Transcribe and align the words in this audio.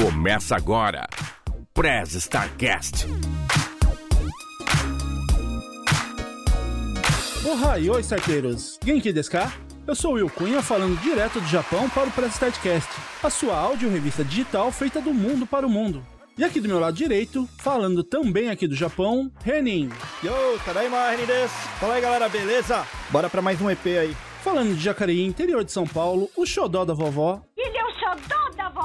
Começa 0.00 0.54
agora. 0.54 1.08
Prez 1.74 2.14
Starcast. 2.14 3.04
Ohai, 7.44 7.90
oi, 7.90 8.00
starteiros! 8.02 8.78
Genki 8.84 9.12
desu 9.12 9.32
ka? 9.32 9.52
Eu 9.88 9.96
sou 9.96 10.12
o 10.12 10.14
Will 10.14 10.30
Cunha, 10.30 10.62
falando 10.62 11.00
direto 11.00 11.40
do 11.40 11.48
Japão 11.48 11.90
para 11.90 12.06
o 12.06 12.12
Press 12.12 12.34
Startcast, 12.34 12.88
a 13.24 13.28
sua 13.28 13.56
áudio 13.56 13.90
revista 13.90 14.24
digital 14.24 14.70
feita 14.70 15.00
do 15.00 15.12
mundo 15.12 15.48
para 15.48 15.66
o 15.66 15.70
mundo. 15.70 16.06
E 16.36 16.44
aqui 16.44 16.60
do 16.60 16.68
meu 16.68 16.78
lado 16.78 16.96
direito, 16.96 17.48
falando 17.58 18.04
também 18.04 18.50
aqui 18.50 18.68
do 18.68 18.76
Japão, 18.76 19.32
Renin. 19.42 19.90
Yo, 20.22 20.60
Tadaima, 20.64 21.10
Renin 21.10 21.26
desu. 21.26 21.54
Fala 21.80 21.94
aí, 21.94 22.00
galera, 22.00 22.28
beleza? 22.28 22.86
Bora 23.10 23.28
pra 23.28 23.42
mais 23.42 23.60
um 23.60 23.68
EP 23.68 23.84
aí. 23.86 24.16
Falando 24.44 24.76
de 24.76 24.80
Jacareí, 24.80 25.26
interior 25.26 25.64
de 25.64 25.72
São 25.72 25.84
Paulo, 25.84 26.30
o 26.36 26.46
xodó 26.46 26.84
da 26.84 26.94
vovó, 26.94 27.42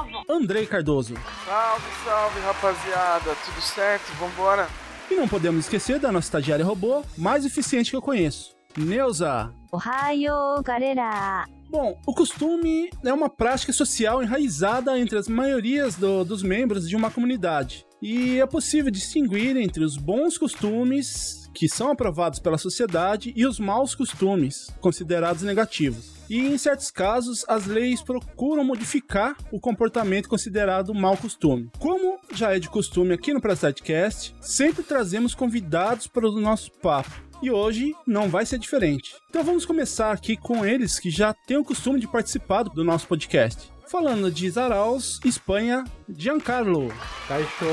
Vovó. 0.04 0.22
Andrei 0.28 0.66
Cardoso. 0.66 1.14
Salve, 1.46 1.84
salve, 2.04 2.40
rapaziada. 2.40 3.34
Tudo 3.44 3.60
certo? 3.60 4.12
Vambora. 4.18 4.68
E 5.10 5.14
não 5.16 5.28
podemos 5.28 5.64
esquecer 5.66 5.98
da 5.98 6.10
nossa 6.10 6.26
estagiária 6.28 6.64
robô 6.64 7.02
mais 7.16 7.44
eficiente 7.44 7.90
que 7.90 7.96
eu 7.96 8.00
conheço, 8.02 8.54
Neuza. 8.76 9.52
Ohio, 9.70 10.62
galera. 10.64 11.44
Bom, 11.68 12.00
o 12.06 12.14
costume 12.14 12.88
é 13.04 13.12
uma 13.12 13.28
prática 13.28 13.72
social 13.72 14.22
enraizada 14.22 14.98
entre 14.98 15.18
as 15.18 15.26
maiorias 15.28 15.96
do- 15.96 16.24
dos 16.24 16.42
membros 16.42 16.88
de 16.88 16.94
uma 16.96 17.10
comunidade. 17.10 17.84
E 18.00 18.38
é 18.40 18.46
possível 18.46 18.90
distinguir 18.90 19.56
entre 19.56 19.82
os 19.84 19.96
bons 19.96 20.38
costumes, 20.38 21.43
que 21.54 21.68
são 21.68 21.90
aprovados 21.90 22.38
pela 22.38 22.58
sociedade, 22.58 23.32
e 23.36 23.46
os 23.46 23.58
maus 23.60 23.94
costumes, 23.94 24.70
considerados 24.80 25.42
negativos. 25.42 26.12
E 26.28 26.38
em 26.38 26.58
certos 26.58 26.90
casos, 26.90 27.44
as 27.48 27.66
leis 27.66 28.02
procuram 28.02 28.64
modificar 28.64 29.36
o 29.52 29.60
comportamento 29.60 30.28
considerado 30.28 30.94
mau 30.94 31.16
costume. 31.16 31.70
Como 31.78 32.18
já 32.32 32.54
é 32.54 32.58
de 32.58 32.68
costume 32.68 33.14
aqui 33.14 33.32
no 33.32 33.40
Prestadcast, 33.40 34.34
sempre 34.40 34.82
trazemos 34.82 35.34
convidados 35.34 36.06
para 36.06 36.28
o 36.28 36.40
nosso 36.40 36.70
papo. 36.72 37.22
E 37.42 37.50
hoje 37.50 37.94
não 38.06 38.28
vai 38.28 38.46
ser 38.46 38.58
diferente. 38.58 39.14
Então 39.28 39.44
vamos 39.44 39.66
começar 39.66 40.12
aqui 40.12 40.36
com 40.36 40.64
eles 40.64 40.98
que 40.98 41.10
já 41.10 41.34
têm 41.34 41.58
o 41.58 41.64
costume 41.64 42.00
de 42.00 42.08
participar 42.08 42.62
do 42.62 42.82
nosso 42.82 43.06
podcast. 43.06 43.70
Falando 43.86 44.30
de 44.30 44.48
Zaraus, 44.48 45.20
Espanha, 45.24 45.84
Giancarlo. 46.08 46.88
Caixo. 47.28 47.66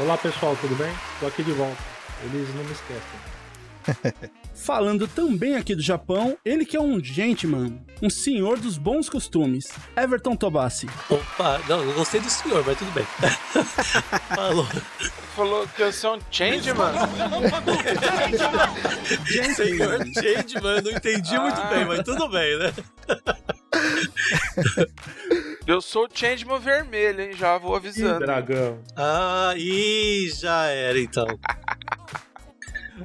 Olá 0.00 0.16
pessoal, 0.16 0.56
tudo 0.60 0.74
bem? 0.76 0.92
Tô 1.20 1.26
aqui 1.26 1.42
de 1.42 1.52
volta. 1.52 1.95
Eles 2.24 2.54
não 2.54 2.64
me 2.64 2.72
esquecem. 2.72 3.36
Falando 4.54 5.06
também 5.06 5.54
aqui 5.56 5.74
do 5.74 5.82
Japão, 5.82 6.36
ele 6.44 6.64
que 6.64 6.76
é 6.76 6.80
um 6.80 7.02
gentleman, 7.02 7.78
um 8.02 8.10
senhor 8.10 8.58
dos 8.58 8.78
bons 8.78 9.08
costumes, 9.08 9.68
Everton 9.96 10.34
Tobassi. 10.34 10.88
Opa, 11.10 11.60
não, 11.68 11.82
eu 11.82 11.92
gostei 11.92 12.20
do 12.20 12.30
senhor, 12.30 12.64
mas 12.66 12.78
tudo 12.78 12.90
bem. 12.92 13.06
Falou. 14.34 14.66
Falou 15.36 15.68
que 15.68 15.82
eu 15.82 15.92
sou 15.92 16.16
um 16.16 16.20
change, 16.30 16.72
mano. 16.72 16.98
Senhor 19.54 19.98
Change, 20.14 20.60
mano, 20.62 20.82
não 20.82 20.96
entendi 20.96 21.38
muito 21.38 21.62
bem, 21.68 21.84
mas 21.84 22.02
tudo 22.02 22.28
bem, 22.28 22.58
né? 22.58 22.72
Eu 25.66 25.80
sou 25.80 26.04
o 26.06 26.08
changeman 26.12 26.60
vermelho, 26.60 27.20
hein? 27.22 27.32
Já 27.32 27.58
vou 27.58 27.74
Ih, 27.74 27.76
avisando. 27.78 28.20
dragão. 28.20 28.78
Ah, 28.96 29.52
e 29.56 30.28
já 30.32 30.66
era 30.66 30.98
então. 30.98 31.26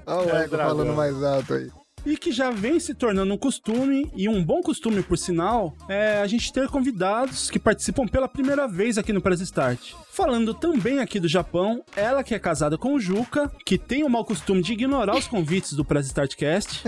Olha 0.05 0.33
o 0.33 0.37
É, 0.37 0.43
Ego 0.43 0.51
dragão. 0.51 0.75
falando 0.77 0.93
mais 0.95 1.23
alto 1.23 1.53
aí. 1.55 1.69
E 2.05 2.17
que 2.17 2.31
já 2.31 2.49
vem 2.49 2.79
se 2.79 2.95
tornando 2.95 3.31
um 3.33 3.37
costume, 3.37 4.11
e 4.15 4.27
um 4.27 4.43
bom 4.43 4.61
costume 4.61 5.03
por 5.03 5.17
sinal, 5.17 5.75
é 5.87 6.17
a 6.19 6.25
gente 6.27 6.51
ter 6.51 6.67
convidados 6.67 7.49
que 7.51 7.59
participam 7.59 8.07
pela 8.07 8.27
primeira 8.27 8.67
vez 8.67 8.97
aqui 8.97 9.13
no 9.13 9.21
Press 9.21 9.39
Start. 9.41 9.93
Falando 10.13 10.53
também 10.53 10.99
aqui 10.99 11.21
do 11.21 11.27
Japão, 11.27 11.85
ela 11.95 12.21
que 12.21 12.35
é 12.35 12.39
casada 12.39 12.77
com 12.77 12.95
o 12.95 12.99
Juca, 12.99 13.49
que 13.65 13.77
tem 13.77 14.03
o 14.03 14.09
mau 14.09 14.25
costume 14.25 14.61
de 14.61 14.73
ignorar 14.73 15.16
os 15.16 15.25
convites 15.25 15.72
do 15.72 15.85
Press 15.85 16.07
Startcast. 16.07 16.83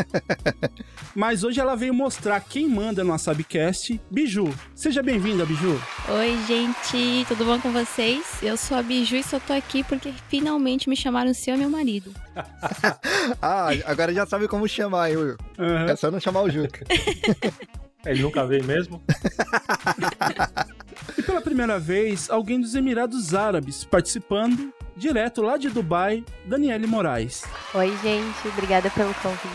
Mas 1.15 1.41
hoje 1.41 1.61
ela 1.61 1.73
veio 1.73 1.93
mostrar 1.93 2.41
quem 2.41 2.67
manda 2.67 3.01
no 3.01 3.13
Asabcast, 3.13 4.01
Biju. 4.11 4.53
Seja 4.75 5.01
bem-vinda, 5.01 5.45
Biju. 5.45 5.81
Oi, 6.09 6.37
gente, 6.45 7.25
tudo 7.29 7.45
bom 7.45 7.57
com 7.61 7.71
vocês? 7.71 8.43
Eu 8.43 8.57
sou 8.57 8.75
a 8.75 8.83
Biju 8.83 9.15
e 9.15 9.23
só 9.23 9.39
tô 9.39 9.53
aqui 9.53 9.85
porque 9.85 10.13
finalmente 10.27 10.89
me 10.89 10.95
chamaram 10.97 11.33
seu 11.33 11.57
meu 11.57 11.69
marido. 11.69 12.13
Ah, 13.41 13.69
agora 13.85 14.13
já 14.13 14.25
sabe 14.25 14.49
como 14.49 14.67
chamar, 14.67 15.09
hein, 15.09 15.17
Will? 15.17 15.37
Aham. 15.57 15.85
É 15.85 15.95
só 15.95 16.11
não 16.11 16.19
chamar 16.19 16.41
o 16.41 16.49
Juca. 16.49 16.85
Ele 18.05 18.21
nunca 18.21 18.45
veio 18.45 18.63
mesmo? 18.65 19.01
Pela 21.33 21.41
primeira 21.41 21.79
vez, 21.79 22.29
alguém 22.29 22.61
dos 22.61 22.75
Emirados 22.75 23.33
Árabes 23.33 23.83
participando, 23.83 24.71
direto 24.95 25.41
lá 25.41 25.57
de 25.57 25.67
Dubai, 25.67 26.23
Daniele 26.45 26.85
Moraes. 26.85 27.43
Oi, 27.73 27.91
gente, 28.03 28.47
obrigada 28.49 28.87
pelo 28.91 29.11
convite. 29.15 29.49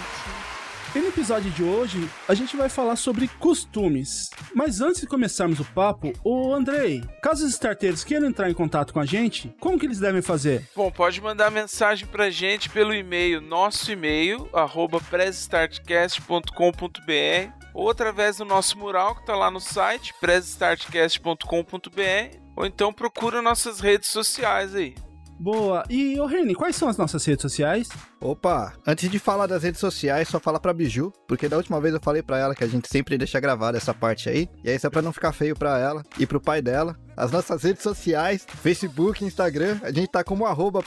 E 0.92 0.98
no 0.98 1.06
episódio 1.06 1.48
de 1.52 1.62
hoje, 1.62 2.10
a 2.26 2.34
gente 2.34 2.56
vai 2.56 2.68
falar 2.68 2.96
sobre 2.96 3.28
costumes. 3.38 4.30
Mas 4.52 4.80
antes 4.80 5.02
de 5.02 5.06
começarmos 5.06 5.60
o 5.60 5.64
papo, 5.66 6.12
o 6.24 6.52
Andrei, 6.52 7.00
caso 7.22 7.46
os 7.46 7.52
starteiros 7.52 8.02
queiram 8.02 8.26
entrar 8.26 8.50
em 8.50 8.54
contato 8.54 8.92
com 8.92 8.98
a 8.98 9.06
gente, 9.06 9.54
como 9.60 9.78
que 9.78 9.86
eles 9.86 10.00
devem 10.00 10.20
fazer? 10.20 10.66
Bom, 10.74 10.90
pode 10.90 11.20
mandar 11.20 11.48
mensagem 11.48 12.08
pra 12.08 12.28
gente 12.28 12.68
pelo 12.68 12.92
e-mail, 12.92 13.40
nosso 13.40 13.92
e-mail, 13.92 14.48
arroba 14.52 15.00
pressstartcast.com.br 15.00 17.67
ou 17.78 17.88
através 17.88 18.38
do 18.38 18.44
nosso 18.44 18.76
mural 18.76 19.14
que 19.14 19.24
tá 19.24 19.36
lá 19.36 19.52
no 19.52 19.60
site, 19.60 20.12
pressstartcast.com.br 20.20 22.36
ou 22.56 22.66
então 22.66 22.92
procura 22.92 23.40
nossas 23.40 23.78
redes 23.78 24.08
sociais 24.08 24.74
aí. 24.74 24.96
Boa. 25.38 25.84
E, 25.88 26.18
ô 26.18 26.26
Reni, 26.26 26.54
quais 26.54 26.74
são 26.74 26.88
as 26.88 26.96
nossas 26.96 27.24
redes 27.24 27.42
sociais? 27.42 27.88
Opa, 28.20 28.72
antes 28.84 29.08
de 29.08 29.20
falar 29.20 29.46
das 29.46 29.62
redes 29.62 29.78
sociais, 29.78 30.26
só 30.26 30.40
fala 30.40 30.58
pra 30.58 30.72
Biju, 30.72 31.12
porque 31.28 31.48
da 31.48 31.56
última 31.56 31.80
vez 31.80 31.94
eu 31.94 32.00
falei 32.02 32.20
pra 32.20 32.38
ela 32.38 32.56
que 32.56 32.64
a 32.64 32.66
gente 32.66 32.88
sempre 32.88 33.16
deixa 33.16 33.38
gravada 33.38 33.78
essa 33.78 33.94
parte 33.94 34.28
aí, 34.28 34.48
e 34.64 34.70
aí 34.70 34.76
só 34.76 34.90
pra 34.90 35.00
não 35.00 35.12
ficar 35.12 35.32
feio 35.32 35.54
pra 35.54 35.78
ela 35.78 36.02
e 36.18 36.26
pro 36.26 36.40
pai 36.40 36.60
dela. 36.60 36.96
As 37.16 37.30
nossas 37.30 37.62
redes 37.62 37.84
sociais, 37.84 38.44
Facebook, 38.48 39.24
Instagram, 39.24 39.78
a 39.82 39.92
gente 39.92 40.10
tá 40.10 40.24
como 40.24 40.44
arroba 40.44 40.82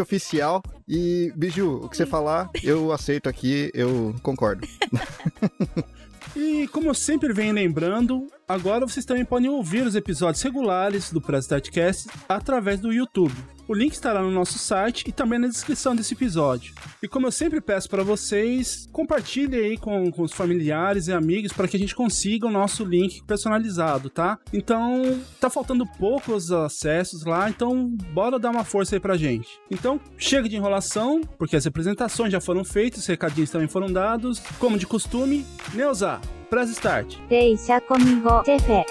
oficial. 0.00 0.60
E, 0.88 1.32
Biju, 1.36 1.84
o 1.84 1.88
que 1.88 1.96
você 1.96 2.04
falar, 2.04 2.50
eu 2.64 2.92
aceito 2.92 3.28
aqui, 3.28 3.70
eu 3.72 4.16
concordo. 4.22 4.66
E 6.36 6.68
como 6.68 6.88
eu 6.88 6.94
sempre 6.94 7.32
venho 7.32 7.52
lembrando, 7.54 8.26
agora 8.48 8.86
vocês 8.86 9.04
também 9.04 9.24
podem 9.24 9.50
ouvir 9.50 9.86
os 9.86 9.94
episódios 9.94 10.42
regulares 10.42 11.12
do 11.12 11.20
Startcast 11.38 12.08
através 12.28 12.80
do 12.80 12.92
YouTube. 12.92 13.34
O 13.70 13.72
link 13.72 13.92
estará 13.92 14.20
no 14.20 14.32
nosso 14.32 14.58
site 14.58 15.04
e 15.06 15.12
também 15.12 15.38
na 15.38 15.46
descrição 15.46 15.94
desse 15.94 16.12
episódio. 16.12 16.74
E 17.00 17.06
como 17.06 17.28
eu 17.28 17.30
sempre 17.30 17.60
peço 17.60 17.88
para 17.88 18.02
vocês, 18.02 18.88
compartilhem 18.90 19.60
aí 19.60 19.76
com, 19.76 20.10
com 20.10 20.22
os 20.22 20.32
familiares 20.32 21.06
e 21.06 21.12
amigos 21.12 21.52
para 21.52 21.68
que 21.68 21.76
a 21.76 21.78
gente 21.78 21.94
consiga 21.94 22.48
o 22.48 22.50
nosso 22.50 22.84
link 22.84 23.22
personalizado, 23.22 24.10
tá? 24.10 24.40
Então, 24.52 25.20
tá 25.38 25.48
faltando 25.48 25.86
poucos 25.86 26.50
acessos 26.50 27.24
lá, 27.24 27.48
então 27.48 27.86
bora 28.12 28.40
dar 28.40 28.50
uma 28.50 28.64
força 28.64 28.96
aí 28.96 29.00
pra 29.00 29.16
gente. 29.16 29.60
Então, 29.70 30.00
chega 30.18 30.48
de 30.48 30.56
enrolação, 30.56 31.20
porque 31.38 31.54
as 31.54 31.64
apresentações 31.64 32.32
já 32.32 32.40
foram 32.40 32.64
feitas, 32.64 33.02
os 33.02 33.06
recadinhos 33.06 33.50
também 33.50 33.68
foram 33.68 33.86
dados. 33.92 34.40
Como 34.58 34.76
de 34.76 34.86
costume, 34.88 35.46
Neuza, 35.72 36.20
press 36.50 36.70
start. 36.70 37.18
Deixa 37.28 37.80
comigo, 37.80 38.42
Tefe. 38.42 38.84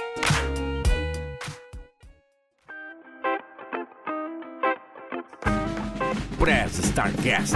Prez 6.69 6.77
Starcast. 6.79 7.55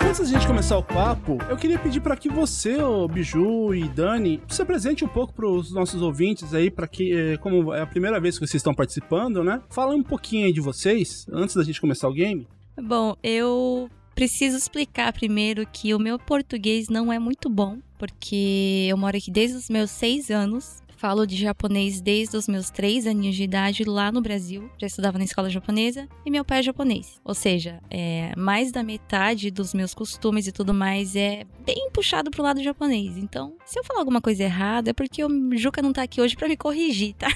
Antes 0.00 0.18
da 0.18 0.24
gente 0.24 0.46
começar 0.46 0.76
o 0.76 0.82
papo, 0.82 1.38
eu 1.48 1.56
queria 1.56 1.78
pedir 1.78 2.00
para 2.00 2.16
que 2.16 2.28
você, 2.28 2.82
ô 2.82 3.06
Biju 3.06 3.74
e 3.74 3.88
Dani, 3.88 4.42
se 4.48 4.62
apresente 4.62 5.04
um 5.04 5.08
pouco 5.08 5.32
para 5.32 5.46
os 5.46 5.72
nossos 5.72 6.02
ouvintes 6.02 6.52
aí, 6.54 6.70
para 6.70 6.88
que, 6.88 7.12
eh, 7.12 7.36
como 7.36 7.72
é 7.72 7.82
a 7.82 7.86
primeira 7.86 8.20
vez 8.20 8.38
que 8.38 8.46
vocês 8.46 8.60
estão 8.60 8.74
participando, 8.74 9.44
né? 9.44 9.62
Fala 9.70 9.94
um 9.94 10.02
pouquinho 10.02 10.46
aí 10.46 10.52
de 10.52 10.60
vocês, 10.60 11.26
antes 11.30 11.54
da 11.54 11.62
gente 11.62 11.80
começar 11.80 12.08
o 12.08 12.12
game. 12.12 12.48
Bom, 12.80 13.14
eu 13.22 13.88
preciso 14.14 14.56
explicar 14.56 15.12
primeiro 15.12 15.66
que 15.66 15.94
o 15.94 15.98
meu 15.98 16.18
português 16.18 16.88
não 16.88 17.12
é 17.12 17.18
muito 17.18 17.48
bom, 17.48 17.78
porque 17.98 18.86
eu 18.88 18.96
moro 18.96 19.16
aqui 19.16 19.30
desde 19.30 19.56
os 19.56 19.68
meus 19.68 19.90
seis 19.90 20.30
anos. 20.30 20.82
Falo 20.96 21.26
de 21.26 21.36
japonês 21.36 22.00
desde 22.00 22.38
os 22.38 22.48
meus 22.48 22.70
três 22.70 23.06
aninhos 23.06 23.36
de 23.36 23.42
idade 23.42 23.84
lá 23.84 24.10
no 24.10 24.22
Brasil. 24.22 24.70
Já 24.78 24.86
estudava 24.86 25.18
na 25.18 25.24
escola 25.24 25.50
japonesa 25.50 26.08
e 26.24 26.30
meu 26.30 26.42
pai 26.42 26.60
é 26.60 26.62
japonês. 26.62 27.20
Ou 27.22 27.34
seja, 27.34 27.80
é, 27.90 28.32
mais 28.34 28.72
da 28.72 28.82
metade 28.82 29.50
dos 29.50 29.74
meus 29.74 29.92
costumes 29.92 30.46
e 30.46 30.52
tudo 30.52 30.72
mais 30.72 31.14
é 31.14 31.44
bem 31.66 31.90
puxado 31.92 32.30
pro 32.30 32.42
lado 32.42 32.62
japonês. 32.62 33.18
Então, 33.18 33.54
se 33.66 33.78
eu 33.78 33.84
falar 33.84 34.00
alguma 34.00 34.22
coisa 34.22 34.44
errada 34.44 34.90
é 34.90 34.94
porque 34.94 35.22
o 35.22 35.56
Juca 35.56 35.82
não 35.82 35.92
tá 35.92 36.02
aqui 36.02 36.18
hoje 36.18 36.34
pra 36.34 36.48
me 36.48 36.56
corrigir, 36.56 37.14
tá? 37.14 37.28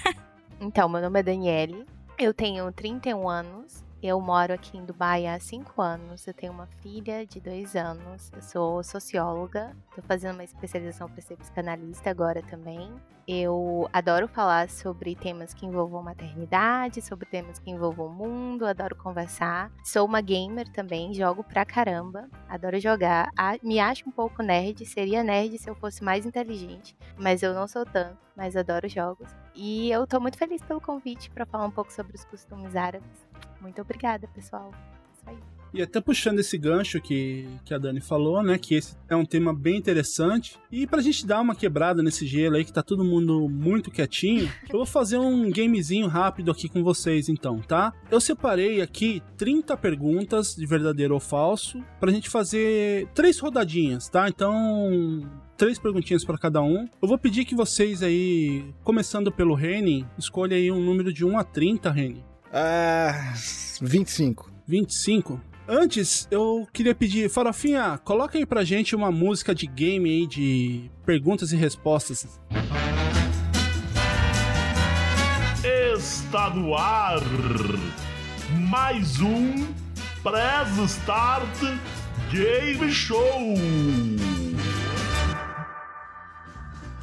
Então, 0.58 0.88
meu 0.88 1.00
nome 1.00 1.20
é 1.20 1.22
Daniele, 1.22 1.86
eu 2.18 2.34
tenho 2.34 2.70
31 2.70 3.26
anos 3.26 3.82
Eu 4.02 4.18
moro 4.18 4.54
aqui 4.54 4.78
em 4.78 4.84
Dubai 4.84 5.26
há 5.26 5.38
cinco 5.38 5.82
anos. 5.82 6.26
Eu 6.26 6.32
tenho 6.32 6.54
uma 6.54 6.66
filha 6.80 7.26
de 7.26 7.38
dois 7.38 7.76
anos. 7.76 8.32
Eu 8.34 8.40
sou 8.40 8.82
socióloga. 8.82 9.76
Tô 9.94 10.00
fazendo 10.00 10.34
uma 10.34 10.44
especialização 10.44 11.06
para 11.06 11.20
ser 11.20 11.36
psicanalista 11.36 12.08
agora 12.08 12.40
também. 12.42 12.90
Eu 13.28 13.88
adoro 13.92 14.26
falar 14.26 14.70
sobre 14.70 15.14
temas 15.14 15.52
que 15.52 15.66
envolvam 15.66 16.02
maternidade, 16.02 17.02
sobre 17.02 17.26
temas 17.26 17.58
que 17.58 17.70
envolvam 17.70 18.06
o 18.06 18.10
mundo. 18.10 18.64
Adoro 18.64 18.96
conversar. 18.96 19.70
Sou 19.84 20.06
uma 20.06 20.22
gamer 20.22 20.66
também. 20.72 21.12
Jogo 21.12 21.44
pra 21.44 21.66
caramba. 21.66 22.26
Adoro 22.48 22.80
jogar. 22.80 23.28
Me 23.62 23.78
acho 23.80 24.08
um 24.08 24.12
pouco 24.12 24.42
nerd. 24.42 24.86
Seria 24.86 25.22
nerd 25.22 25.58
se 25.58 25.68
eu 25.68 25.74
fosse 25.74 26.02
mais 26.02 26.24
inteligente. 26.24 26.96
Mas 27.18 27.42
eu 27.42 27.52
não 27.52 27.68
sou 27.68 27.84
tanto. 27.84 28.16
Mas 28.34 28.56
adoro 28.56 28.88
jogos. 28.88 29.28
E 29.54 29.90
eu 29.90 30.06
tô 30.06 30.18
muito 30.18 30.38
feliz 30.38 30.62
pelo 30.62 30.80
convite 30.80 31.30
para 31.30 31.44
falar 31.44 31.66
um 31.66 31.70
pouco 31.70 31.92
sobre 31.92 32.16
os 32.16 32.24
costumes 32.24 32.74
árabes. 32.74 33.28
Muito 33.60 33.80
obrigada, 33.80 34.26
pessoal. 34.28 34.72
Isso 35.12 35.22
aí. 35.26 35.38
E 35.72 35.80
até 35.80 36.00
puxando 36.00 36.40
esse 36.40 36.58
gancho 36.58 37.00
que, 37.00 37.46
que 37.64 37.72
a 37.72 37.78
Dani 37.78 38.00
falou, 38.00 38.42
né? 38.42 38.58
Que 38.58 38.74
esse 38.74 38.96
é 39.08 39.14
um 39.14 39.24
tema 39.24 39.54
bem 39.54 39.76
interessante. 39.76 40.58
E 40.70 40.86
pra 40.86 41.00
gente 41.00 41.24
dar 41.24 41.40
uma 41.40 41.54
quebrada 41.54 42.02
nesse 42.02 42.26
gelo 42.26 42.56
aí, 42.56 42.64
que 42.64 42.72
tá 42.72 42.82
todo 42.82 43.04
mundo 43.04 43.48
muito 43.48 43.90
quietinho, 43.90 44.50
eu 44.68 44.78
vou 44.78 44.86
fazer 44.86 45.18
um 45.18 45.50
gamezinho 45.50 46.08
rápido 46.08 46.50
aqui 46.50 46.68
com 46.68 46.82
vocês, 46.82 47.28
então, 47.28 47.58
tá? 47.60 47.92
Eu 48.10 48.20
separei 48.20 48.80
aqui 48.80 49.22
30 49.36 49.76
perguntas 49.76 50.56
de 50.56 50.66
verdadeiro 50.66 51.14
ou 51.14 51.20
falso, 51.20 51.82
pra 52.00 52.10
gente 52.10 52.28
fazer 52.28 53.08
três 53.14 53.38
rodadinhas, 53.38 54.08
tá? 54.08 54.28
Então. 54.28 55.22
Três 55.56 55.78
perguntinhas 55.78 56.24
pra 56.24 56.38
cada 56.38 56.62
um. 56.62 56.88
Eu 57.02 57.06
vou 57.06 57.18
pedir 57.18 57.44
que 57.44 57.54
vocês 57.54 58.02
aí, 58.02 58.64
começando 58.82 59.30
pelo 59.30 59.54
Reni, 59.54 60.06
escolha 60.16 60.56
aí 60.56 60.72
um 60.72 60.82
número 60.82 61.12
de 61.12 61.22
1 61.22 61.38
a 61.38 61.44
30, 61.44 61.90
Reni. 61.90 62.24
Ah, 62.52 63.32
25. 63.80 64.50
25. 64.66 65.40
Antes, 65.68 66.26
eu 66.30 66.66
queria 66.72 66.94
pedir, 66.94 67.30
Farofinha, 67.30 67.96
coloca 68.04 68.36
aí 68.36 68.44
pra 68.44 68.64
gente 68.64 68.96
uma 68.96 69.12
música 69.12 69.54
de 69.54 69.66
game 69.68 70.10
aí 70.10 70.26
de 70.26 70.90
perguntas 71.06 71.52
e 71.52 71.56
respostas. 71.56 72.40
Está 75.96 76.50
no 76.50 76.74
ar 76.74 77.20
mais 78.68 79.20
um 79.20 79.66
Press 80.22 80.92
Start 80.92 81.60
Game 82.32 82.90
Show. 82.90 83.54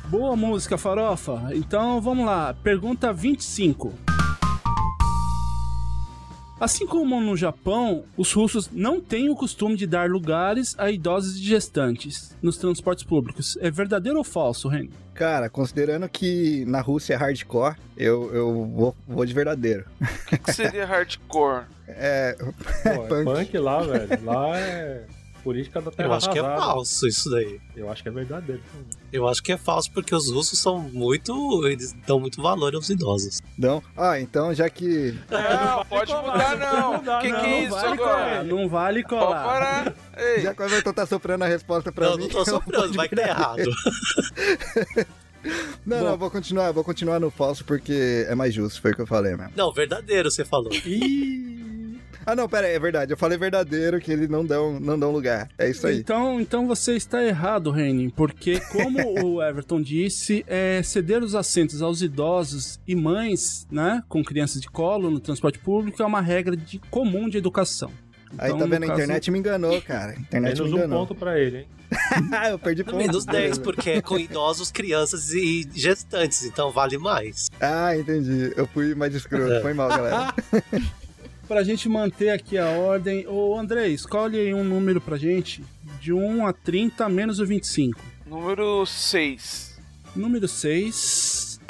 Boa 0.07 0.35
música, 0.35 0.77
Farofa. 0.77 1.49
Então 1.53 2.01
vamos 2.01 2.25
lá, 2.25 2.53
pergunta 2.53 3.13
25. 3.13 4.06
Assim 6.59 6.87
como 6.87 7.21
no 7.21 7.37
Japão, 7.37 8.03
os 8.17 8.33
russos 8.33 8.69
não 8.71 8.99
têm 8.99 9.29
o 9.29 9.35
costume 9.35 9.75
de 9.75 9.85
dar 9.85 10.09
lugares 10.09 10.73
a 10.79 10.89
idosos 10.89 11.37
e 11.37 11.43
gestantes 11.43 12.35
nos 12.41 12.57
transportes 12.57 13.03
públicos. 13.03 13.57
É 13.61 13.69
verdadeiro 13.69 14.17
ou 14.17 14.23
falso, 14.23 14.67
Ren? 14.67 14.89
Cara, 15.13 15.49
considerando 15.49 16.09
que 16.09 16.65
na 16.65 16.81
Rússia 16.81 17.13
é 17.13 17.17
hardcore, 17.17 17.75
eu, 17.95 18.33
eu 18.33 18.65
vou, 18.65 18.95
vou 19.07 19.25
de 19.25 19.33
verdadeiro. 19.33 19.85
O 20.01 20.25
que, 20.29 20.37
que 20.37 20.53
seria 20.53 20.85
hardcore? 20.85 21.65
É. 21.87 22.35
Pô, 22.35 22.89
é 22.89 23.07
punk. 23.07 23.25
punk 23.25 23.57
lá, 23.57 23.81
velho. 23.81 24.25
Lá 24.25 24.57
é 24.57 25.05
política 25.47 25.81
da 25.81 25.91
terra 25.91 26.09
Eu 26.09 26.13
acho 26.13 26.29
que 26.29 26.37
é 26.37 26.41
arrasada. 26.41 26.61
falso 26.61 27.07
isso 27.07 27.29
daí. 27.29 27.59
Eu 27.75 27.89
acho 27.89 28.03
que 28.03 28.09
é 28.09 28.11
verdadeiro. 28.11 28.61
Eu 29.13 29.27
acho 29.27 29.41
que 29.41 29.51
é 29.53 29.57
falso 29.57 29.89
porque 29.91 30.13
os 30.13 30.29
russos 30.29 30.59
são 30.59 30.77
muito. 30.79 31.65
Eles 31.67 31.93
dão 32.05 32.19
muito 32.19 32.41
valor 32.41 32.75
aos 32.75 32.89
idosos. 32.89 33.39
Não? 33.57 33.81
Ah, 33.95 34.19
então 34.19 34.53
já 34.53 34.69
que. 34.69 35.17
Não, 35.29 35.85
pode 35.89 36.13
mudar 36.13 36.57
não. 36.57 36.95
O 37.17 37.21
que, 37.21 37.29
que 37.31 37.35
é 37.45 37.63
isso 37.63 37.71
vale 37.75 37.93
agora? 37.93 37.97
colar, 38.25 38.43
não 38.43 38.67
vale 38.69 39.03
Pode 39.03 39.15
colar. 39.15 39.43
parar. 39.43 39.95
Ei, 40.17 40.41
Já 40.41 40.53
que 40.53 40.61
o 40.61 40.65
Everton 40.65 40.93
tá 40.93 41.05
soprando 41.05 41.43
a 41.43 41.47
resposta 41.47 41.91
pra 41.91 42.09
Não, 42.09 42.17
mim. 42.17 42.23
não 42.23 42.29
tô 42.29 42.39
eu 42.39 42.45
vou 42.45 42.53
soprando, 42.55 42.91
de 42.91 42.97
vai 42.97 43.07
que 43.07 43.15
tá 43.15 43.21
errado. 43.27 43.63
Não, 45.85 46.03
não, 46.03 46.17
vou 46.17 46.29
continuar, 46.29 46.71
vou 46.73 46.83
continuar 46.83 47.19
no 47.21 47.31
falso 47.31 47.63
porque 47.63 48.25
é 48.27 48.35
mais 48.35 48.53
justo, 48.53 48.81
foi 48.81 48.91
o 48.91 48.95
que 48.95 49.01
eu 49.03 49.07
falei 49.07 49.33
mesmo. 49.37 49.53
Não, 49.55 49.71
verdadeiro 49.71 50.29
você 50.29 50.43
falou. 50.43 50.69
Ah, 52.29 52.35
não, 52.35 52.49
pera 52.49 52.67
aí, 52.67 52.73
é 52.73 52.79
verdade. 52.79 53.13
Eu 53.13 53.17
falei 53.17 53.37
verdadeiro 53.37 54.01
que 54.01 54.11
eles 54.11 54.27
não 54.27 54.45
dão, 54.45 54.77
não 54.81 54.99
dão 54.99 55.11
lugar. 55.13 55.47
É 55.57 55.69
isso 55.69 55.87
aí. 55.87 55.97
Então, 55.99 56.41
então 56.41 56.67
você 56.67 56.93
está 56.97 57.23
errado, 57.23 57.71
Renin, 57.71 58.09
porque 58.09 58.59
como 58.59 58.99
o 59.37 59.41
Everton 59.41 59.81
disse, 59.81 60.43
é, 60.45 60.81
ceder 60.83 61.23
os 61.23 61.33
assentos 61.35 61.81
aos 61.81 62.01
idosos 62.01 62.81
e 62.85 62.95
mães, 62.97 63.65
né, 63.71 64.03
com 64.09 64.21
crianças 64.21 64.61
de 64.61 64.67
colo 64.69 65.09
no 65.09 65.21
transporte 65.21 65.57
público 65.57 66.03
é 66.03 66.05
uma 66.05 66.19
regra 66.19 66.57
de 66.57 66.79
comum 66.91 67.29
de 67.29 67.37
educação. 67.37 67.89
Aí 68.37 68.47
Então, 68.49 68.57
tá 68.59 68.65
no 68.65 68.71
vendo, 68.71 68.83
a 68.83 68.87
caso- 68.87 68.99
internet 69.01 69.31
me 69.31 69.39
enganou, 69.39 69.81
cara. 69.81 70.11
A 70.11 70.19
internet 70.19 70.57
me 70.57 70.63
Menos 70.65 70.73
um 70.73 70.77
enganou. 70.79 70.99
ponto 70.99 71.15
pra 71.15 71.39
ele, 71.39 71.59
hein? 71.59 71.67
eu 72.51 72.59
perdi 72.59 72.83
ponto. 72.83 72.97
Menos 72.97 73.23
10, 73.23 73.57
porque 73.59 73.89
é 73.91 74.01
com 74.01 74.19
idosos, 74.19 74.69
crianças 74.69 75.31
e 75.31 75.65
gestantes, 75.73 76.43
então 76.43 76.71
vale 76.73 76.97
mais. 76.97 77.47
Ah, 77.61 77.95
entendi. 77.95 78.51
Eu 78.57 78.67
fui 78.67 78.93
mais 78.95 79.15
escroto. 79.15 79.49
É. 79.53 79.61
Foi 79.61 79.73
mal, 79.73 79.87
galera. 79.87 80.33
Pra 81.47 81.63
gente 81.63 81.87
manter 81.87 82.29
aqui 82.29 82.57
a 82.57 82.69
ordem, 82.71 83.25
ô 83.25 83.57
André, 83.57 83.87
escolhe 83.87 84.37
aí 84.37 84.53
um 84.53 84.65
número 84.65 84.99
pra 84.99 85.17
gente 85.17 85.63
de 86.01 86.11
1 86.11 86.45
a 86.45 86.51
30 86.51 87.07
menos 87.07 87.39
o 87.39 87.45
25. 87.45 88.01
número 88.25 88.85
6. 88.85 89.79
Número 90.13 90.45
6. 90.45 91.61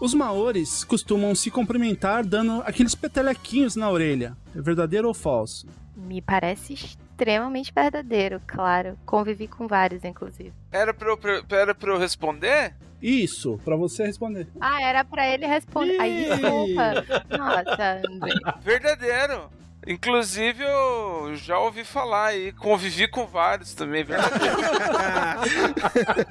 Os 0.00 0.12
maores 0.12 0.82
costumam 0.82 1.32
se 1.34 1.48
cumprimentar 1.50 2.26
dando 2.26 2.60
aqueles 2.66 2.94
petelequinhos 2.94 3.76
na 3.76 3.88
orelha. 3.88 4.36
É 4.54 4.60
verdadeiro 4.60 5.06
ou 5.06 5.14
falso? 5.14 5.66
Me 5.96 6.20
parece 6.20 6.74
extremamente 7.14 7.72
verdadeiro, 7.72 8.40
claro. 8.46 8.98
Convivi 9.06 9.46
com 9.46 9.68
vários, 9.68 10.02
inclusive. 10.04 10.52
Era 10.72 10.92
pra, 10.92 11.08
eu, 11.10 11.16
pra- 11.16 11.42
era 11.50 11.74
pra 11.74 11.92
eu 11.92 11.98
responder? 11.98 12.74
Isso, 13.00 13.60
pra 13.64 13.76
você 13.76 14.04
responder. 14.06 14.48
Ah, 14.60 14.82
era 14.82 15.04
pra 15.04 15.28
ele 15.28 15.46
responder. 15.46 15.96
Ai, 16.00 16.24
desculpa. 16.24 17.36
Nossa, 17.38 18.00
André. 18.08 18.32
Verdadeiro. 18.62 19.48
Inclusive, 19.86 20.64
eu 20.64 21.36
já 21.36 21.58
ouvi 21.58 21.84
falar 21.84 22.34
e 22.34 22.52
convivi 22.52 23.06
com 23.06 23.26
vários 23.26 23.74
também, 23.74 24.02
verdadeiro. 24.02 24.56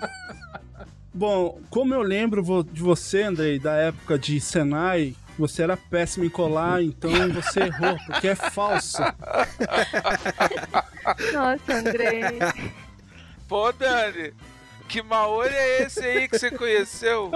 Bom, 1.14 1.60
como 1.70 1.94
eu 1.94 2.02
lembro 2.02 2.42
de 2.64 2.82
você, 2.82 3.22
Andrei, 3.22 3.60
da 3.60 3.74
época 3.76 4.18
de 4.18 4.42
Senai, 4.42 5.16
você 5.38 5.64
era 5.64 5.76
péssimo 5.78 6.26
em 6.26 6.30
colar, 6.30 6.82
então 6.84 7.12
você 7.34 7.62
errou, 7.62 7.98
porque 8.08 8.28
é 8.30 8.36
falso. 8.36 9.02
Nossa, 11.34 11.74
André. 11.74 12.22
Pô, 13.48 13.72
Dani, 13.72 14.34
que 14.88 15.02
Maori 15.02 15.54
é 15.54 15.84
esse 15.84 16.00
aí 16.04 16.28
que 16.28 16.38
você 16.40 16.50
conheceu? 16.52 17.30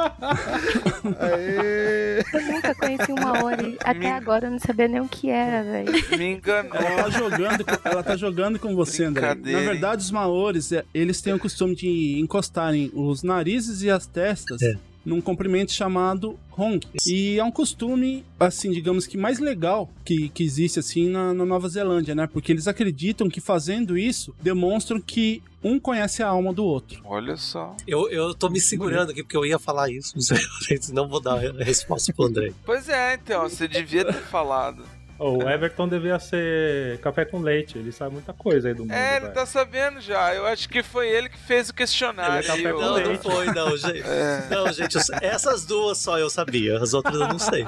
Aê! 1.19 2.23
Eu 2.33 2.41
nunca 2.53 2.75
conheci 2.75 3.11
um 3.11 3.15
Maori. 3.15 3.77
Até 3.83 3.93
Me- 3.99 4.07
agora 4.07 4.47
eu 4.47 4.51
não 4.51 4.59
sabia 4.59 4.87
nem 4.87 5.01
o 5.01 5.07
que 5.07 5.29
era, 5.29 5.63
velho. 5.63 5.91
Me 6.17 6.33
enganou. 6.33 6.73
Ela 6.75 7.03
tá 7.03 7.09
jogando, 7.09 7.65
com- 7.65 7.89
ela 7.89 8.03
tá 8.03 8.15
jogando 8.15 8.59
com 8.59 8.75
você, 8.75 9.03
André. 9.05 9.35
Na 9.35 9.59
verdade, 9.59 10.01
os 10.01 10.11
maores, 10.11 10.71
é, 10.71 10.83
eles 10.93 11.21
têm 11.21 11.33
o 11.33 11.39
costume 11.39 11.75
de 11.75 12.19
encostarem 12.19 12.91
os 12.93 13.23
narizes 13.23 13.81
e 13.81 13.89
as 13.89 14.05
testas 14.07 14.61
É. 14.61 14.75
num 15.07 15.21
comprimento 15.21 15.71
chamado 15.71 16.37
honk. 16.51 16.85
E 17.07 17.39
é 17.39 17.43
um 17.43 17.51
costume, 17.51 18.25
assim, 18.37 18.71
digamos 18.71 19.07
que 19.07 19.17
mais 19.17 19.39
legal 19.39 19.89
que, 20.03 20.27
que 20.27 20.43
existe, 20.43 20.79
assim, 20.79 21.07
na, 21.07 21.33
na 21.33 21.45
Nova 21.45 21.69
Zelândia, 21.69 22.13
né? 22.13 22.27
Porque 22.27 22.51
eles 22.51 22.67
acreditam 22.67 23.29
que 23.29 23.39
fazendo 23.39 23.97
isso, 23.97 24.35
demonstram 24.41 24.99
que 24.99 25.41
um 25.63 25.79
conhece 25.79 26.21
a 26.21 26.27
alma 26.27 26.53
do 26.53 26.65
outro. 26.65 27.01
Olha 27.05 27.37
só. 27.37 27.73
Eu, 27.87 28.09
eu 28.09 28.35
tô 28.35 28.49
me 28.49 28.59
segurando 28.59 29.11
aqui 29.11 29.23
porque 29.23 29.37
eu 29.37 29.45
ia 29.45 29.57
falar 29.57 29.89
isso, 29.89 30.13
não 30.91 31.07
vou 31.07 31.21
dar 31.21 31.37
a 31.37 31.63
resposta 31.63 32.11
pro 32.11 32.25
André. 32.25 32.51
Pois 32.65 32.89
é, 32.89 33.13
então, 33.13 33.43
você 33.43 33.65
devia 33.65 34.03
ter 34.03 34.21
falado. 34.23 34.83
O 35.19 35.41
Everton 35.49 35.87
devia 35.87 36.19
ser 36.19 36.99
café 36.99 37.25
com 37.25 37.39
leite. 37.39 37.77
Ele 37.77 37.91
sabe 37.91 38.13
muita 38.13 38.33
coisa 38.33 38.67
aí 38.67 38.73
do 38.73 38.83
mundo. 38.83 38.91
É, 38.93 39.13
ele 39.15 39.21
velho. 39.21 39.33
tá 39.33 39.45
sabendo 39.45 39.99
já. 39.99 40.33
Eu 40.35 40.45
acho 40.45 40.69
que 40.69 40.83
foi 40.83 41.07
ele 41.09 41.27
que 41.29 41.37
fez 41.39 41.69
o 41.69 41.73
questionário. 41.73 42.47
Ele 42.51 42.67
é. 42.67 42.71
Não, 42.71 42.79
não 42.81 42.93
leite. 42.93 43.23
foi, 43.23 43.45
não, 43.47 43.75
gente. 43.77 44.03
É. 44.07 44.47
Não, 44.49 44.71
gente, 44.71 44.95
eu- 44.95 45.01
essas 45.21 45.65
duas 45.65 45.97
só 45.97 46.17
eu 46.19 46.29
sabia, 46.29 46.77
as 46.77 46.93
outras 46.93 47.15
eu 47.19 47.27
não 47.27 47.39
sei. 47.39 47.65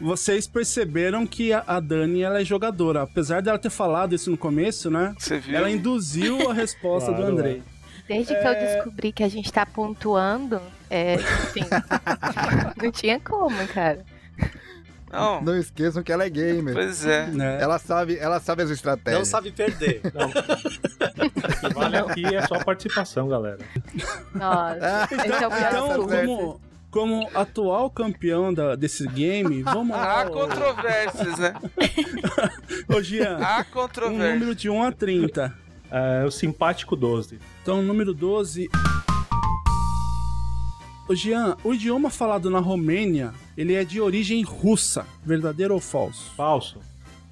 Vocês 0.00 0.46
perceberam 0.46 1.26
que 1.26 1.52
a, 1.52 1.80
Dani, 1.80 2.22
ela 2.22 2.40
é 2.40 2.44
jogadora. 2.44 3.02
Apesar 3.02 3.42
dela 3.42 3.58
ter 3.58 3.70
falado 3.70 4.14
isso 4.14 4.30
no 4.30 4.38
começo, 4.38 4.88
né? 4.90 5.14
Você 5.18 5.38
viu? 5.38 5.56
Ela 5.56 5.68
induziu 5.70 6.48
a 6.50 6.54
resposta 6.54 7.10
Claro, 7.10 7.26
do 7.26 7.32
Andrei. 7.32 7.62
Desde 8.06 8.34
que 8.34 8.46
eu 8.46 8.54
descobri 8.54 9.12
que 9.12 9.22
a 9.24 9.28
gente 9.28 9.52
tá 9.52 9.66
pontuando, 9.66 10.62
é, 10.88 11.14
assim, 11.16 11.60
não 12.82 12.90
tinha 12.92 13.18
como, 13.20 13.56
cara. 13.68 14.04
Não, 15.12 15.42
Não 15.42 15.56
esqueçam 15.58 16.02
que 16.02 16.12
ela 16.12 16.24
é 16.24 16.30
gamer. 16.30 16.74
pois 16.74 17.04
é. 17.06 17.26
Né? 17.26 17.58
Ela 17.60 17.78
sabe, 17.78 18.16
ela 18.18 18.38
sabe 18.40 18.62
as 18.62 18.68
Não 18.68 18.74
estratégias. 18.74 19.28
sabe 19.28 19.50
perder. 19.50 20.00
Não. 20.14 20.28
O 20.28 21.68
que 21.68 21.74
vale 21.74 21.96
aqui 21.96 22.24
é 22.34 22.46
só 22.46 22.62
participação, 22.62 23.28
galera. 23.28 23.58
Nossa, 24.34 25.08
esse 25.10 25.42
é 25.44 25.46
o 25.46 25.50
pior 25.50 25.68
Então, 25.68 26.06
como, 26.08 26.60
como 26.90 27.28
atual 27.34 27.90
campeão 27.90 28.52
da- 28.52 28.74
desse 28.76 29.06
game, 29.08 29.62
vamos 29.62 29.96
lá. 29.96 30.22
Há 30.22 30.26
controvérsias, 30.30 31.38
né? 31.38 31.54
Ô, 32.94 33.00
Jean, 33.02 33.38
Há 33.42 33.60
um 33.60 33.64
controvérsias. 33.72 34.34
número 34.34 34.54
de 34.54 34.68
1 34.70 34.82
a 34.82 34.92
30. 34.92 35.54
É, 35.90 36.24
o 36.26 36.30
simpático 36.30 36.94
12. 36.94 37.38
Então, 37.62 37.82
número 37.82 38.12
12. 38.12 38.68
Ô, 41.08 41.14
Jean, 41.14 41.56
o 41.64 41.72
idioma 41.72 42.10
falado 42.10 42.50
na 42.50 42.58
Romênia, 42.58 43.32
ele 43.56 43.74
é 43.74 43.82
de 43.84 44.00
origem 44.00 44.42
russa. 44.42 45.06
Verdadeiro 45.24 45.72
ou 45.74 45.80
falso? 45.80 46.30
Falso. 46.36 46.78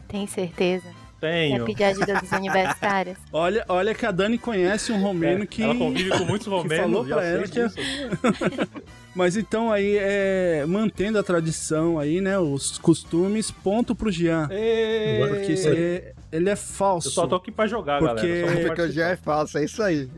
Tem 0.08 0.26
certeza? 0.26 0.84
Quer 1.20 1.48
Tenho. 1.48 1.64
pedir 1.64 1.84
ajuda 1.84 2.20
dos 2.20 2.30
universitários? 2.30 3.16
Olha, 3.32 3.64
olha 3.68 3.94
que 3.94 4.04
a 4.06 4.10
Dani 4.10 4.36
conhece 4.38 4.92
um 4.92 5.00
romeno 5.00 5.44
É, 5.44 5.46
que. 5.46 5.62
Ela 5.62 5.74
convive 5.74 6.10
com 6.10 6.24
muitos 6.24 6.46
que 6.46 6.50
romenos. 6.52 6.76
falou 6.84 7.06
já 7.06 7.16
pra 7.16 7.24
ela 7.24 7.48
que 7.48 7.58
é-. 7.60 7.68
Mas 9.14 9.34
então 9.36 9.72
aí, 9.72 9.96
é, 9.98 10.64
mantendo 10.66 11.18
a 11.18 11.22
tradição 11.22 11.98
aí, 11.98 12.20
né? 12.20 12.38
Os 12.38 12.76
costumes, 12.78 13.50
ponto 13.50 13.94
pro 13.94 14.10
Jean. 14.12 14.46
Ê, 14.50 15.18
Porque 15.28 15.52
isso 15.52 15.68
aí, 15.68 15.76
é- 15.78 16.12
ele 16.30 16.50
é 16.50 16.56
falso. 16.56 17.08
Eu 17.08 17.12
só 17.12 17.26
tô 17.26 17.34
aqui 17.36 17.50
pra 17.50 17.66
jogar, 17.66 17.98
Porque- 17.98 18.42
galera. 18.42 18.66
Porque 18.66 18.82
o 18.82 18.92
Jean 18.92 19.06
é 19.08 19.16
falso, 19.16 19.56
é 19.58 19.64
isso 19.64 19.82
aí. 19.82 20.08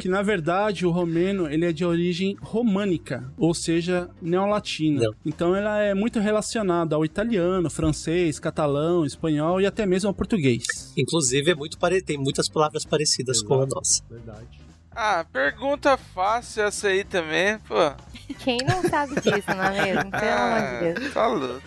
Que 0.00 0.08
na 0.08 0.22
verdade 0.22 0.86
o 0.86 0.90
romeno 0.90 1.50
ele 1.50 1.64
é 1.64 1.72
de 1.72 1.84
origem 1.84 2.36
românica, 2.40 3.32
ou 3.36 3.54
seja, 3.54 4.08
neolatina. 4.20 5.02
Não. 5.02 5.14
Então 5.24 5.56
ela 5.56 5.78
é 5.78 5.94
muito 5.94 6.20
relacionada 6.20 6.94
ao 6.94 7.04
italiano, 7.04 7.70
francês, 7.70 8.38
catalão, 8.38 9.04
espanhol 9.04 9.60
e 9.60 9.66
até 9.66 9.86
mesmo 9.86 10.08
ao 10.08 10.14
português. 10.14 10.64
Inclusive, 10.96 11.50
é 11.50 11.54
muito 11.54 11.78
pare... 11.78 12.02
tem 12.02 12.18
muitas 12.18 12.48
palavras 12.48 12.84
parecidas 12.84 13.42
com 13.42 13.54
a 13.54 13.66
nossa. 13.66 14.02
Verdade. 14.08 14.59
Ah, 15.02 15.24
pergunta 15.32 15.96
fácil 15.96 16.64
essa 16.64 16.88
aí 16.88 17.04
também, 17.04 17.56
pô. 17.60 17.74
Quem 18.38 18.58
não 18.68 18.82
sabe 18.82 19.14
disso, 19.14 19.48
não 19.48 19.64
é 19.64 19.70
mesmo? 19.94 20.10
Pelo 20.12 20.30
amor 20.30 20.60
de 20.60 20.92
Deus. 20.92 21.06
Ah, 21.06 21.14
tá 21.14 21.26
louco. 21.26 21.62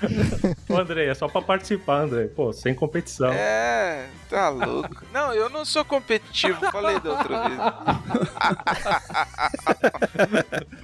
Ô, 0.70 0.78
André, 0.78 1.08
é 1.08 1.16
só 1.16 1.28
pra 1.28 1.42
participar, 1.42 2.02
André. 2.02 2.28
Pô, 2.28 2.54
sem 2.54 2.76
competição. 2.76 3.34
É, 3.34 4.08
tá 4.30 4.50
louco. 4.50 5.04
Não, 5.12 5.34
eu 5.34 5.50
não 5.50 5.66
sou 5.66 5.84
competitivo, 5.84 6.60
falei 6.72 7.00
da 7.00 7.10
outra 7.10 7.50
vez. 7.50 7.60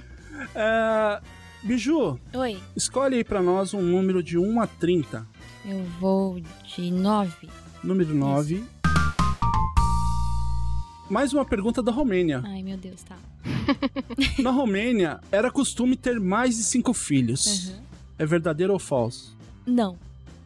É, 0.52 1.20
Biju, 1.62 2.18
Oi, 2.34 2.58
escolhe 2.74 3.16
aí 3.16 3.24
pra 3.24 3.40
nós 3.42 3.74
um 3.74 3.82
número 3.82 4.22
de 4.22 4.38
1 4.38 4.60
a 4.60 4.66
30. 4.66 5.24
eu 5.66 5.84
vou 6.00 6.40
de 6.64 6.90
9. 6.90 7.48
Número 7.84 8.12
9. 8.12 8.64
Mais 11.10 11.32
uma 11.32 11.44
pergunta 11.44 11.82
da 11.82 11.90
Romênia. 11.90 12.40
Ai, 12.44 12.62
meu 12.62 12.76
Deus, 12.76 13.02
tá. 13.02 13.16
Na 14.42 14.50
Romênia, 14.50 15.18
era 15.32 15.50
costume 15.50 15.96
ter 15.96 16.20
mais 16.20 16.56
de 16.56 16.62
cinco 16.62 16.92
filhos. 16.94 17.68
Uhum. 17.68 17.74
É 18.18 18.26
verdadeiro 18.26 18.72
ou 18.72 18.78
falso? 18.78 19.36
Não, 19.66 19.96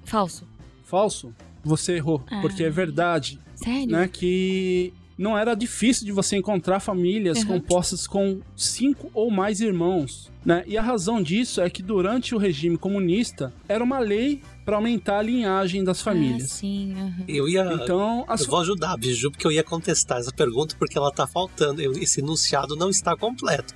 falso. 0.05 0.45
Falso? 0.85 1.35
Você 1.63 1.95
errou, 1.97 2.23
Ah. 2.31 2.41
porque 2.41 2.63
é 2.65 2.71
verdade, 2.71 3.39
Sério? 3.57 3.91
né? 3.91 4.09
Que 4.09 4.93
não 5.19 5.37
era 5.37 5.55
difícil 5.55 6.05
de 6.07 6.13
você 6.13 6.37
encontrar 6.37 6.81
famílias 6.81 7.39
Uhum. 7.41 7.47
compostas 7.47 8.07
com 8.07 8.41
cinco 8.57 9.11
ou 9.13 9.31
mais 9.31 9.61
irmãos, 9.61 10.31
né? 10.45 10.63
E 10.67 10.77
a 10.79 10.83
razão 10.83 11.23
disso 11.23 11.61
é 11.61 11.69
que 11.69 11.83
durante 11.83 12.35
o 12.35 12.39
regime 12.39 12.77
comunista 12.79 13.53
era 13.69 13.83
uma 13.85 13.99
lei 13.99 14.43
para 14.65 14.77
aumentar 14.77 15.19
a 15.19 15.23
linhagem 15.23 15.85
das 15.85 16.01
Ah, 16.01 16.05
famílias. 16.05 16.51
sim, 16.51 16.93
aham. 16.97 17.25
Eu 17.29 17.49
ia. 17.49 17.63
Então, 17.75 18.25
as 18.29 18.43
Eu 18.43 18.49
vou 18.49 18.61
ajudar 18.61 18.93
a 18.93 18.97
Biju, 18.97 19.31
porque 19.31 19.47
eu 19.47 19.53
ia 19.53 19.63
contestar 19.63 20.19
essa 20.19 20.33
pergunta 20.33 20.75
porque 20.79 20.97
ela 20.97 21.11
tá 21.13 21.27
faltando. 21.27 21.83
Esse 21.99 22.21
enunciado 22.21 22.75
não 22.77 22.89
está 22.91 23.17
completo. 23.17 23.75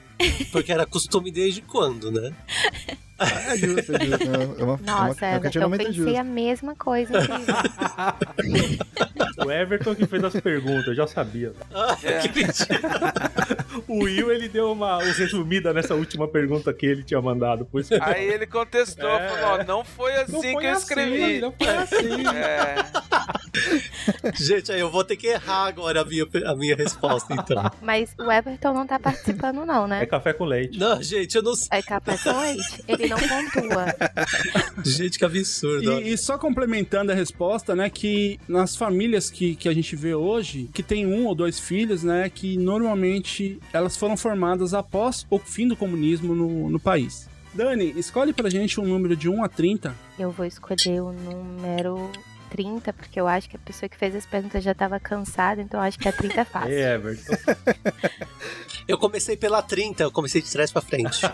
Porque 0.50 0.72
era 0.72 0.84
costume 0.86 1.30
desde 1.30 1.60
quando, 1.62 2.10
né? 2.10 2.32
É 3.18 3.56
justo, 3.56 3.96
é 3.96 4.06
justo. 4.06 4.22
É 4.24 4.36
uma, 4.36 4.54
é 4.58 4.62
uma- 4.64 4.80
Nossa, 4.84 5.26
é 5.26 5.32
um 5.32 5.34
eu 5.34 5.70
pensei 5.70 5.92
justo. 5.92 6.16
a 6.16 6.24
mesma 6.24 6.74
coisa. 6.76 7.12
O 9.44 9.50
Everton 9.52 9.94
que 9.94 10.04
fez 10.06 10.22
as 10.24 10.34
perguntas, 10.40 10.88
eu 10.88 10.94
já 10.94 11.06
sabia. 11.06 11.52
É. 12.02 12.18
Que 12.28 12.28
mentira. 12.44 12.80
O 13.86 14.02
Will, 14.04 14.32
ele 14.32 14.48
deu 14.48 14.72
uma 14.72 15.00
resumida 15.02 15.72
nessa 15.72 15.94
última 15.94 16.26
pergunta 16.28 16.72
que 16.72 16.84
ele 16.84 17.02
tinha 17.04 17.20
mandado. 17.22 17.64
Por 17.64 17.80
isso 17.80 17.90
que... 17.90 18.00
Aí 18.02 18.28
ele 18.28 18.46
contestou, 18.46 19.08
É. 19.08 19.28
falou, 19.28 19.64
não 19.64 19.84
foi 19.84 20.12
assim 20.16 20.32
Não 20.32 20.40
foi 20.42 20.56
que 20.56 20.66
eu 20.66 20.70
assim, 20.72 20.82
escrevi. 20.82 21.40
não 21.40 21.52
foi 21.52 21.68
assim. 21.68 22.26
É, 22.36 22.84
Gente, 24.34 24.72
aí 24.72 24.80
eu 24.80 24.90
vou 24.90 25.04
ter 25.04 25.16
que 25.16 25.26
errar 25.26 25.66
agora 25.66 26.02
a 26.02 26.04
minha, 26.04 26.26
a 26.46 26.54
minha 26.56 26.76
resposta, 26.76 27.34
então. 27.34 27.70
Mas 27.82 28.14
o 28.18 28.30
Everton 28.30 28.72
não 28.72 28.86
tá 28.86 28.98
participando, 28.98 29.64
não, 29.64 29.84
É 29.86 29.88
né? 29.88 30.06
café 30.06 30.32
com 30.32 30.44
leite. 30.44 30.78
Não, 30.78 31.02
gente, 31.02 31.34
eu 31.36 31.42
não 31.42 31.54
sei. 31.54 31.68
É 31.78 31.82
café 31.82 32.16
com 32.18 32.40
leite. 32.40 32.84
Ele 32.86 33.08
não 33.08 33.18
pontua. 33.18 33.86
Gente, 34.84 35.18
que 35.18 35.24
absurdo. 35.24 36.00
E, 36.00 36.12
e 36.12 36.18
só 36.18 36.38
complementando 36.38 37.12
a 37.12 37.14
resposta, 37.14 37.74
né, 37.74 37.90
que 37.90 38.38
nas 38.48 38.76
famílias 38.76 39.30
que, 39.30 39.54
que 39.54 39.68
a 39.68 39.74
gente 39.74 39.94
vê 39.96 40.14
hoje, 40.14 40.68
que 40.72 40.82
tem 40.82 41.06
um 41.06 41.26
ou 41.26 41.34
dois 41.34 41.58
filhos, 41.58 42.02
né, 42.02 42.30
que 42.32 42.56
normalmente 42.56 43.58
elas 43.72 43.96
foram 43.96 44.16
formadas 44.16 44.74
após 44.74 45.26
o 45.30 45.38
fim 45.38 45.66
do 45.68 45.76
comunismo 45.76 46.34
no, 46.34 46.70
no 46.70 46.80
país. 46.80 47.28
Dani, 47.54 47.92
escolhe 47.96 48.32
pra 48.32 48.48
gente 48.48 48.80
um 48.80 48.84
número 48.86 49.16
de 49.16 49.28
1 49.28 49.42
a 49.42 49.48
30. 49.48 49.94
Eu 50.18 50.30
vou 50.30 50.46
escolher 50.46 51.00
o 51.00 51.12
número 51.12 52.10
30, 52.48 52.92
porque 52.92 53.20
eu 53.20 53.28
acho 53.28 53.48
que 53.48 53.56
a 53.56 53.60
pessoa 53.60 53.88
que 53.88 53.96
fez 53.96 54.14
as 54.14 54.26
perguntas 54.26 54.62
já 54.64 54.74
tava 54.74 54.98
cansada, 54.98 55.60
então 55.60 55.80
eu 55.80 55.84
acho 55.86 55.98
que 55.98 56.08
a 56.08 56.12
30 56.12 56.40
é 56.40 56.44
fácil. 56.46 56.72
É, 56.72 56.94
Everton. 56.94 57.36
Eu 58.86 58.98
comecei 58.98 59.36
pela 59.36 59.62
30, 59.62 60.02
eu 60.02 60.10
comecei 60.10 60.40
de 60.40 60.50
trás 60.50 60.72
pra 60.72 60.80
frente. 60.80 61.20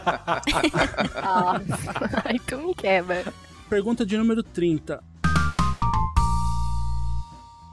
Ai, 2.24 2.38
tu 2.46 2.58
me 2.58 2.74
quebra. 2.74 3.32
Pergunta 3.68 4.04
de 4.04 4.18
número 4.18 4.42
30. 4.42 5.02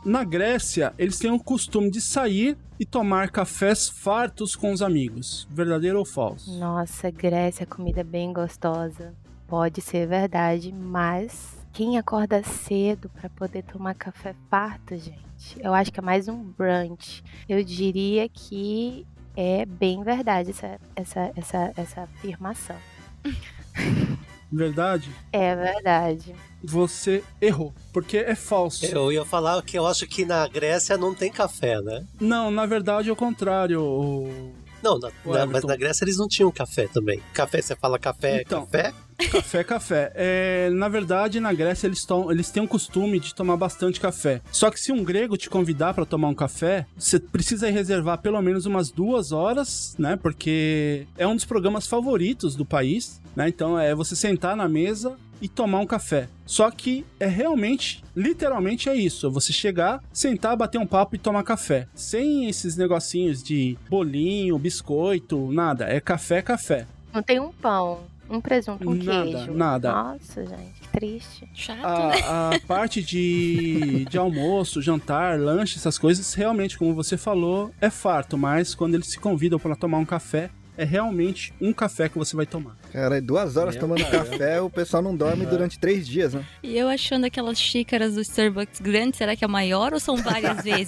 Na 0.04 0.24
Grécia, 0.24 0.94
eles 0.98 1.20
têm 1.20 1.32
o 1.32 1.40
costume 1.40 1.92
de 1.92 2.02
sair 2.02 2.58
e 2.80 2.86
tomar 2.86 3.30
cafés 3.30 3.88
fartos 3.88 4.56
com 4.56 4.72
os 4.72 4.82
amigos. 4.82 5.48
Verdadeiro 5.52 6.00
ou 6.00 6.06
falso? 6.06 6.58
Nossa, 6.58 7.12
Grécia, 7.12 7.68
comida 7.68 8.04
bem 8.04 8.34
gostosa. 8.34 9.14
Pode 9.48 9.82
ser 9.82 10.08
verdade, 10.08 10.72
mas 10.72 11.61
quem 11.74 11.98
acorda 11.98 12.44
cedo 12.44 13.10
pra 13.10 13.30
poder 13.30 13.64
tomar 13.64 13.94
café 13.96 14.36
farto, 14.50 14.96
gente? 14.98 15.60
Eu 15.60 15.74
acho 15.74 15.92
que 15.92 16.00
é 16.00 16.04
mais 16.04 16.28
um 16.28 16.44
brunch. 16.44 17.24
Eu 17.48 17.64
diria 17.64 18.28
que 18.30 19.06
é 19.36 19.66
bem 19.66 20.04
verdade 20.04 20.52
essa, 20.52 20.80
essa, 20.96 21.32
essa, 21.36 21.74
essa 21.76 22.02
afirmação. 22.04 22.76
Verdade? 24.54 25.10
É 25.32 25.56
verdade. 25.56 26.36
Você 26.62 27.24
errou, 27.40 27.74
porque 27.94 28.18
é 28.18 28.36
falso. 28.36 28.86
Eu 28.86 29.10
ia 29.10 29.24
falar 29.24 29.62
que 29.64 29.80
eu 29.80 29.88
acho 29.88 30.06
que 30.06 30.26
na 30.26 30.46
Grécia 30.46 30.98
não 30.98 31.16
tem 31.16 31.32
café, 31.32 31.80
né? 31.82 32.06
Não, 32.20 32.52
na 32.52 32.66
verdade 32.66 33.08
é 33.08 33.14
o 33.14 33.16
contrário. 33.16 33.82
o- 33.82 34.54
Não, 34.84 35.00
na- 35.00 35.10
na- 35.26 35.46
mas 35.46 35.64
na 35.64 35.78
Grécia 35.78 36.04
eles 36.04 36.18
não 36.18 36.28
tinham 36.28 36.52
café 36.52 36.88
também. 36.90 37.22
Café, 37.34 37.62
você 37.62 37.78
fala 37.78 37.98
café, 37.98 38.42
Então. 38.42 38.66
café? 38.66 38.94
Café, 39.30 39.64
café. 39.64 40.12
É, 40.16 40.70
na 40.72 40.88
verdade, 40.88 41.40
na 41.40 41.54
Grécia 41.54 41.88
eles, 41.88 42.06
tom, 42.06 42.32
eles 42.32 42.50
têm 42.50 42.64
o 42.64 42.68
costume 42.68 43.20
de 43.20 43.34
tomar 43.34 43.58
bastante 43.58 44.00
café. 44.00 44.42
Só 44.52 44.70
que 44.70 44.80
se 44.80 44.92
um 44.92 45.04
grego 45.04 45.38
te 45.38 45.50
convidar 45.50 45.94
pra 45.94 46.06
tomar 46.06 46.30
um 46.30 46.34
café, 46.36 46.86
você 46.98 47.20
precisa 47.20 47.70
reservar 47.70 48.20
pelo 48.20 48.42
menos 48.42 48.66
umas 48.66 48.92
duas 48.92 49.32
horas, 49.32 49.96
né? 49.98 50.16
Porque 50.16 51.08
é 51.18 51.28
um 51.28 51.36
dos 51.36 51.46
programas 51.46 51.88
favoritos 51.88 52.56
do 52.56 52.66
país, 52.66 53.22
né? 53.36 53.48
Então 53.48 53.80
é 53.80 53.94
você 53.96 54.16
sentar 54.16 54.56
na 54.56 54.68
mesa 54.68 55.16
e 55.42 55.50
tomar 55.50 55.80
um 55.80 55.88
café. 55.88 56.30
Só 56.46 56.70
que 56.70 57.04
é 57.20 57.26
realmente, 57.26 58.04
literalmente 58.16 58.88
é 58.90 58.96
isso. 58.96 59.26
É 59.26 59.30
você 59.30 59.52
chegar, 59.52 60.04
sentar, 60.14 60.56
bater 60.56 60.78
um 60.78 60.86
papo 60.86 61.16
e 61.16 61.20
tomar 61.20 61.44
café. 61.44 61.88
Sem 61.96 62.48
esses 62.48 62.78
negocinhos 62.78 63.42
de 63.42 63.78
bolinho, 63.90 64.60
biscoito, 64.60 65.52
nada. 65.52 65.86
É 65.86 66.00
café, 66.00 66.42
café. 66.42 66.86
Não 67.14 67.24
tem 67.24 67.40
um 67.40 67.52
pão, 67.52 68.02
um 68.32 68.42
presunto, 68.42 68.90
um 68.90 68.94
Nada, 68.96 69.24
queijo. 69.32 69.54
nada. 69.54 69.92
Nossa, 69.92 70.46
gente, 70.46 70.82
que 70.82 70.88
triste. 70.90 71.48
Chato, 71.54 71.78
né? 71.80 72.22
a, 72.26 72.50
a 72.56 72.60
parte 72.68 73.02
de, 73.04 74.06
de 74.06 74.18
almoço, 74.18 74.82
jantar, 74.82 75.40
lanche, 75.40 75.78
essas 75.78 75.98
coisas, 75.98 76.34
realmente, 76.34 76.78
como 76.78 76.94
você 76.96 77.18
falou, 77.18 77.72
é 77.82 77.90
farto, 77.90 78.38
mas 78.38 78.74
quando 78.74 78.96
eles 78.96 79.08
se 79.08 79.20
convidam 79.20 79.60
para 79.60 79.76
tomar 79.76 79.98
um 79.98 80.06
café, 80.06 80.50
é 80.78 80.86
realmente 80.86 81.54
um 81.62 81.74
café 81.74 82.08
que 82.10 82.18
você 82.18 82.36
vai 82.36 82.46
tomar. 82.46 82.78
Cara, 82.92 83.18
é 83.18 83.22
duas 83.22 83.58
horas 83.58 83.76
Meu 83.76 83.82
tomando 83.82 84.04
caramba. 84.06 84.30
café, 84.30 84.62
o 84.62 84.70
pessoal 84.70 85.04
não 85.04 85.16
dorme 85.16 85.46
durante 85.46 85.78
três 85.78 86.08
dias, 86.08 86.34
né? 86.34 86.44
E 86.64 86.78
eu 86.78 86.88
achando 86.88 87.26
aquelas 87.26 87.60
xícaras 87.60 88.16
do 88.16 88.22
Starbucks 88.22 88.80
grandes, 88.80 89.18
será 89.18 89.36
que 89.36 89.44
é 89.44 89.48
maior 89.48 89.94
ou 89.94 90.00
são 90.00 90.16
várias 90.16 90.62
vezes? 90.64 90.88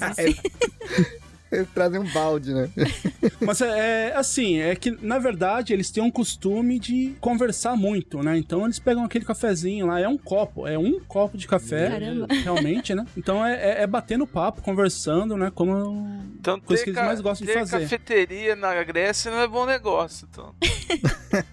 Eles 1.64 1.70
trazem 1.74 2.00
um 2.00 2.12
balde, 2.12 2.54
né? 2.54 2.70
Mas 3.40 3.62
é, 3.62 4.10
é 4.10 4.16
assim, 4.16 4.60
é 4.60 4.76
que 4.76 4.92
na 5.02 5.20
verdade 5.20 5.74
eles 5.74 5.92
têm 5.92 6.04
um 6.04 6.10
costume 6.10 6.80
de 6.80 7.16
conversar 7.20 7.76
muito, 7.76 8.24
né? 8.24 8.38
Então 8.38 8.64
eles 8.66 8.80
pegam 8.80 9.04
aquele 9.04 9.26
cafezinho 9.26 9.88
lá, 9.88 10.00
é 10.00 10.08
um 10.08 10.18
copo, 10.18 10.68
é 10.68 10.78
um 10.78 11.00
copo 11.02 11.38
de 11.38 11.48
café, 11.48 11.90
Caramba. 11.90 12.28
realmente, 12.44 12.96
né? 12.96 13.06
Então 13.16 13.46
é, 13.46 13.54
é, 13.54 13.84
é 13.84 13.88
batendo 13.88 14.26
papo, 14.26 14.62
conversando, 14.62 15.38
né? 15.38 15.52
Como 15.54 16.32
Então 16.40 16.60
Coisa 16.60 16.84
que 16.84 16.90
eles 16.90 17.02
mais 17.02 17.22
gostam 17.22 17.46
de 17.46 17.54
ter 17.54 17.60
fazer. 17.60 17.82
cafeteria 17.82 18.56
na 18.56 18.84
Grécia 18.84 19.30
não 19.30 19.40
é 19.40 19.48
bom 19.48 19.66
negócio, 19.66 20.28
então. 20.32 20.54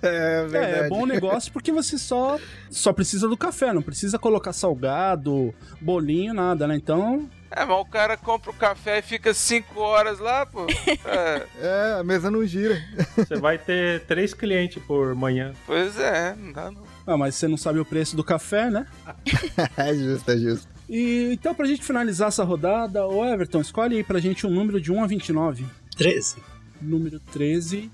É 0.02 0.46
É, 0.52 0.78
é 0.80 0.88
bom 0.88 1.06
negócio 1.06 1.52
porque 1.52 1.72
você 1.72 1.98
só, 1.98 2.38
só 2.70 2.92
precisa 2.92 3.28
do 3.28 3.36
café, 3.36 3.72
não 3.72 3.82
precisa 3.82 4.18
colocar 4.18 4.52
salgado, 4.52 5.54
bolinho, 5.80 6.34
nada, 6.34 6.66
né? 6.66 6.76
Então, 6.76 7.28
É, 7.50 7.64
mas 7.64 7.76
o 7.80 7.84
cara 7.84 8.16
compra 8.16 8.50
o 8.50 8.54
café 8.54 8.98
e 9.00 9.02
fica 9.02 9.34
5 9.34 9.80
horas 9.80 10.18
lá, 10.20 10.46
pô. 10.46 10.66
É, 11.04 11.46
É, 11.60 11.98
a 12.00 12.04
mesa 12.04 12.30
não 12.30 12.46
gira. 12.46 12.80
Você 13.16 13.36
vai 13.36 13.58
ter 13.58 14.04
três 14.06 14.32
clientes 14.32 14.80
por 14.84 15.14
manhã. 15.14 15.52
pois 15.66 15.98
é, 15.98 16.34
não 16.36 16.52
dá 16.52 16.70
não. 16.70 16.82
ah, 17.06 17.16
mas 17.16 17.34
você 17.34 17.48
não 17.48 17.56
sabe 17.56 17.80
o 17.80 17.84
preço 17.84 18.14
do 18.14 18.22
café, 18.22 18.70
né? 18.70 18.86
é 19.76 19.94
justo, 19.94 20.30
é 20.30 20.36
justo. 20.36 20.68
E 20.88 21.30
então, 21.32 21.54
pra 21.54 21.66
gente 21.66 21.82
finalizar 21.84 22.28
essa 22.28 22.44
rodada, 22.44 23.06
o 23.06 23.24
Everton, 23.24 23.60
escolhe 23.60 23.96
aí 23.96 24.04
pra 24.04 24.20
gente 24.20 24.46
um 24.46 24.50
número 24.50 24.80
de 24.80 24.92
1 24.92 25.02
a 25.02 25.06
29. 25.06 25.64
13. 25.96 26.36
Número 26.80 27.18
13. 27.32 27.90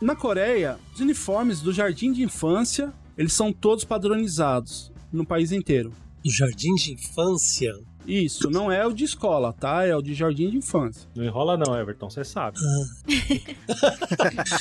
Na 0.00 0.14
Coreia, 0.14 0.78
os 0.94 1.00
uniformes 1.00 1.60
do 1.60 1.72
jardim 1.72 2.12
de 2.12 2.22
infância, 2.22 2.92
eles 3.16 3.32
são 3.32 3.52
todos 3.52 3.84
padronizados 3.84 4.92
no 5.12 5.26
país 5.26 5.50
inteiro. 5.50 5.92
Do 6.24 6.30
jardim 6.30 6.74
de 6.74 6.92
infância. 6.92 7.72
Isso, 8.06 8.48
não 8.50 8.72
é 8.72 8.86
o 8.86 8.92
de 8.92 9.04
escola, 9.04 9.52
tá? 9.52 9.84
É 9.84 9.94
o 9.94 10.00
de 10.00 10.14
jardim 10.14 10.48
de 10.50 10.56
infância. 10.56 11.06
Não 11.14 11.24
enrola 11.24 11.58
não, 11.58 11.78
Everton, 11.78 12.08
você 12.08 12.24
sabe. 12.24 12.56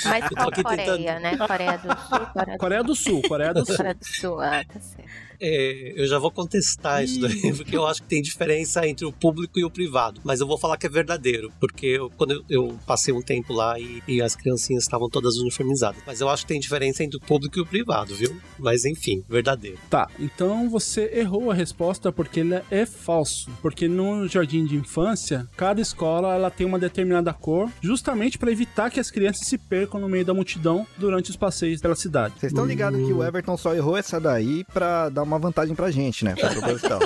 Mas 0.06 0.24
Eu 0.24 0.30
tô 0.30 0.36
qual 0.36 0.52
Coreia, 0.64 0.98
tentando- 0.98 1.22
né? 1.22 1.38
Coreia 1.38 1.78
do 1.78 1.88
Sul, 1.98 2.26
Coreia 2.34 2.58
do 2.58 2.60
Coreia 2.60 2.84
do 2.84 2.96
Sul, 2.96 3.22
Coreia 3.28 3.54
do 3.54 3.66
Sul. 3.66 3.76
Coreia 3.78 3.96
do 3.96 4.06
Sul. 4.06 4.40
Ah, 4.42 4.64
tá 4.66 4.80
certo. 4.80 5.26
É, 5.39 5.94
eu 5.96 6.08
já 6.08 6.17
vou 6.20 6.32
contestar 6.32 7.03
isso 7.03 7.20
daí, 7.20 7.53
porque 7.56 7.75
eu 7.75 7.86
acho 7.86 8.01
que 8.01 8.08
tem 8.08 8.22
diferença 8.22 8.88
entre 8.88 9.06
o 9.06 9.12
público 9.12 9.60
e 9.60 9.63
o 9.65 9.70
privado. 9.70 10.22
Mas 10.24 10.39
eu 10.39 10.48
vou 10.48 10.58
falar 10.58 10.77
que 10.77 10.86
é 10.86 10.89
verdadeiro, 10.89 11.51
porque 11.60 11.86
eu- 11.86 12.10
quando 12.17 12.32
eu, 12.32 12.44
eu 12.50 12.79
passei 12.86 13.13
um 13.13 13.22
tempo 13.22 13.53
lá 13.53 13.79
e, 13.79 14.01
e 14.08 14.22
as 14.22 14.36
criancinhas 14.36 14.84
estavam 14.84 15.10
todas 15.10 15.36
uniformizadas. 15.38 16.01
Mas 16.06 16.22
eu 16.22 16.29
acho 16.29 16.44
que 16.44 16.50
tem 16.50 16.60
diferença 16.60 17.03
entre 17.03 17.17
o 17.17 17.22
público 17.22 17.58
e 17.60 17.62
o 17.62 17.65
privado, 17.65 18.15
viu? 18.15 18.36
Mas 18.58 18.86
enfim, 18.86 19.24
verdadeiro. 19.29 19.77
Tá, 19.89 20.08
então 20.20 20.70
você 20.70 21.12
errou 21.13 21.51
a 21.51 21.53
resposta 21.53 22.12
porque 22.12 22.39
ele 22.41 22.62
é 22.72 22.86
falso. 22.86 23.50
Porque 23.62 23.88
no 23.88 24.27
jardim 24.27 24.65
de 24.65 24.75
infância, 24.75 25.48
cada 25.56 25.82
escola 25.82 26.34
ela 26.34 26.50
tem 26.50 26.65
uma 26.65 26.79
determinada 26.79 27.34
cor, 27.34 27.70
justamente 27.82 28.38
para 28.38 28.51
evitar 28.51 28.89
que 28.89 29.00
as 29.00 29.12
crianças 29.12 29.48
se 29.48 29.58
percam 29.58 30.00
no 30.00 30.10
meio 30.10 30.25
da 30.25 30.34
multidão 30.34 30.86
durante 30.98 31.29
os 31.29 31.36
passeios 31.36 31.82
pela 31.82 31.96
cidade. 31.96 32.36
Vocês 32.39 32.51
estão 32.51 32.65
ligados 32.65 33.00
que 33.06 33.13
o 33.13 33.24
Everton 33.24 33.58
só 33.58 33.74
errou 33.75 33.98
essa 33.98 34.20
daí 34.20 34.63
pra 34.74 35.10
dar 35.10 35.26
uma 35.27 35.39
vantagem 35.39 35.75
pra 35.75 35.91
gente, 35.91 36.25
né? 36.25 36.36
Foi 36.36 36.50
proposital. 36.50 37.00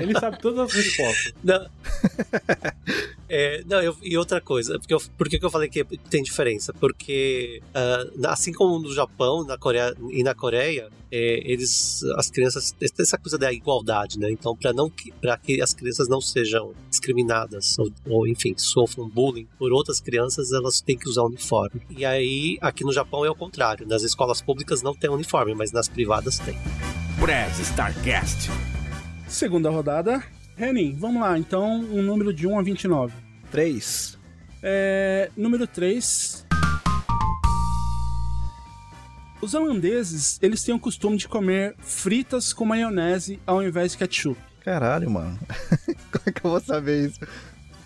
Ele 0.00 0.18
sabe 0.18 0.38
todas 0.40 0.60
as 0.60 0.72
respostas. 0.72 1.34
Não, 1.44 1.66
É, 3.34 3.64
não 3.66 3.80
eu- 3.80 3.96
e 4.02 4.14
outra 4.18 4.42
coisa, 4.42 4.78
porque 4.78 4.92
eu- 4.92 5.00
por 5.16 5.26
que, 5.26 5.38
que 5.38 5.44
eu 5.46 5.50
falei 5.50 5.66
que 5.66 5.82
tem 6.10 6.22
diferença? 6.22 6.70
Porque 6.74 7.62
ah, 7.74 8.04
assim 8.26 8.52
como 8.52 8.78
no 8.78 8.92
Japão 8.92 9.42
na 9.42 9.56
Coreia, 9.56 9.96
e 10.10 10.22
na 10.22 10.34
Coreia, 10.34 10.90
é, 11.10 11.40
eles, 11.50 12.02
as 12.18 12.28
crianças, 12.30 12.72
tem 12.72 12.90
essa 13.00 13.16
coisa 13.16 13.38
da 13.38 13.50
igualdade, 13.50 14.18
né? 14.18 14.30
Então, 14.30 14.54
para 14.54 14.74
não 14.74 14.92
para 15.18 15.38
que 15.38 15.62
as 15.62 15.72
crianças 15.72 16.08
não 16.08 16.20
sejam 16.20 16.74
discriminadas 16.90 17.78
ou, 17.78 17.90
ou, 18.06 18.28
enfim, 18.28 18.52
sofram 18.58 19.08
bullying 19.08 19.48
por 19.58 19.72
outras 19.72 19.98
crianças, 19.98 20.52
elas 20.52 20.82
têm 20.82 20.98
que 20.98 21.08
usar 21.08 21.22
uniforme. 21.22 21.80
E 21.96 22.04
aí, 22.04 22.58
aqui 22.60 22.84
no 22.84 22.92
Japão 22.92 23.24
é 23.24 23.30
o 23.30 23.34
contrário. 23.34 23.86
Nas 23.88 24.02
escolas 24.02 24.42
públicas 24.42 24.82
não 24.82 24.94
tem 24.94 25.08
uniforme, 25.08 25.54
mas 25.54 25.72
nas 25.72 25.88
privadas 25.88 26.38
tem. 26.38 26.54
Prez 27.18 27.58
Starcast. 27.60 28.50
Segunda 29.26 29.70
rodada. 29.70 30.22
Renin, 30.56 30.94
vamos 30.96 31.22
lá, 31.22 31.38
então, 31.38 31.80
um 31.80 32.02
número 32.02 32.32
de 32.32 32.46
1 32.46 32.58
a 32.58 32.62
29. 32.62 33.14
3. 33.50 34.18
É, 34.62 35.30
número 35.36 35.66
3. 35.66 36.46
Os 39.40 39.54
holandeses, 39.54 40.38
eles 40.40 40.62
têm 40.62 40.74
o 40.74 40.78
costume 40.78 41.16
de 41.16 41.26
comer 41.26 41.74
fritas 41.80 42.52
com 42.52 42.64
maionese 42.64 43.40
ao 43.46 43.62
invés 43.62 43.92
de 43.92 43.98
ketchup. 43.98 44.40
Caralho, 44.60 45.10
mano. 45.10 45.38
Como 46.12 46.22
é 46.26 46.30
que 46.30 46.44
eu 46.44 46.50
vou 46.50 46.60
saber 46.60 47.08
isso? 47.08 47.20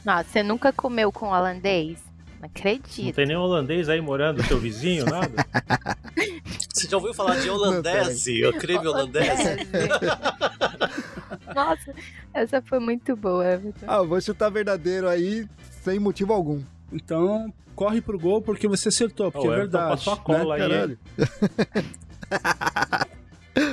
Nossa, 0.05 0.29
você 0.29 0.43
nunca 0.43 0.73
comeu 0.73 1.11
com 1.11 1.29
holandês? 1.29 1.99
Não 2.37 2.43
Não 2.43 2.49
acredito. 2.55 3.15
tem 3.15 3.27
nenhum 3.27 3.41
holandês 3.41 3.89
aí 3.89 4.01
morando, 4.01 4.43
seu 4.45 4.59
vizinho, 4.59 5.05
nada? 5.07 5.33
Você 6.73 6.89
já 6.89 6.97
ouviu 6.97 7.15
falar 7.15 7.37
de 7.41 7.49
holandese? 7.49 8.39
Eu 8.41 8.53
creme 8.55 8.87
holandese? 8.87 9.67
Nossa, 11.55 11.95
essa 12.35 12.61
foi 12.63 12.79
muito 12.79 13.17
boa, 13.17 13.45
Everton. 13.45 13.87
Ah, 13.89 14.03
vou 14.03 14.21
chutar 14.21 14.51
verdadeiro 14.51 15.09
aí, 15.09 15.47
sem 15.83 15.99
motivo 15.99 16.33
algum. 16.35 16.61
Então, 16.93 17.53
corre 17.75 18.01
pro 18.03 18.19
gol 18.19 18.43
porque 18.43 18.69
você 18.69 18.89
acertou, 18.89 19.33
porque 19.33 19.49
Ô, 19.49 19.53
é 19.53 19.57
verdade. 19.57 19.89
passou 19.91 20.13
a 20.13 20.17
cola 20.19 20.59
né? 20.59 20.65
aí, 20.65 20.71
Caralho. 20.71 20.99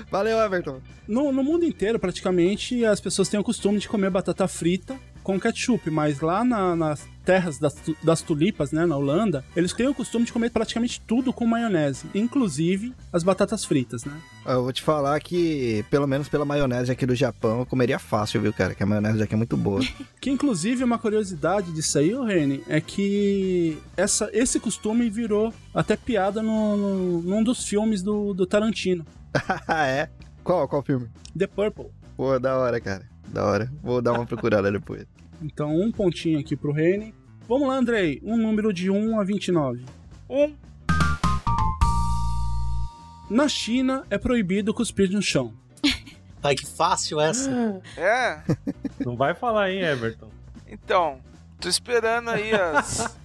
Valeu, 0.09 0.37
Everton. 0.39 0.79
No, 1.07 1.31
no 1.33 1.43
mundo 1.43 1.65
inteiro, 1.65 1.99
praticamente, 1.99 2.85
as 2.85 3.01
pessoas 3.01 3.27
têm 3.27 3.39
o 3.39 3.43
costume 3.43 3.79
de 3.79 3.89
comer 3.89 4.09
batata 4.09 4.47
frita 4.47 4.95
com 5.21 5.37
ketchup, 5.39 5.89
mas 5.91 6.21
lá 6.21 6.43
na- 6.45 6.75
nas 6.75 7.05
terras 7.25 7.57
das, 7.57 7.75
das 8.03 8.21
tulipas, 8.21 8.71
né, 8.71 8.85
na 8.85 8.95
Holanda, 8.97 9.43
eles 9.55 9.73
têm 9.73 9.87
o 9.87 9.93
costume 9.93 10.25
de 10.25 10.33
comer 10.33 10.49
praticamente 10.49 11.01
tudo 11.01 11.31
com 11.33 11.45
maionese, 11.45 12.05
inclusive 12.13 12.93
as 13.11 13.23
batatas 13.23 13.63
fritas, 13.65 14.05
né? 14.05 14.13
Eu 14.45 14.63
vou 14.63 14.73
te 14.73 14.81
falar 14.81 15.19
que, 15.21 15.85
pelo 15.89 16.05
menos 16.07 16.27
pela 16.27 16.43
maionese 16.45 16.91
aqui 16.91 17.05
do 17.05 17.15
Japão, 17.15 17.59
eu 17.59 17.65
comeria 17.65 17.97
fácil, 17.97 18.41
viu, 18.41 18.51
cara? 18.53 18.75
Que 18.75 18.83
a 18.83 18.85
maionese 18.85 19.23
aqui 19.23 19.33
é 19.33 19.37
muito 19.37 19.55
boa. 19.57 19.81
Que 20.19 20.29
inclusive 20.29 20.83
uma 20.83 20.97
curiosidade 20.97 21.71
disso 21.73 21.99
aí, 21.99 22.13
Reni, 22.13 22.63
é 22.67 22.79
que 22.79 23.77
essa, 23.97 24.29
esse 24.31 24.59
costume 24.59 25.09
virou 25.09 25.53
até 25.73 25.95
piada 25.97 26.41
no, 26.41 26.77
no- 26.77 27.21
num 27.21 27.43
dos 27.43 27.65
filmes 27.67 28.01
do, 28.01 28.33
do 28.33 28.45
Tarantino, 28.45 29.05
ah, 29.67 29.85
é? 29.87 30.09
Qual? 30.43 30.67
Qual 30.67 30.83
filme? 30.83 31.07
The 31.37 31.47
Purple. 31.47 31.87
Pô, 32.15 32.37
da 32.39 32.57
hora, 32.57 32.79
cara. 32.79 33.03
Da 33.27 33.43
hora. 33.43 33.71
Vou 33.81 34.01
dar 34.01 34.13
uma 34.13 34.25
procurada 34.25 34.71
depois. 34.71 35.05
Então, 35.43 35.75
um 35.75 35.91
pontinho 35.91 36.39
aqui 36.39 36.55
pro 36.55 36.71
Reni. 36.71 37.13
Vamos 37.49 37.67
lá, 37.67 37.75
Andrei. 37.75 38.21
Um 38.23 38.37
número 38.37 38.71
de 38.71 38.89
1 38.89 39.19
a 39.19 39.23
29. 39.25 39.83
Um. 40.29 40.55
Na 43.29 43.49
China, 43.49 44.05
é 44.09 44.17
proibido 44.17 44.73
cuspir 44.73 45.11
no 45.11 45.21
chão. 45.21 45.53
Ai, 46.41 46.55
que 46.55 46.65
fácil 46.65 47.19
essa. 47.19 47.81
É? 47.97 48.41
Não 49.03 49.17
vai 49.17 49.35
falar, 49.35 49.69
hein, 49.69 49.81
Everton? 49.81 50.29
Então, 50.65 51.19
tô 51.59 51.67
esperando 51.67 52.29
aí 52.29 52.53
as. 52.53 53.17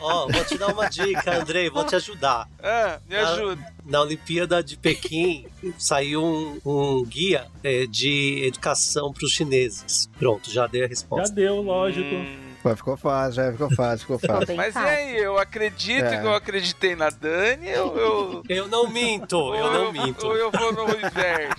Ó, 0.00 0.28
vou 0.28 0.44
te 0.44 0.56
dar 0.58 0.68
uma 0.72 0.88
dica, 0.88 1.36
Andrei, 1.40 1.68
vou 1.70 1.84
te 1.84 1.96
ajudar. 1.96 2.48
É, 2.62 2.98
me 3.08 3.16
ajuda. 3.16 3.62
Na 3.84 4.02
Olimpíada 4.02 4.62
de 4.62 4.76
Pequim 4.76 5.46
saiu 5.78 6.22
um, 6.22 6.60
um 6.64 7.04
guia 7.04 7.46
é, 7.64 7.86
de 7.86 8.44
educação 8.46 9.12
para 9.12 9.24
os 9.24 9.32
chineses. 9.32 10.08
Pronto, 10.18 10.50
já 10.50 10.66
dei 10.66 10.82
a 10.82 10.84
Já 10.84 10.88
resposta. 10.90 11.34
deu, 11.34 11.62
lógico. 11.62 12.14
Hum, 12.14 12.48
Pô, 12.62 12.74
ficou 12.76 12.96
fácil, 12.96 13.34
já 13.34 13.52
ficou 13.52 13.70
fácil, 13.74 13.98
ficou 14.00 14.18
fácil. 14.18 14.56
mas 14.56 14.70
e 14.70 14.72
fácil. 14.72 14.88
aí, 14.88 15.16
eu 15.16 15.38
acredito 15.38 16.04
É. 16.04 16.20
que 16.20 16.26
eu 16.26 16.34
acreditei 16.34 16.96
na 16.96 17.08
Dani 17.08 17.72
ou 17.76 17.96
eu. 17.96 18.42
Eu 18.48 18.68
não 18.68 18.88
minto, 18.90 19.54
eu 19.54 19.72
não 19.72 19.92
minto. 19.92 20.26
Ou 20.26 20.36
eu 20.36 20.50
vou 20.50 20.72
no 20.72 20.82
inverso. 20.90 21.54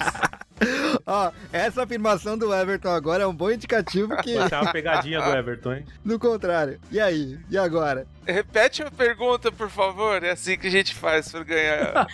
Ó, 1.12 1.32
essa 1.52 1.82
afirmação 1.82 2.38
do 2.38 2.54
Everton 2.54 2.90
agora 2.90 3.24
é 3.24 3.28
um 3.28 3.34
bom 3.34 3.50
indicativo 3.50 4.16
que, 4.18 4.38
Essa 4.38 4.58
é 4.58 4.62
uma 4.62 4.72
pegadinha 4.72 5.20
do 5.20 5.32
Everton, 5.32 5.74
hein? 5.74 5.86
no 6.06 6.20
contrário. 6.20 6.80
E 6.92 7.00
aí? 7.00 7.40
E 7.50 7.58
agora? 7.58 8.06
Repete 8.28 8.84
a 8.84 8.92
pergunta, 8.92 9.52
por 9.52 9.72
favor. 9.72 10.24
É 10.24 10.30
assim 10.30 10.56
que 10.56 10.68
a 10.68 10.70
gente 10.70 10.94
faz 10.94 11.32
pra 11.32 11.44
ganhar. 11.44 12.08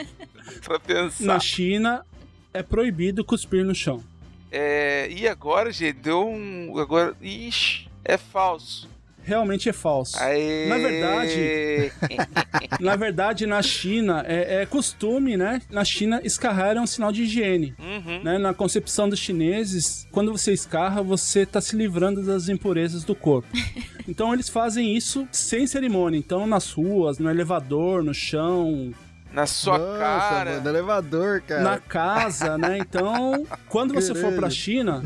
pra 0.64 0.80
pensar. 0.80 1.24
Na 1.24 1.38
China, 1.38 2.06
é 2.54 2.62
proibido 2.62 3.22
cuspir 3.22 3.62
no 3.66 3.74
chão. 3.74 4.02
É, 4.50 5.10
e 5.10 5.28
agora, 5.28 5.70
gente, 5.70 5.98
deu 5.98 6.26
um. 6.26 6.78
Agora. 6.78 7.14
Ixi, 7.20 7.86
é 8.02 8.16
falso. 8.16 8.88
Realmente 9.28 9.68
é 9.68 9.72
falso. 9.74 10.18
Aê. 10.18 10.66
Na 10.68 10.78
verdade- 10.78 11.92
Na 12.80 12.96
verdade, 12.96 13.44
na 13.46 13.60
China, 13.62 14.24
é, 14.26 14.62
é 14.62 14.66
costume, 14.66 15.36
né? 15.36 15.60
Na 15.70 15.84
China, 15.84 16.20
escarrar 16.24 16.76
é 16.76 16.80
um 16.80 16.86
sinal 16.86 17.12
de 17.12 17.24
higiene. 17.24 17.74
Uhum. 17.78 18.22
Né? 18.24 18.38
Na 18.38 18.54
concepção 18.54 19.06
dos 19.08 19.18
chineses, 19.18 20.06
quando 20.10 20.32
você 20.32 20.52
escarra, 20.52 21.02
você 21.02 21.44
tá 21.44 21.60
se 21.60 21.76
livrando 21.76 22.22
das 22.24 22.48
impurezas 22.48 23.04
do 23.04 23.14
corpo. 23.14 23.48
Então 24.08 24.32
eles 24.32 24.48
fazem 24.48 24.96
isso 24.96 25.28
sem 25.30 25.66
cerimônia. 25.66 26.16
Então, 26.16 26.46
nas 26.46 26.70
ruas, 26.72 27.18
no 27.18 27.28
elevador, 27.28 28.02
no 28.02 28.14
chão, 28.14 28.90
Na 29.30 29.44
sua 29.44 29.76
Nossa, 29.76 29.98
cara. 29.98 30.50
mano, 30.52 30.68
elevador, 30.70 31.42
cara. 31.42 31.62
na 31.62 31.78
casa, 31.78 32.56
né? 32.56 32.78
Então, 32.78 33.46
quando 33.68 33.92
você 33.92 34.14
for 34.14 34.28
pra 34.32 34.48
Caralho. 34.48 34.50
China, 34.54 35.04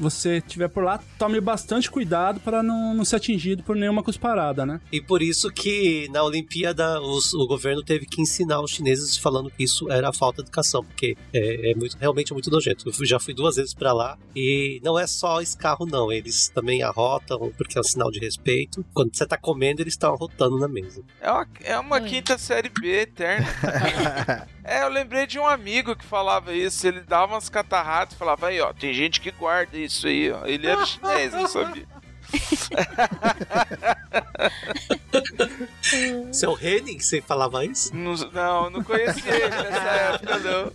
você 0.00 0.38
estiver 0.38 0.68
por 0.68 0.82
lá, 0.84 1.00
tome 1.18 1.40
bastante 1.40 1.90
cuidado 1.90 2.40
para 2.40 2.62
não, 2.62 2.94
não 2.94 3.04
ser 3.04 3.16
atingido 3.16 3.62
por 3.62 3.76
nenhuma 3.76 4.02
cusparada, 4.02 4.64
né? 4.64 4.80
E 4.90 5.00
por 5.00 5.22
isso 5.22 5.50
que 5.50 6.08
na 6.10 6.22
Olimpíada 6.22 7.00
os- 7.00 7.34
o 7.34 7.46
governo 7.46 7.82
teve 7.82 8.06
que 8.06 8.20
ensinar 8.20 8.60
os 8.60 8.70
chineses 8.70 9.16
falando 9.16 9.50
que 9.50 9.62
isso 9.62 9.90
era 9.90 10.12
falta 10.12 10.42
de 10.42 10.48
educação, 10.48 10.84
porque 10.84 11.16
é, 11.32 11.70
é 11.70 11.74
muito, 11.74 11.96
realmente 11.98 12.32
muito 12.32 12.50
nojento. 12.50 12.88
Eu 12.88 13.06
já 13.06 13.18
fui 13.20 13.34
duas 13.34 13.56
vezes 13.56 13.74
pra 13.74 13.92
lá 13.92 14.18
e 14.34 14.80
não 14.82 14.98
é 14.98 15.06
só 15.06 15.40
esse 15.40 15.56
carro, 15.56 15.86
não. 15.86 16.10
Eles 16.10 16.48
também 16.48 16.82
arrotam, 16.82 17.52
porque 17.56 17.76
é 17.76 17.80
um 17.80 17.84
sinal 17.84 18.10
de 18.10 18.18
respeito. 18.18 18.84
Quando 18.94 19.14
você 19.14 19.26
tá 19.26 19.36
comendo, 19.36 19.82
eles 19.82 19.94
estão 19.94 20.12
arrotando 20.14 20.58
na 20.58 20.68
mesa. 20.68 21.02
É 21.20 21.30
uma, 21.30 21.48
é 21.62 21.78
uma 21.78 22.00
quinta 22.00 22.38
série 22.38 22.68
B 22.68 23.02
eterna. 23.02 23.46
é, 24.64 24.82
eu 24.82 24.88
lembrei 24.88 25.26
de 25.26 25.38
um 25.38 25.46
amigo 25.46 25.94
que 25.96 26.04
falava 26.04 26.54
isso. 26.54 26.86
Ele 26.86 27.00
dava 27.00 27.32
umas 27.34 27.48
catarradas 27.48 28.14
e 28.14 28.16
falava: 28.18 28.48
aí, 28.48 28.60
ó, 28.60 28.72
tem 28.72 28.92
gente 28.94 29.20
que 29.20 29.30
guarda 29.30 29.76
isso 29.76 29.89
aí, 30.06 30.30
ó. 30.30 30.46
Ele 30.46 30.66
era 30.66 30.84
chinês, 30.86 31.32
não 31.32 31.46
sabia. 31.46 31.86
Seu 36.32 36.56
Henning, 36.60 36.98
você 37.00 37.20
falava 37.20 37.64
isso? 37.64 37.94
Não, 37.94 38.14
não, 38.32 38.70
não 38.70 38.82
conhecia 38.84 39.34
ele 39.34 39.48
nessa 39.48 39.90
época, 39.90 40.38
não. 40.38 40.72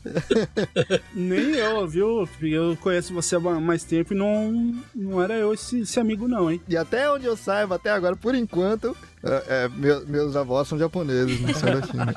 Nem 1.13 1.51
eu, 1.55 1.87
viu? 1.87 2.27
Eu 2.41 2.75
conheço 2.77 3.13
você 3.13 3.35
há 3.35 3.39
mais 3.39 3.83
tempo 3.83 4.13
e 4.13 4.17
não, 4.17 4.75
não 4.93 5.21
era 5.21 5.35
eu 5.35 5.53
esse, 5.53 5.81
esse 5.81 5.99
amigo, 5.99 6.27
não, 6.27 6.51
hein? 6.51 6.61
E 6.67 6.75
até 6.75 7.09
onde 7.09 7.25
eu 7.25 7.37
saiba, 7.37 7.75
até 7.75 7.91
agora, 7.91 8.15
por 8.15 8.35
enquanto, 8.35 8.95
é, 9.23 9.43
é, 9.65 9.69
meu- 9.69 10.05
meus 10.07 10.35
avós 10.35 10.67
são 10.67 10.77
japoneses, 10.77 11.39
não 11.39 11.53
são 11.53 11.79
da 11.79 11.87
China. 11.87 12.13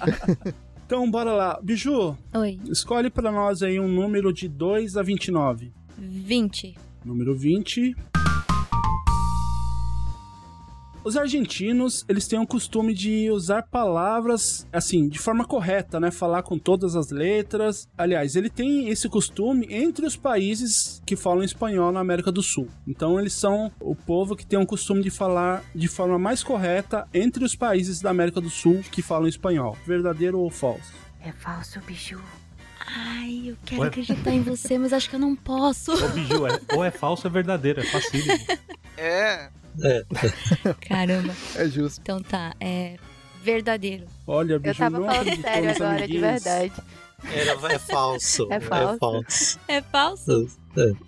Então, 0.89 1.11
bora 1.11 1.35
lá. 1.35 1.61
Biju, 1.63 2.17
Oi. 2.35 2.59
escolhe 2.71 3.11
pra 3.11 3.31
nós 3.31 3.63
aí 3.63 3.79
um 3.79 3.87
número 3.87 4.33
de 4.33 4.49
2 4.49 4.97
a 4.97 5.03
29. 5.03 5.71
20. 5.99 6.79
Número 7.05 7.35
20. 7.35 7.95
Os 11.09 11.17
argentinos, 11.17 12.05
eles 12.07 12.29
têm 12.29 12.39
o 12.39 12.47
costume 12.47 12.93
de 12.93 13.31
usar 13.31 13.63
palavras, 13.63 14.67
assim, 14.71 15.09
de 15.09 15.19
forma 15.19 15.45
correta, 15.45 15.99
né? 15.99 16.11
Falar 16.11 16.43
com 16.43 16.59
todas 16.59 16.95
as 16.95 17.11
letras. 17.11 17.89
Aliás, 17.97 18.37
ele 18.37 18.51
tem 18.51 18.91
esse 18.91 19.09
costume 19.09 19.67
entre 19.71 20.05
os 20.05 20.17
países 20.17 21.01
que 21.07 21.17
falam 21.17 21.43
espanhol 21.43 21.93
na 21.93 22.01
América 22.01 22.31
do 22.31 22.43
Sul. 22.43 22.69
Então, 22.87 23.19
eles 23.19 23.33
são 23.33 23.73
o 23.81 23.95
povo 23.95 24.37
que 24.37 24.45
tem 24.45 24.59
o 24.59 24.67
costume 24.67 25.03
de 25.03 25.11
falar 25.11 25.65
de 25.75 25.89
forma 25.89 26.19
mais 26.19 26.43
correta 26.43 27.09
entre 27.15 27.43
os 27.43 27.55
países 27.55 28.03
da 28.03 28.11
América 28.11 28.39
do 28.39 28.51
Sul 28.51 28.83
que 28.93 29.01
falam 29.01 29.29
espanhol. 29.29 29.79
Verdadeiro 29.87 30.39
ou 30.39 30.51
falso? 30.51 30.93
É 31.23 31.33
falso, 31.33 31.81
biju. 31.87 32.21
Ai, 32.91 33.43
eu 33.47 33.57
quero 33.65 33.83
Ué? 33.83 33.89
acreditar 33.89 34.31
em 34.31 34.43
você, 34.43 34.79
mas 34.79 34.93
acho 34.93 35.11
que 35.11 35.17
eu 35.17 35.21
não 35.21 35.37
posso. 35.37 35.93
Ô, 35.93 36.09
Biju, 36.09 36.47
é, 36.47 36.61
ou 36.75 36.85
é 36.85 36.91
falso 36.91 37.27
ou 37.27 37.31
é 37.31 37.33
verdadeiro, 37.35 37.81
é 37.81 37.85
facílimo. 37.85 38.39
É. 38.97 39.51
Caramba. 40.89 41.35
É 41.55 41.69
justo. 41.69 42.01
Então 42.01 42.21
tá, 42.21 42.55
é 42.61 42.97
verdadeiro. 43.43 44.07
Olha, 44.27 44.61
Eu 44.63 44.75
tava 44.75 44.99
falando 45.05 45.41
sério 45.41 45.71
agora, 45.71 46.09
de 46.09 46.19
verdade. 46.19 46.73
Era, 47.33 47.75
é 47.75 47.79
falso. 47.79 48.49
É 48.51 48.61
falso. 48.61 48.99
falso. 48.99 49.61
É 49.69 49.83
falso? 49.83 50.58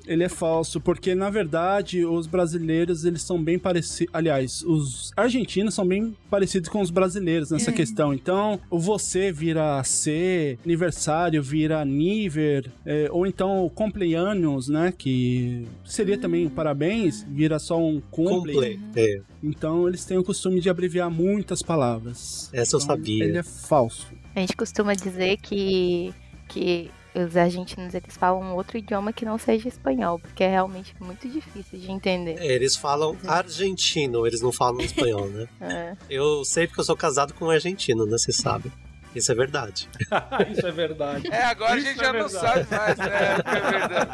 Ele 0.06 0.24
é 0.24 0.28
falso, 0.28 0.80
porque 0.80 1.14
na 1.14 1.30
verdade 1.30 2.04
os 2.04 2.26
brasileiros 2.26 3.04
eles 3.04 3.22
são 3.22 3.42
bem 3.42 3.59
parecidos. 3.59 4.12
Aliás, 4.14 4.62
os 4.62 5.12
argentinos 5.16 5.74
são 5.74 5.87
bem 5.87 6.16
parecidos 6.28 6.68
com 6.68 6.80
os 6.80 6.90
brasileiros 6.90 7.50
nessa 7.50 7.70
É. 7.70 7.74
questão. 7.74 8.12
Então, 8.14 8.59
o 8.70 8.78
você 8.78 9.30
vira 9.33 9.83
C, 9.85 10.59
aniversário 10.64 11.42
vira 11.42 11.85
nível, 11.85 12.64
é, 12.85 13.09
ou 13.11 13.26
então 13.26 13.64
o 13.64 13.70
cumpleaños, 13.70 14.68
né? 14.68 14.92
Que 14.96 15.66
seria 15.85 16.18
também 16.18 16.46
o 16.46 16.50
parabéns, 16.50 17.24
vira 17.28 17.59
só 17.59 17.78
um 17.78 18.00
cumple. 18.11 18.54
Cumple, 18.54 18.80
é. 18.96 19.20
Então, 19.42 19.88
eles 19.88 20.04
têm 20.04 20.18
o 20.18 20.24
costume 20.24 20.61
de 20.61 20.68
abreviar 20.68 21.11
muitas 21.11 21.62
palavras. 21.62 22.50
Essa 22.52 22.76
eu 22.76 22.80
Então, 22.80 22.96
sabia. 22.96 23.24
Ele 23.24 23.38
é 23.38 23.42
falso. 23.42 24.06
A 24.35 24.40
gente 24.40 24.56
costuma 24.56 24.94
dizer 24.94 25.38
que, 25.38 26.12
que 26.48 26.90
os 27.14 27.37
argentinos 27.37 27.94
eles 27.94 28.16
falam 28.16 28.55
outro 28.55 28.79
idioma 28.79 29.12
que 29.12 29.25
não 29.25 29.38
seja 29.38 29.68
espanhol, 29.68 30.18
porque 30.18 30.44
é 30.44 30.49
realmente 30.49 30.94
muito 31.01 31.29
difícil 31.29 31.79
de 31.79 31.90
entender. 31.90 32.37
É, 32.38 32.46
Eles 32.46 32.77
falam 32.77 33.16
argentino, 33.27 34.27
eles 34.27 34.40
não 34.40 34.53
falam 34.53 34.81
espanhol, 34.81 35.29
né? 35.29 35.49
É. 35.61 35.96
Eu 36.09 36.44
sei 36.44 36.66
porque 36.66 36.81
eu 36.81 36.85
sou 36.85 36.96
casado 36.96 37.35
com 37.35 37.46
um 37.46 37.51
argentino, 37.51 38.05
né? 38.05 38.16
Você 38.18 38.33
sabe. 38.33 38.73
Isso 39.14 39.33
é 39.33 39.35
verdade. 39.35 39.88
Isso 40.51 40.66
é 40.66 40.70
verdade. 40.70 41.29
É, 41.33 41.44
agora 41.44 41.75
a 41.75 41.77
Isso 41.77 41.87
gente 41.88 42.01
é 42.01 42.05
já 42.05 42.12
não 42.12 42.29
verdade. 42.29 42.46
sabe 42.68 42.77
mais, 42.77 42.99
né? 42.99 43.07
É, 43.11 43.57
é 43.57 43.70
verdade. 43.70 44.11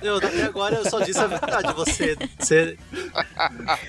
Eu, 0.02 0.16
até 0.18 0.42
agora 0.44 0.76
eu 0.76 0.88
só 0.88 1.00
disse 1.00 1.18
a 1.18 1.26
verdade. 1.26 1.72
Você. 1.74 2.16
você... 2.38 2.78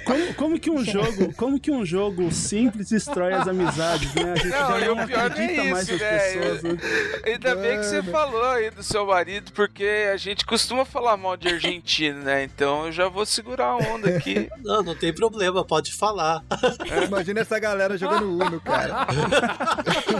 Como, 0.03 0.33
como 0.33 0.59
que 0.59 0.71
um 0.71 0.83
jogo, 0.83 1.31
como 1.35 1.59
que 1.59 1.69
um 1.69 1.85
jogo 1.85 2.31
simples 2.31 2.89
destrói 2.89 3.33
as 3.33 3.47
amizades, 3.47 4.11
né? 4.15 4.31
A 4.31 4.35
gente 4.35 4.47
Não, 4.49 4.79
já 4.79 4.79
e 4.79 4.89
o 4.89 4.95
não 4.95 5.05
pior 5.05 5.17
não 5.19 5.25
acredita 5.27 5.61
é 5.61 5.71
mais 5.71 5.83
isso, 5.87 5.91
nas 5.91 6.01
né? 6.01 6.17
pessoas. 6.19 6.63
né? 6.63 6.77
Ainda 7.23 7.55
bem 7.55 7.77
que 7.79 7.85
você 7.85 8.01
falou 8.03 8.45
aí 8.45 8.71
do 8.71 8.81
seu 8.81 9.05
marido, 9.05 9.51
porque 9.51 10.09
a 10.11 10.17
gente 10.17 10.43
costuma 10.45 10.85
falar 10.85 11.17
mal 11.17 11.37
de 11.37 11.49
argentino, 11.49 12.23
né? 12.23 12.43
Então 12.43 12.87
eu 12.87 12.91
já 12.91 13.07
vou 13.07 13.25
segurar 13.25 13.67
a 13.67 13.77
onda 13.77 14.09
aqui. 14.09 14.49
Não, 14.63 14.81
não 14.81 14.95
tem 14.95 15.13
problema, 15.13 15.63
pode 15.63 15.93
falar. 15.93 16.43
Imagina 17.05 17.41
essa 17.41 17.59
galera 17.59 17.97
jogando 17.97 18.37
Uno, 18.37 18.59
cara. 18.59 19.05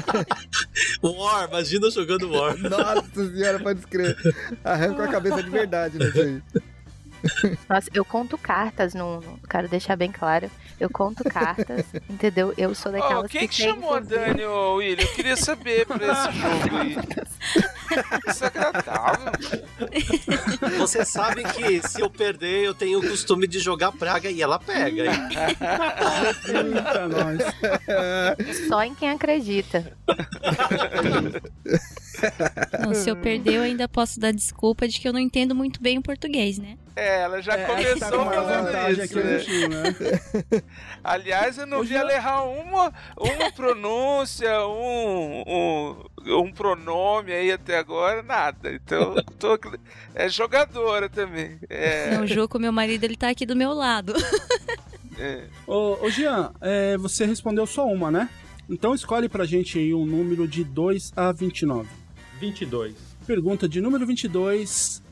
War, 1.02 1.48
imagina 1.50 1.90
jogando 1.90 2.30
War. 2.32 2.58
Nossa 2.58 3.32
senhora, 3.34 3.60
pode 3.60 3.80
escrever. 3.80 4.36
Arranca 4.64 5.04
a 5.04 5.08
cabeça 5.08 5.44
de 5.44 5.50
verdade 5.50 5.98
nisso 5.98 6.20
aí. 6.22 6.42
Nossa, 7.70 7.90
eu 7.94 8.06
conto 8.06 8.38
cartas, 8.38 8.94
no, 8.94 9.20
no- 9.22 9.40
quero 9.50 9.68
deixar 9.68 9.96
bem 9.96 10.12
claro. 10.12 10.50
Eu 10.80 10.90
conto 10.92 11.24
cartas, 11.24 11.86
entendeu? 12.08 12.54
Eu 12.56 12.76
sou 12.76 12.92
daquelas 12.92 13.26
Ó, 13.26 13.28
quem 13.28 13.48
que 13.48 13.58
tem, 13.58 13.68
chamou 13.68 13.96
a 13.96 14.00
Dani, 14.00 14.46
William? 14.46 15.04
Eu 15.04 15.14
queria 15.14 15.36
saber 15.36 15.88
pra 15.88 15.98
esse 15.98 16.32
jogo 16.40 16.78
aí. 16.78 16.98
Desagradável. 18.28 19.32
Você 20.78 21.04
sabe 21.04 21.44
que 21.46 21.88
se 21.88 22.00
eu 22.02 22.10
perder, 22.10 22.64
eu 22.66 22.76
tenho 22.76 23.00
o 23.00 23.02
costume 23.02 23.48
de 23.48 23.60
jogar 23.60 23.92
praga 23.92 24.30
e 24.30 24.40
ela 24.42 24.60
pega, 24.60 25.06
hein? 25.06 25.28
Eita, 26.48 27.08
nós. 27.08 28.58
Só 28.68 28.84
em 28.84 28.94
quem 28.94 29.10
acredita. 29.10 29.98
Não, 32.80 32.94
se 32.94 33.10
eu 33.10 33.16
perder, 33.16 33.56
eu 33.56 33.62
ainda 33.64 33.88
posso 33.88 34.20
dar 34.20 34.32
desculpa 34.32 34.88
de 34.88 35.00
que 35.00 35.08
eu 35.08 35.14
não 35.14 35.20
entendo 35.20 35.56
muito 35.56 35.82
bem 35.82 35.98
o 35.98 36.02
português, 36.04 36.60
né? 36.60 36.78
É, 36.98 37.22
ela 37.22 37.40
já 37.44 37.54
É, 37.54 37.64
tá 37.64 37.76
começou 37.76 38.10
com 38.10 38.18
uma 38.24 38.32
falando 38.32 38.92
isso, 38.92 39.02
aqui 39.04 39.68
né? 39.68 39.84
né? 39.84 40.64
Aliás, 41.04 41.56
eu 41.60 41.68
não 41.68 41.84
vi 41.84 41.94
ela 41.96 42.12
errar 42.12 42.44
uma, 42.44 42.92
uma 43.16 43.52
pronúncia, 43.52 44.50
um, 44.68 45.44
um, 45.48 46.06
um 46.40 46.52
pronome 46.52 47.32
aí 47.32 47.52
até 47.52 47.78
agora, 47.78 48.24
nada. 48.24 48.74
Então, 48.74 49.14
tô, 49.38 49.60
é 50.16 50.28
jogadora 50.28 51.08
também. 51.08 51.60
É, 51.70 52.16
Não, 52.16 52.24
o 52.24 52.28
Juco, 52.28 52.58
meu 52.58 52.72
marido, 52.72 53.04
ele 53.04 53.16
tá 53.16 53.30
aqui 53.30 53.46
do 53.46 53.56
meu 53.56 53.74
lado. 53.74 54.14
é. 55.20 55.44
Ô, 55.68 56.04
ô 56.04 56.10
Jean, 56.10 56.52
é, 56.60 56.98
você 56.98 57.26
respondeu 57.26 57.68
só 57.68 57.86
uma, 57.86 58.10
né? 58.10 58.28
Então 58.68 58.96
escolhe 58.96 59.30
pra 59.30 59.46
gente 59.46 59.78
aí 59.78 59.94
um 59.94 60.04
número 60.04 60.48
de 60.48 60.64
2 60.64 61.14
a 61.16 61.32
29. 61.32 61.88
22. 62.40 62.96
Pergunta 63.28 63.70
de 63.70 63.80
número 63.82 64.04
22. 64.08 65.06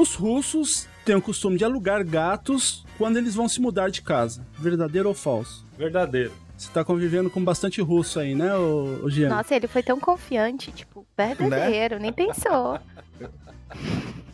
Os 0.00 0.14
russos 0.14 0.88
têm 1.04 1.14
o 1.14 1.20
costume 1.20 1.58
de 1.58 1.64
alugar 1.64 2.02
gatos 2.02 2.86
quando 2.96 3.18
eles 3.18 3.34
vão 3.34 3.46
se 3.46 3.60
mudar 3.60 3.90
de 3.90 4.00
casa. 4.00 4.46
Verdadeiro 4.58 5.10
ou 5.10 5.14
falso? 5.14 5.66
Verdadeiro. 5.76 6.32
Você 6.56 6.70
tá 6.72 6.82
convivendo 6.82 7.28
com 7.28 7.44
bastante 7.44 7.82
russo 7.82 8.18
aí, 8.18 8.34
né, 8.34 8.56
ô 8.56 9.10
Jean? 9.10 9.28
Nossa, 9.28 9.54
ele 9.54 9.68
foi 9.68 9.82
tão 9.82 10.00
confiante, 10.00 10.72
tipo, 10.72 11.06
verdadeiro, 11.14 11.98
nem 11.98 12.14
pensou. 12.14 12.80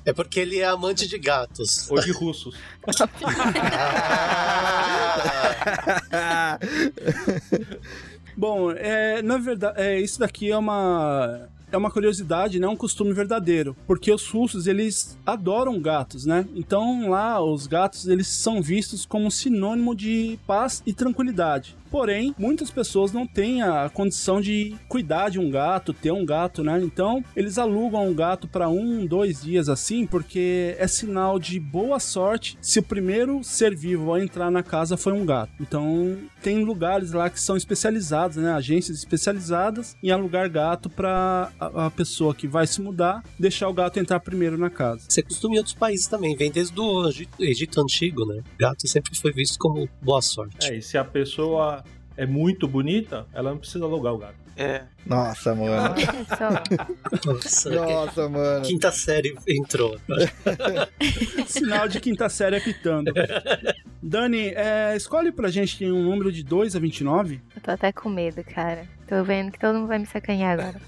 É 0.05 0.13
porque 0.13 0.39
ele 0.39 0.61
é 0.61 0.67
amante 0.67 1.09
de 1.09 1.19
gatos. 1.19 1.91
Ou 1.91 1.99
de 1.99 2.13
russos. 2.13 2.57
Bom, 8.37 8.71
é, 8.71 9.21
na 9.21 9.37
verdade, 9.37 9.81
é, 9.81 9.99
isso 9.99 10.21
daqui 10.21 10.53
é 10.53 10.57
uma 10.57 11.49
é 11.77 11.79
uma 11.79 11.91
curiosidade, 11.91 12.59
né? 12.59 12.67
Um 12.67 12.77
costume 12.77 13.13
verdadeiro, 13.13 13.77
porque 13.87 14.11
os 14.11 14.27
russos 14.29 14.67
eles 14.67 15.17
adoram 15.25 15.81
gatos, 15.81 16.25
né? 16.25 16.47
Então 16.55 17.11
lá 17.11 17.43
os 17.43 17.67
gatos 17.67 18.09
eles 18.09 18.27
são 18.27 18.63
vistos 18.63 19.05
como 19.05 19.31
sinônimo 19.31 19.95
de 19.95 20.39
paz 20.47 20.83
e 20.87 20.93
tranquilidade. 20.93 21.77
Porém, 21.91 22.35
muitas 22.39 22.71
pessoas 22.71 23.13
não 23.13 23.27
têm 23.27 23.63
a 23.63 23.89
condição 23.89 24.41
de 24.41 24.77
cuidar 24.89 25.31
de 25.31 25.39
um 25.39 25.51
gato, 25.51 25.93
ter 25.93 26.11
um 26.11 26.25
gato, 26.25 26.63
né? 26.63 26.81
Então, 26.83 27.25
eles 27.35 27.59
alugam 27.59 28.09
um 28.09 28.15
gato 28.15 28.49
para 28.49 28.69
um, 28.69 29.07
dois 29.07 29.43
dias 29.43 29.69
assim, 29.69 30.07
porque 30.07 30.77
é 30.79 30.87
sinal 30.87 31.39
de 31.39 31.59
boa 31.59 31.99
sorte 31.99 32.59
se 32.61 32.79
o 32.79 32.83
primeiro 32.83 33.43
ser 33.43 33.75
vivo 33.75 34.13
a 34.13 34.23
entrar 34.23 34.51
na 34.51 34.63
casa 34.63 34.97
foi 34.97 35.13
um 35.13 35.25
gato. 35.25 35.53
Então, 35.61 36.17
tem 36.43 36.65
lugares 36.65 37.13
lá 37.13 37.31
que 37.31 37.41
são 37.41 37.57
especializados, 37.57 38.37
né? 38.37 38.53
Agências 38.53 38.99
especializadas 38.99 39.97
em 40.03 40.11
alugar 40.11 40.51
gato 40.51 40.89
para 40.89 41.51
a, 41.59 41.87
a 41.87 41.91
pessoa 41.91 42.35
que 42.35 42.47
vai 42.47 42.67
se 42.67 42.81
mudar 42.81 43.23
deixar 43.39 43.69
o 43.69 43.73
gato 43.73 43.99
entrar 43.99 44.21
primeiro 44.21 44.59
na 44.59 44.71
casa. 44.71 45.07
Isso 45.09 45.21
é 45.21 45.23
costume 45.23 45.57
em 45.57 45.59
outros 45.59 45.75
países 45.75 46.07
também. 46.07 46.37
Vem 46.37 46.51
desde 46.51 46.79
o 46.79 47.09
Egito, 47.09 47.43
Egito 47.43 47.81
Antigo, 47.81 48.25
né? 48.27 48.43
Gato 48.59 48.87
sempre 48.89 49.17
foi 49.19 49.33
visto 49.33 49.59
como 49.59 49.89
boa 50.03 50.23
sorte. 50.23 50.57
É, 50.67 50.77
e 50.77 50.83
se 50.83 50.97
a 50.97 51.05
pessoa 51.05 51.76
é 52.17 52.27
muito 52.27 52.67
bonita, 52.67 53.27
ela 53.33 53.51
não 53.51 53.59
precisa 53.59 53.85
alugar 53.85 54.15
o 54.15 54.19
gato. 54.19 54.47
É. 54.57 54.85
Nossa, 55.05 55.55
mano. 55.55 55.95
Nossa, 57.27 57.71
Nossa, 57.71 58.29
mano. 58.29 58.65
Quinta 58.65 58.91
série 58.91 59.37
entrou. 59.47 59.99
Sinal 61.47 61.87
de 61.89 62.01
quinta 62.01 62.29
série 62.31 62.57
apitando. 62.57 63.13
Dani, 64.03 64.53
é, 64.55 64.97
escolhe 64.97 65.31
pra 65.31 65.51
gente 65.51 65.85
um 65.85 66.03
número 66.03 66.33
de 66.33 66.43
2 66.43 66.75
a 66.75 66.79
29. 66.79 67.41
Eu 67.55 67.61
tô 67.61 67.71
até 67.71 67.93
com 67.93 68.09
medo, 68.09 68.43
cara. 68.45 68.87
Tô 69.07 69.23
vendo 69.23 69.53
que 69.53 69.59
todo 69.59 69.77
mundo 69.77 69.89
vai 69.89 69.99
me 69.99 70.07
sacanhar 70.07 70.59
agora. 70.59 70.81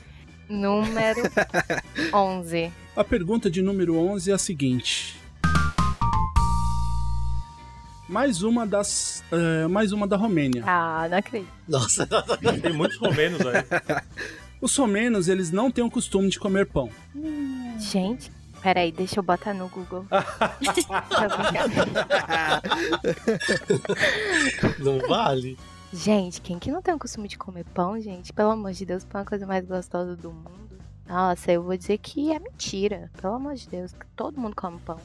Número 0.49 1.21
11. 2.13 2.73
A 2.97 3.05
pergunta 3.05 3.51
de 3.51 3.61
número 3.61 3.97
11 3.99 4.31
é 4.31 4.35
a 4.35 4.39
seguinte. 4.39 5.18
Mais 8.09 8.43
uma 8.43 8.67
das. 8.67 9.23
é, 9.31 9.67
mais 9.67 9.93
uma 9.93 10.07
da 10.07 10.17
Romênia. 10.17 10.65
Ah, 10.67 11.07
não 11.11 11.19
acredito. 11.19 11.53
Nossa, 11.69 12.07
tem 12.63 12.73
muitos 12.73 12.97
romenos 12.97 13.41
aí. 13.47 13.63
Os 14.61 14.75
romenos, 14.77 15.29
eles 15.29 15.53
não 15.53 15.71
têm 15.71 15.85
o 15.85 15.91
costume 15.91 16.29
de 16.29 16.41
comer 16.41 16.67
pão. 16.67 16.91
Gente, 17.79 18.33
peraí, 18.61 18.91
deixa 18.91 19.21
eu 19.21 19.23
botar 19.23 19.55
no 19.55 19.69
Google. 19.69 20.05
Não 24.81 24.99
vale? 25.09 25.57
gente, 25.93 26.41
quem 26.41 26.59
que 26.59 26.73
não 26.73 26.83
tem 26.83 26.93
o 26.93 26.99
costume 26.99 27.29
de 27.29 27.39
comer 27.39 27.65
pão, 27.73 28.01
gente? 28.01 28.33
Pelo 28.33 28.51
amor 28.51 28.73
de 28.73 28.85
Deus, 28.85 29.05
pão 29.05 29.21
é 29.21 29.23
a 29.23 29.27
coisa 29.27 29.47
mais 29.47 29.65
gostosa 29.65 30.17
do 30.17 30.33
mundo. 30.33 30.77
Nossa, 31.07 31.53
eu 31.53 31.63
vou 31.63 31.77
dizer 31.77 31.99
que 31.99 32.33
é 32.33 32.41
mentira. 32.41 33.09
Pelo 33.21 33.35
amor 33.35 33.55
de 33.55 33.69
Deus, 33.69 33.93
que 33.93 34.05
todo 34.17 34.41
mundo 34.41 34.57
come 34.57 34.81
pão. 34.81 34.99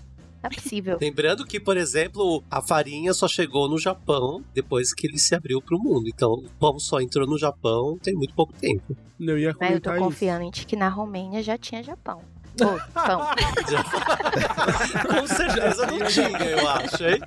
Não 0.43 0.49
é 0.51 0.53
possível. 0.53 0.97
Lembrando 0.99 1.45
que, 1.45 1.58
por 1.60 1.77
exemplo, 1.77 2.43
a 2.51 2.62
farinha 2.62 3.13
só 3.13 3.27
chegou 3.29 3.69
no 3.69 3.79
Japão 3.79 4.43
depois 4.53 4.93
que 4.93 5.08
ele 5.08 5.17
se 5.17 5.34
abriu 5.34 5.62
pro 5.62 5.79
mundo. 5.79 6.10
Então, 6.10 6.32
o 6.34 6.49
pão 6.60 6.77
só 6.77 6.99
entrou 6.99 7.25
no 7.25 7.38
Japão 7.39 7.97
tem 8.03 8.13
muito 8.13 8.34
pouco 8.36 8.51
tempo. 8.53 8.95
Eu 9.19 9.39
ia 9.39 9.56
Mas 9.58 9.71
eu 9.71 9.79
tô 9.79 9.89
comentar 9.89 9.95
isso. 9.95 10.03
confiante 10.03 10.65
que 10.67 10.75
na 10.75 10.89
Romênia 10.89 11.41
já 11.41 11.58
tinha 11.58 11.82
Japão. 11.82 12.21
Ô, 12.62 12.91
pão. 12.93 13.21
Com 15.10 15.27
certeza 15.27 15.88
não 15.88 16.06
tinha, 16.08 16.49
eu 16.49 16.67
acho, 16.67 17.03
hein? 17.06 17.19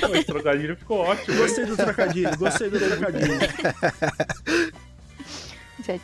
Pô, 0.00 0.14
esse 0.14 0.24
trocadilho 0.24 0.76
ficou 0.76 0.98
ótimo. 0.98 1.36
Gostei 1.38 1.64
do 1.64 1.76
trocadilho, 1.76 2.36
gostei 2.36 2.68
do 2.68 2.78
trocadilho. 2.78 3.38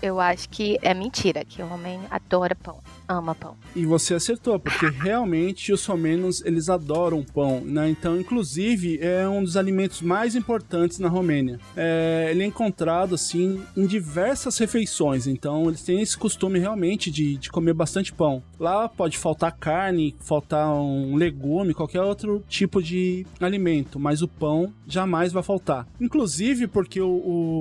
Eu 0.03 0.21
acho 0.21 0.49
que 0.49 0.79
é 0.83 0.93
mentira 0.95 1.45
que 1.45 1.63
o 1.63 1.67
Romênia 1.67 2.07
adora 2.11 2.55
pão. 2.55 2.81
Ama 3.09 3.35
pão. 3.35 3.57
E 3.75 3.87
você 3.87 4.15
acertou, 4.15 4.59
porque 4.59 4.87
realmente 5.01 5.73
os 5.73 5.85
romenos, 5.87 6.45
eles 6.45 6.69
adoram 6.69 7.25
pão, 7.25 7.61
né? 7.61 7.89
Então, 7.89 8.21
inclusive, 8.21 8.99
é 9.01 9.27
um 9.29 9.43
dos 9.43 9.57
alimentos 9.57 10.03
mais 10.03 10.35
importantes 10.35 10.99
na 10.99 11.09
Romênia. 11.09 11.59
É, 11.77 12.29
ele 12.31 12.43
é 12.43 12.47
encontrado, 12.47 13.15
assim, 13.15 13.63
em 13.77 13.87
diversas 13.87 14.59
refeições. 14.59 15.27
Então, 15.27 15.69
eles 15.69 15.83
têm 15.83 16.01
esse 16.01 16.17
costume 16.17 16.59
realmente 16.59 17.11
de, 17.11 17.37
de 17.37 17.51
comer 17.51 17.73
bastante 17.73 18.13
pão. 18.13 18.43
Lá 18.59 18.89
pode 18.89 19.17
faltar 19.17 19.57
carne, 19.57 20.15
faltar 20.21 20.73
um 20.73 21.17
legume, 21.17 21.75
qualquer 21.75 22.03
outro 22.03 22.45
tipo 22.49 22.83
de 22.83 23.27
alimento, 23.41 23.99
mas 23.99 24.23
o 24.23 24.29
pão 24.29 24.73
jamais 24.87 25.33
vai 25.33 25.43
faltar. 25.43 25.87
Inclusive 26.01 26.67
porque 26.67 27.01
o, 27.01 27.09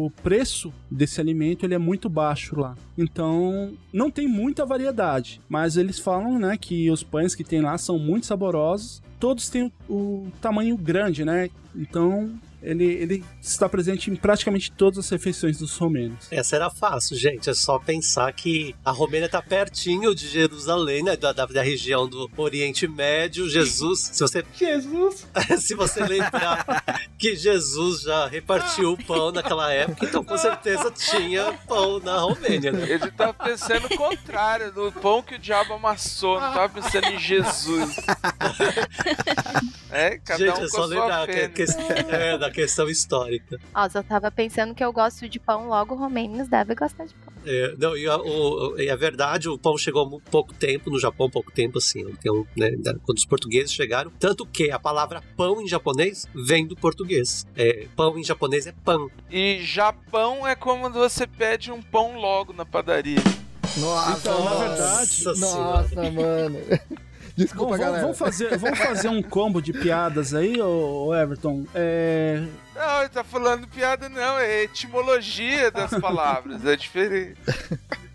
o 0.06 0.12
preço 0.24 0.74
desse 0.90 1.22
alimento 1.22 1.66
ele 1.66 1.74
é 1.74 1.78
muito 1.78 2.07
baixo 2.10 2.60
lá. 2.60 2.76
Então, 2.98 3.74
não 3.92 4.10
tem 4.10 4.28
muita 4.28 4.66
variedade, 4.66 5.42
mas 5.48 5.78
eles 5.78 6.00
falam, 6.00 6.40
né, 6.40 6.58
que 6.58 6.90
os 6.90 7.04
pães 7.04 7.36
que 7.36 7.44
tem 7.44 7.62
lá 7.62 7.78
são 7.78 7.98
muito 7.98 8.26
saborosos. 8.26 9.02
Todos 9.20 9.50
têm 9.50 9.72
o, 9.88 9.94
o 9.94 10.32
tamanho 10.42 10.78
grande, 10.78 11.26
né? 11.26 11.50
Então, 11.76 12.32
ele, 12.68 12.86
ele 12.86 13.24
está 13.42 13.70
presente 13.70 14.12
em 14.12 14.16
praticamente 14.16 14.72
todas 14.72 15.00
as 15.00 15.10
refeições 15.10 15.58
dos 15.58 15.78
romenos. 15.78 16.28
Essa 16.30 16.58
era 16.58 16.70
fácil, 16.70 17.16
gente. 17.16 17.50
É 17.50 17.54
só 17.54 17.80
pensar 17.80 18.32
que 18.34 18.76
a 18.84 18.92
Romênia 18.92 19.30
tá 19.30 19.42
pertinho 19.42 20.14
de 20.14 20.28
Jerusalém, 20.28 21.02
né? 21.02 21.16
Da, 21.16 21.32
da, 21.32 21.46
da 21.46 21.62
região 21.62 22.08
do 22.08 22.30
Oriente 22.36 22.86
Médio. 22.86 23.50
Jesus, 23.50 24.10
se 24.12 24.20
você. 24.20 24.44
Jesus! 24.54 25.26
se 25.60 25.76
você 25.76 26.04
lembrar 26.04 26.84
que 27.18 27.36
Jesus 27.38 28.02
já 28.02 28.28
repartiu 28.28 28.94
o 28.94 28.98
pão 29.06 29.32
naquela 29.32 29.72
época, 29.72 30.06
então 30.06 30.24
com 30.24 30.38
certeza 30.38 30.92
tinha 30.92 31.54
pão 31.68 32.00
na 32.00 32.20
Romênia, 32.20 32.72
né? 32.72 32.90
Ele 32.90 33.10
tava 33.12 33.34
pensando 33.34 33.86
o 33.86 33.98
contrário, 33.98 34.74
do 34.74 34.92
pão 34.92 35.22
que 35.22 35.36
o 35.36 35.40
diabo 35.40 35.74
amassou, 35.74 36.40
não 36.40 36.54
tava 36.54 36.70
pensando 36.70 37.08
em 37.08 37.20
Jesus. 37.20 37.96
É, 39.90 40.18
cada 40.18 40.46
gente, 40.46 40.60
um 40.60 40.66
é 40.66 40.68
só 40.68 40.86
lembrar 40.86 41.26
que, 41.26 41.34
pena. 41.34 41.50
que, 41.50 41.64
é, 42.14 42.38
da 42.38 42.52
questão 42.58 42.90
histórica. 42.90 43.60
Ó, 43.76 43.88
só 43.88 44.02
tava 44.02 44.32
pensando 44.32 44.74
que 44.74 44.84
eu 44.84 44.92
gosto 44.92 45.30
de 45.30 45.40
pão, 45.40 45.68
logo 45.68 45.94
romênios 45.94 46.48
devem 46.48 46.76
gostar 46.76 47.06
de 47.06 47.14
pão. 47.14 47.32
É, 47.46 47.76
não, 47.78 47.96
e 47.96 48.08
a, 48.08 48.18
o, 48.18 48.80
e 48.80 48.90
a 48.90 48.96
verdade, 48.96 49.48
o 49.48 49.60
pão 49.60 49.78
chegou 49.78 50.02
há 50.02 50.10
muito 50.10 50.30
pouco 50.32 50.54
tempo 50.56 50.90
no 50.90 51.00
Japão, 51.00 51.30
pouco 51.30 51.52
tempo 51.52 51.78
assim. 51.78 52.02
Então, 52.10 52.46
né, 52.56 52.72
quando 53.06 53.20
os 53.20 53.26
portugueses 53.26 53.72
chegaram, 53.72 54.12
tanto 54.20 54.44
que 54.46 54.72
a 54.72 54.80
palavra 54.80 55.22
pão 55.38 55.62
em 55.62 55.68
japonês 55.68 56.26
vem 56.34 56.66
do 56.66 56.76
português. 56.76 57.46
É, 57.56 57.88
pão 57.96 58.18
em 58.18 58.24
japonês 58.24 58.66
é 58.66 58.74
pão. 58.84 59.08
E 59.30 59.60
Japão 59.62 60.46
é 60.48 60.56
como 60.56 60.90
você 60.90 61.28
pede 61.28 61.72
um 61.72 61.82
pão 61.82 62.20
logo 62.20 62.54
na 62.54 62.66
padaria. 62.66 63.20
Nossa, 63.78 64.18
Então, 64.20 64.44
na 64.44 64.50
nossa, 64.50 64.68
verdade- 64.68 65.40
Nossa, 65.40 66.12
mano. 66.12 66.60
Desculpa, 67.38 67.66
Vamos, 67.78 67.80
galera. 67.80 68.02
vamos 68.02 68.18
fazer, 68.18 68.58
vamos 68.58 68.80
fazer 68.80 69.10
um 69.10 69.22
combo 69.22 69.62
de 69.62 69.72
piadas 69.72 70.34
aí, 70.34 70.60
ô, 70.60 71.06
ô 71.06 71.16
Everton. 71.16 71.66
É, 71.76 72.44
Não, 72.76 73.00
ele 73.02 73.10
tá 73.10 73.24
falando 73.24 73.68
piada 73.68 74.10
não, 74.10 74.40
é 74.40 74.64
etimologia 74.64 75.70
das 75.70 75.92
palavras, 76.02 76.66
é 76.66 76.76
diferente. 76.76 77.36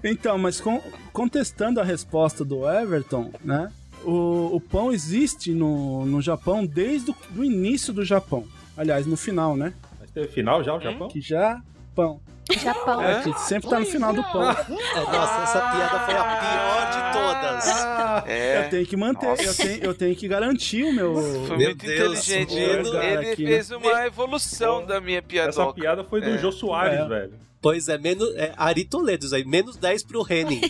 Então, 0.02 0.36
mas 0.38 0.60
com- 0.60 0.82
contestando 1.12 1.80
a 1.80 1.84
resposta 1.84 2.44
do 2.44 2.68
Everton, 2.68 3.30
né? 3.44 3.70
O, 4.04 4.56
o 4.56 4.60
pão 4.60 4.90
existe 4.92 5.52
no, 5.54 6.04
no 6.04 6.20
Japão 6.20 6.66
desde 6.66 7.12
o 7.12 7.16
do 7.30 7.44
início 7.44 7.92
do 7.92 8.04
Japão. 8.04 8.44
Aliás, 8.76 9.06
no 9.06 9.16
final, 9.16 9.56
né? 9.56 9.72
Mas 10.00 10.10
teve 10.10 10.26
final 10.26 10.64
já 10.64 10.74
o 10.74 10.80
Japão? 10.80 11.06
Que 11.06 11.20
já 11.20 11.60
pão. 11.94 12.20
Japão. 12.58 13.02
É, 13.02 13.22
que 13.22 13.40
sempre 13.40 13.68
tá 13.70 13.78
no 13.80 13.86
final 13.86 14.12
do 14.12 14.22
pão. 14.22 14.42
É, 14.42 14.54
nossa, 15.12 15.42
essa 15.42 15.60
piada 15.60 15.98
foi 16.00 16.14
a 16.14 16.24
pior 16.40 16.90
de 16.90 17.12
todas. 17.12 18.26
É. 18.26 18.64
Eu 18.66 18.70
tenho 18.70 18.86
que 18.86 18.96
manter, 18.96 19.44
eu 19.46 19.54
tenho, 19.54 19.84
eu 19.84 19.94
tenho 19.94 20.16
que 20.16 20.28
garantir 20.28 20.84
o 20.84 20.92
meu. 20.92 21.14
Foi 21.46 21.56
Meu 21.56 21.68
muito 21.68 21.86
Deus, 21.86 22.28
inteligente. 22.28 22.54
Ele, 22.54 22.88
ele 22.96 23.32
Aqui, 23.32 23.44
né? 23.44 23.50
fez 23.50 23.70
uma 23.70 24.06
evolução 24.06 24.84
da 24.84 25.00
minha 25.00 25.18
Essa 25.18 25.26
piadoca. 25.26 25.72
piada 25.80 26.04
foi 26.04 26.20
do 26.20 26.30
É. 26.30 26.38
Jô 26.38 26.52
Soares, 26.52 27.00
É. 27.00 27.08
velho. 27.08 27.32
Pois 27.62 27.86
é, 27.86 27.96
menos, 27.96 28.28
é 28.34 28.52
Ari 28.56 28.84
Toledo, 28.84 29.32
aí, 29.32 29.44
menos 29.44 29.76
10 29.76 30.02
pro 30.02 30.26
Henning. 30.28 30.60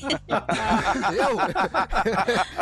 Eu? 1.16 1.38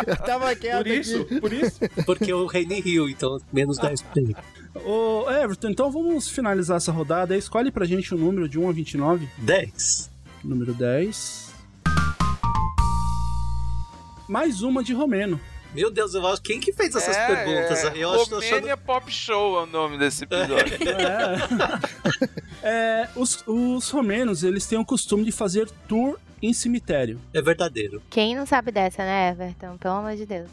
eu 0.06 0.16
tava 0.18 0.54
quieto 0.54 0.84
Por 0.84 0.86
isso, 0.86 1.20
aqui. 1.22 1.40
por 1.40 1.52
isso. 1.52 1.80
Porque 2.06 2.32
o 2.32 2.48
Henning 2.48 2.80
riu, 2.80 3.08
então 3.08 3.40
menos 3.52 3.76
10 3.76 4.02
pro 4.02 4.22
ele. 4.22 4.36
Ô, 4.84 5.28
Everton, 5.28 5.70
então 5.70 5.90
vamos 5.90 6.28
finalizar 6.28 6.76
essa 6.76 6.92
rodada. 6.92 7.36
Escolhe 7.36 7.72
pra 7.72 7.84
gente 7.84 8.14
o 8.14 8.18
número 8.18 8.48
de 8.48 8.56
1 8.56 8.68
a 8.68 8.72
29. 8.72 9.28
10. 9.38 10.10
Número 10.44 10.72
10. 10.74 11.50
Mais 14.28 14.62
uma 14.62 14.84
de 14.84 14.94
romeno. 14.94 15.40
Meu 15.74 15.90
Deus, 15.90 16.14
eu 16.14 16.26
acho 16.26 16.42
quem 16.42 16.58
que 16.58 16.72
fez 16.72 16.94
essas 16.94 17.16
É, 17.16 17.26
perguntas? 17.26 17.84
é. 17.84 17.92
Eu 17.94 18.10
acho, 18.12 18.34
achando 18.36 18.78
Pop 18.78 19.10
Show 19.12 19.60
é 19.60 19.62
o 19.62 19.66
nome 19.66 19.98
desse 19.98 20.24
episódio. 20.24 20.56
É. 20.90 22.40
É, 22.62 23.08
os, 23.16 23.42
os 23.46 23.88
romenos, 23.88 24.42
eles 24.44 24.66
têm 24.66 24.78
o 24.78 24.84
costume 24.84 25.24
de 25.24 25.32
fazer 25.32 25.66
tour 25.88 26.18
em 26.42 26.52
cemitério. 26.52 27.18
é 27.32 27.40
verdadeiro. 27.40 28.02
Quem 28.10 28.36
não 28.36 28.44
sabe 28.44 28.70
dessa, 28.70 29.02
né, 29.02 29.30
Everton? 29.30 29.78
Pelo 29.78 29.94
amor 29.94 30.14
de 30.14 30.26
Deus. 30.26 30.50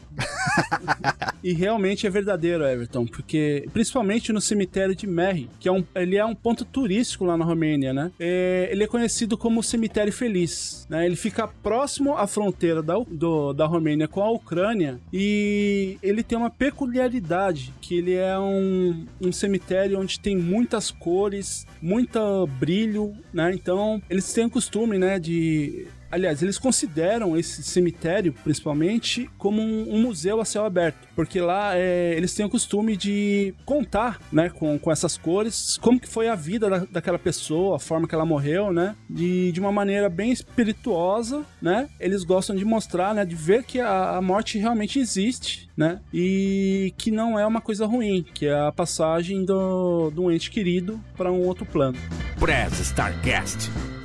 E 1.42 1.52
realmente 1.52 2.06
é 2.06 2.10
verdadeiro, 2.10 2.64
Everton, 2.64 3.06
porque 3.06 3.66
principalmente 3.72 4.32
no 4.32 4.40
cemitério 4.40 4.94
de 4.94 5.06
Merri, 5.06 5.48
que 5.60 5.68
é 5.68 5.72
um, 5.72 5.84
ele 5.94 6.16
é 6.16 6.24
um 6.24 6.34
ponto 6.34 6.64
turístico 6.64 7.24
lá 7.24 7.36
na 7.36 7.44
Romênia, 7.44 7.92
né? 7.92 8.10
É, 8.18 8.68
ele 8.72 8.84
é 8.84 8.86
conhecido 8.86 9.36
como 9.38 9.62
cemitério 9.62 10.12
feliz, 10.12 10.86
né? 10.90 11.06
Ele 11.06 11.16
fica 11.16 11.46
próximo 11.46 12.16
à 12.16 12.26
fronteira 12.26 12.82
da, 12.82 12.94
do- 12.98 13.52
da 13.52 13.66
Romênia 13.66 14.08
com 14.08 14.20
a 14.22 14.30
Ucrânia 14.30 14.98
e 15.12 15.96
ele 16.02 16.22
tem 16.22 16.36
uma 16.36 16.50
peculiaridade, 16.50 17.72
que 17.80 17.94
ele 17.96 18.14
é 18.14 18.38
um, 18.38 19.06
um 19.20 19.32
cemitério 19.32 19.98
onde 20.00 20.18
tem 20.18 20.36
muitas 20.36 20.90
cores, 20.90 21.66
muito 21.80 22.46
brilho, 22.58 23.14
né? 23.32 23.52
Então, 23.54 24.02
eles 24.10 24.32
têm 24.32 24.46
o 24.46 24.50
costume, 24.50 24.98
né, 24.98 25.18
de 25.18 25.86
aliás, 26.10 26.42
eles 26.42 26.58
consideram 26.58 27.36
esse 27.36 27.62
cemitério, 27.62 28.32
principalmente, 28.44 29.30
como 29.38 29.60
um, 29.60 29.94
um 29.94 30.02
museu 30.02 30.40
a 30.40 30.44
céu 30.44 30.64
aberto, 30.64 31.08
porque 31.14 31.40
lá 31.40 31.76
é, 31.76 32.14
eles 32.16 32.34
têm 32.34 32.46
o 32.46 32.50
costume 32.50 32.96
de 32.96 33.54
contar, 33.64 34.20
né, 34.32 34.48
com, 34.48 34.78
com 34.78 34.90
essas 34.90 35.16
cores, 35.16 35.78
como 35.80 36.00
que 36.00 36.08
foi 36.08 36.28
a 36.28 36.34
vida 36.34 36.68
da, 36.68 36.78
daquela 36.90 37.18
pessoa, 37.18 37.76
a 37.76 37.78
forma 37.78 38.08
que 38.08 38.14
ela 38.14 38.24
morreu, 38.24 38.72
né, 38.72 38.96
de, 39.08 39.52
de 39.52 39.60
uma 39.60 39.72
maneira 39.72 40.08
bem 40.08 40.32
espirituosa, 40.32 41.44
né, 41.60 41.88
eles 42.00 42.24
gostam 42.24 42.56
de 42.56 42.64
mostrar, 42.64 43.14
né, 43.14 43.24
de 43.24 43.34
ver 43.34 43.64
que 43.64 43.80
a, 43.80 44.16
a 44.16 44.22
morte 44.22 44.58
realmente 44.58 44.98
existe, 44.98 45.68
né, 45.76 46.00
e 46.12 46.92
que 46.96 47.10
não 47.10 47.38
é 47.38 47.46
uma 47.46 47.60
coisa 47.60 47.86
ruim, 47.86 48.24
que 48.34 48.46
é 48.46 48.58
a 48.58 48.72
passagem 48.72 49.44
do, 49.44 50.10
do 50.10 50.30
ente 50.30 50.50
querido 50.50 51.00
para 51.16 51.30
um 51.30 51.40
outro 51.40 51.64
plano. 51.64 51.98
Prez 52.38 52.78
Starcast. 52.80 53.97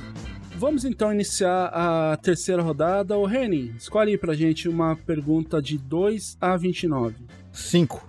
Vamos 0.56 0.84
então 0.84 1.12
iniciar 1.12 1.66
a 1.72 2.16
terceira 2.16 2.62
rodada. 2.62 3.18
O 3.18 3.26
Reni, 3.26 3.74
escolhe 3.76 4.12
aí 4.12 4.18
pra 4.18 4.34
gente 4.34 4.68
uma 4.68 4.94
pergunta 4.96 5.60
de 5.60 5.76
2 5.76 6.36
a 6.40 6.56
29. 6.56 7.16
5. 7.52 8.06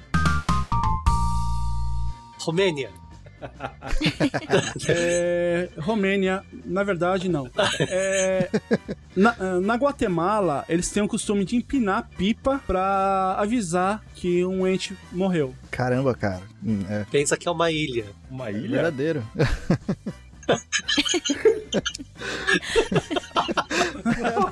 Romênia. 2.39 2.89
É, 4.89 5.69
Romênia, 5.77 6.41
na 6.65 6.83
verdade, 6.83 7.29
não. 7.29 7.47
É, 7.81 8.49
na, 9.15 9.59
na 9.59 9.75
Guatemala, 9.75 10.65
eles 10.67 10.89
têm 10.89 11.03
o 11.03 11.07
costume 11.07 11.45
de 11.45 11.55
empinar 11.55 12.09
pipa 12.17 12.59
pra 12.65 13.35
avisar 13.37 14.03
que 14.15 14.43
um 14.43 14.65
ente 14.65 14.97
morreu. 15.11 15.53
Caramba, 15.69 16.15
cara. 16.15 16.41
Hum, 16.63 16.79
É 16.89 17.05
Pensa 17.11 17.37
que 17.37 17.47
é 17.47 17.51
uma 17.51 17.69
ilha. 17.71 18.05
Uma 18.31 18.49
ilha? 18.49 18.81
verdadeiro. 18.81 19.23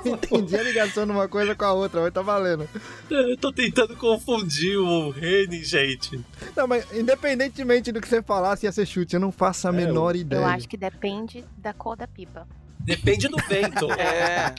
Eu 0.05 0.13
entendi 0.13 0.55
a 0.55 0.63
ligação 0.63 1.05
de 1.05 1.11
uma 1.11 1.27
coisa 1.27 1.55
com 1.55 1.65
a 1.65 1.73
outra, 1.73 2.01
mas 2.01 2.13
tá 2.13 2.21
valendo. 2.21 2.67
Eu 3.09 3.37
tô 3.37 3.51
tentando 3.51 3.95
confundir 3.95 4.77
o 4.77 5.09
Reni, 5.11 5.63
gente. 5.63 6.19
Não, 6.55 6.67
mas 6.67 6.85
independentemente 6.93 7.91
do 7.91 8.01
que 8.01 8.07
você 8.07 8.21
falasse, 8.21 8.65
ia 8.65 8.71
ser 8.71 8.85
chute. 8.85 9.13
Eu 9.15 9.19
não 9.19 9.31
faço 9.31 9.67
a 9.67 9.71
menor 9.71 10.15
ideia. 10.15 10.41
Eu 10.41 10.45
acho 10.45 10.67
que 10.67 10.77
depende 10.77 11.43
da 11.57 11.73
cor 11.73 11.95
da 11.95 12.07
pipa. 12.07 12.47
Depende 12.79 13.27
do 13.27 13.37
vento. 13.47 13.87
É. 13.97 14.53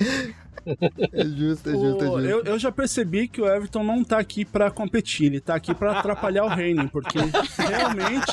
É 1.12 1.24
justo, 1.26 1.68
é 1.68 1.72
justo, 1.72 2.04
é 2.04 2.06
justo. 2.06 2.20
eu, 2.20 2.42
eu 2.44 2.58
já 2.58 2.72
percebi 2.72 3.28
que 3.28 3.38
o 3.38 3.46
Everton 3.46 3.84
não 3.84 4.02
tá 4.02 4.18
aqui 4.18 4.46
pra 4.46 4.70
competir, 4.70 5.26
ele 5.26 5.38
tá 5.40 5.54
aqui 5.54 5.74
pra 5.74 5.98
atrapalhar 5.98 6.44
o 6.44 6.48
Reni, 6.48 6.88
porque 6.88 7.18
realmente 7.58 8.32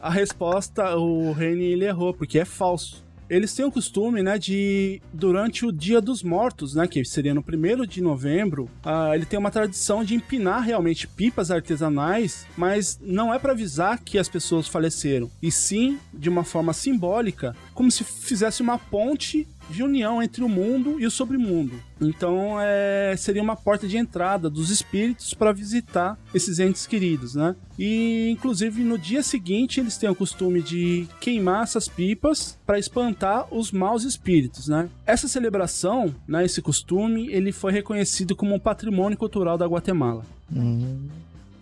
a 0.00 0.10
resposta, 0.10 0.96
o 0.96 1.32
Reni 1.32 1.64
ele 1.64 1.84
errou, 1.84 2.14
porque 2.14 2.38
é 2.38 2.44
falso. 2.44 3.04
Eles 3.28 3.54
têm 3.54 3.64
o 3.64 3.70
costume, 3.70 4.24
né, 4.24 4.36
de 4.36 5.00
durante 5.12 5.64
o 5.64 5.70
Dia 5.70 6.00
dos 6.00 6.20
Mortos, 6.20 6.74
né, 6.74 6.88
que 6.88 7.04
seria 7.04 7.32
no 7.32 7.44
primeiro 7.44 7.86
de 7.86 8.00
novembro, 8.00 8.68
ah, 8.82 9.12
ele 9.14 9.24
tem 9.24 9.38
uma 9.38 9.52
tradição 9.52 10.02
de 10.02 10.16
empinar 10.16 10.62
realmente 10.62 11.06
pipas 11.06 11.48
artesanais, 11.48 12.44
mas 12.56 12.98
não 13.00 13.32
é 13.32 13.38
pra 13.38 13.52
avisar 13.52 14.00
que 14.00 14.18
as 14.18 14.28
pessoas 14.28 14.66
faleceram, 14.66 15.30
e 15.40 15.48
sim 15.52 15.96
de 16.12 16.28
uma 16.28 16.42
forma 16.42 16.72
simbólica, 16.72 17.54
como 17.72 17.88
se 17.88 18.02
fizesse 18.02 18.62
uma 18.62 18.78
ponte 18.78 19.46
de 19.70 19.82
união 19.82 20.22
entre 20.22 20.42
o 20.42 20.48
mundo 20.48 21.00
e 21.00 21.06
o 21.06 21.10
sobremundo. 21.10 21.80
Então, 22.00 22.56
é, 22.60 23.14
seria 23.16 23.42
uma 23.42 23.56
porta 23.56 23.86
de 23.86 23.96
entrada 23.96 24.50
dos 24.50 24.70
espíritos 24.70 25.34
para 25.34 25.52
visitar 25.52 26.18
esses 26.34 26.58
entes 26.58 26.86
queridos, 26.86 27.34
né? 27.34 27.54
E, 27.78 28.28
inclusive, 28.30 28.82
no 28.82 28.98
dia 28.98 29.22
seguinte, 29.22 29.80
eles 29.80 29.96
têm 29.96 30.08
o 30.08 30.14
costume 30.14 30.62
de 30.62 31.06
queimar 31.20 31.62
essas 31.62 31.88
pipas 31.88 32.58
para 32.66 32.78
espantar 32.78 33.46
os 33.52 33.70
maus 33.70 34.04
espíritos, 34.04 34.68
né? 34.68 34.88
Essa 35.06 35.28
celebração, 35.28 36.14
né, 36.26 36.44
esse 36.44 36.60
costume, 36.60 37.28
ele 37.30 37.52
foi 37.52 37.72
reconhecido 37.72 38.34
como 38.34 38.54
um 38.54 38.58
patrimônio 38.58 39.18
cultural 39.18 39.56
da 39.56 39.66
Guatemala. 39.66 40.24
Hum, 40.52 41.08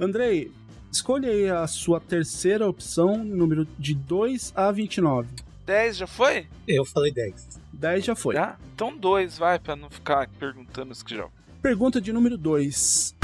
Andrei, 0.01 0.51
escolha 0.91 1.31
aí 1.31 1.49
a 1.49 1.67
sua 1.67 2.01
terceira 2.01 2.69
opção, 2.69 3.25
número 3.25 3.67
de 3.79 3.95
2 3.95 4.53
a 4.55 4.71
29. 4.71 5.29
10 5.67 5.97
já 5.99 6.07
foi? 6.07 6.47
Eu 6.67 6.85
falei 6.85 7.13
10. 7.13 7.58
10 7.73 8.05
já 8.05 8.15
foi. 8.17 8.35
Já? 8.35 8.57
Então 8.75 8.97
2, 8.97 9.39
vai, 9.39 9.59
pra 9.59 9.77
não 9.77 9.91
ficar 9.91 10.29
perguntando 10.39 10.93
os 10.93 11.03
que 11.03 11.17
já. 11.17 11.27
Pergunta 11.63 12.01
de 12.01 12.13
número 12.13 12.37
2. 12.39 13.15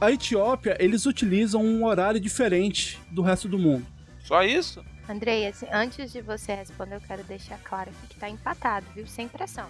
A 0.00 0.10
Etiópia, 0.10 0.76
eles 0.80 1.06
utilizam 1.06 1.62
um 1.64 1.84
horário 1.84 2.20
diferente 2.20 3.00
do 3.10 3.22
resto 3.22 3.48
do 3.48 3.58
mundo. 3.58 3.86
Só 4.24 4.42
isso? 4.42 4.84
Andrei, 5.08 5.46
assim, 5.46 5.66
antes 5.72 6.12
de 6.12 6.20
você 6.20 6.54
responder, 6.54 6.96
eu 6.96 7.00
quero 7.00 7.22
deixar 7.24 7.58
claro 7.58 7.90
aqui 7.90 8.14
que 8.14 8.20
tá 8.20 8.28
empatado, 8.28 8.86
viu? 8.94 9.06
Sem 9.06 9.28
pressão. 9.28 9.66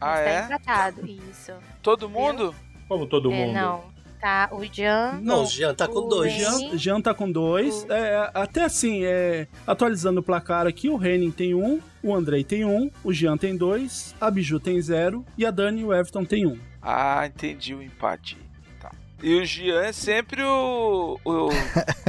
Ah, 0.00 0.06
Mas 0.14 0.18
é? 0.26 0.40
Tá 0.40 0.46
empatado, 0.46 1.06
isso. 1.06 1.52
Todo 1.82 2.08
mundo? 2.08 2.54
Como 2.88 3.06
todo 3.06 3.32
É, 3.32 3.36
mundo? 3.36 3.52
não. 3.54 3.84
Tá 4.20 4.48
o 4.52 4.64
Jan. 4.64 5.20
Não, 5.22 5.44
o 5.44 5.46
Jean 5.46 5.74
tá 5.74 5.86
com 5.86 5.98
o 6.00 6.08
dois. 6.08 6.32
Jean, 6.32 6.76
Jean 6.76 7.00
tá 7.00 7.14
com 7.14 7.30
dois. 7.30 7.86
É, 7.88 8.30
até 8.34 8.64
assim, 8.64 9.04
é, 9.04 9.46
atualizando 9.66 10.20
o 10.20 10.22
placar 10.22 10.66
aqui, 10.66 10.88
o 10.88 10.96
Renin 10.96 11.30
tem 11.30 11.54
um, 11.54 11.80
o 12.02 12.14
Andrei 12.14 12.42
tem 12.42 12.64
um, 12.64 12.90
o 13.04 13.12
Jean 13.12 13.36
tem 13.36 13.56
dois, 13.56 14.14
a 14.20 14.30
Biju 14.30 14.58
tem 14.58 14.80
zero 14.82 15.24
e 15.36 15.46
a 15.46 15.50
Dani 15.50 15.82
e 15.82 15.84
o 15.84 15.94
Everton 15.94 16.24
tem 16.24 16.46
um. 16.46 16.58
Ah, 16.82 17.26
entendi 17.26 17.74
o 17.74 17.82
empate. 17.82 18.36
Tá. 18.80 18.90
E 19.22 19.34
o 19.40 19.44
Gian 19.44 19.84
é 19.84 19.92
sempre 19.92 20.42
o, 20.42 21.18
o, 21.24 21.48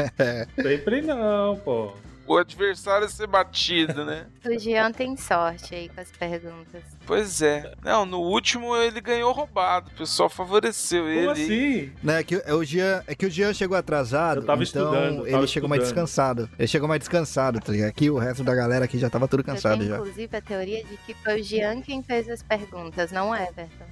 Sempre 0.62 1.02
não, 1.02 1.58
pô. 1.58 1.93
O 2.29 2.37
adversário 2.37 3.07
a 3.07 3.09
ser 3.09 3.27
batido, 3.27 4.05
né? 4.05 4.27
O 4.45 4.57
Jean 4.57 4.91
tem 4.91 5.15
sorte 5.17 5.75
aí 5.75 5.89
com 5.89 5.99
as 5.99 6.11
perguntas. 6.11 6.83
Pois 7.05 7.41
é. 7.41 7.73
Não, 7.83 8.05
no 8.05 8.19
último 8.19 8.75
ele 8.77 9.01
ganhou 9.01 9.31
roubado. 9.31 9.91
O 9.93 9.97
pessoal 9.97 10.29
favoreceu 10.29 11.03
Como 11.03 11.13
ele. 11.13 11.29
assim? 11.31 11.91
Né, 12.01 12.19
é, 12.19 12.23
que, 12.23 12.35
é, 12.45 12.53
o 12.53 12.63
Jean, 12.63 13.03
é 13.05 13.13
que 13.15 13.25
o 13.25 13.29
Jean 13.29 13.53
chegou 13.53 13.75
atrasado, 13.77 14.41
Eu 14.41 14.45
tava 14.45 14.63
então 14.63 14.83
estudando, 14.83 15.17
eu 15.19 15.23
ele 15.25 15.31
tava 15.31 15.47
chegou 15.47 15.69
mais 15.69 15.83
estudando. 15.83 16.05
descansado. 16.05 16.49
Ele 16.57 16.67
chegou 16.67 16.87
mais 16.87 16.99
descansado, 16.99 17.59
tá 17.59 17.71
ligado? 17.71 17.89
Aqui 17.89 18.09
o 18.09 18.17
resto 18.17 18.43
da 18.43 18.55
galera 18.55 18.85
aqui 18.85 18.97
já 18.97 19.09
tava 19.09 19.27
tudo 19.27 19.43
cansado 19.43 19.79
tenho, 19.79 19.89
já. 19.89 19.97
inclusive, 19.97 20.37
a 20.37 20.41
teoria 20.41 20.83
de 20.83 20.97
que 21.05 21.13
foi 21.15 21.41
o 21.41 21.43
Jean 21.43 21.81
quem 21.81 22.01
fez 22.03 22.29
as 22.29 22.41
perguntas, 22.43 23.11
não 23.11 23.33
é, 23.35 23.49
Everton? 23.49 23.85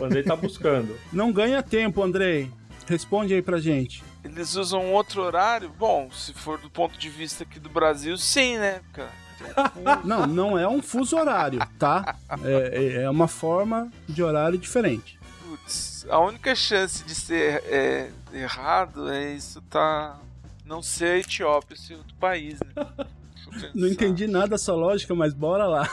O 0.00 0.04
Andrei 0.04 0.22
tá 0.22 0.34
buscando. 0.36 0.96
Não 1.12 1.32
ganha 1.32 1.62
tempo, 1.62 2.02
Andrei. 2.02 2.50
Responde 2.86 3.34
aí 3.34 3.42
pra 3.42 3.58
gente. 3.58 4.02
Eles 4.22 4.54
usam 4.54 4.92
outro 4.92 5.22
horário? 5.22 5.70
Bom, 5.78 6.10
se 6.10 6.32
for 6.34 6.58
do 6.58 6.70
ponto 6.70 6.98
de 6.98 7.08
vista 7.08 7.44
aqui 7.44 7.58
do 7.58 7.68
Brasil, 7.68 8.16
sim, 8.16 8.58
né? 8.58 8.80
cara? 8.92 9.20
Não, 10.04 10.26
não 10.26 10.58
é 10.58 10.68
um 10.68 10.82
fuso 10.82 11.16
horário, 11.16 11.60
tá? 11.78 12.14
É, 12.44 13.04
é 13.04 13.10
uma 13.10 13.26
forma 13.26 13.90
de 14.06 14.22
horário 14.22 14.58
diferente. 14.58 15.18
Putz, 15.42 16.06
a 16.10 16.18
única 16.18 16.54
chance 16.54 17.02
de 17.02 17.14
ser 17.14 17.62
é, 17.64 18.10
errado 18.34 19.10
é 19.10 19.32
isso 19.32 19.62
tá. 19.62 20.18
Não 20.62 20.82
ser 20.82 21.06
a 21.06 21.18
Etiópia, 21.18 21.74
ser 21.74 21.94
outro 21.94 22.14
país, 22.16 22.60
né? 22.60 23.06
Deixa 23.50 23.66
eu 23.66 23.70
Não 23.74 23.88
entendi 23.88 24.26
nada 24.26 24.48
da 24.48 24.58
sua 24.58 24.74
lógica, 24.74 25.14
mas 25.14 25.34
bora 25.34 25.66
lá. 25.66 25.88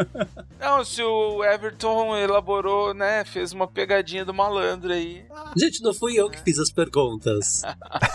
Não, 0.58 0.84
se 0.84 1.02
o 1.02 1.44
Everton 1.44 2.16
elaborou, 2.16 2.94
né? 2.94 3.24
Fez 3.24 3.52
uma 3.52 3.66
pegadinha 3.66 4.24
do 4.24 4.32
malandro 4.34 4.92
aí. 4.92 5.24
Gente, 5.56 5.82
não 5.82 5.92
fui 5.92 6.14
eu 6.18 6.30
que 6.30 6.40
fiz 6.40 6.58
as 6.58 6.70
perguntas. 6.70 7.62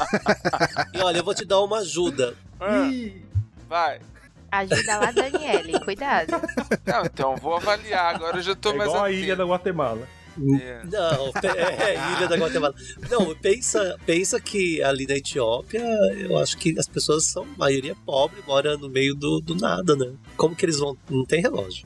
e 0.94 1.00
olha, 1.00 1.18
eu 1.18 1.24
vou 1.24 1.34
te 1.34 1.46
dar 1.46 1.62
uma 1.62 1.80
ajuda. 1.80 2.36
Ah, 2.60 2.90
vai. 3.68 4.00
Ajuda 4.52 4.98
lá, 4.98 5.12
Daniele, 5.12 5.80
cuidado. 5.80 6.32
Não, 6.86 7.06
então 7.06 7.36
vou 7.38 7.56
avaliar. 7.56 8.16
Agora 8.16 8.38
eu 8.38 8.42
já 8.42 8.56
tô 8.56 8.72
É 8.72 8.74
mais 8.74 8.90
igual 8.90 9.06
a 9.06 9.12
ilha 9.12 9.36
da 9.36 9.46
Guatemala. 9.46 10.08
É. 10.62 10.82
Não, 10.86 11.32
pe- 11.34 11.48
é, 11.48 11.94
é 11.96 12.14
Ilha 12.18 12.28
da 12.28 12.36
Guatemala. 12.38 12.74
Não, 13.10 13.36
pensa, 13.36 13.98
pensa 14.06 14.40
que 14.40 14.82
ali 14.84 15.06
na 15.08 15.16
Etiópia, 15.16 15.82
eu 16.18 16.38
acho 16.38 16.58
que 16.58 16.78
as 16.80 16.88
pessoas 16.88 17.26
são, 17.26 17.44
a 17.44 17.58
maioria 17.58 17.96
pobre, 18.06 18.42
mora 18.48 18.78
no 18.78 18.90
meio 18.90 19.14
do, 19.16 19.40
do 19.42 19.56
nada, 19.56 19.96
né? 19.96 20.14
Como 20.38 20.56
que 20.56 20.66
eles 20.66 20.80
vão. 20.80 20.98
Não 21.10 21.26
tem 21.26 21.42
relógio. 21.42 21.86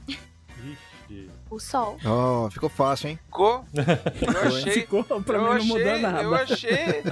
O 1.50 1.60
sol. 1.60 2.00
Ó, 2.04 2.50
ficou 2.50 2.68
fácil, 2.68 3.10
hein? 3.10 3.20
Ficou? 3.26 3.64
Eu 3.76 4.42
achei. 4.48 4.74
Ficou, 4.74 5.04
pra 5.04 5.38
eu 5.38 5.42
mim 5.42 5.48
não 5.48 5.52
achei, 5.54 5.68
mudou 5.68 6.00
nada. 6.00 6.24
Eu 6.24 6.34
achei. 6.34 7.04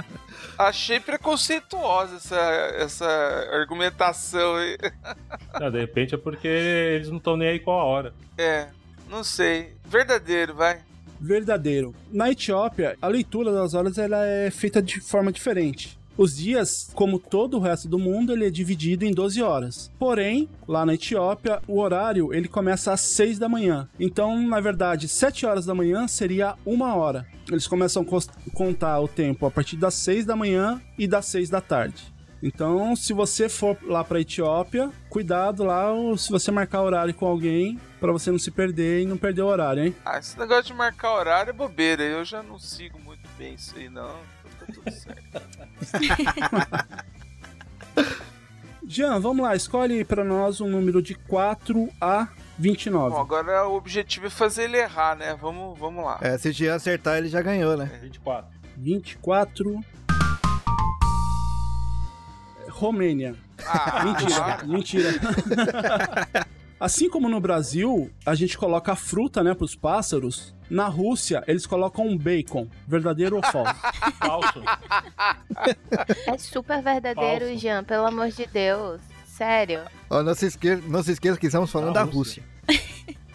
Achei 0.58 1.00
preconceituosa 1.00 2.16
essa, 2.16 2.40
essa 2.76 3.06
argumentação 3.52 4.56
aí. 4.56 4.76
Não, 5.60 5.70
de 5.70 5.78
repente 5.78 6.14
é 6.16 6.18
porque 6.18 6.48
eles 6.48 7.08
não 7.08 7.18
estão 7.18 7.36
nem 7.36 7.48
aí 7.50 7.60
com 7.60 7.70
a 7.70 7.84
hora. 7.84 8.12
É, 8.36 8.66
não 9.08 9.22
sei. 9.22 9.74
Verdadeiro, 9.84 10.54
vai. 10.54 10.80
Verdadeiro. 11.22 11.94
Na 12.12 12.32
Etiópia, 12.32 12.96
a 13.00 13.06
leitura 13.06 13.52
das 13.52 13.74
horas 13.74 13.96
ela 13.96 14.26
é 14.26 14.50
feita 14.50 14.82
de 14.82 15.00
forma 15.00 15.30
diferente. 15.30 15.96
Os 16.18 16.36
dias, 16.36 16.90
como 16.94 17.18
todo 17.18 17.56
o 17.56 17.60
resto 17.60 17.88
do 17.88 17.98
mundo, 17.98 18.32
ele 18.32 18.46
é 18.46 18.50
dividido 18.50 19.04
em 19.04 19.12
12 19.12 19.40
horas. 19.40 19.90
Porém, 19.98 20.48
lá 20.68 20.84
na 20.84 20.94
Etiópia, 20.94 21.62
o 21.66 21.80
horário 21.80 22.34
ele 22.34 22.48
começa 22.48 22.92
às 22.92 23.00
6 23.00 23.38
da 23.38 23.48
manhã. 23.48 23.88
Então, 23.98 24.46
na 24.46 24.60
verdade, 24.60 25.08
7 25.08 25.46
horas 25.46 25.64
da 25.64 25.74
manhã 25.74 26.06
seria 26.06 26.54
uma 26.66 26.94
hora. 26.94 27.26
Eles 27.50 27.66
começam 27.66 28.02
a 28.02 28.50
contar 28.52 29.00
o 29.00 29.08
tempo 29.08 29.46
a 29.46 29.50
partir 29.50 29.76
das 29.76 29.94
6 29.94 30.26
da 30.26 30.36
manhã 30.36 30.82
e 30.98 31.06
das 31.06 31.26
6 31.26 31.48
da 31.48 31.60
tarde. 31.60 32.11
Então, 32.42 32.96
se 32.96 33.12
você 33.12 33.48
for 33.48 33.78
lá 33.84 34.02
pra 34.02 34.20
Etiópia, 34.20 34.90
cuidado 35.08 35.62
lá 35.62 35.92
se 36.18 36.28
você 36.30 36.50
marcar 36.50 36.82
horário 36.82 37.14
com 37.14 37.24
alguém 37.24 37.78
pra 38.00 38.10
você 38.10 38.32
não 38.32 38.38
se 38.38 38.50
perder 38.50 39.02
e 39.02 39.06
não 39.06 39.16
perder 39.16 39.42
o 39.42 39.46
horário, 39.46 39.84
hein? 39.84 39.94
Ah, 40.04 40.18
esse 40.18 40.36
negócio 40.36 40.64
de 40.64 40.74
marcar 40.74 41.12
horário 41.14 41.50
é 41.50 41.52
bobeira. 41.52 42.02
Eu 42.02 42.24
já 42.24 42.42
não 42.42 42.58
sigo 42.58 42.98
muito 42.98 43.28
bem 43.38 43.54
isso 43.54 43.76
aí, 43.76 43.88
não. 43.88 44.16
Então 44.44 44.66
tá 44.66 44.72
tudo 44.74 44.90
certo. 44.90 45.42
Jean, 48.84 49.20
vamos 49.20 49.44
lá, 49.44 49.54
escolhe 49.54 50.04
pra 50.04 50.24
nós 50.24 50.60
um 50.60 50.68
número 50.68 51.00
de 51.00 51.14
4 51.14 51.88
a 52.00 52.26
29. 52.58 53.14
Bom, 53.14 53.20
agora 53.20 53.68
o 53.68 53.76
objetivo 53.76 54.26
é 54.26 54.30
fazer 54.30 54.64
ele 54.64 54.78
errar, 54.78 55.14
né? 55.16 55.36
Vamos, 55.40 55.78
vamos 55.78 56.04
lá. 56.04 56.18
É, 56.20 56.36
se 56.36 56.48
o 56.48 56.52
Jean 56.52 56.74
acertar, 56.74 57.18
ele 57.18 57.28
já 57.28 57.40
ganhou, 57.40 57.76
né? 57.76 57.86
24. 58.02 58.50
24. 58.76 59.80
Romênia. 62.82 63.36
Ah, 63.64 64.04
Mentira, 64.04 64.58
mentira. 64.64 65.10
Assim 66.80 67.08
como 67.08 67.28
no 67.28 67.40
Brasil, 67.40 68.10
a 68.26 68.34
gente 68.34 68.58
coloca 68.58 68.96
fruta, 68.96 69.40
né, 69.44 69.54
pros 69.54 69.76
pássaros. 69.76 70.52
Na 70.68 70.88
Rússia, 70.88 71.44
eles 71.46 71.64
colocam 71.64 72.04
um 72.04 72.18
bacon. 72.18 72.66
Verdadeiro 72.88 73.36
ou 73.36 73.42
falso? 73.42 73.80
Falso. 74.18 74.62
É 76.26 76.36
super 76.38 76.82
verdadeiro, 76.82 77.44
Falso. 77.46 77.60
Jean, 77.60 77.84
pelo 77.84 78.06
amor 78.06 78.30
de 78.30 78.46
Deus. 78.46 79.00
Sério. 79.26 79.82
Ó, 80.10 80.24
não 80.24 80.34
se 80.34 80.46
esqueça, 80.46 80.82
não 80.88 81.04
se 81.04 81.12
esqueça 81.12 81.38
que 81.38 81.46
estamos 81.46 81.70
falando 81.70 81.94
Da 81.94 82.04
da 82.04 82.10
Rússia. 82.10 82.42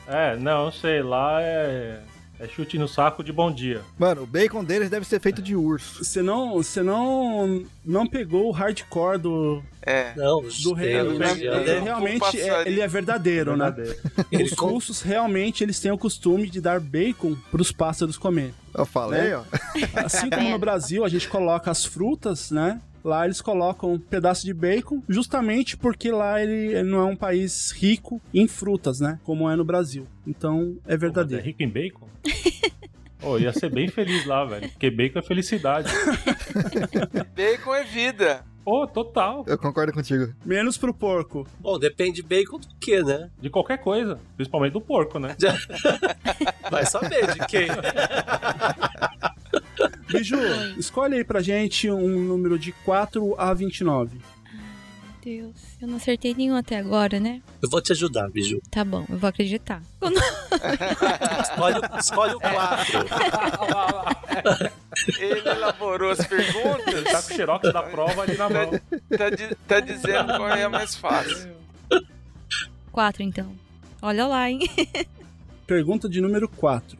É, 0.08 0.36
não, 0.36 0.70
sei, 0.70 1.02
lá 1.02 1.42
é, 1.42 2.02
é 2.40 2.48
chute 2.48 2.78
no 2.78 2.88
saco 2.88 3.24
de 3.24 3.32
bom 3.34 3.52
dia. 3.52 3.82
Mano, 3.98 4.24
o 4.24 4.28
bacon 4.28 4.64
deles 4.64 4.90
deve 4.90 5.06
ser 5.06 5.20
feito 5.20 5.42
de 5.42 5.56
urso. 5.56 6.04
Você 6.04 6.22
não, 6.22 6.54
você 6.54 6.82
não, 6.84 7.64
não 7.84 8.06
pegou 8.06 8.48
o 8.48 8.52
hardcore 8.52 9.18
do, 9.18 9.64
É. 9.82 10.14
Não, 10.16 10.44
do 10.64 10.74
rei. 10.74 10.96
ele- 10.96 11.80
realmente 11.80 12.40
é, 12.40 12.68
ele 12.68 12.82
é 12.82 12.88
verdadeiro, 12.88 13.56
né? 13.58 13.72
Verdadeiro. 13.72 14.00
Ele 14.32 14.44
Os 14.44 14.52
russos 14.54 15.02
realmente 15.02 15.64
eles 15.64 15.80
têm 15.80 15.92
o 15.92 15.98
costume 15.98 16.50
de 16.50 16.62
dar 16.62 16.80
bacon 16.80 17.36
pros 17.50 17.72
pássaros 17.72 18.18
comer. 18.18 18.54
Eu 18.76 18.86
falei, 18.86 19.30
Né? 19.30 19.38
ó. 19.38 19.44
Assim 20.06 20.30
como 20.30 20.50
no 20.50 20.60
Brasil 20.60 21.04
a 21.04 21.10
gente 21.10 21.28
coloca 21.28 21.72
as 21.72 21.86
frutas, 21.86 22.52
né? 22.52 22.80
Lá 23.08 23.24
eles 23.24 23.40
colocam 23.40 23.94
um 23.94 23.98
pedaço 24.00 24.46
de 24.46 24.54
bacon, 24.54 25.02
justamente 25.08 25.78
porque 25.78 26.12
lá 26.12 26.44
ele, 26.44 26.74
ele 26.76 26.84
não 26.90 27.00
é 27.00 27.06
um 27.06 27.16
país 27.16 27.72
rico 27.72 28.22
em 28.34 28.50
frutas, 28.50 29.00
né? 29.00 29.18
Como 29.24 29.50
é 29.50 29.56
no 29.56 29.64
Brasil. 29.64 30.06
Então 30.28 30.76
é 30.86 30.96
É 30.96 30.98
verdadeiro. 30.98 31.42
rico 31.42 31.64
em 31.64 31.70
bacon? 31.70 32.06
Pô, 33.18 33.38
ia 33.40 33.54
ser 33.54 33.70
bem 33.72 33.88
feliz 33.88 34.26
lá, 34.26 34.44
velho. 34.44 34.70
Porque 34.72 34.92
bacon 34.92 35.20
é 35.20 35.22
felicidade. 35.22 35.90
Bacon 37.34 37.74
é 37.76 37.84
vida. 37.86 38.44
Pô, 38.66 38.86
total. 38.86 39.46
Eu 39.48 39.58
concordo 39.58 39.94
contigo. 39.94 40.34
Menos 40.46 40.78
pro 40.78 40.94
porco. 40.94 41.48
Bom, 41.60 41.80
depende 41.80 42.22
de 42.22 42.24
bacon 42.24 42.60
do 42.60 42.68
que, 42.80 43.02
né? 43.02 43.30
De 43.40 43.50
qualquer 43.50 43.78
coisa. 43.78 44.20
Principalmente 44.36 44.74
do 44.74 44.82
porco, 44.82 45.18
né? 45.18 45.34
Vai 46.70 46.86
saber 46.86 47.34
de 47.34 47.40
quem. 47.48 47.68
Biju, 50.08 50.38
escolhe 50.78 51.16
aí 51.16 51.24
pra 51.24 51.42
gente 51.42 51.90
um 51.90 52.08
número 52.26 52.58
de 52.60 52.72
4 52.72 53.36
a 53.40 53.54
29. 53.54 54.18
Deus, 55.24 55.56
eu 55.82 55.88
não 55.90 55.98
acertei 55.98 56.34
nenhum 56.34 56.56
até 56.56 56.78
agora, 56.78 57.20
né? 57.20 57.42
Eu 57.62 57.70
vou 57.70 57.82
te 57.82 57.92
ajudar, 57.92 58.30
Biju. 58.30 58.62
Tá 58.72 58.86
bom, 58.86 59.06
eu 59.10 59.18
vou 59.18 59.28
acreditar. 59.28 59.82
Escolhe, 61.44 61.80
o- 61.80 61.98
escolhe 62.00 62.34
o 62.34 62.40
4. 62.40 63.00
Ele 65.20 65.50
elaborou 65.50 66.12
as 66.12 66.26
perguntas. 66.26 67.04
Tá 67.04 67.22
com 67.22 67.34
o 67.34 67.36
xerox 67.36 67.74
da 67.74 67.84
prova 67.84 68.22
ali 68.24 68.38
na 68.38 68.50
mão. 68.50 68.72
Tá, 69.18 69.30
di- 69.30 69.56
tá 69.68 69.80
dizendo 69.82 70.28
qual 70.38 70.48
é 70.50 70.64
a 70.64 70.70
mais 70.70 70.96
fácil. 70.96 71.52
Quatro, 72.92 73.22
então. 73.22 73.54
Olha 74.02 74.26
lá, 74.28 74.50
hein? 74.50 74.60
Pergunta 75.68 76.08
de 76.08 76.22
número 76.22 76.48
4. 76.48 76.98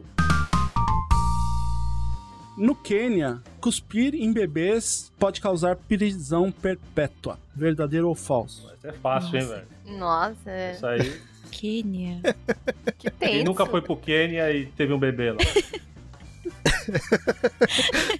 No 2.58 2.76
Quênia, 2.76 3.40
cuspir 3.62 4.16
em 4.16 4.34
bebês 4.34 5.12
pode 5.20 5.40
causar 5.40 5.76
prisão 5.76 6.52
perpétua. 6.52 7.40
Verdadeiro 7.56 8.08
ou 8.10 8.16
falso? 8.16 8.72
Isso 8.76 8.88
é 8.88 8.94
fácil, 8.94 9.38
hein, 9.40 9.46
velho? 9.48 9.68
Nossa, 10.00 10.72
Isso 10.74 10.86
aí. 10.88 11.22
Quênia. 11.52 12.20
que 12.98 13.12
Quem 13.12 13.30
tenso. 13.32 13.46
nunca 13.46 13.66
foi 13.66 13.82
pro 13.82 13.96
Quênia 13.96 14.52
e 14.52 14.66
teve 14.68 14.92
um 14.92 15.00
bebê 15.00 15.32
lá? 15.32 15.38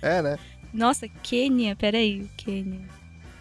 É, 0.02 0.22
né? 0.22 0.38
Nossa, 0.74 1.08
Quênia, 1.08 1.76
peraí, 1.76 2.30
Quênia. 2.38 2.82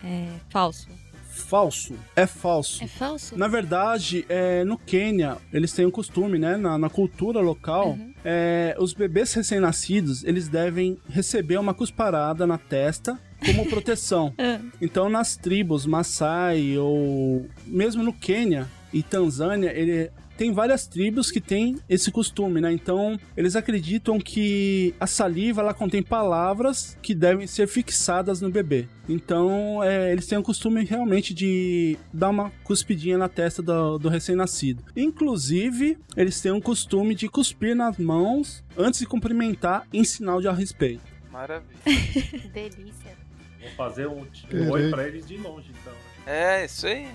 É 0.05 0.29
falso. 0.49 0.89
Falso. 1.37 1.95
É 2.17 2.27
falso. 2.27 2.83
É 2.83 2.87
falso? 2.87 3.37
Na 3.37 3.47
verdade, 3.47 4.25
é, 4.29 4.65
no 4.65 4.77
Quênia, 4.79 5.37
eles 5.53 5.73
têm 5.73 5.85
um 5.87 5.91
costume, 5.91 6.39
né? 6.39 6.57
Na, 6.57 6.79
na 6.79 6.89
cultura 6.91 7.41
local, 7.41 7.91
Uhum. 7.91 8.13
é, 8.25 8.75
os 8.79 8.93
bebês 8.95 9.33
recém-nascidos, 9.35 10.25
eles 10.25 10.49
devem 10.49 10.99
receber 11.09 11.59
uma 11.59 11.75
cusparada 11.75 12.47
na 12.47 12.59
testa 12.59 13.19
como 13.45 13.67
proteção. 13.71 14.33
Ah, 14.39 14.59
Então, 14.81 15.09
nas 15.09 15.37
tribos 15.37 15.85
Maasai 15.87 16.77
ou 16.79 17.47
mesmo 17.67 18.03
no 18.03 18.13
Quênia 18.13 18.67
e 18.93 19.03
Tanzânia, 19.03 19.71
ele 19.75 20.11
tem 20.37 20.53
várias 20.53 20.87
tribos 20.87 21.31
que 21.31 21.41
têm 21.41 21.77
esse 21.89 22.11
costume, 22.11 22.61
né? 22.61 22.73
Então, 22.73 23.19
eles 23.37 23.57
acreditam 23.57 24.19
que 24.19 24.95
a 25.01 25.07
saliva 25.07 25.61
ela 25.61 25.75
contém 25.75 26.03
palavras 26.03 26.97
que 27.03 27.15
devem 27.15 27.47
ser 27.47 27.67
fixadas 27.67 28.41
no 28.41 28.51
bebê. 28.51 28.89
Então, 29.09 29.83
é, 29.83 30.13
eles 30.13 30.27
têm 30.27 30.39
o 30.39 30.43
costume 30.43 30.85
realmente 30.85 31.33
de 31.33 31.97
dar 32.13 32.31
uma 32.31 32.51
cuspidinha 32.65 33.17
na 33.17 33.29
testa 33.29 33.63
do, 33.63 33.99
do 33.99 34.09
recém-nascido. 34.09 34.83
Inclusive, 34.97 35.99
eles 36.17 36.41
têm 36.41 36.53
um 36.53 36.61
costume 36.61 37.15
de 37.15 37.29
cuspir 37.29 37.75
nas 37.75 37.97
mãos 37.99 38.65
antes 38.77 39.01
de 39.01 39.07
cumprimentar 39.07 39.87
em 39.93 40.05
sinal 40.05 40.41
de 40.41 40.49
respeito. 40.49 41.03
Maravilha. 41.31 41.77
Delícia. 42.53 43.17
Vou 43.61 43.71
fazer 43.77 44.07
um, 44.07 44.27
um 44.53 44.71
oi 44.71 44.91
pra 44.91 45.07
eles 45.07 45.27
de 45.27 45.37
longe, 45.37 45.71
então. 45.71 45.93
É, 46.27 46.65
isso 46.65 46.89
aí. 46.89 47.07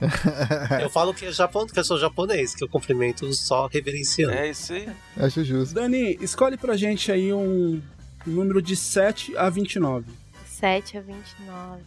Eu 0.82 0.90
falo 0.90 1.14
que, 1.14 1.26
é 1.26 1.32
Japão, 1.34 1.68
que 1.68 1.78
eu 1.78 1.84
sou 1.84 2.00
japonês, 2.00 2.56
que 2.56 2.64
eu 2.64 2.70
cumprimento 2.70 3.32
só 3.34 3.68
reverenciando. 3.68 4.34
É 4.34 4.50
isso 4.50 4.72
aí. 4.72 4.90
Acho 5.18 5.44
justo. 5.44 5.76
Dani, 5.76 6.18
escolhe 6.22 6.56
pra 6.56 6.78
gente 6.78 7.12
aí 7.12 7.34
um 7.34 7.82
número 8.26 8.62
de 8.62 8.76
7 8.76 9.36
a 9.36 9.50
29. 9.50 10.06
7 10.46 10.98
a 10.98 11.02
29. 11.02 11.82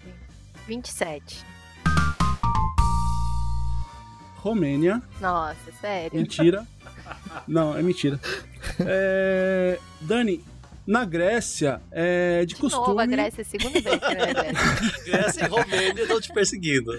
27. 0.69 1.45
Romênia. 4.37 5.03
Nossa, 5.19 5.73
sério. 5.81 6.21
Mentira. 6.21 6.67
Não, 7.49 7.77
é 7.77 7.83
mentira. 7.83 8.21
É, 8.81 9.79
Dani, 10.03 10.45
na 10.87 11.05
Grécia, 11.05 11.81
é 11.91 12.41
de, 12.41 12.55
De 12.55 12.61
costume. 12.61 12.87
novo, 12.89 13.01
a 13.01 13.07
Grécia 13.07 13.41
é 13.41 13.43
a 13.43 13.45
segunda 13.45 13.81
vez 13.81 13.85
que 13.85 14.15
vai 14.15 14.35
Grécia. 14.35 14.53
Grécia 15.05 15.45
e 15.45 15.49
Romênia 15.49 16.03
estão 16.03 16.21
te 16.21 16.33
perseguindo. 16.33 16.93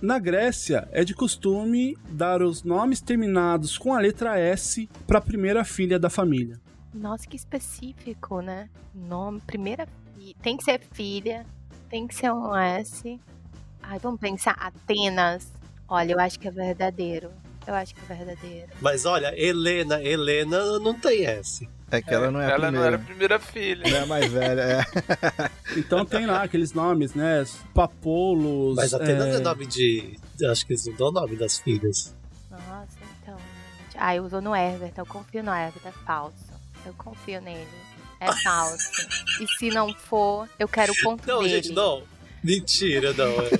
Na 0.00 0.18
Grécia, 0.18 0.88
é 0.92 1.04
de 1.04 1.14
costume 1.14 1.96
dar 2.08 2.42
os 2.42 2.62
nomes 2.62 3.00
terminados 3.00 3.76
com 3.76 3.92
a 3.94 4.00
letra 4.00 4.38
S 4.38 4.88
pra 5.06 5.20
primeira 5.20 5.64
filha 5.64 5.98
da 5.98 6.08
família. 6.08 6.60
Nossa, 6.94 7.26
que 7.26 7.36
específico, 7.36 8.40
né? 8.40 8.68
Nome, 8.94 9.40
primeira 9.40 9.86
filha. 10.16 10.34
Tem 10.42 10.56
que 10.56 10.64
ser 10.64 10.80
filha, 10.92 11.44
tem 11.90 12.06
que 12.06 12.14
ser 12.14 12.32
um 12.32 12.54
S. 12.56 13.18
Ai, 13.82 13.98
vamos 13.98 14.20
pensar. 14.20 14.54
Atenas. 14.58 15.46
Olha, 15.88 16.12
eu 16.12 16.20
acho 16.20 16.38
que 16.38 16.46
é 16.46 16.50
verdadeiro. 16.50 17.30
Eu 17.66 17.74
acho 17.74 17.94
que 17.94 18.00
é 18.00 18.14
verdadeiro. 18.16 18.68
Mas 18.80 19.04
olha, 19.04 19.32
Helena, 19.38 20.02
Helena 20.02 20.78
não 20.78 20.94
tem 20.94 21.24
S. 21.26 21.68
É 21.90 22.02
que 22.02 22.12
ela 22.12 22.30
não 22.30 22.40
é 22.40 22.46
a 22.46 22.50
Ela 22.50 22.70
não 22.70 22.80
primeira. 22.80 22.86
era 22.86 22.96
a 22.96 22.98
primeira 23.06 23.38
filha. 23.38 23.90
Não 23.90 23.96
é 23.96 24.00
a 24.02 24.06
mais 24.06 24.30
velha, 24.32 24.60
é. 24.60 24.84
Então 25.78 26.04
tem 26.04 26.26
lá 26.26 26.42
aqueles 26.42 26.72
nomes, 26.72 27.14
né? 27.14 27.44
Papolos. 27.74 28.76
Mas 28.76 28.92
Atenas 28.92 29.26
é, 29.28 29.36
é, 29.36 29.38
nome 29.40 29.66
de. 29.66 30.18
Acho 30.50 30.66
que 30.66 30.72
eles 30.74 30.86
não 30.86 30.94
dão 30.94 31.12
nome 31.12 31.36
das 31.36 31.58
filhas. 31.58 32.14
Nossa, 32.50 32.98
então, 33.22 33.36
gente. 33.36 33.96
Ah, 33.96 34.14
eu 34.14 34.24
uso 34.24 34.40
no 34.40 34.54
Everton. 34.54 35.00
Eu 35.02 35.06
confio 35.06 35.42
no 35.42 35.50
Everton. 35.54 35.88
É 35.88 35.92
falso. 36.04 36.52
Eu 36.84 36.92
confio 36.94 37.40
nele. 37.40 37.66
É 38.20 38.32
falso. 38.42 38.90
e 39.40 39.46
se 39.58 39.70
não 39.70 39.94
for, 39.94 40.48
eu 40.58 40.66
quero 40.68 40.92
o 40.92 40.96
ponto 41.02 41.26
Não, 41.26 41.38
dele. 41.42 41.50
gente, 41.54 41.72
não. 41.72 42.02
Mentira, 42.42 43.12
não. 43.14 43.32
é. 43.40 43.50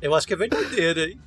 Eu 0.00 0.14
acho 0.14 0.26
que 0.26 0.34
é 0.34 0.36
verdadeiro, 0.36 1.00
hein? 1.00 1.20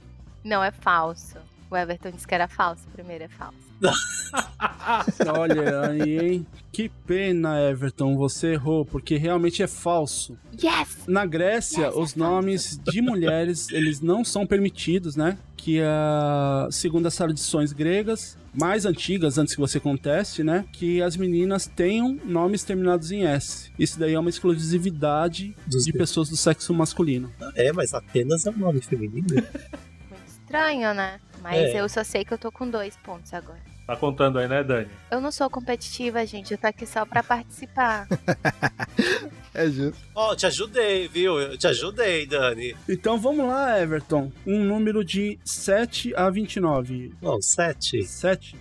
Não, 0.43 0.63
é 0.63 0.71
falso. 0.71 1.37
O 1.69 1.77
Everton 1.77 2.11
disse 2.11 2.27
que 2.27 2.35
era 2.35 2.47
falso, 2.47 2.83
o 2.87 2.91
primeiro 2.91 3.23
é 3.23 3.27
falso. 3.27 3.64
Olha 5.37 5.89
aí, 5.89 6.17
hein? 6.19 6.47
Que 6.71 6.89
pena, 7.07 7.59
Everton, 7.61 8.15
você 8.17 8.53
errou, 8.53 8.85
porque 8.85 9.17
realmente 9.17 9.63
é 9.63 9.67
falso. 9.67 10.37
Yes! 10.61 11.03
Na 11.07 11.25
Grécia, 11.25 11.97
os 11.97 12.15
nomes 12.15 12.77
de 12.77 13.01
mulheres, 13.01 13.69
eles 13.69 14.01
não 14.01 14.23
são 14.23 14.45
permitidos, 14.45 15.15
né? 15.15 15.37
Que, 15.55 15.79
uh, 15.81 16.71
segundo 16.71 17.07
as 17.07 17.15
tradições 17.15 17.71
gregas, 17.73 18.37
mais 18.53 18.85
antigas, 18.85 19.37
antes 19.37 19.55
que 19.55 19.59
você 19.61 19.79
conteste, 19.79 20.43
né? 20.43 20.65
Que 20.73 21.01
as 21.01 21.15
meninas 21.17 21.65
tenham 21.65 22.19
nomes 22.25 22.63
terminados 22.63 23.11
em 23.11 23.25
S. 23.25 23.71
Isso 23.79 23.97
daí 23.97 24.13
é 24.13 24.19
uma 24.19 24.29
exclusividade 24.29 25.55
Dos 25.65 25.85
de 25.85 25.91
gregos. 25.91 26.09
pessoas 26.09 26.29
do 26.29 26.37
sexo 26.37 26.73
masculino. 26.73 27.31
É, 27.55 27.71
mas 27.71 27.93
Atenas 27.93 28.45
é 28.45 28.49
um 28.51 28.57
nome 28.57 28.81
feminino. 28.81 29.25
Muito 30.09 30.27
estranho, 30.27 30.93
né? 30.93 31.19
Mas 31.45 31.75
É. 31.75 31.79
eu 31.79 31.87
só 31.87 32.03
sei 32.03 32.25
que 32.25 32.33
eu 32.33 32.39
tô 32.39 32.51
com 32.51 32.67
dois 32.67 32.97
pontos 32.97 33.31
agora. 33.31 33.59
Tá 33.85 33.95
contando 33.95 34.39
aí, 34.39 34.47
né, 34.47 34.63
Dani? 34.63 34.87
Eu 35.11 35.21
não 35.21 35.31
sou 35.31 35.47
competitiva, 35.47 36.25
gente. 36.25 36.51
Eu 36.51 36.57
tô 36.57 36.65
aqui 36.65 36.87
só 36.87 37.05
pra 37.05 37.21
participar. 37.21 38.07
É 39.53 39.69
justo. 39.69 39.97
Ó, 40.13 40.35
te 40.35 40.45
ajudei, 40.47 41.07
viu? 41.07 41.39
Eu 41.39 41.57
te 41.57 41.65
ajudei, 41.67 42.25
Dani. 42.25 42.75
Então 42.89 43.17
vamos 43.17 43.47
lá, 43.47 43.79
Everton. 43.79 44.29
Um 44.45 44.61
número 44.61 45.01
de 45.05 45.39
7 45.45 46.13
a 46.13 46.29
29. 46.29 47.13
Ó, 47.21 47.39
sete. 47.39 48.03
7. 48.03 48.57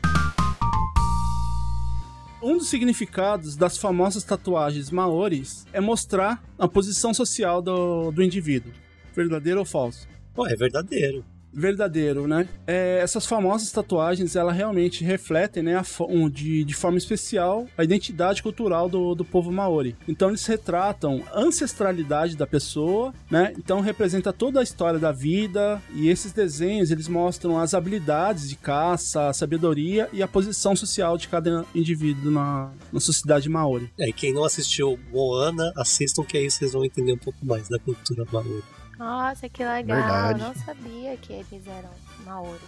Um 2.40 2.58
dos 2.58 2.68
significados 2.68 3.56
das 3.56 3.76
famosas 3.76 4.22
tatuagens 4.22 4.88
maoris 4.90 5.66
é 5.72 5.80
mostrar 5.80 6.40
a 6.56 6.68
posição 6.68 7.12
social 7.12 7.60
do, 7.60 8.12
do 8.12 8.22
indivíduo. 8.22 8.72
Verdadeiro 9.14 9.58
ou 9.60 9.64
falso? 9.66 10.06
Pô, 10.32 10.46
é 10.46 10.54
verdadeiro. 10.54 11.24
Verdadeiro, 11.54 12.26
né? 12.26 12.48
É, 12.66 12.98
essas 13.00 13.26
famosas 13.26 13.70
tatuagens, 13.70 14.34
elas 14.36 14.56
realmente 14.56 15.04
refletem, 15.04 15.62
né, 15.62 15.80
um, 16.08 16.28
de, 16.28 16.64
de 16.64 16.74
forma 16.74 16.98
especial, 16.98 17.66
a 17.78 17.84
identidade 17.84 18.42
cultural 18.42 18.88
do, 18.88 19.14
do 19.14 19.24
povo 19.24 19.52
maori. 19.52 19.96
Então 20.08 20.28
eles 20.28 20.44
retratam 20.46 21.22
a 21.32 21.40
ancestralidade 21.40 22.36
da 22.36 22.46
pessoa, 22.46 23.14
né? 23.30 23.52
Então 23.56 23.80
representa 23.80 24.32
toda 24.32 24.60
a 24.60 24.62
história 24.62 24.98
da 24.98 25.12
vida 25.12 25.80
e 25.94 26.08
esses 26.08 26.32
desenhos, 26.32 26.90
eles 26.90 27.08
mostram 27.08 27.58
as 27.58 27.74
habilidades 27.74 28.48
de 28.48 28.56
caça, 28.56 29.28
a 29.28 29.32
sabedoria 29.32 30.08
e 30.12 30.22
a 30.22 30.28
posição 30.28 30.74
social 30.74 31.16
de 31.16 31.28
cada 31.28 31.64
indivíduo 31.74 32.30
na, 32.30 32.72
na 32.92 33.00
sociedade 33.00 33.48
maori. 33.48 33.90
É, 33.98 34.08
e 34.08 34.12
quem 34.12 34.32
não 34.32 34.44
assistiu 34.44 34.98
Moana, 35.12 35.72
assistam 35.76 36.24
que 36.24 36.36
aí 36.36 36.50
vocês 36.50 36.72
vão 36.72 36.84
entender 36.84 37.12
um 37.12 37.18
pouco 37.18 37.44
mais 37.44 37.68
da 37.68 37.78
cultura 37.78 38.24
maori. 38.32 38.62
Nossa, 38.98 39.48
que 39.48 39.64
legal. 39.64 39.96
Verdade. 39.96 40.40
Eu 40.40 40.46
não 40.46 40.54
sabia 40.54 41.16
que 41.16 41.32
eles 41.32 41.66
eram 41.66 41.90
Maori. 42.24 42.58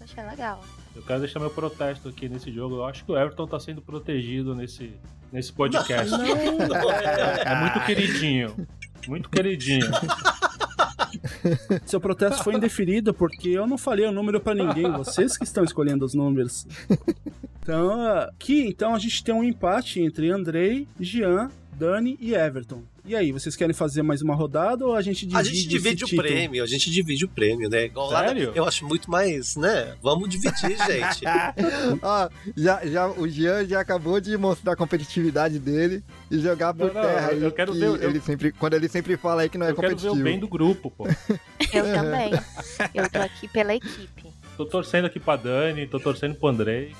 Achei 0.00 0.24
legal. 0.24 0.62
Eu 0.94 1.02
quero 1.02 1.20
deixar 1.20 1.40
meu 1.40 1.50
protesto 1.50 2.08
aqui 2.08 2.28
nesse 2.28 2.52
jogo. 2.52 2.76
Eu 2.76 2.84
acho 2.84 3.04
que 3.04 3.12
o 3.12 3.16
Everton 3.16 3.46
tá 3.46 3.60
sendo 3.60 3.80
protegido 3.80 4.54
nesse, 4.54 4.92
nesse 5.32 5.52
podcast. 5.52 6.10
Não 6.10 6.24
é. 6.24 6.40
É 7.44 7.60
muito 7.60 7.80
queridinho. 7.86 8.66
Muito 9.06 9.28
queridinho. 9.28 9.86
Seu 11.86 12.00
protesto 12.00 12.42
foi 12.42 12.54
indeferido 12.54 13.12
porque 13.12 13.48
eu 13.48 13.66
não 13.66 13.78
falei 13.78 14.06
o 14.06 14.12
número 14.12 14.40
pra 14.40 14.54
ninguém, 14.54 14.90
vocês 14.92 15.36
que 15.36 15.44
estão 15.44 15.64
escolhendo 15.64 16.04
os 16.04 16.14
números. 16.14 16.66
Então, 17.62 18.00
aqui 18.22 18.66
então 18.66 18.94
a 18.94 18.98
gente 18.98 19.22
tem 19.22 19.34
um 19.34 19.44
empate 19.44 20.00
entre 20.00 20.30
Andrei, 20.30 20.88
Jean, 20.98 21.50
Dani 21.80 22.18
e 22.20 22.34
Everton. 22.34 22.82
E 23.06 23.16
aí, 23.16 23.32
vocês 23.32 23.56
querem 23.56 23.72
fazer 23.74 24.02
mais 24.02 24.20
uma 24.20 24.34
rodada 24.34 24.84
ou 24.86 24.94
a 24.94 25.00
gente 25.00 25.20
divide 25.26 25.36
A 25.36 25.42
gente 25.42 25.66
divide 25.66 26.04
o 26.04 26.06
título? 26.06 26.28
prêmio, 26.28 26.62
a 26.62 26.66
gente 26.66 26.90
divide 26.90 27.24
o 27.24 27.28
prêmio, 27.28 27.70
né? 27.70 27.86
Igual 27.86 28.10
lá, 28.10 28.26
Sério? 28.26 28.52
eu 28.54 28.64
acho 28.66 28.86
muito 28.86 29.10
mais, 29.10 29.56
né? 29.56 29.94
Vamos 30.02 30.28
dividir, 30.28 30.76
gente. 30.86 31.24
Ó, 32.02 32.28
já, 32.54 32.84
já, 32.86 33.08
o 33.08 33.26
Jean 33.26 33.64
já 33.66 33.80
acabou 33.80 34.20
de 34.20 34.36
mostrar 34.36 34.74
a 34.74 34.76
competitividade 34.76 35.58
dele 35.58 36.04
e 36.30 36.38
jogar 36.38 36.74
por 36.74 36.92
Não, 36.92 36.94
não, 36.94 37.08
terra. 37.08 37.32
eu 37.32 37.46
aí 37.46 37.52
quero 37.52 37.72
que 37.72 37.78
ver 37.78 37.88
o- 37.88 37.96
eu- 37.96 38.10
ele 38.10 38.20
sempre, 38.20 38.52
quando 38.52 38.74
ele 38.74 38.88
sempre 38.88 39.16
fala 39.16 39.42
aí 39.42 39.48
que 39.48 39.56
não 39.56 39.66
é 39.66 39.70
Eu 39.70 39.76
quero 39.76 39.88
ver 39.88 39.94
competitivo. 39.94 40.20
o 40.20 40.24
bem 40.24 40.38
do 40.38 40.46
grupo, 40.48 40.90
pô. 40.90 41.06
Eu 41.72 41.84
também. 41.94 42.30
Eu 42.94 43.08
tô 43.08 43.18
aqui 43.20 43.48
pela 43.48 43.74
equipe. 43.74 44.24
Tô 44.56 44.66
torcendo 44.66 45.06
aqui 45.06 45.18
pra 45.18 45.36
Dani, 45.36 45.86
tô 45.86 45.98
torcendo 45.98 46.34
pro 46.34 46.48
Andrei. 46.48 46.92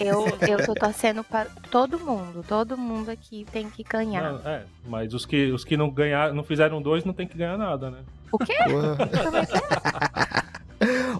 Eu, 0.00 0.26
eu 0.48 0.66
tô 0.66 0.74
torcendo 0.74 1.22
pra 1.24 1.46
todo 1.70 1.98
mundo. 1.98 2.44
Todo 2.46 2.76
mundo 2.76 3.10
aqui 3.10 3.46
tem 3.52 3.68
que 3.70 3.82
ganhar. 3.82 4.32
Não, 4.32 4.50
é, 4.50 4.64
mas 4.86 5.14
os 5.14 5.24
que, 5.24 5.50
os 5.52 5.64
que 5.64 5.76
não 5.76 5.90
ganhar, 5.90 6.32
não 6.32 6.42
fizeram 6.42 6.82
dois 6.82 7.04
não 7.04 7.12
tem 7.12 7.26
que 7.26 7.36
ganhar 7.36 7.56
nada, 7.56 7.90
né? 7.90 7.98
O 8.32 8.38
quê? 8.38 8.54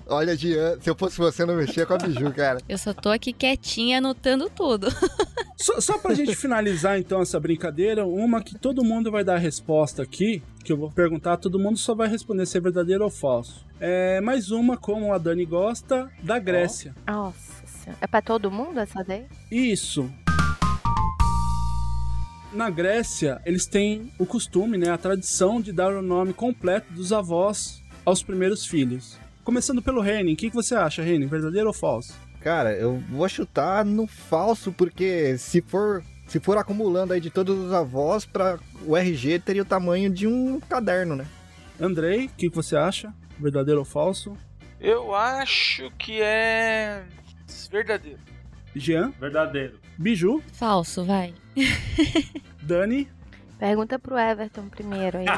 Olha, 0.06 0.36
Jean, 0.36 0.78
se 0.80 0.90
eu 0.90 0.94
fosse 0.94 1.18
você, 1.18 1.44
não 1.44 1.54
mexia 1.54 1.86
com 1.86 1.94
a 1.94 1.98
Biju, 1.98 2.32
cara. 2.32 2.58
Eu 2.68 2.76
só 2.76 2.92
tô 2.92 3.08
aqui 3.10 3.32
quietinha 3.32 3.98
anotando 3.98 4.50
tudo. 4.50 4.88
Só, 5.56 5.80
só 5.80 5.96
pra 5.96 6.12
gente 6.12 6.34
finalizar 6.34 6.98
então 6.98 7.22
essa 7.22 7.38
brincadeira, 7.38 8.04
uma 8.04 8.42
que 8.42 8.58
todo 8.58 8.82
mundo 8.82 9.12
vai 9.12 9.22
dar 9.22 9.36
a 9.36 9.38
resposta 9.38 10.02
aqui, 10.02 10.42
que 10.64 10.72
eu 10.72 10.76
vou 10.76 10.90
perguntar, 10.90 11.36
todo 11.36 11.56
mundo 11.56 11.78
só 11.78 11.94
vai 11.94 12.08
responder 12.08 12.46
se 12.46 12.58
é 12.58 12.60
verdadeiro 12.60 13.04
ou 13.04 13.10
falso. 13.10 13.64
É 13.78 14.20
mais 14.20 14.50
uma, 14.50 14.76
como 14.76 15.12
a 15.12 15.18
Dani 15.18 15.44
gosta, 15.44 16.10
da 16.20 16.40
Grécia. 16.40 16.92
Nossa 17.06 17.61
senhora. 17.82 17.98
É 18.00 18.06
pra 18.06 18.22
todo 18.22 18.50
mundo 18.50 18.78
essa 18.78 19.02
daí? 19.02 19.26
Isso. 19.50 20.10
Na 22.52 22.68
Grécia, 22.68 23.40
eles 23.46 23.66
têm 23.66 24.12
o 24.18 24.26
costume, 24.26 24.76
né, 24.76 24.90
a 24.90 24.98
tradição 24.98 25.60
de 25.60 25.72
dar 25.72 25.92
o 25.92 26.02
nome 26.02 26.34
completo 26.34 26.92
dos 26.92 27.12
avós 27.12 27.82
aos 28.04 28.22
primeiros 28.22 28.66
filhos. 28.66 29.18
Começando 29.42 29.82
pelo 29.82 30.06
Henning, 30.06 30.34
o 30.34 30.36
que, 30.36 30.50
que 30.50 30.54
você 30.54 30.74
acha, 30.74 31.02
Henning? 31.02 31.26
Verdadeiro 31.26 31.68
ou 31.68 31.72
falso? 31.72 32.14
Cara, 32.40 32.72
eu 32.72 33.02
vou 33.08 33.28
chutar 33.28 33.84
no 33.84 34.06
falso, 34.06 34.72
porque 34.72 35.38
se 35.38 35.62
for, 35.62 36.02
se 36.26 36.38
for 36.40 36.58
acumulando 36.58 37.12
aí 37.12 37.20
de 37.20 37.30
todos 37.30 37.58
os 37.58 37.72
avós, 37.72 38.26
para 38.26 38.58
o 38.84 38.96
RG 38.96 39.38
teria 39.38 39.62
o 39.62 39.66
tamanho 39.66 40.10
de 40.10 40.26
um 40.26 40.60
caderno, 40.60 41.16
né? 41.16 41.26
Andrei, 41.80 42.26
o 42.26 42.28
que, 42.30 42.50
que 42.50 42.54
você 42.54 42.76
acha? 42.76 43.14
Verdadeiro 43.38 43.80
ou 43.80 43.86
falso? 43.86 44.36
Eu 44.78 45.14
acho 45.14 45.90
que 45.98 46.20
é 46.20 47.04
verdadeiro. 47.68 48.18
Jean, 48.74 49.12
Verdadeiro. 49.20 49.78
Biju, 49.98 50.42
Falso, 50.52 51.04
vai. 51.04 51.34
Dani, 52.62 53.08
Pergunta 53.58 53.96
pro 53.98 54.18
Everton 54.18 54.68
primeiro. 54.68 55.18
Aí 55.18 55.26
ele 55.26 55.32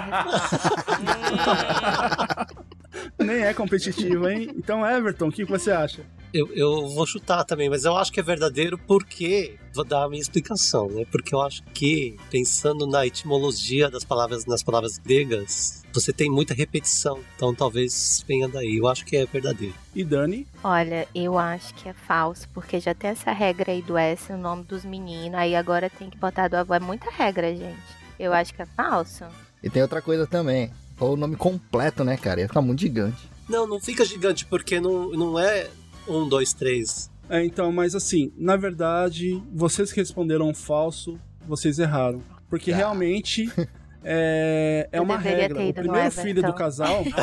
nem 3.19 3.43
é 3.45 3.55
competitivo, 3.55 4.29
hein? 4.29 4.51
Então, 4.57 4.87
Everton, 4.87 5.29
o 5.29 5.33
que, 5.33 5.45
você 5.45 5.71
acha? 5.71 6.03
Eu, 6.33 6.53
eu 6.53 6.89
vou 6.89 7.07
chutar 7.07 7.45
também, 7.45 7.71
mas 7.71 7.85
eu 7.85 7.97
acho 7.97 8.13
que 8.13 8.19
é 8.19 8.23
verdadeiro 8.23 8.77
porque. 8.77 9.57
Vou 9.73 9.85
dar 9.85 10.05
a 10.05 10.09
minha 10.09 10.21
explicação, 10.21 10.89
né? 10.89 11.05
Porque 11.11 11.35
eu 11.35 11.41
acho 11.41 11.63
que, 11.73 12.17
pensando 12.31 12.87
na 12.87 13.07
etimologia 13.07 13.91
das 13.91 14.05
palavras, 14.05 14.45
nas 14.47 14.63
palavras 14.63 14.99
gregas, 14.99 15.85
você 15.93 16.13
tem 16.13 16.31
muita 16.31 16.55
repetição. 16.55 17.21
Então 17.37 17.55
talvez 17.55 18.25
venha 18.27 18.49
daí. 18.49 18.77
Eu 18.77 18.89
acho 18.89 19.05
que 19.05 19.17
é 19.17 19.27
verdadeiro. 19.27 19.75
E 19.95 20.05
Dani? 20.05 20.47
Olha, 20.63 21.07
eu 21.15 21.39
acho 21.39 21.75
que 21.75 21.89
é 21.89 21.93
falso, 21.93 22.49
porque 22.53 22.81
já 22.81 22.95
tem 22.95 23.11
essa 23.11 23.33
regra 23.33 23.73
aí 23.73 23.83
do 23.83 23.97
S, 23.97 24.33
o 24.33 24.37
nome 24.37 24.65
dos 24.65 24.85
meninos, 24.85 25.39
aí 25.39 25.55
agora 25.55 25.89
tem 25.91 26.11
que 26.11 26.19
botar 26.19 26.49
do 26.49 26.57
avô. 26.57 26.75
É 26.75 26.81
muita 26.81 27.11
regra, 27.11 27.55
gente. 27.55 27.79
Eu 28.19 28.33
acho 28.33 28.53
que 28.55 28.63
é 28.63 28.67
falso. 28.67 29.25
E 29.63 29.71
tem 29.71 29.83
outra 29.83 30.03
coisa 30.03 30.27
também. 30.27 30.71
Ou 31.01 31.15
o 31.15 31.17
nome 31.17 31.37
completo, 31.37 32.05
né, 32.05 32.17
cara? 32.17 32.41
Ia 32.41 32.49
ficar 32.49 32.63
muito 32.63 32.81
gigante. 32.81 33.29
Não, 33.49 33.67
não 33.67 33.81
fica 33.81 34.05
gigante, 34.05 34.47
porque 34.47 34.81
não, 34.81 35.11
não 35.11 35.39
é 35.39 35.69
um, 36.09 36.29
dois, 36.29 36.53
três. 36.53 37.11
É, 37.29 37.45
então, 37.45 37.73
mas 37.73 37.95
assim, 37.95 38.33
na 38.37 38.57
verdade, 38.57 39.43
vocês 39.53 39.91
que 39.93 40.01
responderam 40.01 40.53
falso, 40.55 41.19
vocês 41.47 41.79
erraram. 41.79 42.23
Porque 42.49 42.71
Tá. 42.71 42.77
realmente 42.77 43.51
é, 44.05 44.89
é 44.93 44.99
Eu 44.99 45.03
uma 45.03 45.19
regra. 45.19 45.63
O 45.65 45.73
primeiro 45.75 46.07
Everton. 46.07 46.23
filho 46.23 46.43
do 46.43 46.53
casal. 46.55 47.03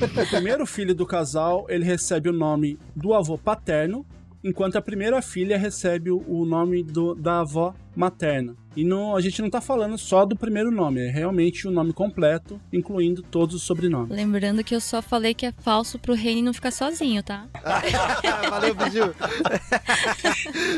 o 0.00 0.26
primeiro 0.30 0.66
filho 0.66 0.94
do 0.94 1.06
casal, 1.06 1.66
ele 1.68 1.84
recebe 1.84 2.28
o 2.28 2.32
nome 2.32 2.78
do 2.96 3.14
avô 3.14 3.38
paterno, 3.38 4.04
enquanto 4.42 4.76
a 4.76 4.82
primeira 4.82 5.20
filha 5.22 5.56
recebe 5.56 6.10
o- 6.10 6.24
o 6.26 6.44
nome 6.44 6.82
do- 6.82 7.14
da 7.14 7.40
avó 7.40 7.74
materna. 7.94 8.56
E 8.74 8.84
não, 8.84 9.14
a 9.14 9.20
gente 9.20 9.40
não 9.42 9.50
tá 9.50 9.60
falando 9.60 9.98
só 9.98 10.24
do 10.24 10.36
primeiro 10.36 10.70
nome, 10.70 11.00
é 11.00 11.10
realmente 11.10 11.68
o 11.68 11.70
nome 11.70 11.92
completo, 11.92 12.60
incluindo 12.72 13.22
todos 13.22 13.54
os 13.54 13.62
sobrenomes. 13.62 14.14
Lembrando 14.14 14.64
que 14.64 14.74
eu 14.74 14.80
só 14.80 15.02
falei 15.02 15.34
que 15.34 15.46
é 15.46 15.52
falso 15.52 15.98
pro 15.98 16.14
Reni 16.14 16.42
não 16.42 16.54
ficar 16.54 16.70
sozinho, 16.70 17.22
tá? 17.22 17.46
Valeu, 18.48 18.74
Biju. 18.74 19.14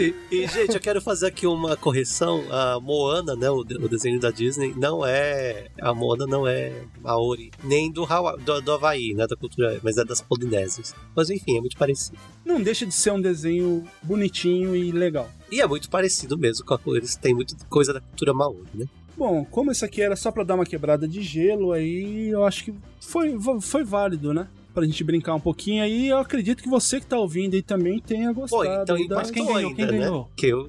E, 0.01 0.15
e, 0.31 0.47
gente, 0.47 0.75
eu 0.75 0.81
quero 0.81 1.01
fazer 1.01 1.29
aqui 1.29 1.47
uma 1.47 1.77
correção. 1.77 2.45
A 2.51 2.81
Moana, 2.81 3.37
né, 3.37 3.51
o, 3.51 3.59
o 3.59 3.89
desenho 3.89 4.19
da 4.19 4.31
Disney, 4.31 4.75
não 4.77 5.05
é. 5.07 5.69
A 5.81 5.95
Moana 5.95 6.27
não 6.27 6.47
é 6.47 6.85
Maori, 7.01 7.51
nem 7.63 7.91
do, 7.91 8.05
Hawaii, 8.05 8.43
do, 8.43 8.61
do 8.61 8.73
Havaí, 8.73 9.15
né, 9.15 9.27
da 9.27 9.37
cultura, 9.37 9.79
mas 9.83 9.97
é 9.97 10.05
das 10.05 10.21
Polinésias. 10.21 10.95
Mas 11.15 11.31
enfim, 11.31 11.57
é 11.57 11.61
muito 11.61 11.77
parecido. 11.77 12.19
Não 12.45 12.61
deixa 12.63 12.85
de 12.87 12.93
ser 12.95 13.11
um 13.13 13.21
desenho 13.21 13.85
bonitinho 14.03 14.75
e 14.77 14.93
legal. 14.93 15.31
E 15.51 15.61
é 15.61 15.67
muito 15.67 15.89
parecido 15.89 16.37
mesmo 16.37 16.65
com 16.65 16.75
a 16.75 16.79
eles 16.97 17.17
têm 17.17 17.35
muita 17.35 17.55
coisa 17.69 17.93
da 17.93 18.01
cultura 18.01 18.35
Maori, 18.35 18.65
né? 18.75 18.87
Bom, 19.17 19.45
como 19.45 19.71
esse 19.71 19.85
aqui 19.85 20.03
era 20.03 20.17
só 20.17 20.33
pra 20.33 20.43
dar 20.43 20.57
uma 20.57 20.67
quebrada 20.67 21.07
de 21.07 21.23
gelo, 21.23 21.73
aí 21.73 22.29
eu 22.31 22.45
acho 22.45 22.65
que 22.65 22.75
foi, 23.01 23.37
foi 23.61 23.85
válido, 23.85 24.35
né? 24.35 24.49
pra 24.75 24.85
gente 24.85 25.05
brincar 25.05 25.37
um 25.37 25.41
pouquinho 25.41 25.85
aí. 25.85 26.09
Eu 26.09 26.19
acredito 26.19 26.61
que 26.61 26.69
você 26.69 26.99
que 26.99 27.07
tá 27.07 27.17
ouvindo 27.17 27.55
aí 27.55 27.63
também 27.63 28.01
tenha 28.01 28.33
gostado. 28.33 28.65
Pô, 28.65 28.83
então 28.83 28.97
da- 28.97 29.03
empatou 29.23 29.33
Quem 29.33 29.45
ganhou? 29.47 29.59
ainda, 29.71 29.75
Quem 29.77 29.87
né? 29.87 29.99
ganhou? 29.99 30.31
Que 30.35 30.47
eu, 30.49 30.69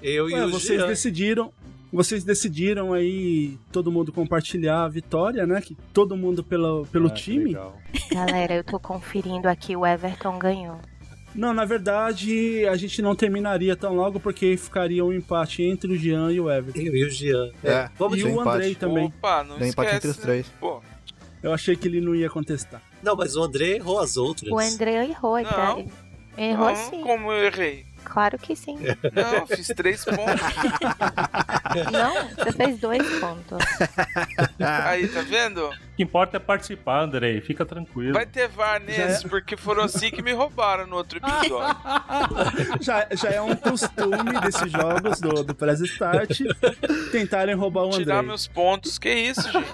eu 0.00 0.30
e 0.30 0.32
Ué, 0.32 0.46
o 0.46 0.50
vocês 0.52 0.78
Jean. 0.78 0.86
decidiram. 0.86 1.52
Vocês 1.92 2.22
decidiram 2.22 2.92
aí 2.92 3.58
todo 3.72 3.90
mundo 3.90 4.12
compartilhar 4.12 4.84
a 4.84 4.88
vitória, 4.88 5.44
né? 5.46 5.60
Que 5.60 5.74
todo 5.92 6.16
mundo 6.16 6.42
pelo, 6.44 6.86
pelo 6.86 7.08
Ah, 7.08 7.10
time. 7.10 7.46
legal. 7.46 7.76
Galera, 8.12 8.54
eu 8.54 8.64
tô 8.64 8.78
conferindo 8.78 9.48
aqui, 9.48 9.74
o 9.74 9.84
Everton 9.84 10.38
ganhou. 10.38 10.78
Não, 11.34 11.52
na 11.54 11.64
verdade, 11.64 12.66
a 12.66 12.76
gente 12.76 13.00
não 13.02 13.14
terminaria 13.14 13.74
tão 13.76 13.94
logo 13.94 14.18
porque 14.20 14.56
ficaria 14.56 15.04
um 15.04 15.12
empate 15.12 15.62
entre 15.62 15.92
o 15.92 15.96
Jean 15.96 16.32
e 16.32 16.40
o 16.40 16.50
Everton. 16.50 16.80
Eu 16.80 16.94
e 16.96 17.04
o 17.04 17.10
Jean. 17.10 17.50
É, 17.62 17.88
Vamos 17.98 18.18
e 18.18 18.24
o 18.24 18.28
empate. 18.28 18.48
Andrei 18.48 18.74
também. 18.74 19.06
Opa, 19.06 19.44
não 19.44 19.58
Deu 19.58 19.68
empate 19.68 19.94
entre 19.96 20.08
os 20.10 20.16
né? 20.18 20.22
três. 20.22 20.46
Pô, 20.60 20.80
Eu 21.42 21.52
achei 21.52 21.74
que 21.76 21.88
ele 21.88 22.00
não 22.00 22.14
ia 22.14 22.28
contestar. 22.28 22.82
Não, 23.02 23.16
mas 23.16 23.34
o 23.36 23.42
André 23.42 23.76
errou 23.76 23.98
as 24.00 24.16
outras. 24.16 24.50
O 24.52 24.58
André 24.58 25.06
errou, 25.08 25.42
tá- 25.42 25.76
ele 25.78 25.90
errou 26.50 26.66
não, 26.68 26.76
sim. 26.76 27.00
como 27.02 27.32
eu 27.32 27.46
errei? 27.46 27.84
Claro 28.10 28.36
que 28.38 28.56
sim. 28.56 28.76
Não, 29.14 29.34
eu 29.34 29.46
fiz 29.46 29.68
três 29.68 30.04
pontos. 30.04 30.40
Não, 31.92 32.28
você 32.36 32.52
fez 32.52 32.78
dois 32.80 33.20
pontos. 33.20 33.58
Aí, 34.58 35.06
tá 35.06 35.20
vendo? 35.22 35.68
O 35.68 35.96
que 35.96 36.02
importa 36.02 36.36
é 36.36 36.40
participar, 36.40 37.02
Andrei. 37.04 37.40
Fica 37.40 37.64
tranquilo. 37.64 38.12
Vai 38.12 38.26
ter 38.26 38.48
VAR 38.48 38.82
é- 38.88 39.20
porque 39.28 39.56
foram 39.56 39.84
assim 39.84 40.10
que 40.10 40.22
me 40.22 40.32
roubaram 40.32 40.88
no 40.88 40.96
outro 40.96 41.18
episódio. 41.18 41.58
Já, 42.80 43.06
já 43.12 43.28
é 43.30 43.40
um 43.40 43.54
costume 43.54 44.40
desses 44.40 44.72
jogos 44.72 45.20
do, 45.20 45.44
do 45.44 45.54
Press 45.54 45.80
Start 45.80 46.40
tentarem 47.12 47.54
roubar 47.54 47.84
o 47.84 47.90
Tirar 47.90 48.14
Andrei. 48.16 48.28
meus 48.28 48.48
pontos. 48.48 48.98
Que 48.98 49.12
isso, 49.12 49.42
gente? 49.52 49.72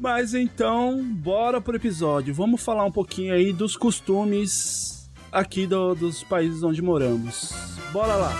Mas 0.00 0.34
então, 0.34 1.00
bora 1.04 1.60
pro 1.60 1.76
episódio. 1.76 2.34
Vamos 2.34 2.62
falar 2.62 2.84
um 2.84 2.90
pouquinho 2.90 3.32
aí 3.34 3.52
dos 3.52 3.76
costumes 3.76 5.01
aqui 5.32 5.66
do- 5.66 5.94
dos 5.94 6.22
países 6.22 6.62
onde 6.62 6.82
moramos. 6.82 7.50
Bora 7.92 8.14
lá. 8.14 8.32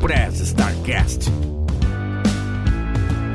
Press 0.00 0.40
Starcast. 0.40 1.30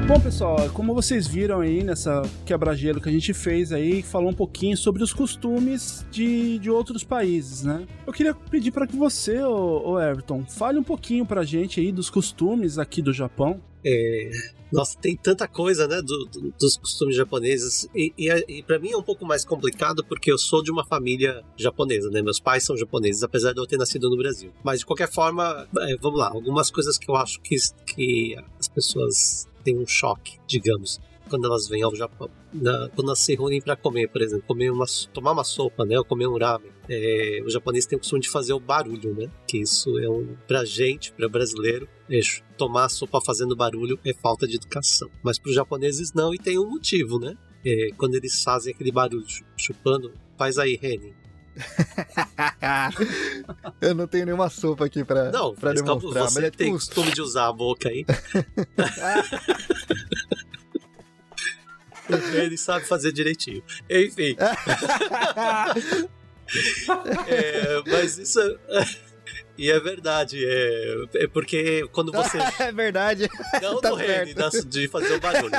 Bom, 0.08 0.20
pessoal, 0.20 0.70
como 0.70 0.93
vocês 0.93 1.26
viram 1.26 1.62
aí 1.62 1.84
nessa 1.84 2.22
quebra-gelo 2.45 3.01
que 3.01 3.10
a 3.10 3.12
gente 3.12 3.34
fez 3.34 3.72
aí, 3.72 4.03
falou 4.03 4.30
um 4.30 4.34
pouquinho 4.36 4.78
sobre 4.78 5.01
os 5.01 5.12
costumes 5.12 6.06
de, 6.12 6.60
de 6.60 6.70
outros 6.70 7.03
países, 7.03 7.64
né? 7.64 7.88
Eu 8.06 8.14
queria 8.14 8.36
pedir 8.36 8.70
para 8.72 8.86
que 8.86 8.95
você, 8.95 9.41
ô, 9.41 9.93
ô 9.93 9.99
Everton, 9.99 10.45
fale 10.45 10.78
um 10.78 10.84
pouquinho 10.84 11.26
pra 11.26 11.43
gente 11.43 11.80
aí 11.80 11.91
dos 11.91 12.08
costumes 12.12 12.78
aqui 12.78 13.01
do 13.01 13.12
Japão. 13.12 13.60
É, 13.84 14.30
nossa, 14.72 14.95
tem 14.99 15.16
tanta 15.16 15.47
coisa, 15.47 15.88
né, 15.88 15.99
do- 16.03 16.26
do- 16.26 16.53
dos 16.60 16.78
costumes 16.78 17.16
japoneses. 17.16 17.88
E, 17.95 18.14
e, 18.16 18.30
e 18.60 18.62
para 18.62 18.78
mim 18.78 18.91
é 18.91 18.97
um 18.97 19.03
pouco 19.03 19.26
mais 19.26 19.43
complicado 19.43 20.06
porque 20.08 20.32
eu 20.32 20.38
sou 20.38 20.62
de 20.62 20.70
uma 20.72 20.86
família 20.86 21.43
japonesa, 21.58 22.12
né? 22.12 22.22
Meus 22.22 22.39
pais 22.39 22.64
são 22.64 22.78
japoneses, 22.78 23.24
apesar 23.24 23.53
de 23.53 23.60
eu 23.60 23.66
ter 23.66 23.78
nascido 23.78 24.08
no 24.08 24.18
Brasil. 24.18 24.51
Mas 24.64 24.82
de 24.82 24.86
qualquer 24.86 25.12
forma, 25.12 25.68
é, 25.80 25.95
vamos 25.99 26.20
lá, 26.20 26.30
algumas 26.30 26.70
coisas 26.70 26.95
que 26.95 27.10
eu 27.10 27.16
acho 27.16 27.41
que, 27.41 27.56
que 27.88 28.36
as 28.60 28.68
pessoas 28.68 29.47
têm 29.66 29.78
um 29.78 29.86
choque, 29.88 30.38
digamos. 30.47 31.01
Quando 31.28 31.45
elas 31.47 31.68
vêm 31.68 31.82
ao 31.82 31.95
Japão. 31.95 32.30
Na- 32.53 32.88
quando 32.89 33.07
elas 33.07 33.18
se 33.20 33.34
reúnem 33.36 33.59
para 33.59 33.76
comer, 33.76 34.07
por 34.09 34.22
exemplo, 34.22 34.45
comer 34.47 34.70
uma, 34.72 34.86
tomar 35.11 35.32
uma 35.32 35.43
sopa, 35.43 35.84
né? 35.84 35.97
Ou 35.97 36.05
comer 36.05 36.28
um 36.28 36.38
ramen. 36.38 36.72
É, 36.88 37.41
o 37.43 37.49
japonês 37.49 37.88
tem 37.88 37.97
o 37.97 37.99
costume 37.99 38.22
de 38.22 38.30
fazer 38.30 38.53
o 38.53 38.59
barulho, 38.59 39.11
né? 39.16 39.28
Que 39.47 39.57
isso 39.57 39.97
é 39.97 40.07
um. 40.07 40.36
Pra 40.47 40.63
gente, 40.63 41.11
pra 41.13 41.28
brasileiro, 41.28 41.89
é, 42.07 42.20
tomar 42.55 42.89
sopa 42.89 43.20
fazendo 43.26 43.55
barulho 43.55 43.99
é 44.05 44.13
falta 44.13 44.47
de 44.47 44.55
educação. 44.57 45.09
Mas 45.24 45.39
para 45.39 45.49
os 45.49 45.55
japoneses 45.55 46.13
não, 46.13 46.32
e 46.32 46.38
tem 46.38 46.59
um 46.59 46.70
motivo, 46.70 47.18
né? 47.20 47.36
É, 47.66 47.89
quando 47.97 48.13
eles 48.13 48.43
fazem 48.43 48.72
aquele 48.72 48.91
barulho 48.91 49.28
chu- 49.28 49.43
chupando, 49.57 50.13
faz 50.38 50.59
aí, 50.59 50.76
Reni. 50.80 51.11
Eu 53.82 53.95
não 53.95 54.08
tenho 54.08 54.26
nenhuma 54.26 54.49
sopa 54.49 54.86
aqui 54.86 55.03
pra, 55.03 55.32
Não, 55.32 55.53
pra 55.56 55.74
demonstrar, 55.74 56.24
você 56.24 56.39
mas 56.39 56.43
é 56.47 56.51
tem 56.51 56.68
tipo... 56.68 56.78
costume 56.78 57.12
de 57.12 57.22
usar 57.22 57.47
a 57.47 57.53
boca 57.53 57.89
aí. 57.89 58.06
Ele 62.34 62.58
sabe 62.58 62.86
fazer 62.86 63.12
direitinho. 63.12 63.64
Enfim. 63.89 64.36
É, 67.28 67.82
mas 67.88 68.20
isso 68.20 68.39
é... 68.39 68.86
E 69.58 69.72
é 69.72 69.80
verdade, 69.80 70.45
é, 70.45 71.24
é 71.24 71.28
porque 71.28 71.88
quando 71.91 72.12
você 72.12 72.38
é 72.60 72.72
verdade. 72.72 73.28
Não 73.62 73.82
Tá 73.82 73.89
do 73.89 73.95
da- 73.97 74.49
de 74.68 74.88
fazer 74.88 75.16
o 75.16 75.20
barulho. 75.20 75.51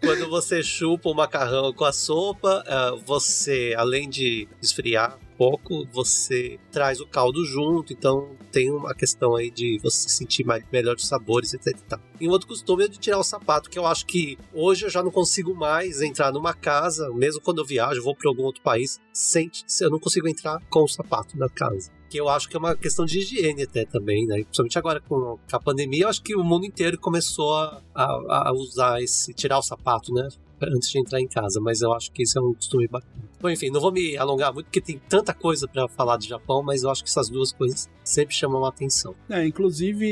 Quando 0.00 0.28
você 0.28 0.62
chupa 0.64 1.10
o 1.10 1.14
macarrão 1.14 1.72
com 1.72 1.84
a 1.84 1.92
sopa, 1.92 2.64
ah, 2.66 2.96
você, 3.04 3.74
além 3.76 4.08
de 4.08 4.48
esfriar 4.60 5.16
pouco, 5.36 5.86
você 5.92 6.58
traz 6.70 7.00
o 7.00 7.06
caldo 7.06 7.44
junto, 7.44 7.92
então 7.92 8.30
tem 8.50 8.70
uma 8.70 8.94
questão 8.94 9.34
aí 9.34 9.50
de 9.50 9.78
você 9.82 10.08
sentir 10.08 10.44
mais, 10.44 10.64
melhor 10.72 10.96
os 10.96 11.06
sabores, 11.06 11.54
etc. 11.54 11.98
e 12.20 12.28
um 12.28 12.30
outro 12.30 12.48
costume 12.48 12.84
é 12.84 12.88
de 12.88 12.98
tirar 12.98 13.18
o 13.18 13.24
sapato, 13.24 13.70
que 13.70 13.78
eu 13.78 13.86
acho 13.86 14.06
que 14.06 14.38
hoje 14.52 14.86
eu 14.86 14.90
já 14.90 15.02
não 15.02 15.10
consigo 15.10 15.54
mais 15.54 16.00
entrar 16.00 16.32
numa 16.32 16.54
casa, 16.54 17.10
mesmo 17.12 17.40
quando 17.40 17.58
eu 17.58 17.64
viajo, 17.64 18.02
vou 18.02 18.14
para 18.14 18.28
algum 18.28 18.42
outro 18.44 18.62
país, 18.62 19.00
sem, 19.12 19.50
eu 19.80 19.90
não 19.90 19.98
consigo 19.98 20.28
entrar 20.28 20.60
com 20.68 20.84
o 20.84 20.88
sapato 20.88 21.38
na 21.38 21.48
casa. 21.48 21.90
Que 22.08 22.20
eu 22.20 22.28
acho 22.28 22.48
que 22.48 22.56
é 22.56 22.58
uma 22.58 22.76
questão 22.76 23.04
de 23.04 23.18
higiene 23.18 23.64
até 23.64 23.84
também, 23.84 24.26
né? 24.26 24.36
Principalmente 24.44 24.78
agora 24.78 25.00
com 25.00 25.38
a 25.50 25.58
pandemia, 25.58 26.04
eu 26.04 26.08
acho 26.08 26.22
que 26.22 26.36
o 26.36 26.44
mundo 26.44 26.64
inteiro 26.64 26.96
começou 26.98 27.54
a, 27.54 27.82
a, 27.92 28.48
a 28.48 28.52
usar 28.52 29.02
esse, 29.02 29.34
tirar 29.34 29.58
o 29.58 29.62
sapato, 29.62 30.14
né? 30.14 30.28
Antes 30.62 30.90
de 30.90 30.98
entrar 30.98 31.20
em 31.20 31.28
casa, 31.28 31.60
mas 31.60 31.82
eu 31.82 31.92
acho 31.92 32.10
que 32.12 32.22
isso 32.22 32.38
é 32.38 32.42
um 32.42 32.54
costume 32.54 32.88
bacana. 32.88 33.12
Bom, 33.40 33.50
enfim, 33.50 33.70
não 33.70 33.80
vou 33.80 33.92
me 33.92 34.16
alongar 34.16 34.52
muito 34.52 34.66
porque 34.66 34.80
tem 34.80 34.98
tanta 35.08 35.34
coisa 35.34 35.68
para 35.68 35.86
falar 35.88 36.16
de 36.16 36.28
Japão, 36.28 36.62
mas 36.62 36.82
eu 36.82 36.90
acho 36.90 37.04
que 37.04 37.10
essas 37.10 37.28
duas 37.28 37.52
coisas 37.52 37.90
sempre 38.02 38.34
chamam 38.34 38.64
a 38.64 38.68
atenção. 38.70 39.14
É, 39.28 39.46
inclusive, 39.46 40.06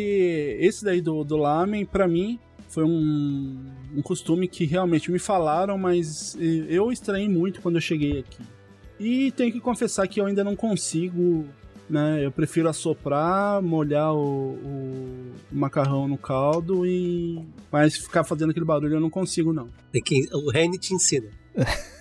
esse 0.60 0.84
daí 0.84 1.00
do, 1.00 1.24
do 1.24 1.36
lamen, 1.36 1.86
pra 1.86 2.06
mim, 2.06 2.38
foi 2.68 2.84
um, 2.84 3.56
um 3.96 4.02
costume 4.02 4.48
que 4.48 4.64
realmente 4.64 5.10
me 5.10 5.18
falaram, 5.18 5.78
mas 5.78 6.36
eu 6.68 6.90
estranhei 6.92 7.28
muito 7.28 7.62
quando 7.62 7.76
eu 7.76 7.80
cheguei 7.80 8.18
aqui. 8.18 8.42
E 8.98 9.30
tenho 9.32 9.52
que 9.52 9.60
confessar 9.60 10.06
que 10.06 10.20
eu 10.20 10.26
ainda 10.26 10.44
não 10.44 10.54
consigo, 10.54 11.46
né? 11.88 12.24
Eu 12.24 12.30
prefiro 12.30 12.68
assoprar, 12.68 13.62
molhar 13.62 14.12
o, 14.14 14.54
o 14.54 15.34
macarrão 15.52 16.08
no 16.08 16.18
caldo 16.18 16.86
e. 16.86 17.44
Mas 17.70 17.96
ficar 17.96 18.24
fazendo 18.24 18.50
aquele 18.50 18.66
barulho 18.66 18.94
eu 18.94 19.00
não 19.00 19.10
consigo, 19.10 19.52
não. 19.52 19.68
É 19.92 20.00
que 20.00 20.28
o 20.32 20.50
Reni 20.50 20.78
te 20.78 20.94
ensina. 20.94 21.28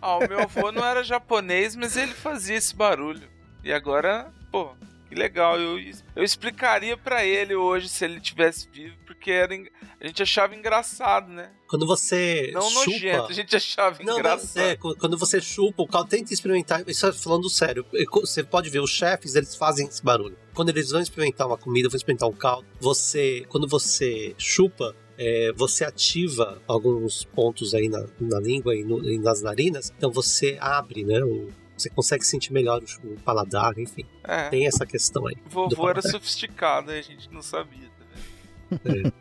Ah, 0.00 0.18
o 0.18 0.28
meu 0.28 0.38
avô 0.42 0.70
não 0.70 0.84
era 0.84 1.02
japonês, 1.02 1.74
mas 1.74 1.96
ele 1.96 2.12
fazia 2.12 2.56
esse 2.56 2.72
barulho. 2.74 3.28
E 3.64 3.72
agora, 3.72 4.32
pô, 4.52 4.70
que 5.08 5.16
legal. 5.16 5.58
Eu, 5.58 5.78
eu 6.14 6.22
explicaria 6.22 6.96
pra 6.96 7.24
ele 7.24 7.56
hoje 7.56 7.88
se 7.88 8.04
ele 8.04 8.20
tivesse 8.20 8.68
vivo, 8.72 8.94
porque 9.18 9.30
era, 9.32 9.52
a 10.00 10.06
gente 10.06 10.22
achava 10.22 10.54
engraçado, 10.54 11.28
né? 11.28 11.50
Quando 11.68 11.86
você 11.86 12.50
Não 12.54 12.62
chupa... 12.62 12.90
nojento, 12.90 13.26
a 13.30 13.32
gente 13.34 13.56
achava 13.56 14.02
Não, 14.02 14.18
engraçado. 14.18 14.54
mas 14.54 14.56
é, 14.56 14.76
qu- 14.76 14.96
quando 14.96 15.18
você 15.18 15.40
chupa 15.40 15.82
o 15.82 15.86
caldo, 15.88 16.08
tenta 16.08 16.32
experimentar. 16.32 16.82
Isso 16.88 17.04
é 17.06 17.12
falando 17.12 17.50
sério. 17.50 17.84
Você 18.12 18.42
pode 18.44 18.70
ver, 18.70 18.80
os 18.80 18.90
chefes, 18.90 19.34
eles 19.34 19.54
fazem 19.54 19.86
esse 19.86 20.02
barulho. 20.02 20.38
Quando 20.54 20.68
eles 20.70 20.90
vão 20.90 21.00
experimentar 21.00 21.46
uma 21.46 21.58
comida, 21.58 21.88
vão 21.88 21.96
experimentar 21.96 22.28
um 22.28 22.32
caldo, 22.32 22.66
você, 22.80 23.44
quando 23.48 23.66
você 23.68 24.34
chupa, 24.38 24.94
é, 25.18 25.52
você 25.54 25.84
ativa 25.84 26.62
alguns 26.66 27.24
pontos 27.24 27.74
aí 27.74 27.88
na, 27.88 28.06
na 28.20 28.38
língua 28.40 28.74
e, 28.76 28.84
no- 28.84 29.04
e 29.04 29.18
nas 29.18 29.42
narinas, 29.42 29.92
então 29.98 30.10
você 30.12 30.56
abre, 30.60 31.04
né? 31.04 31.20
o- 31.24 31.48
você 31.76 31.88
consegue 31.90 32.24
sentir 32.24 32.52
melhor 32.52 32.82
o, 33.04 33.08
o 33.08 33.20
paladar, 33.20 33.78
enfim. 33.78 34.04
É. 34.24 34.48
Tem 34.48 34.66
essa 34.66 34.84
questão 34.84 35.26
aí. 35.28 35.36
Vovô 35.46 35.88
era 35.88 36.02
sofisticado 36.02 36.90
a 36.90 37.00
gente 37.00 37.30
não 37.32 37.40
sabia, 37.42 37.88
vendo? 38.84 39.12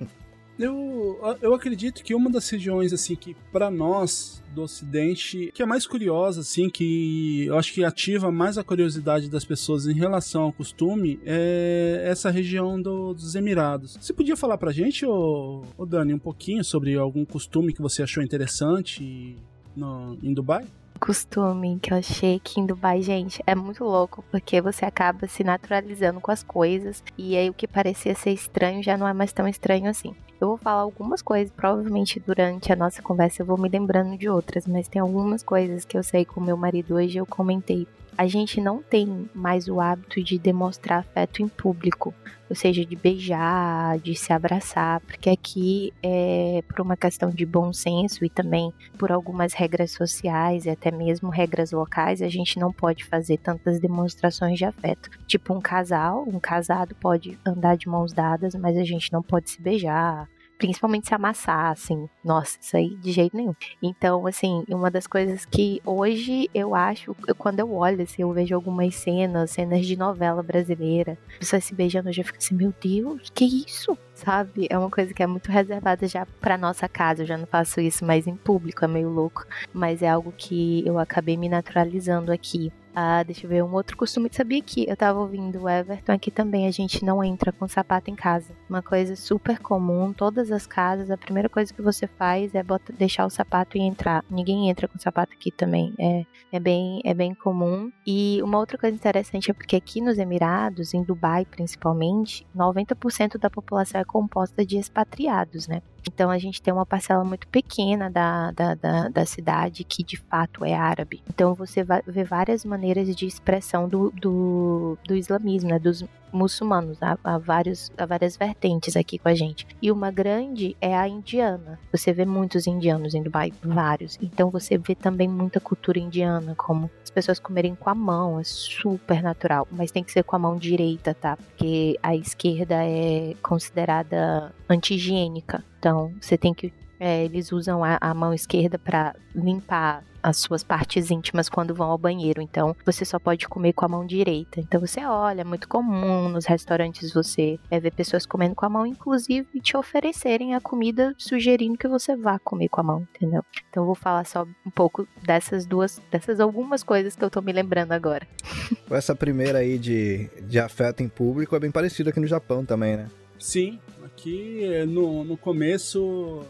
Eu, 0.59 1.19
eu 1.39 1.53
acredito 1.53 2.03
que 2.03 2.15
uma 2.15 2.31
das 2.31 2.49
regiões 2.49 2.91
assim 2.91 3.15
que 3.15 3.35
pra 3.51 3.69
nós 3.69 4.41
do 4.55 4.63
Ocidente 4.63 5.51
que 5.53 5.61
é 5.61 5.65
mais 5.67 5.85
curiosa 5.85 6.41
assim 6.41 6.67
que 6.67 7.45
eu 7.45 7.55
acho 7.59 7.71
que 7.71 7.83
ativa 7.83 8.31
mais 8.31 8.57
a 8.57 8.63
curiosidade 8.63 9.29
das 9.29 9.45
pessoas 9.45 9.85
em 9.85 9.93
relação 9.93 10.41
ao 10.41 10.51
costume 10.51 11.19
é 11.23 12.01
essa 12.07 12.31
região 12.31 12.81
do- 12.81 13.13
dos 13.13 13.35
Emirados. 13.35 13.99
Você 14.01 14.11
podia 14.13 14.35
falar 14.35 14.57
pra 14.57 14.71
gente, 14.71 15.05
ô, 15.05 15.61
ô 15.77 15.85
Dani, 15.85 16.11
um 16.15 16.17
pouquinho 16.19 16.63
sobre 16.63 16.95
algum 16.95 17.23
costume 17.23 17.71
que 17.71 17.81
você 17.81 18.01
achou 18.01 18.23
interessante 18.23 19.35
no, 19.75 20.17
em 20.23 20.33
Dubai? 20.33 20.65
Costume 20.97 21.79
que 21.81 21.93
eu 21.93 21.97
achei 21.97 22.39
que 22.39 22.59
em 22.59 22.65
Dubai, 22.65 23.01
gente, 23.01 23.41
é 23.45 23.55
muito 23.55 23.83
louco, 23.83 24.23
porque 24.31 24.61
você 24.61 24.85
acaba 24.85 25.27
se 25.27 25.43
naturalizando 25.43 26.19
com 26.19 26.31
as 26.31 26.43
coisas, 26.43 27.03
e 27.17 27.35
aí 27.35 27.49
o 27.49 27.53
que 27.53 27.67
parecia 27.67 28.15
ser 28.15 28.31
estranho 28.31 28.83
já 28.83 28.97
não 28.97 29.07
é 29.07 29.13
mais 29.13 29.33
tão 29.33 29.47
estranho 29.47 29.89
assim. 29.89 30.15
Eu 30.39 30.49
vou 30.49 30.57
falar 30.57 30.81
algumas 30.81 31.21
coisas, 31.21 31.51
provavelmente 31.51 32.19
durante 32.19 32.71
a 32.71 32.75
nossa 32.75 33.01
conversa 33.01 33.41
eu 33.41 33.45
vou 33.45 33.57
me 33.57 33.67
lembrando 33.67 34.15
de 34.17 34.29
outras, 34.29 34.67
mas 34.67 34.87
tem 34.87 35.01
algumas 35.01 35.41
coisas 35.41 35.83
que 35.83 35.97
eu 35.97 36.03
sei 36.03 36.25
com 36.25 36.39
meu 36.39 36.55
marido 36.55 36.95
hoje 36.95 37.17
eu 37.17 37.25
comentei 37.25 37.87
a 38.17 38.25
gente 38.25 38.59
não 38.59 38.81
tem 38.81 39.29
mais 39.33 39.67
o 39.67 39.79
hábito 39.79 40.23
de 40.23 40.39
demonstrar 40.39 40.99
afeto 40.99 41.43
em 41.43 41.47
público, 41.47 42.13
ou 42.49 42.55
seja, 42.55 42.83
de 42.83 42.95
beijar, 42.95 43.99
de 43.99 44.15
se 44.15 44.33
abraçar, 44.33 44.99
porque 45.01 45.29
aqui 45.29 45.93
é 46.01 46.63
por 46.67 46.81
uma 46.81 46.97
questão 46.97 47.29
de 47.29 47.45
bom 47.45 47.71
senso 47.71 48.25
e 48.25 48.29
também 48.29 48.73
por 48.97 49.11
algumas 49.11 49.53
regras 49.53 49.91
sociais 49.91 50.65
e 50.65 50.69
até 50.69 50.89
mesmo 50.89 51.29
regras 51.29 51.71
locais, 51.71 52.21
a 52.21 52.27
gente 52.27 52.57
não 52.57 52.73
pode 52.73 53.03
fazer 53.03 53.37
tantas 53.37 53.79
demonstrações 53.79 54.57
de 54.57 54.65
afeto. 54.65 55.11
Tipo 55.27 55.53
um 55.53 55.61
casal, 55.61 56.23
um 56.27 56.39
casado 56.39 56.95
pode 56.95 57.37
andar 57.45 57.77
de 57.77 57.87
mãos 57.87 58.13
dadas, 58.13 58.55
mas 58.55 58.77
a 58.77 58.83
gente 58.83 59.13
não 59.13 59.21
pode 59.21 59.51
se 59.51 59.61
beijar, 59.61 60.26
principalmente 60.57 61.07
se 61.07 61.13
amassar, 61.13 61.71
assim. 61.71 62.09
Nossa, 62.23 62.57
isso 62.61 62.75
aí 62.75 62.95
de 62.95 63.11
jeito 63.11 63.35
nenhum. 63.35 63.53
Então, 63.81 64.25
assim, 64.27 64.63
uma 64.69 64.89
das 64.91 65.07
coisas 65.07 65.45
que 65.45 65.81
hoje 65.85 66.49
eu 66.53 66.75
acho, 66.75 67.15
quando 67.37 67.59
eu 67.59 67.73
olho, 67.73 68.01
assim, 68.03 68.21
eu 68.23 68.31
vejo 68.31 68.55
algumas 68.55 68.95
cenas, 68.95 69.51
cenas 69.51 69.85
de 69.85 69.95
novela 69.95 70.41
brasileira, 70.43 71.17
pessoas 71.39 71.63
se 71.63 71.75
beijando, 71.75 72.09
eu 72.09 72.13
já 72.13 72.23
fico 72.23 72.37
assim, 72.37 72.55
meu 72.55 72.73
Deus, 72.81 73.31
que 73.33 73.45
isso? 73.45 73.97
Sabe? 74.13 74.67
É 74.69 74.77
uma 74.77 74.89
coisa 74.89 75.13
que 75.13 75.21
é 75.21 75.27
muito 75.27 75.51
reservada 75.51 76.07
já 76.07 76.25
pra 76.41 76.57
nossa 76.57 76.89
casa. 76.89 77.21
Eu 77.21 77.27
já 77.27 77.37
não 77.37 77.45
faço 77.45 77.79
isso 77.79 78.03
mais 78.03 78.25
em 78.25 78.35
público, 78.35 78.83
é 78.83 78.87
meio 78.87 79.09
louco. 79.09 79.45
Mas 79.71 80.01
é 80.01 80.09
algo 80.09 80.33
que 80.35 80.83
eu 80.87 80.97
acabei 80.97 81.37
me 81.37 81.47
naturalizando 81.47 82.31
aqui. 82.31 82.71
Ah, 82.99 83.21
deixa 83.21 83.45
eu 83.45 83.49
ver, 83.51 83.63
um 83.63 83.75
outro 83.75 83.95
costume. 83.95 84.27
Sabia 84.31 84.59
que 84.59 84.89
eu 84.89 84.97
tava 84.97 85.19
ouvindo 85.19 85.61
o 85.61 85.69
Everton 85.69 86.13
aqui 86.13 86.31
também, 86.31 86.65
a 86.65 86.71
gente 86.71 87.05
não 87.05 87.23
entra 87.23 87.51
com 87.51 87.67
sapato 87.67 88.09
em 88.09 88.15
casa. 88.15 88.55
Uma 88.67 88.81
coisa 88.81 89.15
super 89.15 89.59
comum, 89.59 90.11
todas 90.11 90.51
as 90.51 90.65
casas, 90.65 91.11
a 91.11 91.15
primeira 91.15 91.47
coisa 91.47 91.71
que 91.71 91.79
você 91.79 92.07
faz 92.07 92.55
é 92.55 92.63
bota, 92.63 92.91
deixar 92.91 93.27
o 93.27 93.29
sapato 93.29 93.77
e 93.77 93.81
entrar. 93.81 94.25
Ninguém 94.27 94.67
entra 94.67 94.87
com 94.87 94.97
sapato 94.97 95.31
aqui 95.31 95.51
também. 95.51 95.93
É, 95.99 96.25
é, 96.51 96.59
bem, 96.59 96.99
é 97.05 97.13
bem 97.13 97.35
comum. 97.35 97.91
E 98.03 98.41
uma 98.41 98.57
outra 98.57 98.79
coisa 98.79 98.95
interessante 98.95 99.51
é 99.51 99.53
porque 99.53 99.75
aqui 99.75 100.01
nos 100.01 100.17
Emirados, 100.17 100.95
em 100.95 101.03
Dubai 101.03 101.45
principalmente, 101.45 102.47
90% 102.55 103.37
da 103.37 103.51
população 103.51 104.01
é 104.01 104.03
composta 104.03 104.65
de 104.65 104.75
expatriados, 104.75 105.67
né? 105.67 105.83
Então 106.05 106.29
a 106.29 106.37
gente 106.37 106.61
tem 106.61 106.73
uma 106.73 106.85
parcela 106.85 107.23
muito 107.23 107.47
pequena 107.47 108.09
da, 108.09 108.51
da, 108.51 108.75
da, 108.75 109.09
da 109.09 109.25
cidade 109.25 109.83
que 109.83 110.03
de 110.03 110.17
fato 110.17 110.65
é 110.65 110.73
árabe. 110.73 111.21
Então 111.29 111.53
você 111.53 111.83
vai 111.83 112.01
ver 112.05 112.23
várias 112.23 112.65
maneiras 112.65 113.15
de 113.15 113.25
expressão 113.25 113.87
do, 113.87 114.11
do, 114.11 114.97
do 115.05 115.15
islamismo, 115.15 115.69
né? 115.69 115.79
Dos 115.79 116.03
muçulmanos. 116.31 117.01
Há, 117.01 117.17
há, 117.23 117.37
vários, 117.37 117.91
há 117.97 118.05
várias 118.05 118.37
vertentes 118.37 118.95
aqui 118.95 119.17
com 119.17 119.29
a 119.29 119.35
gente. 119.35 119.67
E 119.81 119.91
uma 119.91 120.11
grande 120.11 120.75
é 120.81 120.95
a 120.95 121.07
indiana. 121.07 121.79
Você 121.91 122.13
vê 122.13 122.25
muitos 122.25 122.67
indianos 122.67 123.13
em 123.13 123.23
Dubai, 123.23 123.51
vários. 123.61 124.17
Então 124.21 124.49
você 124.49 124.77
vê 124.77 124.95
também 124.95 125.27
muita 125.27 125.59
cultura 125.59 125.99
indiana, 125.99 126.55
como 126.55 126.89
as 127.03 127.09
pessoas 127.09 127.39
comerem 127.39 127.75
com 127.75 127.89
a 127.89 127.95
mão, 127.95 128.39
é 128.39 128.43
super 128.43 129.21
natural. 129.21 129.67
Mas 129.71 129.91
tem 129.91 130.03
que 130.03 130.11
ser 130.11 130.23
com 130.23 130.35
a 130.35 130.39
mão 130.39 130.57
direita, 130.57 131.13
tá? 131.13 131.37
Porque 131.37 131.97
a 132.01 132.15
esquerda 132.15 132.75
é 132.83 133.33
considerada 133.41 134.53
anti-higiênica. 134.69 135.63
Então, 135.79 136.13
você 136.19 136.37
tem 136.37 136.53
que. 136.53 136.73
É, 136.99 137.23
eles 137.23 137.51
usam 137.51 137.83
a, 137.83 137.97
a 138.01 138.13
mão 138.13 138.33
esquerda 138.33 138.79
para 138.79 139.15
limpar 139.35 140.03
as 140.27 140.37
suas 140.37 140.61
partes 140.61 141.09
íntimas 141.09 141.47
quando 141.47 141.73
vão 141.73 141.89
ao 141.89 141.97
banheiro. 141.97 142.41
Então, 142.41 142.75
você 142.85 143.05
só 143.05 143.17
pode 143.17 143.47
comer 143.47 143.71
com 143.71 143.85
a 143.85 143.87
mão 143.87 144.05
direita. 144.05 144.59
Então, 144.59 144.81
você 144.81 145.05
olha, 145.05 145.41
é 145.41 145.43
muito 145.45 145.69
comum 145.69 146.27
nos 146.27 146.45
restaurantes 146.45 147.13
você 147.13 147.57
é, 147.71 147.79
ver 147.79 147.91
pessoas 147.91 148.25
comendo 148.25 148.53
com 148.53 148.65
a 148.65 148.69
mão, 148.69 148.85
inclusive 148.85 149.47
te 149.61 149.77
oferecerem 149.77 150.53
a 150.53 150.59
comida 150.59 151.15
sugerindo 151.17 151.77
que 151.77 151.87
você 151.87 152.13
vá 152.15 152.37
comer 152.39 152.67
com 152.67 152.81
a 152.81 152.83
mão, 152.83 153.07
entendeu? 153.15 153.41
Então, 153.69 153.83
eu 153.83 153.85
vou 153.85 153.95
falar 153.95 154.25
só 154.25 154.45
um 154.65 154.69
pouco 154.69 155.07
dessas 155.23 155.65
duas, 155.65 156.01
dessas 156.11 156.41
algumas 156.41 156.83
coisas 156.83 157.15
que 157.15 157.23
eu 157.23 157.29
tô 157.29 157.41
me 157.41 157.53
lembrando 157.53 157.93
agora. 157.93 158.27
Essa 158.91 159.15
primeira 159.15 159.59
aí 159.59 159.77
de, 159.77 160.29
de 160.41 160.59
afeto 160.59 161.01
em 161.01 161.07
público 161.07 161.55
é 161.55 161.59
bem 161.59 161.71
parecida 161.71 162.09
aqui 162.09 162.19
no 162.19 162.27
Japão 162.27 162.65
também, 162.65 162.97
né? 162.97 163.07
Sim, 163.39 163.79
aqui 164.03 164.67
no, 164.87 165.23
no 165.23 165.37
começo 165.37 166.43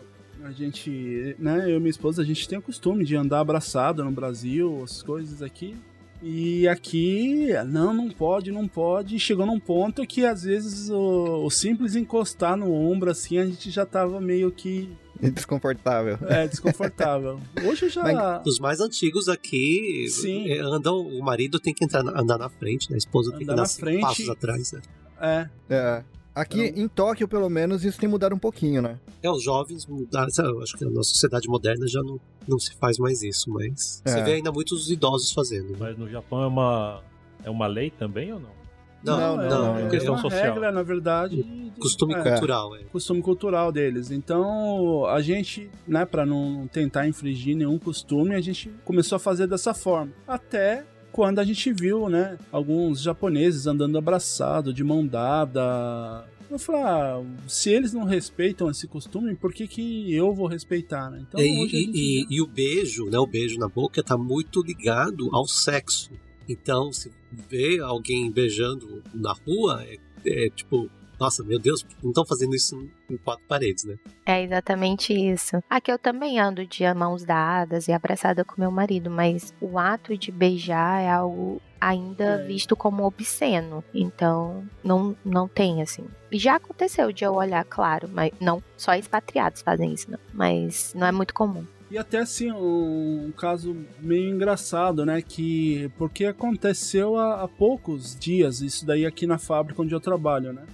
a 0.44 0.52
gente, 0.52 1.36
né, 1.40 1.66
eu 1.66 1.78
e 1.78 1.80
minha 1.80 1.90
esposa, 1.90 2.22
a 2.22 2.26
gente 2.26 2.48
tem 2.48 2.58
o 2.58 2.62
costume 2.62 3.04
de 3.04 3.16
andar 3.16 3.40
abraçado 3.40 4.04
no 4.04 4.12
Brasil, 4.12 4.82
as 4.84 5.02
coisas 5.02 5.42
aqui. 5.42 5.76
E 6.22 6.68
aqui, 6.68 7.50
não, 7.68 7.94
não 7.94 8.10
pode, 8.10 8.52
não 8.52 8.68
pode. 8.68 9.16
E 9.16 9.20
chegou 9.20 9.46
num 9.46 9.60
ponto 9.60 10.06
que 10.06 10.26
às 10.26 10.44
vezes 10.44 10.90
o, 10.90 11.46
o, 11.46 11.50
simples 11.52 11.96
encostar 11.96 12.58
no 12.58 12.74
ombro 12.74 13.12
assim, 13.12 13.38
a 13.38 13.46
gente 13.46 13.70
já 13.70 13.86
tava 13.86 14.20
meio 14.20 14.52
que. 14.52 14.90
Desconfortável. 15.22 16.18
É, 16.28 16.48
desconfortável. 16.48 17.40
Hoje 17.64 17.90
já. 17.90 18.02
Mas, 18.02 18.48
os 18.48 18.60
mais 18.60 18.80
antigos 18.80 19.28
aqui 19.28 20.08
Sim. 20.10 20.52
andam. 20.60 21.00
O 21.00 21.24
marido 21.24 21.60
tem 21.60 21.74
que 21.74 21.86
entrar, 21.86 22.02
andar 22.02 22.38
na 22.38 22.50
frente, 22.50 22.90
né? 22.90 22.96
A 22.96 22.98
esposa 22.98 23.32
tem 23.32 23.46
que 23.46 23.52
andar 23.52 23.64
na 23.64 23.68
frente. 23.68 24.02
passos 24.02 24.30
atrás, 24.30 24.72
né? 24.72 24.82
É. 25.20 25.50
É. 25.70 26.04
Aqui 26.42 26.66
então... 26.66 26.84
em 26.84 26.88
Tóquio, 26.88 27.28
pelo 27.28 27.50
menos, 27.50 27.84
isso 27.84 28.00
tem 28.00 28.08
mudado 28.08 28.36
um 28.36 28.40
pouquinho, 28.40 28.82
né? 28.82 29.00
É, 29.24 29.30
os 29.30 29.44
jovens 29.44 29.86
mudaram. 29.86 30.28
Eu 30.38 30.62
acho 30.62 30.78
que 30.78 30.86
na 30.86 30.92
nossa 30.92 31.10
sociedade 31.10 31.48
moderna 31.48 31.88
já 31.88 32.02
não, 32.04 32.20
não 32.48 32.60
se 32.60 32.76
faz 32.76 32.98
mais 33.00 33.24
isso, 33.24 33.50
mas 33.50 34.02
É. 34.06 34.12
você 34.12 34.24
vê 34.24 34.34
ainda 34.34 34.52
muitos 34.52 34.90
idosos 34.92 35.32
fazendo. 35.32 35.72
né? 35.72 35.78
Mas 35.80 35.98
no 35.98 36.08
Japão 36.10 36.44
é 36.44 36.48
uma, 36.48 37.02
é 37.44 37.50
uma 37.50 37.66
lei 37.68 37.90
também 37.90 38.32
ou 38.32 38.40
não? 38.40 38.58
Não, 39.04 39.18
Não, 39.18 39.38
não, 39.38 39.50
não, 39.50 39.78
é 39.78 39.86
é 39.86 39.90
questão 39.90 40.16
uma 40.16 40.22
social. 40.22 40.44
regra, 40.54 40.72
na 40.72 40.84
verdade. 40.84 41.72
costume 41.80 42.14
é, 42.16 42.22
cultural, 42.22 42.76
é. 42.76 42.80
costume 42.92 43.22
cultural 43.22 43.72
deles. 43.72 44.12
Então, 44.12 45.06
a 45.06 45.22
gente, 45.22 45.70
né, 45.88 46.04
para 46.06 46.26
não 46.26 46.68
tentar 46.68 47.08
infringir 47.08 47.56
nenhum 47.56 47.78
costume, 47.78 48.36
a 48.36 48.42
gente 48.42 48.70
começou 48.84 49.16
a 49.16 49.20
fazer 49.20 49.48
dessa 49.48 49.74
forma. 49.74 50.12
Até 50.28 50.84
quando 51.18 51.40
a 51.40 51.44
gente 51.44 51.74
viu, 51.74 52.08
né, 52.10 52.38
alguns 52.52 53.02
japoneses 53.02 53.66
andando 53.66 53.98
abraçado, 53.98 54.72
de 54.72 54.84
mão 54.84 55.04
dada. 55.04 56.24
Eu 56.48 56.60
falei, 56.60 56.82
ah, 56.84 57.24
se 57.48 57.72
eles 57.72 57.92
não 57.92 58.04
respeitam 58.04 58.70
esse 58.70 58.88
costume, 58.88 59.34
por 59.34 59.52
que, 59.52 59.68
que 59.68 60.14
eu 60.14 60.32
vou 60.32 60.46
respeitar, 60.46 61.10
né? 61.10 61.26
Então, 61.28 61.40
e, 61.42 61.68
gente 61.68 61.92
e- 61.98 62.28
e 62.30 62.40
o 62.40 62.46
beijo, 62.46 63.06
né? 63.10 63.18
O 63.18 63.26
beijo 63.26 63.58
na 63.58 63.68
boca 63.68 64.04
tá 64.04 64.16
muito 64.16 64.62
ligado 64.62 65.28
ao 65.36 65.48
sexo. 65.48 66.12
Então, 66.48 66.94
se 66.94 67.12
vê 67.50 67.80
alguém 67.80 68.30
beijando 68.32 69.02
na 69.12 69.34
rua, 69.34 69.84
é, 69.86 69.98
é 70.24 70.50
tipo, 70.52 70.88
nossa, 71.20 71.44
meu 71.44 71.60
Deus, 71.60 71.86
não 72.04 72.12
estão 72.12 72.26
fazendo 72.26 72.56
isso 72.56 72.76
em 73.10 73.18
quatro 73.18 73.44
paredes, 73.48 73.84
né? 73.86 73.96
É 74.26 74.44
exatamente 74.44 75.14
isso. 75.14 75.58
Aqui 75.70 75.92
eu 75.92 75.98
também 76.00 76.40
ando 76.40 76.66
de 76.66 76.84
mãos 76.94 77.24
dadas 77.24 77.88
e 77.88 77.92
abraçada 77.92 78.44
com 78.46 78.60
meu 78.60 78.72
marido, 78.72 79.10
mas 79.10 79.54
o 79.62 79.78
ato 79.80 80.18
de 80.18 80.32
beijar 80.32 81.02
é 81.02 81.10
algo 81.10 81.62
ainda 81.80 82.24
É. 82.24 82.44
visto 82.46 82.76
como 82.76 83.04
obsceno. 83.04 83.84
Então, 83.94 84.68
não, 84.84 85.16
não 85.24 85.48
tem 85.48 85.82
assim. 85.82 86.06
E 86.32 86.38
Já 86.38 86.56
aconteceu 86.56 87.12
de 87.12 87.24
eu 87.24 87.34
olhar, 87.34 87.64
claro, 87.66 88.10
mas 88.12 88.32
não 88.40 88.62
só 88.76 88.94
expatriados 88.96 89.62
fazem 89.62 89.94
isso, 89.94 90.10
não. 90.12 90.20
Mas 90.34 90.94
não 90.96 91.06
é 91.08 91.12
muito 91.12 91.34
comum. 91.34 91.66
E 91.90 91.98
até 91.98 92.18
assim, 92.20 92.52
um, 92.52 93.28
um 93.28 93.32
caso 93.32 93.74
meio 94.02 94.30
engraçado, 94.30 95.06
né? 95.06 95.22
Que. 95.22 95.90
Porque 95.98 96.26
aconteceu 96.26 97.16
há, 97.18 97.44
há 97.44 97.48
poucos 97.48 98.14
dias, 98.20 98.60
isso 98.60 98.86
daí 98.86 99.06
aqui 99.06 99.26
na 99.26 99.38
fábrica 99.38 99.82
onde 99.82 99.96
eu 99.96 100.00
trabalho, 100.02 100.52
né? 100.52 100.66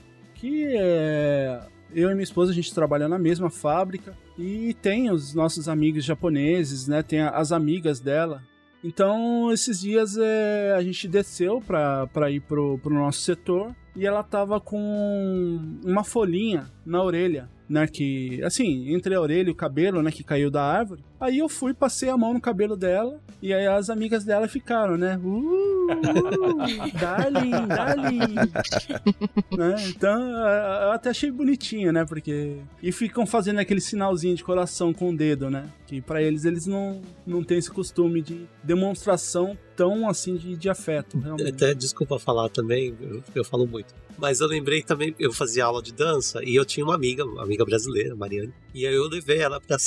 Que 0.43 0.75
é. 0.75 1.61
Eu 1.95 2.09
e 2.09 2.13
minha 2.13 2.23
esposa, 2.23 2.51
a 2.51 2.53
gente 2.53 2.75
trabalha 2.75 3.07
na 3.07 3.17
mesma 3.17 3.49
fábrica 3.49 4.13
e 4.37 4.73
tem 4.81 5.09
os 5.09 5.33
nossos 5.33 5.69
amigos 5.69 6.03
japoneses, 6.03 6.85
né? 6.85 7.01
Tem 7.01 7.21
as 7.21 7.53
amigas 7.53 8.01
dela. 8.01 8.43
Então, 8.83 9.53
esses 9.53 9.79
dias 9.79 10.17
é, 10.17 10.73
a 10.75 10.81
gente 10.81 11.07
desceu 11.07 11.61
pra 11.61 12.29
ir 12.29 12.41
pro, 12.41 12.77
pro 12.79 12.93
nosso 12.93 13.21
setor 13.21 13.73
e 13.95 14.05
ela 14.05 14.21
tava 14.21 14.59
com 14.59 15.61
uma 15.81 16.03
folhinha 16.03 16.69
na 16.85 17.01
orelha, 17.01 17.49
né? 17.69 17.87
Que, 17.87 18.43
assim, 18.43 18.93
entre 18.93 19.15
a 19.15 19.21
orelha 19.21 19.47
e 19.47 19.53
o 19.53 19.55
cabelo, 19.55 20.01
né? 20.01 20.11
Que 20.11 20.25
caiu 20.25 20.51
da 20.51 20.61
árvore. 20.61 21.05
Aí 21.23 21.37
eu 21.37 21.47
fui, 21.47 21.73
passei 21.73 22.09
a 22.09 22.17
mão 22.17 22.33
no 22.33 22.41
cabelo 22.41 22.75
dela 22.75 23.17
e 23.41 23.53
aí 23.53 23.65
as 23.65 23.89
amigas 23.89 24.25
dela 24.25 24.45
ficaram, 24.45 24.97
né? 24.97 25.17
Uh, 25.23 25.85
uh, 25.85 26.99
darling, 26.99 27.65
darling. 27.65 28.35
né? 29.57 29.75
Então, 29.87 30.21
eu 30.21 30.91
até 30.91 31.11
achei 31.11 31.31
bonitinho, 31.31 31.93
né? 31.93 32.03
Porque. 32.03 32.57
E 32.81 32.91
ficam 32.91 33.25
fazendo 33.25 33.59
aquele 33.59 33.79
sinalzinho 33.79 34.35
de 34.35 34.43
coração 34.43 34.93
com 34.93 35.11
o 35.11 35.15
dedo, 35.15 35.49
né? 35.49 35.69
Que 35.87 36.01
pra 36.01 36.21
eles, 36.21 36.43
eles 36.43 36.67
não, 36.67 37.01
não 37.25 37.41
têm 37.41 37.57
esse 37.57 37.71
costume 37.71 38.21
de 38.21 38.45
demonstração 38.61 39.57
tão 39.77 40.09
assim 40.09 40.35
de, 40.35 40.57
de 40.57 40.69
afeto, 40.69 41.17
realmente. 41.17 41.53
Até 41.53 41.73
desculpa 41.73 42.19
falar 42.19 42.49
também, 42.49 42.95
eu, 42.99 43.23
eu 43.33 43.45
falo 43.45 43.65
muito. 43.65 43.95
Mas 44.17 44.39
eu 44.39 44.47
lembrei 44.47 44.83
também, 44.83 45.15
eu 45.19 45.33
fazia 45.33 45.65
aula 45.65 45.81
de 45.81 45.91
dança 45.91 46.43
e 46.43 46.55
eu 46.55 46.65
tinha 46.65 46.85
uma 46.85 46.95
amiga, 46.95 47.25
uma 47.25 47.43
amiga 47.43 47.65
brasileira, 47.65 48.15
Mariane. 48.15 48.53
E 48.73 48.85
aí 48.85 48.93
eu 48.93 49.07
levei 49.07 49.39
ela 49.39 49.59
pra 49.59 49.77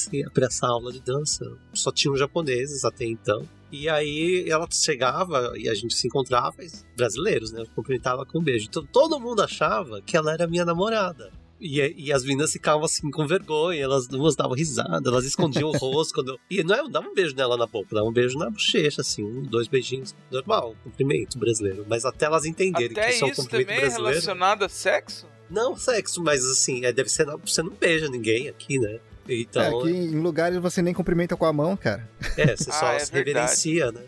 essa 0.47 0.67
aula 0.67 0.93
de 0.93 1.01
dança. 1.01 1.26
Só 1.75 1.91
tinham 1.91 2.17
japoneses 2.17 2.85
até 2.85 3.05
então. 3.05 3.47
E 3.71 3.89
aí 3.89 4.49
ela 4.49 4.67
chegava 4.71 5.53
e 5.57 5.69
a 5.69 5.75
gente 5.75 5.95
se 5.95 6.07
encontrava, 6.07 6.57
brasileiros, 6.97 7.53
né? 7.53 7.63
Eu 7.63 7.67
cumprimentava 7.75 8.25
com 8.25 8.39
um 8.39 8.43
beijo. 8.43 8.67
Então 8.69 8.87
todo 8.87 9.19
mundo 9.21 9.43
achava 9.43 10.01
que 10.01 10.17
ela 10.17 10.33
era 10.33 10.47
minha 10.47 10.65
namorada. 10.65 11.33
E, 11.61 11.81
e 11.97 12.13
as 12.13 12.23
meninas 12.23 12.53
ficavam 12.53 12.85
assim 12.85 13.11
com 13.11 13.27
vergonha, 13.27 13.83
elas 13.83 14.07
umas 14.09 14.37
davam 14.37 14.55
risada, 14.55 15.09
elas 15.09 15.25
escondiam 15.25 15.71
o 15.71 15.73
rosto. 15.77 16.15
Quando 16.15 16.33
eu... 16.33 16.39
E 16.51 16.63
não 16.63 16.75
é, 16.75 16.89
dava 16.89 17.09
um 17.09 17.15
beijo 17.15 17.35
nela 17.35 17.57
na 17.57 17.67
boca, 17.67 17.95
dava 17.95 18.07
um 18.07 18.13
beijo 18.13 18.39
na 18.39 18.51
bochecha, 18.51 19.01
assim, 19.01 19.25
um, 19.25 19.43
dois 19.43 19.67
beijinhos, 19.67 20.15
normal, 20.31 20.77
cumprimento 20.85 21.39
brasileiro. 21.39 21.85
Mas 21.89 22.05
até 22.05 22.27
elas 22.27 22.45
entenderem 22.45 22.93
Até 22.93 23.09
que 23.09 23.15
isso 23.15 23.25
é 23.25 23.29
um 23.29 23.35
cumprimento 23.35 23.67
também 23.67 23.77
é 23.77 23.81
brasileiro. 23.81 24.11
relacionado 24.11 24.65
a 24.65 24.69
sexo? 24.69 25.27
Não 25.49 25.77
sexo, 25.77 26.23
mas 26.23 26.45
assim, 26.45 26.85
é, 26.85 26.93
deve 26.93 27.09
ser. 27.09 27.27
Você 27.39 27.63
não 27.63 27.71
beija 27.71 28.09
ninguém 28.09 28.49
aqui, 28.49 28.79
né? 28.79 28.99
É, 29.29 29.35
Então, 29.41 29.81
aqui 29.81 29.91
em 29.91 30.21
lugares 30.21 30.59
você 30.59 30.81
nem 30.83 30.95
cumprimenta 30.95 31.37
com 31.37 31.45
a 31.47 31.53
mão, 31.53 31.77
cara. 31.77 32.09
é, 32.37 32.57
você 32.57 32.71
só 32.73 32.87
Ah, 32.87 32.95
é 32.95 32.99
se 33.01 33.13
verdade. 33.13 33.31
reverencia, 33.35 33.93
né? 33.93 34.01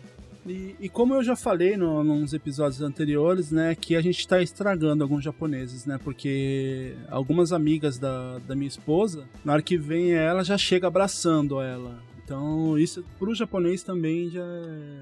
E, 0.47 0.75
e 0.79 0.89
como 0.89 1.13
eu 1.13 1.23
já 1.23 1.35
falei 1.35 1.77
no, 1.77 2.03
nos 2.03 2.33
episódios 2.33 2.81
anteriores, 2.81 3.51
né, 3.51 3.75
que 3.75 3.95
a 3.95 4.01
gente 4.01 4.25
tá 4.27 4.41
estragando 4.41 5.03
alguns 5.03 5.23
japoneses, 5.23 5.85
né, 5.85 5.99
porque 6.03 6.95
algumas 7.09 7.51
amigas 7.51 7.99
da, 7.99 8.39
da 8.47 8.55
minha 8.55 8.67
esposa, 8.69 9.25
na 9.45 9.53
hora 9.53 9.61
que 9.61 9.77
vem 9.77 10.13
ela, 10.13 10.43
já 10.43 10.57
chega 10.57 10.87
abraçando 10.87 11.61
ela. 11.61 11.99
Então, 12.29 12.77
isso 12.77 13.03
pro 13.17 13.33
japonês 13.33 13.81
também 13.81 14.29
já 14.29 14.43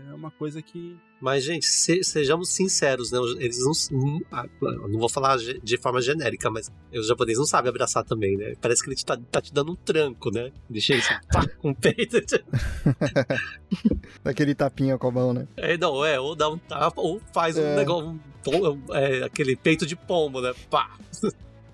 é 0.09 0.13
uma 0.13 0.31
coisa 0.31 0.61
que. 0.61 0.95
Mas, 1.19 1.43
gente, 1.43 1.65
se- 1.65 2.01
sejamos 2.01 2.47
sinceros, 2.47 3.11
né? 3.11 3.19
Eles 3.39 3.59
não. 3.59 3.73
não- 3.99 4.21
ah, 4.31 4.45
não 4.87 4.97
vou 4.97 5.09
falar 5.09 5.35
de 5.37 5.77
forma 5.77 5.99
genérica, 5.99 6.49
mas 6.49 6.71
os 6.93 7.05
japoneses 7.05 7.37
não 7.39 7.45
sabem 7.45 7.67
abraçar 7.69 8.05
também, 8.05 8.37
né? 8.37 8.53
Parece 8.61 8.81
que 8.81 8.89
ele 8.89 8.95
tá, 9.03 9.19
tá 9.29 9.41
te 9.41 9.53
dando 9.53 9.73
um 9.73 9.75
tranco, 9.75 10.31
né? 10.31 10.53
Deixa 10.69 10.93
ele 10.93 11.01
assim, 11.01 11.15
pá, 11.29 11.45
com 11.59 11.71
o 11.71 11.75
peito. 11.75 12.15
Daquele 14.23 14.55
tapinha 14.55 14.97
com 14.97 15.07
a 15.07 15.11
mão, 15.11 15.33
né? 15.33 15.49
É, 15.57 15.77
não, 15.77 16.05
é, 16.05 16.17
ou 16.17 16.33
dá 16.33 16.49
um 16.49 16.57
tapa, 16.57 17.01
ou 17.01 17.19
faz 17.33 17.57
um 17.57 17.61
É. 17.61 17.75
negócio, 17.75 18.17
um 18.47 18.93
é, 18.95 19.23
aquele 19.23 19.57
peito 19.57 19.85
de 19.85 19.97
pombo, 19.97 20.39
né? 20.39 20.53
Pá. 20.69 20.95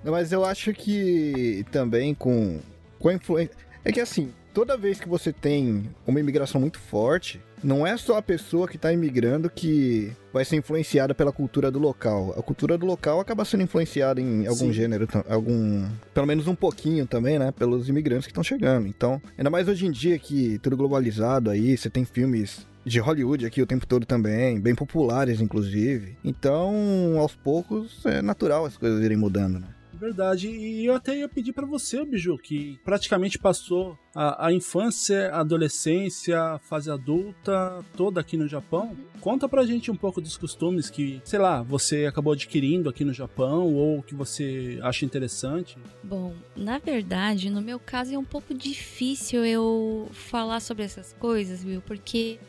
Mas 0.04 0.32
eu 0.32 0.44
acho 0.44 0.74
que 0.74 1.64
também 1.72 2.16
com, 2.16 2.60
com 2.98 3.10
a 3.10 3.14
influência. 3.14 3.56
É 3.86 3.92
que 3.92 4.00
assim, 4.00 4.34
toda 4.54 4.78
vez 4.78 5.00
que 5.00 5.10
você 5.10 5.34
tem 5.34 5.90
uma 6.06 6.20
imigração 6.20 6.62
muito 6.62 6.80
forte, 6.80 7.42
não 7.64 7.88
é 7.88 7.98
só 7.98 8.18
a 8.18 8.22
pessoa 8.22 8.68
que 8.68 8.78
tá 8.78 8.92
imigrando 8.94 9.50
que 9.50 10.12
vai 10.32 10.46
ser 10.46 10.58
influenciada 10.58 11.16
pela 11.16 11.32
cultura 11.32 11.72
do 11.72 11.80
local. 11.80 12.36
A 12.38 12.42
cultura 12.42 12.78
do 12.78 12.86
local 12.86 13.20
acaba 13.20 13.46
sendo 13.46 13.64
influenciada 13.64 14.22
em 14.22 14.46
algum 14.46 14.68
Sim. 14.68 14.74
gênero, 14.74 15.08
algum. 15.28 15.88
Pelo 16.14 16.28
menos 16.28 16.48
um 16.48 16.56
pouquinho 16.56 17.08
também, 17.08 17.40
né? 17.40 17.52
Pelos 17.52 17.90
imigrantes 17.90 18.28
que 18.28 18.32
estão 18.32 18.44
chegando. 18.44 18.88
Então, 18.88 19.22
ainda 19.38 19.50
mais 19.50 19.68
hoje 19.68 19.86
em 19.86 19.92
dia 19.92 20.20
que 20.20 20.60
tudo 20.60 20.78
globalizado 20.78 21.50
aí, 21.50 21.78
você 21.78 21.90
tem 21.90 22.06
filmes 22.06 22.68
de 22.86 23.00
Hollywood 23.00 23.46
aqui 23.46 23.62
o 23.62 23.66
tempo 23.66 23.88
todo 23.88 24.06
também, 24.06 24.60
bem 24.60 24.76
populares 24.76 25.40
inclusive. 25.40 26.18
Então, 26.24 27.18
aos 27.18 27.34
poucos 27.34 28.06
é 28.06 28.22
natural 28.22 28.66
as 28.66 28.78
coisas 28.78 29.02
irem 29.02 29.18
mudando, 29.18 29.60
né? 29.60 29.68
Verdade. 29.94 30.50
E 30.50 30.86
eu 30.86 30.96
até 30.96 31.18
ia 31.18 31.30
pedir 31.30 31.54
pra 31.54 31.66
você, 31.66 32.04
Biju, 32.04 32.38
que 32.38 32.80
praticamente 32.84 33.38
passou 33.38 33.98
a, 34.16 34.48
a 34.48 34.54
infância, 34.54 35.30
a 35.30 35.42
adolescência, 35.42 36.40
a 36.40 36.60
fase 36.60 36.92
adulta 36.92 37.84
toda 37.96 38.20
aqui 38.20 38.38
no 38.38 38.48
Japão. 38.48 38.96
Conta 39.22 39.48
pra 39.48 39.66
gente 39.66 39.90
um 39.90 39.96
pouco 39.96 40.20
dos 40.20 40.38
costumes 40.38 40.90
que, 40.90 41.22
sei 41.24 41.40
lá, 41.40 41.62
você 41.62 42.06
acabou 42.06 42.34
adquirindo 42.34 42.90
aqui 42.90 43.06
no 43.06 43.14
Japão 43.14 43.74
ou 43.74 44.04
que 44.04 44.16
você 44.16 44.80
acha 44.82 45.06
interessante. 45.06 45.78
Bom, 46.04 46.34
na 46.56 46.78
verdade, 46.78 47.50
no 47.50 47.62
meu 47.62 47.80
caso 47.80 48.14
é 48.14 48.18
um 48.18 48.26
pouco 48.26 48.54
difícil 48.54 49.46
eu 49.46 50.10
falar 50.12 50.60
sobre 50.60 50.84
essas 50.84 51.14
coisas, 51.14 51.64
viu? 51.64 51.82
Porque, 51.82 52.40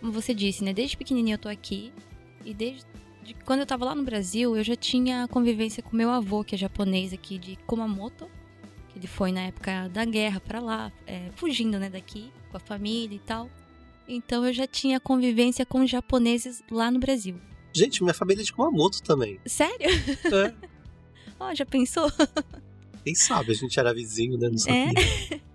como 0.00 0.12
você 0.12 0.32
disse, 0.34 0.62
né? 0.62 0.72
Desde 0.72 0.96
pequenininho 0.96 1.34
eu 1.34 1.38
tô 1.38 1.48
aqui 1.48 1.92
e 2.44 2.54
desde 2.54 2.89
de 3.34 3.44
quando 3.44 3.60
eu 3.60 3.66
tava 3.66 3.84
lá 3.84 3.94
no 3.94 4.02
Brasil, 4.02 4.56
eu 4.56 4.62
já 4.64 4.76
tinha 4.76 5.26
convivência 5.28 5.82
com 5.82 5.96
meu 5.96 6.10
avô, 6.10 6.42
que 6.44 6.54
é 6.54 6.58
japonês 6.58 7.12
aqui 7.12 7.38
de 7.38 7.56
Kumamoto, 7.66 8.28
que 8.88 8.98
ele 8.98 9.06
foi 9.06 9.30
na 9.32 9.42
época 9.42 9.88
da 9.88 10.04
guerra 10.04 10.40
pra 10.40 10.60
lá, 10.60 10.92
é, 11.06 11.30
fugindo, 11.36 11.78
né, 11.78 11.88
daqui 11.88 12.30
com 12.50 12.56
a 12.56 12.60
família 12.60 13.14
e 13.16 13.20
tal. 13.20 13.48
Então 14.08 14.44
eu 14.44 14.52
já 14.52 14.66
tinha 14.66 14.98
convivência 14.98 15.64
com 15.64 15.86
japoneses 15.86 16.62
lá 16.70 16.90
no 16.90 16.98
Brasil. 16.98 17.36
Gente, 17.72 18.02
minha 18.02 18.14
família 18.14 18.42
é 18.42 18.44
de 18.44 18.52
Kumamoto 18.52 19.00
também. 19.02 19.38
Sério? 19.46 19.88
É. 19.88 20.54
Ó, 21.38 21.54
já 21.54 21.64
pensou? 21.64 22.10
Quem 23.04 23.14
sabe? 23.14 23.52
A 23.52 23.54
gente 23.54 23.78
era 23.78 23.94
vizinho, 23.94 24.36
né? 24.36 24.48
Não 24.48 24.56
É. 24.56 24.86
sabia. 24.92 25.40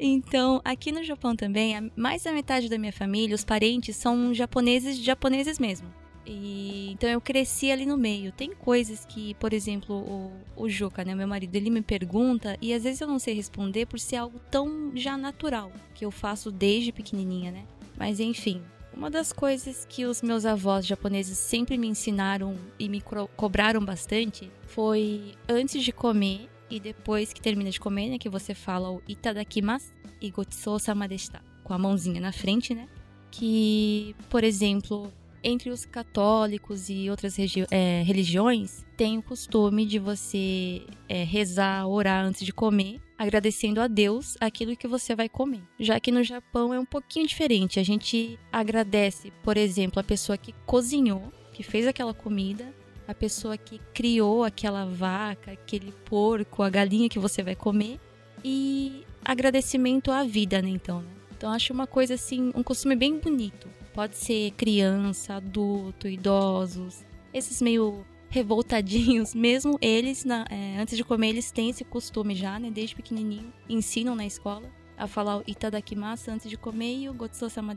Então, 0.00 0.60
aqui 0.64 0.92
no 0.92 1.02
Japão 1.02 1.34
também, 1.34 1.90
mais 1.96 2.22
da 2.22 2.30
metade 2.32 2.68
da 2.68 2.78
minha 2.78 2.92
família, 2.92 3.34
os 3.34 3.44
parentes, 3.44 3.96
são 3.96 4.32
japoneses, 4.32 4.96
japoneses 4.96 5.58
mesmo. 5.58 5.92
E, 6.30 6.90
então 6.92 7.08
eu 7.08 7.22
cresci 7.22 7.72
ali 7.72 7.86
no 7.86 7.96
meio. 7.96 8.30
Tem 8.30 8.54
coisas 8.54 9.06
que, 9.06 9.32
por 9.34 9.54
exemplo, 9.54 9.96
o, 9.96 10.30
o 10.54 10.68
Juca, 10.68 11.02
né, 11.02 11.14
meu 11.14 11.26
marido, 11.26 11.56
ele 11.56 11.70
me 11.70 11.80
pergunta 11.80 12.58
e 12.60 12.74
às 12.74 12.82
vezes 12.82 13.00
eu 13.00 13.08
não 13.08 13.18
sei 13.18 13.32
responder 13.34 13.86
por 13.86 13.98
ser 13.98 14.16
algo 14.16 14.38
tão 14.50 14.92
já 14.94 15.16
natural, 15.16 15.72
que 15.94 16.04
eu 16.04 16.10
faço 16.10 16.52
desde 16.52 16.92
pequenininha, 16.92 17.50
né? 17.50 17.64
Mas 17.96 18.20
enfim, 18.20 18.60
uma 18.94 19.10
das 19.10 19.32
coisas 19.32 19.86
que 19.88 20.04
os 20.04 20.20
meus 20.20 20.44
avós 20.44 20.86
japoneses 20.86 21.38
sempre 21.38 21.78
me 21.78 21.88
ensinaram 21.88 22.56
e 22.78 22.90
me 22.90 23.02
cobraram 23.34 23.82
bastante 23.82 24.50
foi 24.66 25.34
antes 25.48 25.82
de 25.82 25.92
comer 25.92 26.46
e 26.68 26.78
depois 26.78 27.32
que 27.32 27.40
termina 27.40 27.70
de 27.70 27.80
comer, 27.80 28.10
né, 28.10 28.18
que 28.18 28.28
você 28.28 28.54
fala 28.54 28.90
o 28.90 29.02
itadakimasu 29.08 29.94
e 30.20 30.30
gochusou 30.30 30.78
sama 30.78 31.08
deshita, 31.08 31.40
com 31.64 31.72
a 31.72 31.78
mãozinha 31.78 32.20
na 32.20 32.32
frente, 32.32 32.74
né? 32.74 32.86
Que, 33.30 34.14
por 34.28 34.44
exemplo, 34.44 35.12
entre 35.42 35.70
os 35.70 35.84
católicos 35.84 36.88
e 36.88 37.08
outras 37.10 37.36
é, 37.70 38.02
religiões, 38.02 38.84
tem 38.96 39.18
o 39.18 39.22
costume 39.22 39.86
de 39.86 39.98
você 39.98 40.82
é, 41.08 41.22
rezar, 41.22 41.86
orar 41.86 42.24
antes 42.24 42.44
de 42.44 42.52
comer, 42.52 43.00
agradecendo 43.16 43.80
a 43.80 43.86
Deus 43.86 44.36
aquilo 44.40 44.76
que 44.76 44.88
você 44.88 45.14
vai 45.14 45.28
comer. 45.28 45.62
Já 45.78 45.98
que 46.00 46.12
no 46.12 46.22
Japão 46.22 46.72
é 46.72 46.78
um 46.78 46.84
pouquinho 46.84 47.26
diferente. 47.26 47.80
A 47.80 47.82
gente 47.82 48.38
agradece, 48.52 49.32
por 49.42 49.56
exemplo, 49.56 50.00
a 50.00 50.04
pessoa 50.04 50.36
que 50.38 50.54
cozinhou, 50.66 51.32
que 51.52 51.62
fez 51.62 51.86
aquela 51.86 52.14
comida, 52.14 52.72
a 53.06 53.14
pessoa 53.14 53.56
que 53.56 53.80
criou 53.94 54.44
aquela 54.44 54.84
vaca, 54.84 55.52
aquele 55.52 55.92
porco, 56.04 56.62
a 56.62 56.70
galinha 56.70 57.08
que 57.08 57.18
você 57.18 57.42
vai 57.42 57.56
comer, 57.56 57.98
e 58.44 59.04
agradecimento 59.24 60.10
à 60.10 60.22
vida, 60.24 60.60
né? 60.62 60.68
Então, 60.68 61.00
né? 61.00 61.08
Então, 61.36 61.52
acho 61.52 61.72
uma 61.72 61.86
coisa 61.86 62.14
assim, 62.14 62.50
um 62.54 62.64
costume 62.64 62.96
bem 62.96 63.16
bonito. 63.16 63.68
Pode 63.98 64.16
ser 64.16 64.52
criança, 64.52 65.34
adulto, 65.34 66.06
idosos, 66.06 67.04
esses 67.34 67.60
meio 67.60 68.06
revoltadinhos, 68.30 69.34
mesmo 69.34 69.76
eles, 69.82 70.24
na- 70.24 70.46
é, 70.48 70.78
antes 70.78 70.96
de 70.96 71.02
comer, 71.02 71.30
eles 71.30 71.50
têm 71.50 71.70
esse 71.70 71.82
costume 71.84 72.32
já, 72.36 72.60
né? 72.60 72.70
Desde 72.70 72.94
pequenininho, 72.94 73.52
ensinam 73.68 74.14
na 74.14 74.24
escola 74.24 74.70
a 74.96 75.08
falar 75.08 75.38
o 75.38 75.42
itadakimasu 75.48 76.30
antes 76.30 76.48
de 76.48 76.56
comer 76.56 76.94
e 76.96 77.08
o 77.08 77.12
gotsou 77.12 77.50
sama 77.50 77.74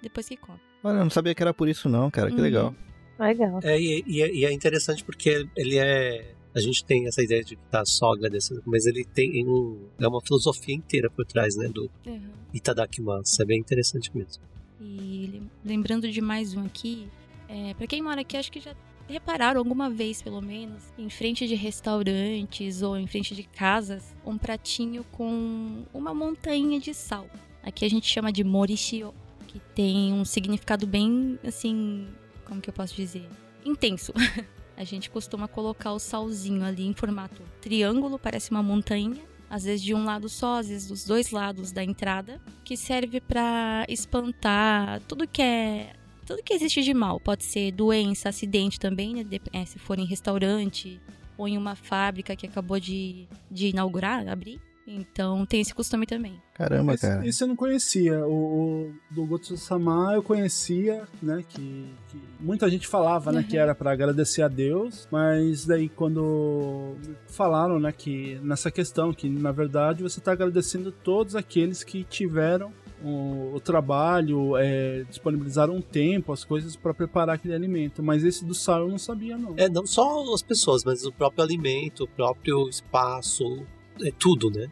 depois 0.00 0.28
que 0.28 0.36
come. 0.36 0.60
Olha, 0.84 0.98
eu 0.98 1.02
não 1.02 1.10
sabia 1.10 1.34
que 1.34 1.42
era 1.42 1.52
por 1.52 1.68
isso 1.68 1.88
não, 1.88 2.08
cara. 2.08 2.28
Que 2.30 2.36
Uhum. 2.36 2.42
legal. 2.42 2.74
Legal. 3.18 3.58
É, 3.64 3.76
e, 3.80 4.04
e 4.06 4.22
é, 4.22 4.32
e 4.32 4.44
é 4.44 4.52
interessante 4.52 5.02
porque 5.04 5.44
ele 5.56 5.76
é. 5.76 6.36
A 6.54 6.60
gente 6.60 6.84
tem 6.84 7.08
essa 7.08 7.20
ideia 7.20 7.42
de 7.42 7.54
estar 7.54 7.84
só 7.84 8.12
agradecendo, 8.12 8.62
mas 8.64 8.86
ele 8.86 9.04
tem 9.04 9.44
um, 9.44 9.88
é 9.98 10.06
uma 10.06 10.20
filosofia 10.24 10.72
inteira 10.76 11.10
por 11.10 11.26
trás, 11.26 11.56
né? 11.56 11.66
Do 11.68 11.90
Uhum. 12.06 12.30
Itadakimasu. 12.54 13.42
É 13.42 13.44
bem 13.44 13.58
interessante 13.58 14.16
mesmo. 14.16 14.40
E 14.80 15.28
lem- 15.32 15.50
lembrando 15.64 16.10
de 16.10 16.20
mais 16.20 16.54
um 16.54 16.64
aqui, 16.64 17.08
é, 17.48 17.74
para 17.74 17.86
quem 17.86 18.02
mora 18.02 18.20
aqui, 18.20 18.36
acho 18.36 18.52
que 18.52 18.60
já 18.60 18.74
repararam 19.08 19.58
alguma 19.58 19.88
vez, 19.88 20.20
pelo 20.20 20.40
menos, 20.40 20.82
em 20.98 21.08
frente 21.08 21.48
de 21.48 21.54
restaurantes 21.54 22.82
ou 22.82 22.96
em 22.96 23.06
frente 23.06 23.34
de 23.34 23.42
casas, 23.42 24.14
um 24.24 24.36
pratinho 24.36 25.02
com 25.12 25.82
uma 25.94 26.14
montanha 26.14 26.78
de 26.78 26.92
sal. 26.92 27.26
Aqui 27.62 27.84
a 27.84 27.90
gente 27.90 28.06
chama 28.06 28.30
de 28.30 28.44
morishio, 28.44 29.14
que 29.46 29.58
tem 29.74 30.12
um 30.12 30.24
significado 30.24 30.86
bem, 30.86 31.38
assim, 31.42 32.06
como 32.44 32.60
que 32.60 32.68
eu 32.68 32.74
posso 32.74 32.94
dizer? 32.94 33.26
Intenso. 33.64 34.12
a 34.76 34.84
gente 34.84 35.10
costuma 35.10 35.48
colocar 35.48 35.92
o 35.92 35.98
salzinho 35.98 36.64
ali 36.64 36.86
em 36.86 36.92
formato 36.92 37.42
triângulo, 37.60 38.18
parece 38.18 38.50
uma 38.50 38.62
montanha, 38.62 39.16
às 39.50 39.64
vezes 39.64 39.82
de 39.82 39.94
um 39.94 40.04
lado 40.04 40.28
só, 40.28 40.58
às 40.58 40.68
vezes 40.68 40.88
dos 40.88 41.04
dois 41.04 41.30
lados 41.30 41.72
da 41.72 41.82
entrada, 41.82 42.40
que 42.64 42.76
serve 42.76 43.20
pra 43.20 43.84
espantar 43.88 45.00
tudo 45.08 45.26
que 45.26 45.42
é 45.42 45.92
tudo 46.26 46.42
que 46.42 46.52
existe 46.52 46.82
de 46.82 46.92
mal. 46.92 47.18
Pode 47.18 47.44
ser 47.44 47.72
doença, 47.72 48.28
acidente 48.28 48.78
também, 48.78 49.14
né? 49.14 49.24
É, 49.52 49.64
se 49.64 49.78
for 49.78 49.98
em 49.98 50.04
restaurante 50.04 51.00
ou 51.38 51.48
em 51.48 51.56
uma 51.56 51.74
fábrica 51.74 52.36
que 52.36 52.46
acabou 52.46 52.78
de, 52.78 53.26
de 53.50 53.68
inaugurar, 53.68 54.28
abrir. 54.28 54.60
Então 54.88 55.44
tem 55.44 55.60
esse 55.60 55.74
costume 55.74 56.06
também. 56.06 56.40
Caramba, 56.54 56.94
Esse, 56.94 57.06
cara. 57.06 57.26
esse 57.26 57.44
eu 57.44 57.48
não 57.48 57.54
conhecia. 57.54 58.26
O, 58.26 58.32
o 58.32 58.92
do 59.10 59.26
Gotsu-sama 59.26 60.14
eu 60.14 60.22
conhecia, 60.22 61.04
né? 61.22 61.44
Que, 61.46 61.86
que 62.08 62.20
muita 62.40 62.68
gente 62.70 62.88
falava, 62.88 63.30
né? 63.30 63.40
Uhum. 63.40 63.46
Que 63.46 63.58
era 63.58 63.74
pra 63.74 63.92
agradecer 63.92 64.42
a 64.42 64.48
Deus, 64.48 65.06
mas 65.10 65.66
daí 65.66 65.88
quando 65.88 66.96
falaram, 67.28 67.78
né? 67.78 67.92
Que 67.92 68.40
nessa 68.42 68.70
questão, 68.70 69.12
que 69.12 69.28
na 69.28 69.52
verdade 69.52 70.02
você 70.02 70.20
tá 70.20 70.32
agradecendo 70.32 70.90
todos 70.90 71.36
aqueles 71.36 71.84
que 71.84 72.02
tiveram 72.02 72.72
o, 73.02 73.54
o 73.54 73.60
trabalho, 73.60 74.56
é, 74.56 75.04
disponibilizaram 75.04 75.76
um 75.76 75.80
tempo, 75.80 76.32
as 76.32 76.44
coisas 76.44 76.76
para 76.76 76.94
preparar 76.94 77.36
aquele 77.36 77.54
alimento. 77.54 78.02
Mas 78.02 78.24
esse 78.24 78.44
do 78.44 78.54
sal 78.54 78.80
eu 78.80 78.88
não 78.88 78.98
sabia, 78.98 79.36
não. 79.36 79.54
É, 79.56 79.68
não 79.68 79.86
só 79.86 80.34
as 80.34 80.42
pessoas, 80.42 80.82
mas 80.84 81.04
o 81.04 81.12
próprio 81.12 81.44
alimento, 81.44 82.04
o 82.04 82.08
próprio 82.08 82.68
espaço, 82.68 83.64
é 84.06 84.10
tudo, 84.18 84.50
né? 84.50 84.68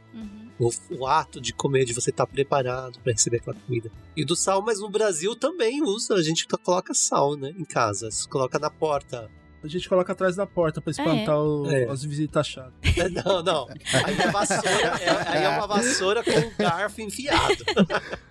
O, 0.58 0.70
o 0.98 1.06
ato 1.06 1.40
de 1.40 1.52
comer, 1.52 1.84
de 1.84 1.92
você 1.92 2.08
estar 2.10 2.26
preparado 2.26 2.98
para 3.00 3.12
receber 3.12 3.36
aquela 3.38 3.56
comida. 3.66 3.90
E 4.16 4.24
do 4.24 4.34
sal, 4.34 4.62
mas 4.62 4.80
no 4.80 4.88
Brasil 4.88 5.36
também 5.36 5.82
usa, 5.82 6.14
a 6.14 6.22
gente 6.22 6.46
coloca 6.48 6.94
sal, 6.94 7.36
né, 7.36 7.52
em 7.58 7.64
casa. 7.64 8.10
Você 8.10 8.26
coloca 8.28 8.58
na 8.58 8.70
porta. 8.70 9.30
A 9.62 9.68
gente 9.68 9.88
coloca 9.88 10.12
atrás 10.12 10.34
da 10.36 10.46
porta 10.46 10.80
para 10.80 10.90
espantar 10.92 11.34
é. 11.34 11.38
o- 11.38 11.66
É. 11.70 11.84
as 11.90 12.02
visitas 12.04 12.46
chatas. 12.46 12.72
É, 12.96 13.08
Não, 13.08 13.42
não. 13.42 13.66
Aí 14.04 14.16
é 14.18 14.30
vassoura, 14.30 14.70
é, 15.00 15.28
aí 15.28 15.44
é 15.44 15.48
uma 15.50 15.66
vassoura 15.66 16.22
com 16.24 16.30
um 16.30 16.52
garfo 16.58 17.00
enfiado. 17.02 17.64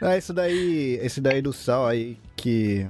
Ah, 0.00 0.16
isso 0.16 0.32
daí, 0.32 0.98
esse 1.02 1.20
daí 1.20 1.42
do 1.42 1.52
sal 1.52 1.86
aí 1.86 2.18
que 2.34 2.86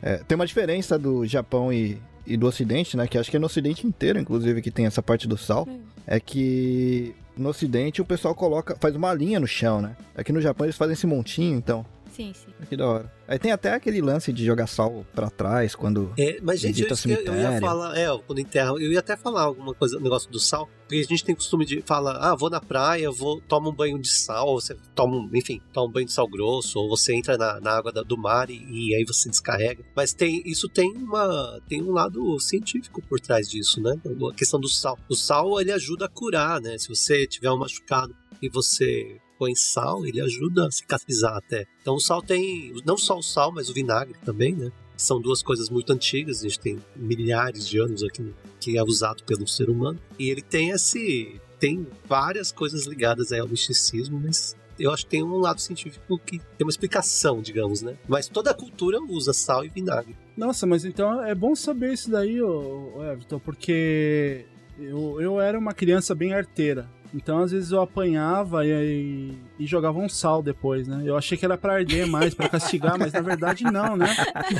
é, 0.00 0.16
tem 0.24 0.36
uma 0.36 0.46
diferença 0.46 0.98
do 0.98 1.26
Japão 1.26 1.70
e, 1.72 2.00
e 2.28 2.36
do 2.36 2.46
Ocidente, 2.46 2.96
né? 2.96 3.06
Que 3.06 3.16
acho 3.16 3.30
que 3.30 3.36
é 3.36 3.40
no 3.40 3.46
Ocidente 3.46 3.86
inteiro, 3.86 4.18
inclusive, 4.18 4.60
que 4.60 4.70
tem 4.70 4.86
essa 4.86 5.02
parte 5.02 5.26
do 5.26 5.36
sal. 5.36 5.66
É 6.06 6.20
que 6.20 7.14
no 7.36 7.48
Ocidente 7.48 8.02
o 8.02 8.04
pessoal 8.04 8.34
coloca, 8.34 8.76
faz 8.78 8.94
uma 8.94 9.12
linha 9.14 9.40
no 9.40 9.46
chão, 9.46 9.80
né? 9.80 9.96
Aqui 10.14 10.32
no 10.32 10.40
Japão 10.40 10.66
eles 10.66 10.76
fazem 10.76 10.92
esse 10.92 11.06
montinho, 11.06 11.56
então. 11.56 11.86
Sim, 12.18 12.32
sim. 12.34 12.52
Que 12.68 12.76
da 12.76 12.84
hora. 12.84 13.12
Aí 13.28 13.38
tem 13.38 13.52
até 13.52 13.72
aquele 13.74 14.00
lance 14.00 14.32
de 14.32 14.44
jogar 14.44 14.66
sal 14.66 15.06
pra 15.14 15.30
trás 15.30 15.76
quando 15.76 16.12
É, 16.18 16.40
mas, 16.42 16.58
gente, 16.58 16.82
eu, 16.82 16.88
visita 16.88 17.08
eu, 17.08 17.14
eu 17.14 17.34
ia 17.34 17.42
cemitério. 17.42 17.60
falar, 17.60 17.96
é, 17.96 18.06
quando 18.26 18.40
enterra, 18.40 18.70
eu 18.70 18.90
ia 18.92 18.98
até 18.98 19.16
falar 19.16 19.42
alguma 19.42 19.72
coisa, 19.72 19.98
um 19.98 20.00
negócio 20.00 20.28
do 20.28 20.40
sal, 20.40 20.68
porque 20.80 20.96
a 20.96 21.02
gente 21.04 21.24
tem 21.24 21.32
costume 21.32 21.64
de 21.64 21.80
falar, 21.82 22.16
ah, 22.16 22.34
vou 22.34 22.50
na 22.50 22.60
praia, 22.60 23.08
vou 23.12 23.40
toma 23.42 23.68
um 23.68 23.72
banho 23.72 24.00
de 24.00 24.08
sal, 24.08 24.48
ou 24.48 24.60
você 24.60 24.74
toma, 24.96 25.14
um- 25.16 25.30
enfim, 25.32 25.60
toma 25.72 25.86
um 25.88 25.92
banho 25.92 26.06
de 26.06 26.12
sal 26.12 26.26
grosso, 26.26 26.80
ou 26.80 26.88
você 26.88 27.14
entra 27.14 27.38
na, 27.38 27.60
na 27.60 27.70
água 27.76 27.92
da- 27.92 28.02
do 28.02 28.18
mar 28.18 28.50
e, 28.50 28.56
e 28.68 28.96
aí 28.96 29.04
você 29.06 29.28
descarrega. 29.30 29.84
Mas 29.94 30.12
tem, 30.12 30.42
isso 30.44 30.68
tem 30.68 30.90
uma, 30.96 31.60
tem 31.68 31.80
um 31.80 31.92
lado 31.92 32.36
científico 32.40 33.00
por 33.08 33.20
trás 33.20 33.48
disso, 33.48 33.80
né? 33.80 33.94
A 34.28 34.34
questão 34.34 34.58
do 34.58 34.68
sal. 34.68 34.98
O 35.08 35.14
sal, 35.14 35.60
ele 35.60 35.70
ajuda 35.70 36.06
a 36.06 36.08
curar, 36.08 36.60
né? 36.60 36.76
Se 36.78 36.88
você 36.88 37.28
tiver 37.28 37.50
um 37.52 37.58
machucado 37.58 38.12
e 38.42 38.48
você 38.48 39.18
põe 39.38 39.54
sal, 39.54 40.04
ele 40.04 40.20
ajuda 40.20 40.66
a 40.66 40.70
cicatrizar 40.70 41.36
até. 41.36 41.66
Então 41.80 41.94
o 41.94 42.00
sal 42.00 42.20
tem, 42.20 42.74
não 42.84 42.96
só 42.96 43.18
o 43.18 43.22
sal, 43.22 43.52
mas 43.52 43.70
o 43.70 43.74
vinagre 43.74 44.16
também, 44.24 44.54
né? 44.54 44.72
São 44.96 45.20
duas 45.20 45.42
coisas 45.42 45.70
muito 45.70 45.92
antigas, 45.92 46.40
a 46.40 46.48
gente 46.48 46.58
tem 46.58 46.78
milhares 46.96 47.68
de 47.68 47.78
anos 47.78 48.02
aqui 48.02 48.34
que 48.60 48.76
é 48.76 48.82
usado 48.82 49.22
pelo 49.22 49.46
ser 49.46 49.70
humano. 49.70 49.98
E 50.18 50.28
ele 50.28 50.42
tem 50.42 50.70
esse. 50.70 51.40
tem 51.60 51.86
várias 52.06 52.50
coisas 52.50 52.84
ligadas 52.84 53.32
ao 53.32 53.46
misticismo, 53.46 54.18
mas 54.18 54.56
eu 54.78 54.92
acho 54.92 55.04
que 55.04 55.10
tem 55.10 55.22
um 55.22 55.38
lado 55.38 55.60
científico 55.60 56.18
que 56.18 56.38
tem 56.38 56.64
uma 56.64 56.70
explicação, 56.70 57.40
digamos, 57.40 57.82
né? 57.82 57.96
Mas 58.08 58.28
toda 58.28 58.50
a 58.50 58.54
cultura 58.54 58.98
usa 59.00 59.32
sal 59.32 59.64
e 59.64 59.68
vinagre. 59.68 60.16
Nossa, 60.36 60.66
mas 60.66 60.84
então 60.84 61.22
é 61.24 61.34
bom 61.34 61.54
saber 61.54 61.92
isso 61.92 62.10
daí, 62.10 62.38
Everton, 62.38 63.38
porque 63.40 64.46
eu, 64.78 65.20
eu 65.20 65.40
era 65.40 65.58
uma 65.58 65.74
criança 65.74 66.14
bem 66.14 66.32
arteira. 66.32 66.88
Então, 67.14 67.38
às 67.38 67.50
vezes, 67.52 67.70
eu 67.72 67.80
apanhava 67.80 68.66
e, 68.66 69.32
e 69.58 69.66
jogava 69.66 69.98
um 69.98 70.08
sal 70.10 70.42
depois, 70.42 70.86
né? 70.86 71.02
Eu 71.06 71.16
achei 71.16 71.38
que 71.38 71.44
era 71.44 71.56
pra 71.56 71.74
arder 71.76 72.06
mais, 72.06 72.34
pra 72.34 72.48
castigar, 72.50 72.98
mas 72.98 73.12
na 73.14 73.20
verdade 73.22 73.64
não, 73.64 73.96
né? 73.96 74.14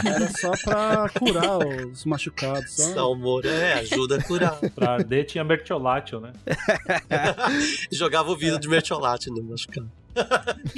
Era 0.05 0.29
só 0.31 0.53
pra 0.65 1.09
curar 1.11 1.59
os 1.59 2.05
machucados. 2.07 2.71
Só. 2.75 2.95
Salmoura, 2.95 3.49
é, 3.51 3.75
ajuda 3.81 4.17
a 4.17 4.23
curar. 4.23 4.59
pra 4.75 4.93
arder 4.95 5.27
tinha 5.27 5.45
mertiolatio, 5.45 6.21
né? 6.21 6.33
Jogava 7.93 8.31
o 8.31 8.37
vidro 8.37 8.59
de 8.59 8.69
mertiolate 8.69 9.29
no 9.31 9.43
machucado. 9.43 9.91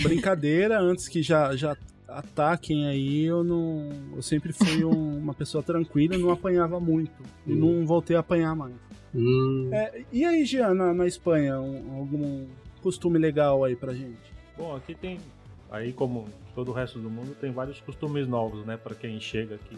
Brincadeira, 0.02 0.80
antes 0.80 1.08
que 1.08 1.22
já, 1.22 1.54
já 1.56 1.76
ataquem 2.08 2.86
aí, 2.86 3.24
eu 3.24 3.44
não. 3.44 3.88
Eu 4.16 4.22
sempre 4.22 4.52
fui 4.52 4.84
um- 4.84 5.18
uma 5.18 5.32
pessoa 5.34 5.62
tranquila, 5.62 6.18
não 6.18 6.30
apanhava 6.30 6.80
muito. 6.80 7.12
E 7.46 7.52
não 7.54 7.86
voltei 7.86 8.16
a 8.16 8.20
apanhar 8.20 8.54
mais. 8.54 8.74
Hum. 9.14 9.70
É, 9.72 10.02
e 10.12 10.24
aí, 10.24 10.44
Jean, 10.44 10.74
na, 10.74 10.94
na 10.94 11.06
Espanha, 11.06 11.60
um- 11.60 11.98
algum 11.98 12.46
costume 12.82 13.18
legal 13.18 13.64
aí 13.64 13.74
pra 13.74 13.92
gente? 13.92 14.32
Bom, 14.56 14.74
aqui 14.76 14.94
tem, 14.94 15.18
aí 15.70 15.92
como 15.92 16.26
todo 16.54 16.70
o 16.70 16.74
resto 16.74 16.98
do 16.98 17.10
mundo, 17.10 17.34
tem 17.40 17.50
vários 17.50 17.80
costumes 17.80 18.26
novos, 18.26 18.64
né, 18.64 18.76
Pra 18.76 18.94
quem 18.94 19.18
chega 19.20 19.56
aqui 19.56 19.76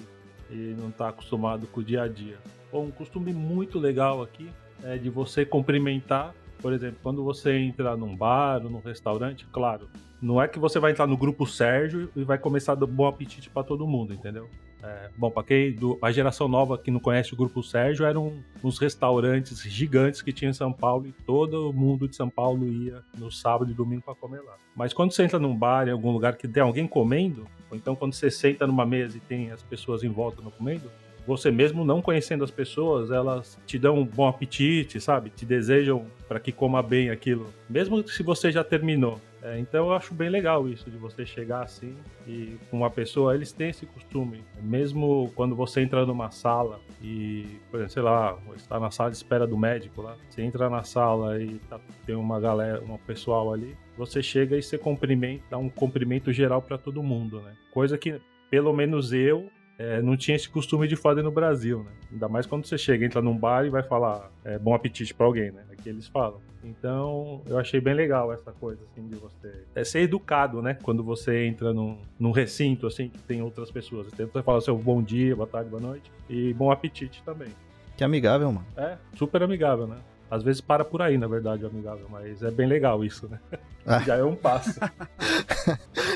e 0.51 0.75
não 0.79 0.91
tá 0.91 1.09
acostumado 1.09 1.67
com 1.67 1.81
o 1.81 1.85
dia 1.85 2.03
a 2.03 2.09
dia. 2.09 2.37
Bom, 2.71 2.85
um 2.85 2.91
costume 2.91 3.33
muito 3.33 3.79
legal 3.79 4.23
aqui 4.23 4.49
é 4.85 4.97
de 4.99 5.09
você 5.09 5.45
cumprimentar, 5.47 6.35
por 6.61 6.73
exemplo, 6.73 6.99
quando 7.03 7.23
você 7.25 7.57
entra 7.57 7.97
num 7.97 8.15
bar 8.17 8.63
ou 8.65 8.71
num 8.71 8.81
restaurante, 8.81 9.47
claro, 9.53 9.89
não 10.23 10.41
é 10.41 10.47
que 10.47 10.59
você 10.59 10.79
vai 10.79 10.93
entrar 10.93 11.07
no 11.07 11.17
grupo 11.17 11.45
Sérgio 11.47 12.09
e 12.15 12.23
vai 12.23 12.39
começar 12.39 12.73
a 12.73 12.77
dar 12.77 12.87
bom 12.87 13.07
apetite 13.07 13.51
pra 13.51 13.65
todo 13.65 13.87
mundo, 13.87 14.15
entendeu? 14.15 14.49
É, 14.81 15.11
bom, 15.17 15.31
para 15.31 15.43
quem 15.43 15.73
do, 15.73 15.99
a 16.01 16.11
geração 16.11 16.49
nova 16.49 16.79
que 16.79 16.91
não 16.91 16.99
conhece 16.99 17.33
o 17.35 17.37
Grupo 17.37 17.63
Sérgio, 17.63 18.05
eram 18.05 18.33
uns 18.65 18.79
restaurantes 18.79 19.63
gigantes 19.63 20.23
que 20.23 20.33
tinha 20.33 20.51
em 20.51 20.55
São 20.55 20.73
Paulo 20.73 21.07
e 21.07 21.13
todo 21.13 21.73
mundo 21.73 22.09
de 22.09 22.17
São 22.17 22.29
Paulo 22.29 22.67
ia 22.67 23.01
no 23.17 23.31
sábado 23.31 23.71
e 23.71 23.75
domingo 23.75 24.03
para 24.03 24.15
comer 24.15 24.41
lá. 24.43 24.55
Mas 24.75 24.93
quando 24.93 25.13
você 25.13 25.23
entra 25.23 25.39
num 25.39 25.57
bar, 25.57 25.87
em 25.87 25.93
algum 25.93 26.11
lugar 26.11 26.37
que 26.37 26.49
tem 26.49 26.63
alguém 26.63 26.87
comendo, 26.87 27.47
ou 27.71 27.77
então 27.77 27.95
quando 27.95 28.13
você 28.13 28.31
senta 28.31 28.67
numa 28.67 28.85
mesa 28.85 29.17
e 29.17 29.21
tem 29.21 29.53
as 29.53 29.63
pessoas 29.63 30.03
em 30.03 30.09
volta 30.09 30.43
não 30.43 30.51
comendo, 30.51 30.91
você 31.25 31.51
mesmo 31.53 31.85
não 31.85 32.03
conhecendo 32.03 32.43
as 32.43 32.51
pessoas, 32.51 33.13
elas 33.13 33.57
te 33.65 33.79
dão 33.79 33.99
um 33.99 34.05
bom 34.05 34.27
apetite, 34.27 35.01
sabe? 35.01 35.31
Te 35.31 35.47
desejam 35.47 36.07
para 36.27 36.41
que 36.41 36.51
coma 36.51 36.83
bem 36.83 37.11
aquilo, 37.11 37.49
mesmo 37.71 38.07
se 38.09 38.23
você 38.25 38.51
já 38.51 38.65
terminou. 38.65 39.21
É, 39.43 39.59
então 39.59 39.89
eu 39.89 39.93
acho 39.93 40.15
bem 40.15 40.29
legal 40.29 40.69
isso 40.69 40.89
de 40.89 40.97
você 40.97 41.27
chegar 41.27 41.63
assim 41.65 41.97
e 42.29 42.57
com 42.71 42.77
uma 42.77 42.91
pessoa, 42.91 43.35
eles 43.35 43.53
têm 43.53 43.71
esse 43.71 43.85
costume. 43.87 44.45
Mesmo 44.63 45.33
quando 45.35 45.57
você 45.57 45.81
entra 45.81 46.07
numa 46.07 46.31
sala 46.31 46.81
e, 47.03 47.59
por 47.69 47.79
exemplo, 47.79 47.93
sei 47.93 48.03
lá, 48.03 48.39
está 48.55 48.79
na 48.79 48.91
sala 48.93 49.11
de 49.11 49.17
espera 49.17 49.45
do 49.45 49.59
médico 49.59 50.01
lá, 50.01 50.17
você 50.31 50.43
entra 50.43 50.71
na 50.71 50.85
sala 50.85 51.43
e 51.43 51.59
tá- 51.69 51.81
tem 52.07 52.15
uma 52.15 52.39
galera, 52.39 52.81
um 52.85 52.97
pessoal 52.99 53.53
ali, 53.53 53.77
você 53.99 54.23
chega 54.23 54.57
e 54.57 54.63
você 54.63 54.79
cumprimenta, 54.79 55.43
dá 55.51 55.59
um 55.59 55.69
cumprimento 55.69 56.33
geral 56.33 56.63
para 56.63 56.79
todo 56.79 57.03
mundo, 57.03 57.41
né? 57.41 57.53
Coisa 57.73 57.99
que 57.99 58.21
pelo 58.49 58.73
menos 58.73 59.13
eu 59.13 59.51
é, 59.83 60.01
não 60.01 60.17
tinha 60.17 60.37
esse 60.37 60.49
costume 60.49 60.87
de 60.87 60.95
fazer 60.95 61.23
no 61.23 61.31
Brasil, 61.33 61.83
né? 61.83 61.91
Ainda 62.13 62.29
mais 62.29 62.47
quando 62.47 62.65
você 62.65 62.79
chega, 62.79 63.05
entra 63.05 63.21
num 63.21 63.37
bar 63.37 63.67
e 63.67 63.71
vai 63.71 63.83
falar 63.83 64.31
é, 64.45 64.57
bom 64.57 64.73
apetite 64.75 65.13
pra 65.13 65.27
alguém, 65.27 65.51
né? 65.51 65.65
Aqui 65.73 65.89
eles 65.89 66.07
falam. 66.07 66.41
Então, 66.63 67.43
eu 67.47 67.59
achei 67.59 67.81
bem 67.81 67.93
legal 67.93 68.33
essa 68.33 68.53
coisa, 68.53 68.81
assim, 68.85 69.09
de 69.09 69.17
você... 69.17 69.65
É 69.75 69.83
ser 69.83 70.03
educado, 70.03 70.63
né? 70.63 70.79
Quando 70.81 71.03
você 71.03 71.47
entra 71.47 71.73
num, 71.73 71.99
num 72.17 72.31
recinto, 72.31 72.87
assim, 72.87 73.09
que 73.09 73.19
tem 73.19 73.43
outras 73.43 73.73
pessoas. 73.73 74.07
Então, 74.13 74.29
você 74.29 74.43
fala 74.45 74.61
seu 74.61 74.79
bom 74.79 75.03
dia, 75.03 75.35
boa 75.35 75.49
tarde, 75.49 75.69
boa 75.69 75.83
noite. 75.83 76.09
E 76.31 76.55
bom 76.55 76.71
apetite 76.71 77.21
também. 77.25 77.49
Que 77.97 78.05
amigável, 78.05 78.53
mano. 78.53 78.67
É, 78.77 78.97
super 79.17 79.43
amigável, 79.43 79.89
né? 79.89 79.97
Às 80.31 80.45
vezes 80.45 80.61
para 80.61 80.85
por 80.85 81.03
aí, 81.03 81.19
na 81.19 81.27
verdade, 81.27 81.65
o 81.65 81.67
amigável. 81.67 82.07
Mas 82.09 82.41
é 82.45 82.51
bem 82.53 82.69
legal 82.69 83.05
isso, 83.05 83.29
né? 83.29 83.41
Ah. 83.85 83.99
Já 84.07 84.15
é 84.17 84.23
um 84.23 84.37
passo. 84.37 84.79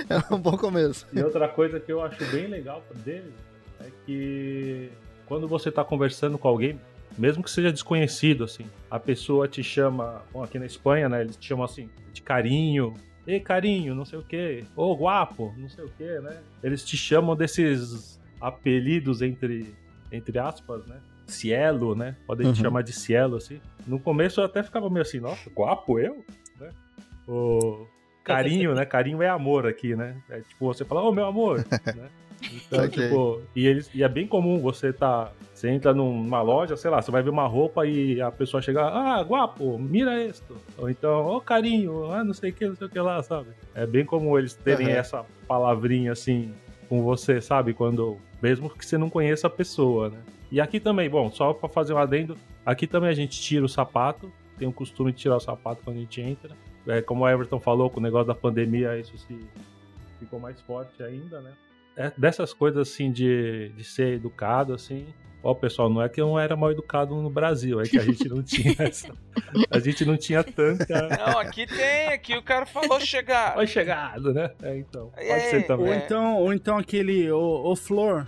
É 0.09 0.33
um 0.33 0.39
bom 0.39 0.57
começo. 0.57 1.05
E 1.12 1.21
outra 1.21 1.49
coisa 1.49 1.81
que 1.81 1.93
eu 1.93 2.01
acho 2.01 2.25
bem 2.31 2.47
legal 2.47 2.81
deles 3.05 3.35
é 3.87 3.91
que 4.05 4.91
quando 5.26 5.47
você 5.49 5.70
tá 5.70 5.84
conversando 5.84 6.37
com 6.39 6.49
alguém, 6.49 6.78
mesmo 7.18 7.43
que 7.43 7.51
seja 7.51 7.72
desconhecido, 7.72 8.45
assim, 8.45 8.66
a 8.91 8.99
pessoa 8.99 9.49
te 9.49 9.62
chama, 9.62 10.22
bom, 10.32 10.43
aqui 10.43 10.59
na 10.59 10.66
Espanha, 10.66 11.09
né, 11.09 11.22
eles 11.22 11.37
te 11.37 11.47
chamam 11.49 11.64
assim, 11.64 11.89
de 12.12 12.20
carinho, 12.22 12.95
ei 13.26 13.41
carinho, 13.41 13.95
não 13.95 14.05
sei 14.05 14.18
o 14.18 14.22
que, 14.22 14.64
ô 14.76 14.95
guapo, 14.95 15.53
não 15.57 15.68
sei 15.68 15.84
o 15.84 15.89
que, 15.89 16.20
né? 16.20 16.37
Eles 16.62 16.84
te 16.84 16.97
chamam 16.97 17.34
desses 17.34 18.20
apelidos 18.41 19.20
entre, 19.22 19.74
entre 20.12 20.39
aspas, 20.39 20.87
né? 20.87 21.01
Cielo, 21.26 21.97
né? 21.97 22.14
Podem 22.26 22.47
te 22.53 22.59
Uhum. 22.59 22.64
chamar 22.66 22.82
de 22.82 22.93
Cielo, 22.93 23.37
assim. 23.37 23.61
No 23.84 23.99
começo 23.99 24.41
eu 24.41 24.45
até 24.45 24.62
ficava 24.62 24.89
meio 24.89 25.03
assim, 25.03 25.18
nossa, 25.18 25.51
guapo 25.51 25.99
eu? 25.99 26.24
Né? 26.61 26.70
O 27.26 27.84
carinho, 28.22 28.74
né? 28.74 28.84
Carinho 28.84 29.20
é 29.22 29.28
amor 29.28 29.66
aqui, 29.66 29.97
né? 29.97 30.16
É 30.30 30.39
tipo, 30.41 30.66
você 30.72 30.84
fala, 30.84 31.03
ô 31.03 31.12
meu 31.12 31.24
amor, 31.26 31.64
né? 31.97 32.09
Então, 32.53 32.84
Ok. 32.84 33.03
tipo, 33.03 33.43
e, 33.55 33.66
eles, 33.66 33.91
e 33.95 34.03
é 34.03 34.09
bem 34.09 34.26
comum 34.26 34.61
você 34.61 34.93
tá. 34.93 35.32
Você 35.53 35.68
entra 35.70 35.95
numa 35.95 36.43
loja, 36.43 36.76
sei 36.76 36.91
lá, 36.91 37.01
você 37.01 37.11
vai 37.11 37.22
ver 37.22 37.30
uma 37.30 37.47
roupa 37.47 37.87
e 37.87 38.20
a 38.20 38.30
pessoa 38.30 38.61
chega, 38.62 38.82
ah, 38.82 39.22
guapo, 39.22 39.78
mira 39.78 40.22
esto. 40.22 40.57
Ou 40.76 40.91
então, 40.91 41.26
ô 41.26 41.41
carinho, 41.41 42.12
ah, 42.12 42.22
não 42.22 42.34
sei 42.34 42.51
o 42.51 42.53
que, 42.53 42.68
não 42.68 42.76
sei 42.76 42.87
o 42.87 42.91
que 42.91 43.01
lá, 43.01 43.22
sabe? 43.22 43.49
É 43.74 43.87
bem 43.87 44.05
comum 44.05 44.39
eles 44.39 44.55
terem 44.55 44.89
Aham. 44.89 44.97
essa 44.97 45.24
palavrinha 45.49 46.12
assim 46.12 46.53
com 46.89 47.03
você, 47.03 47.41
sabe? 47.41 47.72
Quando. 47.74 48.18
Mesmo 48.43 48.68
que 48.68 48.84
você 48.84 48.99
não 48.99 49.09
conheça 49.09 49.47
a 49.47 49.51
pessoa, 49.51 50.11
né? 50.11 50.18
E 50.53 50.61
aqui 50.61 50.78
também, 50.78 51.09
bom, 51.09 51.30
só 51.32 51.55
pra 51.55 51.68
fazer 51.70 51.95
um 51.95 51.99
adendo, 51.99 52.37
aqui 52.64 52.87
também 52.87 53.09
a 53.09 53.14
gente 53.14 53.41
tira 53.41 53.64
o 53.64 53.68
sapato, 53.68 54.30
tem 54.59 54.68
o 54.68 54.72
costume 54.72 55.11
de 55.11 55.18
tirar 55.18 55.37
o 55.37 55.41
sapato 55.41 55.80
quando 55.82 55.97
a 55.97 56.01
gente 56.01 56.20
entra. 56.20 56.55
É, 56.87 57.01
como 57.01 57.24
o 57.24 57.28
Everton 57.28 57.59
falou, 57.59 57.89
com 57.91 57.99
o 57.99 58.03
negócio 58.03 58.26
da 58.28 58.34
pandemia, 58.34 58.97
isso 58.99 59.16
se 59.18 59.41
ficou 60.20 60.39
mais 60.39 60.61
forte 60.61 61.03
ainda, 61.03 61.41
né? 61.41 61.51
É, 61.97 62.12
dessas 62.16 62.53
coisas 62.53 62.88
assim 62.88 63.11
de, 63.11 63.70
de 63.70 63.84
ser 63.84 64.14
educado, 64.14 64.74
assim, 64.74 65.07
Ó, 65.47 65.55
pessoal, 65.55 65.88
não 65.88 66.03
é 66.03 66.09
que 66.09 66.20
eu 66.20 66.26
não 66.26 66.40
era 66.40 66.57
mal 66.57 66.72
educado 66.72 67.14
no 67.14 67.30
Brasil, 67.30 67.80
é 67.80 67.84
que 67.84 67.97
a 67.97 68.03
gente 68.03 68.28
não 68.28 68.42
tinha 68.42 68.74
essa. 68.82 69.14
A 69.70 69.78
gente 69.78 70.05
não 70.05 70.16
tinha 70.16 70.42
tanta. 70.42 71.09
Não, 71.09 71.38
aqui 71.38 71.64
tem, 71.68 72.09
aqui 72.09 72.36
o 72.36 72.42
cara 72.42 72.66
falou 72.66 72.99
chegar. 72.99 73.57
Oi, 73.57 73.64
chegado, 73.64 74.34
né? 74.34 74.51
É, 74.61 74.76
então. 74.76 75.11
Pode 75.11 75.24
É, 75.24 75.38
ser 75.38 75.64
também. 75.64 75.86
Ou 75.86 75.94
então, 75.94 76.36
ou 76.38 76.53
então 76.53 76.76
aquele, 76.76 77.30
o, 77.30 77.70
o 77.70 77.76
Flor, 77.76 78.24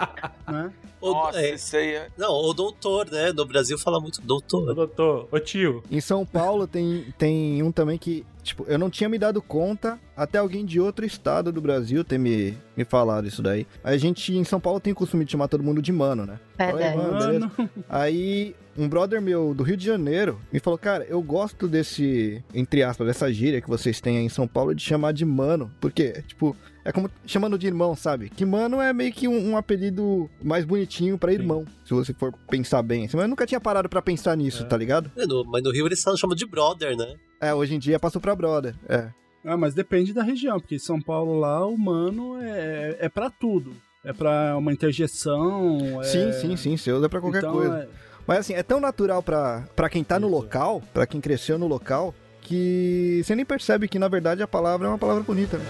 né? 0.50 0.72
O- 1.02 1.12
Nossa, 1.12 1.40
é, 1.40 1.54
isso 1.54 1.76
aí 1.76 1.94
é. 1.94 2.08
não, 2.16 2.32
o 2.32 2.54
doutor, 2.54 3.10
né? 3.10 3.32
No 3.32 3.44
Brasil 3.44 3.76
fala 3.76 4.00
muito 4.00 4.20
doutor. 4.22 4.72
doutor, 4.74 5.28
ô 5.30 5.38
tio. 5.40 5.82
Em 5.90 6.00
São 6.00 6.24
Paulo 6.24 6.66
tem, 6.66 7.06
tem 7.18 7.62
um 7.62 7.72
também 7.72 7.98
que, 7.98 8.24
tipo, 8.42 8.64
eu 8.68 8.78
não 8.78 8.88
tinha 8.88 9.08
me 9.08 9.18
dado 9.18 9.42
conta 9.42 9.98
até 10.16 10.38
alguém 10.38 10.64
de 10.64 10.80
outro 10.80 11.04
estado 11.04 11.50
do 11.52 11.60
Brasil 11.60 12.04
ter 12.04 12.18
me, 12.18 12.56
me 12.76 12.84
falado 12.84 13.26
isso 13.26 13.42
daí. 13.42 13.66
A 13.82 13.96
gente 13.96 14.32
em 14.36 14.44
São 14.44 14.60
Paulo 14.60 14.78
tem 14.80 14.92
o 14.92 14.96
costume 14.96 15.24
de 15.24 15.32
chamar 15.32 15.48
todo 15.48 15.62
mundo 15.64 15.82
de 15.82 15.90
mano, 15.92 16.24
né? 16.24 16.38
Verdade. 16.56 16.96
Oi, 16.98 17.04
mano? 17.04 17.50
Mano, 17.58 17.70
Aí 17.88 18.54
um 18.76 18.88
brother 18.88 19.20
meu 19.20 19.54
do 19.54 19.62
Rio 19.62 19.76
de 19.76 19.84
Janeiro 19.84 20.40
me 20.52 20.58
falou, 20.60 20.78
cara, 20.78 21.04
eu 21.08 21.20
gosto 21.22 21.68
desse, 21.68 22.42
entre 22.54 22.82
aspas, 22.82 23.06
dessa 23.06 23.32
gíria 23.32 23.60
que 23.60 23.68
vocês 23.68 24.00
têm 24.00 24.18
aí 24.18 24.24
em 24.24 24.28
São 24.28 24.46
Paulo 24.48 24.74
de 24.74 24.82
chamar 24.82 25.12
de 25.12 25.24
mano. 25.24 25.70
Porque, 25.80 26.22
tipo, 26.26 26.56
é 26.84 26.90
como 26.92 27.10
chamando 27.26 27.58
de 27.58 27.66
irmão, 27.66 27.94
sabe? 27.94 28.28
Que 28.30 28.44
mano 28.44 28.80
é 28.80 28.92
meio 28.92 29.12
que 29.12 29.28
um, 29.28 29.50
um 29.50 29.56
apelido 29.56 30.28
mais 30.42 30.64
bonitinho 30.64 31.16
pra 31.18 31.32
irmão, 31.32 31.64
se 31.84 31.92
você 31.94 32.12
for 32.14 32.32
pensar 32.50 32.82
bem. 32.82 33.04
assim. 33.04 33.16
Mas 33.16 33.24
eu 33.24 33.28
nunca 33.30 33.46
tinha 33.46 33.60
parado 33.60 33.88
pra 33.88 34.00
pensar 34.02 34.36
nisso, 34.36 34.62
É. 34.62 34.66
tá 34.66 34.76
ligado? 34.76 35.10
É, 35.16 35.26
no- 35.26 35.44
mas 35.44 35.62
no 35.62 35.70
Rio 35.72 35.86
eles 35.86 36.00
só 36.00 36.16
chamam 36.16 36.34
de 36.36 36.46
brother, 36.46 36.96
né? 36.96 37.14
É, 37.40 37.52
hoje 37.54 37.74
em 37.74 37.78
dia 37.78 37.98
passou 37.98 38.20
pra 38.20 38.34
brother. 38.34 38.74
É. 38.88 39.08
Ah, 39.44 39.56
mas 39.56 39.74
depende 39.74 40.12
da 40.12 40.22
região, 40.22 40.60
porque 40.60 40.78
São 40.78 41.00
Paulo 41.00 41.38
lá, 41.38 41.66
o 41.66 41.76
mano 41.76 42.40
é, 42.40 42.96
é 43.00 43.08
pra 43.08 43.28
tudo. 43.28 43.74
É 44.04 44.12
pra 44.12 44.56
uma 44.56 44.72
interjeição. 44.72 46.00
é- 46.00 46.04
Sim, 46.04 46.32
sim, 46.32 46.56
sim, 46.56 46.76
você 46.76 46.92
usa 46.92 47.08
pra 47.08 47.20
qualquer 47.20 47.38
então, 47.38 47.52
coisa. 47.52 47.76
é- 47.78 47.88
Mas 48.26 48.38
assim, 48.38 48.54
é 48.54 48.62
tão 48.62 48.80
natural 48.80 49.22
pra, 49.22 49.64
pra 49.74 49.88
quem 49.88 50.04
tá 50.04 50.18
no 50.18 50.28
local, 50.28 50.82
pra 50.92 51.06
quem 51.06 51.20
cresceu 51.20 51.58
no 51.58 51.66
local, 51.66 52.14
que 52.40 53.22
você 53.24 53.34
nem 53.34 53.44
percebe 53.44 53.88
que 53.88 53.98
na 53.98 54.08
verdade 54.08 54.42
a 54.42 54.48
palavra 54.48 54.86
é 54.86 54.90
uma 54.90 54.98
palavra 54.98 55.22
bonita. 55.22 55.58
né? 55.58 55.64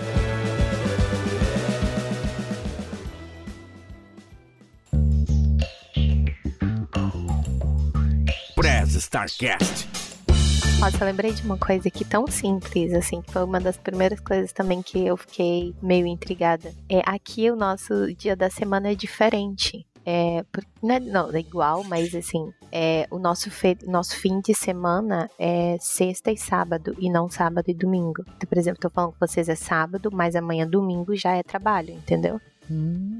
Prez 8.54 8.94
Starcast. 8.94 9.88
Nossa, 10.78 10.96
eu 11.00 11.06
lembrei 11.06 11.32
de 11.32 11.42
uma 11.42 11.56
coisa 11.56 11.86
aqui 11.86 12.04
tão 12.04 12.26
simples, 12.26 12.92
assim, 12.92 13.22
que 13.22 13.30
foi 13.30 13.44
uma 13.44 13.60
das 13.60 13.76
primeiras 13.76 14.18
coisas 14.18 14.52
também 14.52 14.82
que 14.82 15.06
eu 15.06 15.16
fiquei 15.16 15.72
meio 15.80 16.08
intrigada. 16.08 16.72
É, 16.88 17.00
aqui 17.06 17.48
o 17.48 17.54
nosso 17.54 18.12
dia 18.14 18.34
da 18.34 18.50
semana 18.50 18.90
é 18.90 18.94
diferente. 18.96 19.86
É, 20.04 20.42
por- 20.50 20.64
não, 20.82 20.94
é, 20.96 21.00
não, 21.00 21.30
é 21.32 21.38
igual, 21.38 21.84
mas 21.84 22.14
assim, 22.14 22.52
é, 22.72 23.06
o 23.10 23.18
nosso, 23.18 23.50
fe- 23.50 23.78
nosso 23.86 24.16
fim 24.16 24.40
de 24.40 24.52
semana 24.54 25.30
é 25.38 25.76
sexta 25.80 26.30
e 26.32 26.36
sábado, 26.36 26.94
e 26.98 27.08
não 27.08 27.30
sábado 27.30 27.70
e 27.70 27.74
domingo. 27.74 28.22
Então, 28.36 28.48
por 28.48 28.58
exemplo, 28.58 28.80
tô 28.80 28.90
falando 28.90 29.12
com 29.12 29.24
vocês 29.26 29.48
é 29.48 29.54
sábado, 29.54 30.10
mas 30.12 30.34
amanhã 30.34 30.66
domingo 30.66 31.14
já 31.14 31.32
é 31.36 31.42
trabalho, 31.42 31.94
entendeu? 31.94 32.40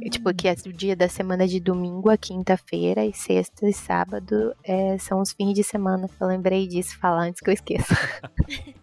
É, 0.02 0.08
Tipo, 0.08 0.32
que 0.34 0.48
é 0.48 0.54
o 0.66 0.72
dia 0.72 0.96
da 0.96 1.08
semana 1.08 1.46
de 1.46 1.60
domingo 1.60 2.08
a 2.10 2.16
quinta-feira 2.16 3.04
e 3.04 3.12
sexta 3.12 3.68
e 3.68 3.72
sábado 3.72 4.54
é, 4.64 4.96
são 4.98 5.20
os 5.20 5.32
fins 5.32 5.54
de 5.54 5.62
semana. 5.62 6.08
Eu 6.20 6.26
lembrei 6.26 6.66
disso 6.66 6.98
falar 6.98 7.22
antes 7.24 7.40
que 7.40 7.50
eu 7.50 7.54
esqueça. 7.54 7.94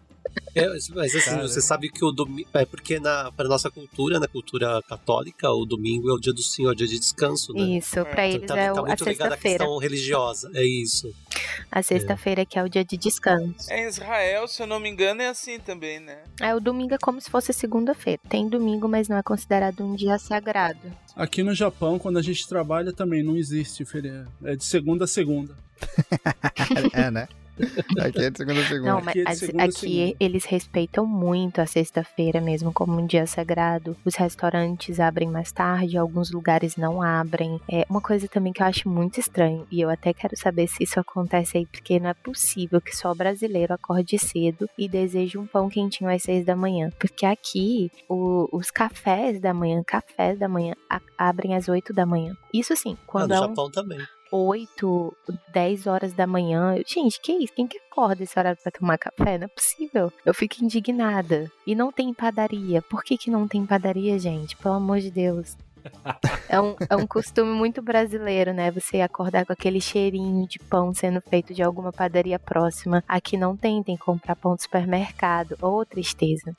É, 0.54 0.66
mas 0.94 1.14
assim, 1.14 1.24
Caramba. 1.30 1.48
você 1.48 1.60
sabe 1.60 1.88
que 1.90 2.04
o 2.04 2.10
domingo. 2.10 2.48
É 2.52 2.64
porque 2.64 2.98
na, 2.98 3.30
para 3.32 3.48
nossa 3.48 3.70
cultura, 3.70 4.18
na 4.18 4.26
cultura 4.26 4.82
católica, 4.88 5.50
o 5.50 5.64
domingo 5.64 6.10
é 6.10 6.12
o 6.12 6.18
dia 6.18 6.32
do 6.32 6.42
Senhor, 6.42 6.70
é 6.70 6.72
o 6.72 6.74
dia 6.76 6.86
de 6.88 6.98
descanso, 6.98 7.52
né? 7.52 7.62
Isso, 7.62 8.04
pra 8.06 8.26
Então 8.26 8.36
eles 8.36 8.46
tá, 8.48 8.56
é 8.58 8.72
tá 8.72 8.82
o- 8.82 8.84
a 8.84 8.88
muito 8.88 9.04
ligado 9.04 9.26
à 9.28 9.30
sexta-feira. 9.36 9.58
questão 9.64 9.78
religiosa. 9.78 10.50
É 10.54 10.64
isso. 10.64 11.14
A 11.70 11.82
sexta-feira 11.82 12.44
que 12.44 12.58
é 12.58 12.62
o 12.64 12.68
dia 12.68 12.84
de 12.84 12.96
descanso. 12.96 13.70
É, 13.70 13.84
Em 13.84 13.88
Israel, 13.88 14.48
se 14.48 14.62
eu 14.62 14.66
não 14.66 14.80
me 14.80 14.88
engano, 14.88 15.22
é 15.22 15.28
assim 15.28 15.58
também, 15.60 16.00
né? 16.00 16.18
É, 16.40 16.54
o 16.54 16.60
domingo 16.60 16.94
é 16.94 16.98
como 16.98 17.20
se 17.20 17.30
fosse 17.30 17.52
segunda-feira. 17.52 18.20
Tem 18.28 18.48
domingo, 18.48 18.88
mas 18.88 19.08
não 19.08 19.16
é 19.16 19.22
considerado 19.22 19.84
um 19.84 19.94
dia 19.94 20.18
sagrado. 20.18 20.80
Aqui 21.14 21.42
no 21.42 21.54
Japão, 21.54 21.98
quando 21.98 22.18
a 22.18 22.22
gente 22.22 22.48
trabalha, 22.48 22.92
também 22.92 23.22
não 23.22 23.36
existe 23.36 23.84
feriado. 23.84 24.28
É 24.44 24.56
de 24.56 24.64
segunda 24.64 25.04
a 25.04 25.08
segunda. 25.08 25.54
É, 26.92 27.10
né? 27.10 27.28
Aqui 28.00 28.22
é 28.24 28.30
de 28.30 28.38
segunda 28.38 28.60
a 28.60 28.66
segunda. 28.66 28.90
Não, 28.92 28.98
Aqui 28.98 29.06
mas 29.06 29.16
é 29.16 29.22
de 29.24 29.30
as- 29.32 29.38
segunda 29.38 29.64
aqui 29.64 30.16
eles 30.20 30.44
respeitam 30.44 31.06
muito 31.06 31.60
a 31.60 31.66
sexta-feira 31.66 32.40
mesmo 32.40 32.72
como 32.72 32.98
um 33.00 33.06
dia 33.06 33.26
sagrado. 33.26 33.96
Os 34.04 34.14
restaurantes 34.14 34.98
abrem 35.00 35.28
mais 35.28 35.52
tarde, 35.52 35.96
alguns 35.96 36.30
lugares 36.30 36.76
não 36.76 37.02
abrem. 37.02 37.60
É 37.70 37.84
uma 37.88 38.00
coisa 38.00 38.26
também 38.28 38.52
que 38.52 38.62
eu 38.62 38.66
acho 38.66 38.88
muito 38.88 39.18
estranho 39.20 39.66
e 39.70 39.80
eu 39.80 39.90
até 39.90 40.12
quero 40.12 40.36
saber 40.36 40.66
se 40.66 40.82
isso 40.84 40.98
acontece 41.00 41.58
aí, 41.58 41.66
porque 41.66 41.98
não 42.00 42.10
é 42.10 42.14
possível 42.14 42.80
que 42.80 42.96
só 42.96 43.14
brasileiro 43.14 43.74
acorde 43.74 44.18
cedo 44.18 44.68
e 44.78 44.88
deseje 44.88 45.38
um 45.38 45.46
pão 45.46 45.68
quentinho 45.68 46.10
às 46.10 46.22
seis 46.22 46.44
da 46.44 46.56
manhã. 46.56 46.90
Porque 46.98 47.26
aqui 47.26 47.90
o- 48.08 48.48
os 48.52 48.70
cafés 48.70 49.40
da 49.40 49.52
manhã, 49.54 49.82
cafés 49.86 50.38
da 50.38 50.48
manhã 50.48 50.74
a- 50.88 51.00
abrem 51.18 51.54
às 51.54 51.68
oito 51.68 51.92
da 51.92 52.06
manhã. 52.06 52.34
Isso 52.52 52.74
sim, 52.76 52.96
Ah, 52.98 53.04
quando 53.06 53.28
no 53.30 53.34
é 53.34 53.38
um 53.40 53.42
Japão 53.48 53.70
também. 53.70 53.98
8, 54.30 55.16
10 55.52 55.86
horas 55.86 56.12
da 56.12 56.26
manhã. 56.26 56.76
Eu, 56.76 56.84
Gente, 56.86 57.20
que 57.20 57.32
isso? 57.32 57.52
Quem 57.54 57.66
que 57.66 57.78
acorda 57.90 58.22
esse 58.22 58.38
horário 58.38 58.58
pra 58.62 58.72
tomar 58.72 58.98
café? 58.98 59.38
Não 59.38 59.44
é 59.46 59.48
possível. 59.48 60.12
Eu 60.24 60.34
fico 60.34 60.62
indignada. 60.62 61.50
E 61.66 61.74
não 61.74 61.90
tem 61.90 62.12
padaria. 62.14 62.82
Por 62.82 63.02
que, 63.02 63.16
que 63.16 63.30
não 63.30 63.46
tem 63.46 63.64
padaria, 63.66 64.18
gente? 64.18 64.56
Pelo 64.56 64.74
amor 64.74 65.00
de 65.00 65.10
Deus. 65.10 65.56
É 66.48 66.60
um, 66.60 66.76
é 66.88 66.96
um 66.96 67.06
costume 67.06 67.52
muito 67.52 67.80
brasileiro, 67.80 68.52
né? 68.52 68.70
Você 68.70 69.00
acordar 69.00 69.46
com 69.46 69.52
aquele 69.52 69.80
cheirinho 69.80 70.46
de 70.46 70.58
pão 70.58 70.92
sendo 70.92 71.20
feito 71.20 71.54
de 71.54 71.62
alguma 71.62 71.92
padaria 71.92 72.38
próxima. 72.38 73.02
Aqui 73.08 73.36
não 73.36 73.56
tem, 73.56 73.82
tem 73.82 73.96
que 73.96 74.04
comprar 74.04 74.36
pão 74.36 74.54
do 74.54 74.62
supermercado. 74.62 75.56
Ô, 75.62 75.84
tristeza. 75.84 76.54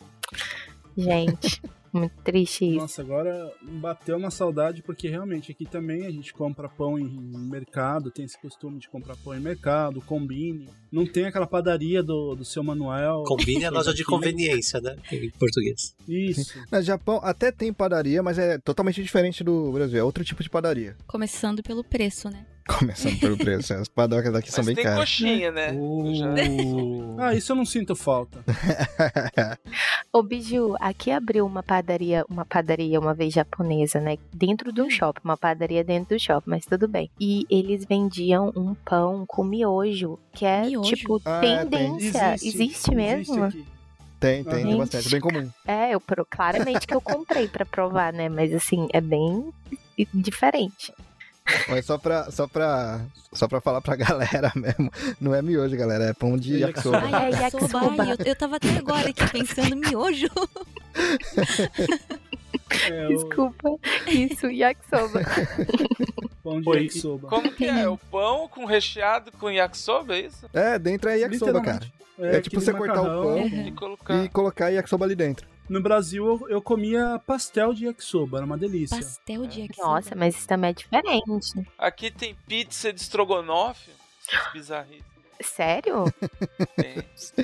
Gente, 0.98 1.62
muito 1.94 2.16
triste 2.24 2.66
isso. 2.66 2.78
Nossa, 2.78 3.02
agora 3.02 3.52
bateu 3.62 4.18
uma 4.18 4.32
saudade, 4.32 4.82
porque 4.82 5.08
realmente 5.10 5.52
aqui 5.52 5.66
também 5.66 6.06
a 6.06 6.12
gente 6.12 6.34
compra 6.34 6.70
pão 6.70 6.98
em 6.98 7.08
mercado, 7.50 8.12
tem 8.12 8.26
esse 8.26 8.40
costume 8.40 8.80
de 8.80 8.90
comprar 8.90 9.16
pão 9.18 9.36
em 9.36 9.40
mercado, 9.40 10.02
combine. 10.02 10.70
Não 10.92 11.06
tem 11.06 11.26
aquela 11.26 11.48
padaria 11.48 12.02
do, 12.02 12.36
do 12.36 12.46
seu 12.46 12.64
Manuel. 12.64 13.24
Combine 13.26 13.66
a 13.66 13.70
Coisa 13.70 13.78
loja 13.90 13.94
de 13.94 14.02
aqui. 14.02 14.12
conveniência, 14.12 14.80
né? 14.82 14.96
Em 15.12 15.30
português. 15.32 15.96
Isso. 16.08 16.60
No 16.72 16.82
Japão 16.82 17.20
até 17.24 17.52
tem 17.52 17.72
padaria, 17.74 18.24
mas 18.24 18.38
é 18.40 18.58
totalmente 18.58 19.02
diferente 19.04 19.44
do 19.44 19.72
Brasil. 19.72 20.00
É 20.00 20.04
outro 20.04 20.24
tipo 20.24 20.42
de 20.42 20.50
padaria. 20.50 20.96
Começando 21.06 21.62
pelo 21.62 21.84
preço, 21.84 22.30
né? 22.30 22.46
Começando 22.80 23.20
pelo 23.20 23.38
preço. 23.38 23.74
As 23.74 23.88
padocas 23.88 24.32
daqui 24.32 24.52
são 24.52 24.60
Mas 24.60 24.68
bem 24.68 24.76
tem 24.76 24.84
caras. 24.86 25.00
coxinha, 25.00 25.52
né? 25.52 25.72
Uh, 25.74 26.14
Já- 26.16 27.26
Ah, 27.28 27.34
isso 27.36 27.52
eu 27.52 27.56
não 27.56 27.66
sinto 27.66 27.96
falta. 27.96 28.44
Ô, 30.14 30.22
Biju, 30.22 30.76
aqui 30.80 31.10
abriu 31.12 31.46
uma 31.46 31.64
padaria, 31.64 32.26
uma 32.30 32.46
padaria 32.46 33.00
uma 33.00 33.14
vez 33.14 33.34
japonesa, 33.34 34.00
né? 34.00 34.18
Dentro 34.34 34.72
de 34.72 34.82
um 34.82 34.90
shopping, 34.90 35.22
uma 35.24 35.38
padaria 35.38 35.84
dentro 35.84 36.16
do 36.16 36.20
shopping, 36.22 36.50
mas 36.50 36.66
tudo 36.66 36.88
bem. 36.88 37.10
E 37.20 37.46
eles 37.50 37.86
vendiam 37.86 38.52
um 38.56 38.74
pão 38.76 39.26
com 39.28 39.44
miojo, 39.44 40.20
que 40.34 40.46
é, 40.46 40.62
Miojo? 40.64 40.96
tipo, 40.96 41.22
Ah, 41.26 41.42
é, 41.46 41.66
tendência. 41.66 42.34
Existe, 42.36 42.94
mesmo? 42.94 43.44
aqui. 43.46 43.66
Tem, 44.20 44.44
tem, 44.44 44.64
tem 44.64 44.78
bastante. 44.78 45.10
Bem 45.10 45.20
comum. 45.20 45.50
É, 45.66 45.96
eu 45.96 46.00
pro- 46.00 46.26
claramente 46.30 46.86
que 46.86 46.94
eu 46.94 47.02
comprei 47.02 47.48
pra 47.48 47.66
provar, 47.66 48.14
né? 48.14 48.30
Mas 48.30 48.54
assim, 48.54 48.88
é 48.94 49.02
bem 49.02 49.52
diferente. 50.14 50.94
Mas 51.68 51.86
só 51.86 51.98
pra, 51.98 52.30
só 52.32 52.48
pra, 52.48 53.02
só 53.34 53.48
pra 53.48 53.60
falar 53.62 53.82
pra 53.82 53.96
galera 53.98 54.52
mesmo, 54.56 54.92
não 55.20 55.34
é 55.36 55.42
miojo, 55.42 55.76
galera, 55.76 56.06
é 56.06 56.14
pão 56.14 56.38
de 56.38 56.56
É 56.64 56.68
yakisoba. 56.68 57.02
Ai, 57.12 57.34
É, 57.34 57.42
yakisoba. 57.42 58.04
Ai, 58.04 58.12
eu, 58.14 58.18
eu 58.26 58.36
tava 58.36 58.56
até 58.58 58.70
agora 58.78 59.10
aqui 59.10 59.28
pensando 59.32 59.76
miojo. 59.76 60.28
É, 62.90 63.06
o 63.06 63.10
Desculpa. 63.10 63.70
Isso, 64.08 64.50
yakisoba. 64.50 65.22
pão 66.44 66.62
de 66.62 66.70
Oi, 66.70 66.84
yakisoba. 66.84 67.28
Como 67.28 67.52
que 67.52 67.66
é? 67.66 67.88
O 67.90 67.98
pão 67.98 68.48
com 68.48 68.66
recheado 68.66 69.32
com 69.34 69.50
yakisoba, 69.50 70.16
é 70.16 70.22
isso? 70.22 70.50
É, 70.54 70.80
dentro 70.80 71.10
é 71.10 71.20
yakisoba, 71.20 71.62
cara. 71.62 71.80
Literalmente. 71.80 72.02
É, 72.38 72.40
tipo 72.42 72.60
você 72.62 72.72
cortar 72.74 73.02
o 73.02 73.06
pão 73.06 73.36
Uhum. 73.42 73.68
E 73.68 73.72
colocar. 73.72 74.24
e 74.24 74.30
colocar 74.30 74.70
yakisoba 74.70 75.06
ali 75.06 75.16
dentro. 75.16 75.46
No 75.72 75.82
Brasil 75.82 76.26
eu, 76.26 76.50
eu 76.50 76.62
comia 76.62 77.18
pastel 77.26 77.74
de 77.74 77.86
yakisoba, 77.86 78.40
era 78.40 78.46
uma 78.46 78.58
delícia. 78.58 78.98
Pastel 78.98 79.48
de 79.48 79.62
yakisoba. 79.62 79.88
Nossa, 79.88 80.16
mas 80.16 80.36
isso 80.36 80.46
também 80.46 80.72
é 80.72 80.74
diferente. 80.74 81.72
Aqui 81.78 82.12
tem 82.12 82.36
pizza 82.46 82.92
de 82.92 83.00
estrogonofe. 83.00 83.90
Essas 84.54 84.70
Sério? 85.44 86.06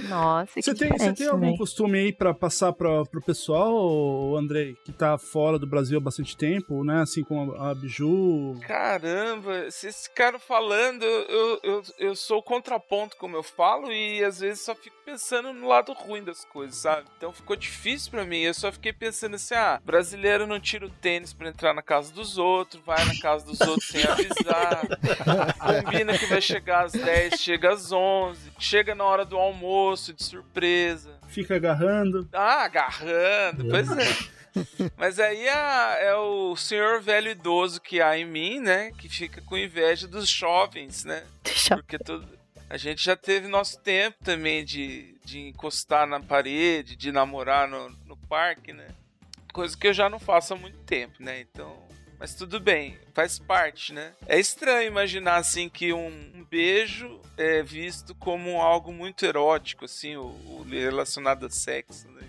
Nossa, 0.10 0.62
Você 0.62 0.74
que 0.74 0.80
tem, 0.80 0.90
você 0.98 1.14
tem 1.14 1.28
algum 1.28 1.42
também. 1.42 1.58
costume 1.58 1.98
aí 2.00 2.14
pra 2.14 2.34
passar 2.34 2.74
pra, 2.74 3.04
pro 3.06 3.22
pessoal, 3.22 4.36
Andrei, 4.36 4.76
que 4.86 4.92
tá 4.92 5.18
fora 5.18 5.58
do 5.60 5.68
Brasil 5.68 5.98
há 5.98 6.02
bastante 6.02 6.36
tempo, 6.36 6.84
né? 6.84 7.02
Assim 7.02 7.24
como 7.24 7.54
a, 7.56 7.72
a 7.72 7.76
Biju. 7.76 8.58
Caramba, 8.62 9.70
vocês 9.70 10.04
ficaram 10.08 10.40
falando, 10.40 11.04
eu, 11.04 11.60
eu, 11.64 11.84
eu 11.98 12.16
sou 12.16 12.40
o 12.40 12.44
contraponto, 12.44 13.18
como 13.18 13.36
eu 13.36 13.44
falo, 13.44 13.92
e 13.92 14.24
às 14.24 14.40
vezes 14.40 14.64
só 14.64 14.76
fico 14.76 14.96
pensando 15.06 15.54
no 15.54 15.68
lado 15.68 15.94
ruim 15.94 16.24
das 16.24 16.44
coisas, 16.46 16.76
sabe? 16.78 17.08
Então 17.18 17.32
ficou 17.32 17.56
difícil 17.56 18.12
pra 18.12 18.26
mim. 18.26 18.40
Eu 18.40 18.54
só 18.54 18.72
fiquei 18.72 18.92
pensando 18.94 19.36
assim: 19.36 19.54
ah, 19.56 19.82
brasileiro 19.84 20.46
não 20.48 20.60
tira 20.60 20.86
o 20.86 20.90
tênis 20.90 21.34
pra 21.34 21.50
entrar 21.50 21.74
na 21.74 21.82
casa 21.82 22.12
dos 22.14 22.38
outros, 22.38 22.84
vai 22.86 23.04
na 23.06 23.18
casa 23.20 23.46
dos 23.46 23.60
outros 23.62 23.88
sem 23.88 24.04
avisar, 24.08 24.82
combina 25.84 26.18
que 26.18 26.26
vai 26.26 26.42
chegar 26.42 26.86
às 26.86 26.92
10, 26.94 27.40
chega 27.40 27.72
às 27.72 27.87
11, 27.92 28.52
chega 28.60 28.96
na 28.96 29.04
hora 29.04 29.26
do 29.26 29.38
almoço 29.38 30.14
de 30.14 30.24
surpresa. 30.24 31.12
Fica 31.28 31.56
agarrando. 31.56 32.28
Ah, 32.34 32.64
agarrando, 32.64 33.66
pois 33.70 33.90
é. 33.92 34.38
Mas 34.98 35.20
aí 35.20 35.48
é, 35.48 36.08
é 36.08 36.16
o 36.16 36.56
senhor 36.56 37.02
velho 37.02 37.30
idoso 37.30 37.80
que 37.80 38.02
há 38.02 38.18
em 38.18 38.26
mim, 38.26 38.60
né? 38.60 38.92
Que 38.98 39.08
fica 39.08 39.42
com 39.42 39.58
inveja 39.58 40.08
dos 40.08 40.28
jovens, 40.28 41.06
né? 41.06 41.24
Porque 41.70 42.00
todo, 42.00 42.28
a 42.70 42.78
gente 42.78 43.04
já 43.04 43.16
teve 43.16 43.48
nosso 43.48 43.80
tempo 43.80 44.18
também 44.24 44.66
de, 44.66 45.16
de 45.24 45.40
encostar 45.40 46.08
na 46.08 46.20
parede, 46.20 46.96
de 46.96 47.12
namorar 47.12 47.68
no, 47.68 47.90
no 48.06 48.18
parque, 48.18 48.74
né? 48.74 48.88
Coisa 49.54 49.76
que 49.78 49.88
eu 49.88 49.94
já 49.94 50.10
não 50.10 50.20
faço 50.20 50.54
há 50.54 50.58
muito 50.58 50.78
tempo, 50.80 51.16
né? 51.20 51.42
Então. 51.42 51.87
Mas 52.20 52.34
tudo 52.34 52.60
bem, 52.60 52.98
faz 53.14 53.38
parte, 53.38 53.94
né? 53.94 54.14
É 54.28 54.40
estranho 54.40 54.88
imaginar 54.88 55.38
assim 55.38 55.70
que 55.70 55.94
um, 55.94 56.08
um 56.08 56.46
beijo 56.50 57.20
é 57.38 57.62
visto 57.62 58.16
como 58.16 58.60
algo 58.60 58.92
muito 58.92 59.26
erótico, 59.26 59.86
assim, 59.86 60.16
o, 60.16 60.24
o 60.24 60.66
relacionado 60.68 61.46
a 61.46 61.50
sexo, 61.50 62.08
né? 62.10 62.28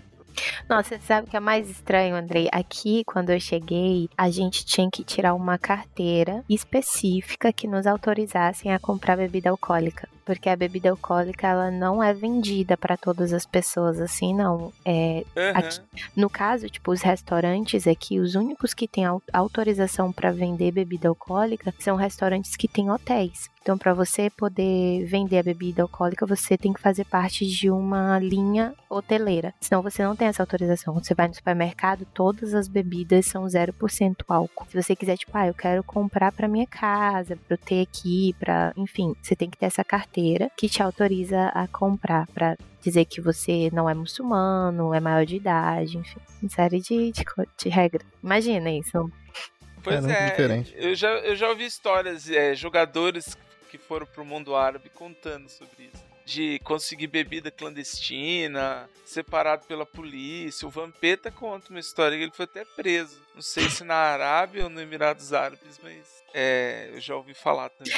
Nossa, 0.69 0.97
você 0.97 0.99
sabe 0.99 1.27
o 1.27 1.29
que 1.29 1.35
é 1.35 1.39
mais 1.39 1.69
estranho, 1.69 2.15
Andrei? 2.15 2.47
Aqui, 2.51 3.03
quando 3.03 3.31
eu 3.31 3.39
cheguei, 3.39 4.09
a 4.17 4.29
gente 4.29 4.65
tinha 4.65 4.89
que 4.89 5.03
tirar 5.03 5.33
uma 5.33 5.57
carteira 5.57 6.43
específica 6.47 7.51
que 7.51 7.67
nos 7.67 7.87
autorizassem 7.87 8.71
a 8.73 8.79
comprar 8.79 9.17
bebida 9.17 9.49
alcoólica. 9.49 10.07
Porque 10.29 10.47
a 10.47 10.55
bebida 10.55 10.91
alcoólica, 10.91 11.47
ela 11.47 11.71
não 11.71 12.03
é 12.03 12.13
vendida 12.13 12.77
para 12.77 12.95
todas 12.95 13.33
as 13.33 13.47
pessoas, 13.47 13.99
assim, 13.99 14.31
não. 14.31 14.71
É, 14.85 15.23
aqui- 15.55 15.79
no 16.15 16.29
caso, 16.29 16.69
tipo, 16.69 16.91
os 16.91 17.01
restaurantes 17.01 17.87
aqui, 17.87 18.19
os 18.19 18.35
únicos 18.35 18.75
que 18.75 18.87
têm 18.87 19.05
au- 19.05 19.23
autorização 19.33 20.11
para 20.11 20.31
vender 20.31 20.71
bebida 20.71 21.09
alcoólica 21.09 21.73
são 21.79 21.95
restaurantes 21.95 22.55
que 22.55 22.67
têm 22.67 22.91
hotéis. 22.91 23.49
Então, 23.61 23.77
para 23.77 23.93
você 23.93 24.29
poder 24.29 25.05
vender 25.05 25.37
a 25.39 25.43
bebida 25.43 25.81
alcoólica, 25.81 26.25
você 26.25 26.57
tem 26.57 26.71
que 26.73 26.81
fazer 26.81 27.05
parte 27.05 27.45
de 27.45 27.69
uma 27.69 28.17
linha 28.17 28.73
hoteleira. 28.89 29.53
Senão 29.59 29.81
você 29.83 30.01
não 30.03 30.15
tem 30.15 30.27
essa 30.27 30.41
autorização. 30.41 30.93
Quando 30.93 31.05
você 31.05 31.13
vai 31.13 31.27
no 31.27 31.35
supermercado, 31.35 32.05
todas 32.13 32.53
as 32.53 32.67
bebidas 32.67 33.25
são 33.25 33.45
0% 33.47 34.23
álcool. 34.27 34.65
Se 34.69 34.81
você 34.81 34.95
quiser, 34.95 35.17
tipo, 35.17 35.31
ah, 35.37 35.47
eu 35.47 35.53
quero 35.53 35.83
comprar 35.83 36.31
para 36.31 36.47
minha 36.47 36.65
casa, 36.65 37.35
para 37.35 37.55
eu 37.55 37.57
ter 37.57 37.81
aqui, 37.81 38.33
para, 38.39 38.73
enfim, 38.77 39.13
você 39.21 39.35
tem 39.35 39.49
que 39.49 39.57
ter 39.57 39.65
essa 39.65 39.83
carteira 39.83 40.18
que 40.57 40.69
te 40.69 40.81
autoriza 40.81 41.47
a 41.49 41.67
comprar 41.67 42.27
para 42.27 42.57
dizer 42.81 43.05
que 43.05 43.21
você 43.21 43.69
não 43.71 43.89
é 43.89 43.93
muçulmano, 43.93 44.93
é 44.93 44.99
maior 44.99 45.25
de 45.25 45.35
idade, 45.35 45.97
enfim, 45.97 46.19
uma 46.41 46.49
série 46.49 46.79
de, 46.79 47.11
de, 47.11 47.23
de 47.57 47.69
regras. 47.69 48.05
Imagina 48.23 48.71
isso. 48.71 49.11
Pois 49.83 50.01
muito 50.01 50.15
é, 50.15 50.29
diferente. 50.29 50.73
Eu, 50.75 50.95
já, 50.95 51.09
eu 51.09 51.35
já 51.35 51.49
ouvi 51.49 51.65
histórias, 51.65 52.29
é, 52.29 52.53
jogadores 52.55 53.37
que 53.69 53.77
foram 53.77 54.05
pro 54.05 54.25
mundo 54.25 54.55
árabe 54.55 54.89
contando 54.89 55.49
sobre 55.49 55.89
isso. 55.93 56.09
De 56.25 56.59
conseguir 56.59 57.07
bebida 57.07 57.49
clandestina, 57.49 58.87
separado 59.03 59.65
pela 59.65 59.83
polícia. 59.85 60.67
O 60.67 60.69
Vampeta 60.69 61.31
conta 61.31 61.71
uma 61.71 61.79
história 61.79 62.15
que 62.15 62.23
ele 62.23 62.31
foi 62.31 62.45
até 62.45 62.63
preso. 62.63 63.19
Não 63.33 63.41
sei 63.41 63.67
se 63.67 63.83
na 63.83 63.95
Arábia 63.95 64.65
ou 64.65 64.69
no 64.69 64.79
Emirados 64.79 65.33
Árabes, 65.33 65.79
mas 65.81 66.23
é, 66.31 66.91
eu 66.93 67.01
já 67.01 67.15
ouvi 67.15 67.33
falar 67.33 67.69
também. 67.69 67.93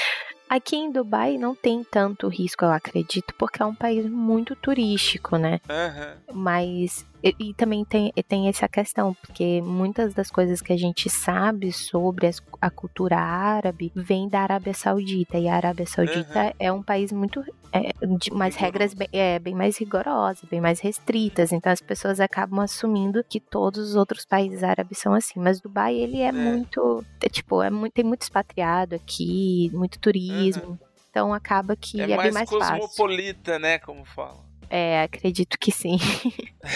Aqui 0.52 0.76
em 0.76 0.92
Dubai 0.92 1.38
não 1.38 1.56
tem 1.56 1.82
tanto 1.82 2.28
risco, 2.28 2.66
eu 2.66 2.72
acredito, 2.72 3.34
porque 3.38 3.64
é 3.64 3.66
um 3.66 3.74
país 3.74 4.06
muito 4.06 4.54
turístico, 4.54 5.38
né? 5.38 5.62
Aham. 5.70 6.18
Mas 6.34 7.06
e, 7.24 7.36
e 7.40 7.54
também 7.54 7.84
tem, 7.86 8.12
tem 8.28 8.48
essa 8.48 8.68
questão, 8.68 9.14
porque 9.14 9.62
muitas 9.62 10.14
das 10.14 10.30
coisas 10.32 10.62
que 10.62 10.74
a 10.74 10.78
gente 10.78 11.10
sabe 11.10 11.72
sobre 11.72 12.28
as- 12.28 12.42
a 12.62 12.70
cultura 12.70 13.18
árabe 13.18 13.92
vem 13.96 14.28
da 14.30 14.42
Arábia 14.42 14.74
Saudita. 14.74 15.38
E 15.38 15.48
a 15.48 15.56
Arábia 15.56 15.86
Saudita 15.86 16.54
é 16.60 16.72
um 16.72 16.82
país 16.84 17.12
muito. 17.12 17.44
É, 17.74 17.94
de 18.18 18.30
umas 18.32 18.56
regras 18.58 18.94
bem, 18.94 19.08
é, 19.14 19.40
bem 19.40 19.56
mais 19.56 19.78
rigorosas, 19.78 20.44
bem 20.50 20.60
mais 20.60 20.82
restritas. 20.82 21.54
Então 21.54 21.72
as 21.72 21.80
pessoas 21.80 22.20
acabam 22.20 22.60
assumindo 22.60 23.24
que 23.24 23.40
todos 23.40 23.90
os 23.92 23.96
outros 23.96 24.26
países 24.26 24.62
árabes 24.62 24.98
são 24.98 25.14
assim. 25.14 25.40
Mas 25.40 25.62
Dubai, 25.62 25.96
ele 25.96 26.20
é, 26.20 26.34
muito. 26.34 27.06
é, 27.24 27.30
tipo, 27.30 27.62
é 27.62 27.70
muito, 27.70 27.94
tem 27.94 28.04
muito 28.04 28.24
expatriado 28.24 28.96
aqui, 28.96 29.70
muito 29.74 30.00
turismo. 30.00 30.78
Então 31.10 31.34
acaba 31.34 31.76
que 31.78 32.02
É, 32.02 32.04
é, 32.04 32.08
bem 32.08 32.18
mais 32.18 32.34
mais 32.34 32.50
fácil. 32.50 32.80
cosmopolita, 32.80 33.58
né? 33.58 33.80
Como 33.80 34.04
falam. 34.04 34.51
É, 34.74 35.04
acredito 35.04 35.60
que 35.60 35.70
sim. 35.70 35.98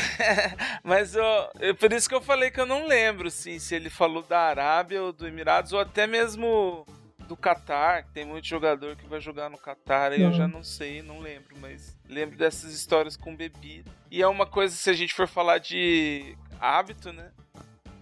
Mas 0.83 1.15
ó, 1.15 1.49
é 1.61 1.71
por 1.71 1.93
isso 1.93 2.09
que 2.09 2.13
eu 2.13 2.19
falei 2.21 2.51
que 2.51 2.59
eu 2.59 2.65
não 2.65 2.85
lembro 2.87 3.31
sim, 3.31 3.57
se 3.57 3.73
ele 3.73 3.89
falou 3.89 4.21
da 4.21 4.37
Arábia 4.37 5.01
ou 5.01 5.13
do 5.13 5.25
Emirados 5.25 5.71
ou 5.71 5.79
até 5.79 6.05
mesmo 6.05 6.85
do 7.25 7.37
Catar, 7.37 8.03
que 8.03 8.11
tem 8.11 8.25
muito 8.25 8.45
jogador 8.45 8.97
que 8.97 9.07
vai 9.07 9.21
jogar 9.21 9.49
no 9.49 9.57
Catar, 9.57 10.11
aí 10.11 10.21
eu 10.21 10.33
já 10.33 10.45
não 10.45 10.61
sei, 10.61 11.01
não 11.01 11.21
lembro, 11.21 11.55
mas 11.57 11.97
lembro 12.09 12.37
dessas 12.37 12.73
histórias 12.73 13.15
com 13.15 13.33
bebida. 13.33 13.89
E 14.11 14.21
é 14.21 14.27
uma 14.27 14.45
coisa, 14.45 14.75
se 14.75 14.89
a 14.89 14.93
gente 14.93 15.13
for 15.13 15.25
falar 15.25 15.59
de 15.59 16.35
hábito, 16.59 17.13
né? 17.13 17.31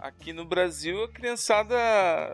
Aqui 0.00 0.32
no 0.32 0.44
Brasil 0.44 1.04
a 1.04 1.08
criançada 1.08 1.76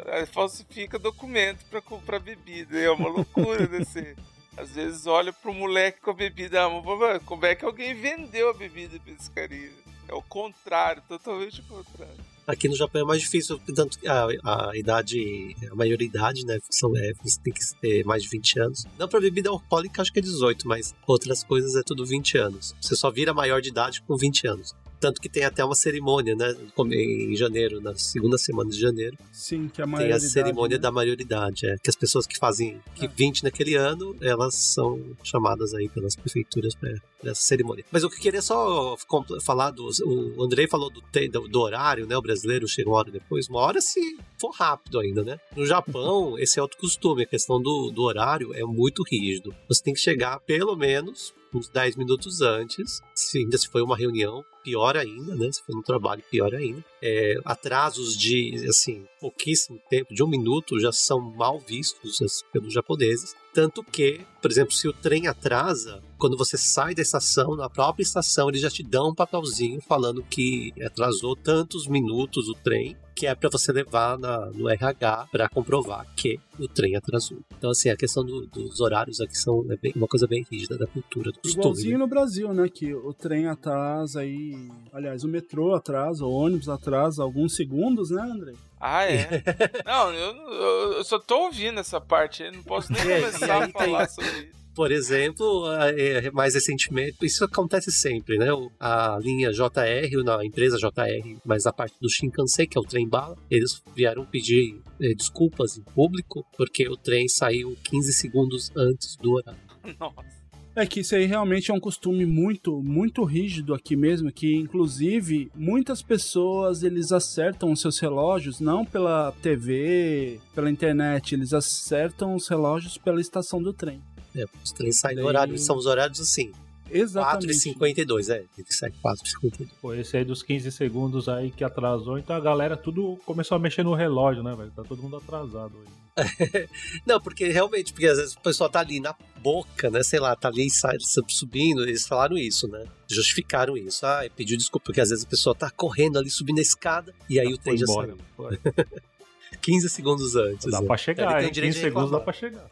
eh, 0.07 0.25
falsifica 0.25 0.99
documento 0.99 1.63
pra 1.67 1.83
comprar 1.83 2.19
bebida. 2.19 2.79
É 2.79 2.91
uma 2.91 3.09
loucura 3.09 3.67
desse. 3.69 4.17
Às 4.57 4.71
vezes 4.73 5.07
olha 5.07 5.33
pro 5.33 5.55
moleque 5.55 6.01
com 6.01 6.11
a 6.11 6.15
bebida, 6.15 6.69
mas, 6.69 6.83
pô, 6.83 7.21
como 7.25 7.47
é 7.47 7.55
que 7.55 7.65
alguém 7.65 7.95
vendeu 7.95 8.51
a 8.51 8.55
bebida 8.55 8.99
pra 9.01 9.13
esse 9.13 9.31
carinha? 9.31 9.71
É 10.09 10.15
o 10.15 10.23
contrário, 10.23 11.03
totalmente 11.09 11.61
o 11.61 11.65
contrário. 11.65 12.31
Aqui 12.45 12.69
no 12.69 12.75
Japão 12.75 13.03
é 13.03 13.05
mais 13.05 13.23
difícil, 13.23 13.61
tanto 13.77 13.97
que 13.97 14.09
a, 14.09 14.27
a 14.27 14.77
idade, 14.77 15.55
a 15.71 15.75
maioridade, 15.77 16.45
né? 16.45 16.59
São, 16.69 16.91
é, 16.97 17.13
você 17.23 17.41
tem 17.41 17.53
que 17.53 17.61
ter 17.81 18.05
mais 18.05 18.25
de 18.25 18.29
20 18.29 18.59
anos. 18.59 18.85
Não 18.99 19.07
pra 19.07 19.21
bebida 19.21 19.51
alcoólica, 19.51 20.03
acho 20.03 20.13
que 20.13 20.19
é 20.19 20.23
18, 20.23 20.67
mas 20.67 20.93
outras 21.07 21.45
coisas 21.45 21.77
é 21.77 21.83
tudo 21.85 22.05
20 22.05 22.39
anos. 22.39 22.75
Você 22.81 22.97
só 22.97 23.09
vira 23.09 23.33
maior 23.33 23.61
de 23.61 23.69
idade 23.69 24.03
com 24.03 24.17
20 24.17 24.49
anos. 24.49 24.75
Tanto 25.01 25.21
que 25.21 25.29
tem 25.29 25.45
até 25.45 25.65
uma 25.65 25.75
cerimônia, 25.75 26.35
né? 26.37 26.55
Em 26.93 27.35
janeiro, 27.35 27.81
na 27.81 27.95
segunda 27.97 28.37
semana 28.37 28.71
de 28.71 28.79
janeiro. 28.79 29.17
Sim, 29.33 29.69
que 29.69 29.81
é 29.81 29.85
a 29.85 29.87
Tem 29.87 29.95
a 29.95 29.97
maioridade, 29.97 30.29
cerimônia 30.31 30.77
né? 30.77 30.83
da 30.83 30.93
maioridade, 30.93 31.67
é. 31.67 31.77
Que 31.83 31.89
as 31.89 31.97
pessoas 31.97 32.27
que 32.27 32.39
fazem 32.39 32.81
que 32.95 33.09
20 33.09 33.45
naquele 33.45 33.75
ano, 33.75 34.15
elas 34.21 34.55
são 34.55 35.01
chamadas 35.23 35.75
aí 35.75 35.89
pelas 35.89 36.15
prefeituras 36.15 36.75
para 36.75 36.93
essa 37.25 37.41
cerimônia. 37.41 37.85
Mas 37.91 38.03
eu 38.03 38.11
que 38.11 38.21
queria 38.21 38.43
só 38.43 38.97
falar 39.43 39.71
do. 39.71 39.89
O 40.05 40.43
Andrei 40.43 40.69
falou 40.69 40.91
do, 40.91 41.03
do, 41.31 41.49
do 41.49 41.61
horário, 41.61 42.07
né? 42.07 42.17
O 42.17 42.23
brasileiro 42.23 42.69
chega 42.69 42.89
uma 42.89 42.99
hora 42.99 43.11
depois, 43.11 43.49
uma 43.49 43.61
hora 43.61 43.81
se 43.81 44.01
for 44.39 44.51
rápido 44.51 45.01
ainda, 45.01 45.23
né? 45.23 45.39
No 45.57 45.65
Japão, 45.65 46.37
esse 46.39 46.59
é 46.59 46.63
outro 46.63 46.79
costume, 46.79 47.23
a 47.23 47.27
questão 47.27 47.61
do, 47.61 47.91
do 47.91 48.03
horário 48.03 48.53
é 48.55 48.65
muito 48.65 49.03
rígido. 49.03 49.55
Você 49.69 49.83
tem 49.83 49.95
que 49.95 50.01
chegar 50.01 50.39
pelo 50.41 50.77
menos 50.77 51.33
uns 51.59 51.69
10 51.69 51.97
minutos 51.97 52.41
antes, 52.41 53.01
se 53.15 53.39
ainda 53.39 53.59
se 53.59 53.69
foi 53.69 53.83
uma 53.83 53.97
reunião, 53.97 54.45
pior 54.63 54.97
ainda, 54.97 55.35
né? 55.35 55.51
Se 55.51 55.63
for 55.65 55.75
no 55.75 55.83
trabalho, 55.83 56.23
pior 56.31 56.55
ainda. 56.55 56.85
É, 57.03 57.35
atrasos 57.45 58.17
de, 58.17 58.67
assim, 58.69 59.07
pouquíssimo 59.21 59.81
tempo, 59.89 60.13
de 60.15 60.23
um 60.23 60.29
minuto, 60.29 60.79
já 60.79 60.93
são 60.93 61.19
mal 61.21 61.59
vistos 61.59 62.21
as- 62.21 62.43
pelos 62.53 62.73
japoneses. 62.73 63.35
Tanto 63.55 63.83
que, 63.83 64.21
por 64.41 64.51
exemplo, 64.51 64.73
se 64.73 64.87
o 64.87 64.93
trem 64.93 65.27
atrasa, 65.27 66.03
quando 66.19 66.37
você 66.37 66.57
sai 66.59 66.95
da 66.95 67.03
estação, 67.03 67.57
na 67.57 67.69
própria 67.71 68.03
estação, 68.03 68.49
eles 68.49 68.61
já 68.61 68.71
te 68.71 68.83
dão 68.83 69.09
um 69.11 69.15
papelzinho 69.15 69.81
falando 69.81 70.23
que 70.23 70.73
atrasou 70.85 71.35
tantos 71.35 71.87
minutos 71.87 72.49
o 72.49 72.55
trem, 72.55 72.97
que 73.21 73.27
é 73.27 73.35
para 73.35 73.51
você 73.51 73.71
levar 73.71 74.19
na- 74.19 74.47
no 74.47 74.67
RH 74.67 75.29
para 75.31 75.47
comprovar 75.47 76.07
que 76.17 76.41
o 76.59 76.67
trem 76.67 76.97
atrasou. 76.97 77.37
Então, 77.59 77.69
assim, 77.71 77.91
a 77.91 77.97
questão 77.97 78.25
do- 78.25 78.47
dos 78.47 78.81
horários 78.81 79.21
aqui 79.21 79.37
são 79.37 79.63
é 79.71 79.77
bem- 79.77 79.93
uma 79.95 80.07
coisa 80.09 80.27
bem 80.27 80.43
rígida 80.51 80.79
da 80.79 80.87
cultura, 80.87 81.31
do 81.31 81.39
costume. 81.39 81.61
Igualzinho 81.63 81.93
né? 81.93 81.99
no 81.99 82.07
Brasil, 82.07 82.55
né? 82.55 82.67
Que 82.71 82.95
o 82.95 83.13
trem 83.13 83.47
atrasa 83.47 84.21
aí. 84.21 84.57
Aliás, 84.91 85.23
o 85.23 85.29
metrô 85.29 85.75
atrasa, 85.75 86.25
o 86.25 86.33
ônibus 86.33 86.71
atrasa 86.71 87.23
alguns 87.23 87.55
segundos, 87.55 88.09
né, 88.11 88.23
André? 88.23 88.55
Ah, 88.81 89.05
é? 89.05 89.29
não, 89.85 90.11
eu, 90.15 90.35
eu, 90.37 90.93
eu 90.95 91.05
só 91.05 91.19
tô 91.19 91.41
ouvindo 91.45 91.79
essa 91.79 92.01
parte 92.01 92.43
aí, 92.43 92.51
não 92.51 92.63
posso 92.63 92.91
nem 92.91 93.03
começar 93.03 93.65
a 93.65 93.69
falar 93.69 94.07
tem- 94.07 94.15
sobre 94.15 94.41
isso. 94.47 94.60
Por 94.75 94.93
exemplo, 94.93 95.67
é, 95.73 96.31
mais 96.31 96.55
recentemente, 96.55 97.17
isso 97.23 97.45
acontece 97.45 97.91
sempre, 97.91 98.39
né? 98.39 98.49
A 98.79 99.19
linha 99.21 99.51
JR, 99.51 100.25
na 100.25 100.45
empresa 100.45 100.79
JR, 100.79 101.39
mas 101.45 101.67
a 101.67 101.73
parte 101.73 101.97
do 102.01 102.09
Shinkansen, 102.09 102.69
que 102.69 102.79
é 102.79 102.81
o 102.81 102.85
trem 102.85 103.09
bala, 103.09 103.37
eles 103.51 103.83
vieram 103.95 104.25
pedir 104.25 104.81
eh, 105.01 105.15
desculpas 105.15 105.77
em 105.77 105.83
público 105.83 106.47
porque 106.57 106.89
o 106.89 106.97
trem 106.97 107.29
saiu 107.29 107.77
15 107.85 108.13
segundos 108.13 108.71
antes 108.77 109.17
do 109.17 109.33
horário. 109.33 109.61
Nossa. 109.99 110.41
É 110.75 110.87
que 110.87 111.01
isso 111.01 111.17
aí 111.17 111.27
realmente 111.27 111.71
é 111.71 111.75
um 111.75 111.81
costume 111.81 112.25
muito, 112.25 112.81
muito 112.81 113.25
rígido 113.25 113.75
aqui 113.75 113.97
mesmo, 113.97 114.31
que 114.31 114.55
inclusive 114.55 115.51
muitas 115.55 116.01
pessoas 116.01 116.85
eles 116.85 117.11
acertam 117.11 117.73
os 117.73 117.81
seus 117.81 117.99
relógios 117.99 118.61
não 118.61 118.85
pela 118.85 119.33
TV, 119.43 120.39
pela 120.55 120.71
internet, 120.71 121.35
eles 121.35 121.53
acertam 121.53 122.37
os 122.37 122.47
relógios 122.47 122.97
pela 122.97 123.21
estação 123.21 123.61
do 123.61 123.73
trem. 123.73 124.01
É, 124.37 124.45
os 124.63 124.73
trens 124.73 124.99
saem 124.99 125.17
no 125.17 125.27
horário, 125.27 125.59
são 125.59 125.77
os 125.77 125.87
horários 125.87 126.21
assim. 126.21 126.53
Exatamente. 126.93 127.75
4h52, 127.75 128.29
é. 128.31 128.45
Tem 128.57 128.65
que 128.65 128.75
sair 128.75 128.93
4h52. 128.93 129.69
Pô, 129.81 129.95
esse 129.95 130.17
aí 130.17 130.25
dos 130.25 130.43
15 130.43 130.73
segundos 130.73 131.29
aí 131.29 131.51
que 131.51 131.63
atrasou, 131.63 132.19
então 132.19 132.35
a 132.35 132.41
galera 132.41 132.77
tudo 132.77 133.17
começou 133.25 133.57
a 133.57 133.59
mexer 133.59 133.85
no 133.85 133.95
relógio, 133.95 134.43
né, 134.43 134.55
velho? 134.57 134.73
Tá 134.75 134.83
todo 134.83 135.01
mundo 135.03 135.17
atrasado 135.17 135.73
hoje. 135.77 136.01
Não, 137.07 137.21
porque 137.21 137.47
realmente, 137.49 137.93
porque 137.93 138.07
às 138.07 138.19
vezes 138.19 138.35
o 138.35 138.41
pessoal 138.41 138.69
tá 138.69 138.81
ali 138.81 138.99
na 138.99 139.15
boca, 139.41 139.89
né? 139.89 140.03
Sei 140.03 140.19
lá, 140.19 140.35
tá 140.35 140.49
ali 140.49 140.69
sai- 140.69 140.97
subindo, 141.29 141.83
eles 141.83 142.07
falaram 142.07 142.37
isso, 142.37 142.67
né? 142.67 142.85
Justificaram 143.09 143.77
isso. 143.77 144.05
Ah, 144.05 144.23
pediu 144.35 144.57
desculpa, 144.57 144.87
porque 144.87 145.01
às 145.01 145.11
vezes 145.11 145.25
a 145.25 145.29
pessoa 145.29 145.55
tá 145.55 145.71
correndo 145.71 146.19
ali, 146.19 146.29
subindo 146.29 146.59
a 146.59 146.63
escada, 146.63 147.15
e 147.29 147.39
aí 147.39 147.53
o 147.53 147.59
trem 147.59 147.79
já 147.79 147.85
embora, 147.85 148.09
saiu. 148.09 148.19
foi. 148.37 148.59
15 149.63 149.89
segundos 149.89 150.37
antes. 150.37 150.71
Dá 150.71 150.81
né? 150.81 150.87
pra 150.87 150.97
chegar, 150.97 151.37
tem 151.37 151.47
hein? 151.47 151.53
direito 151.53 151.75
15 151.75 151.79
de 151.79 151.85
segundos 151.85 152.11
dá 152.11 152.21
pra 152.21 152.33
chegar. 152.33 152.67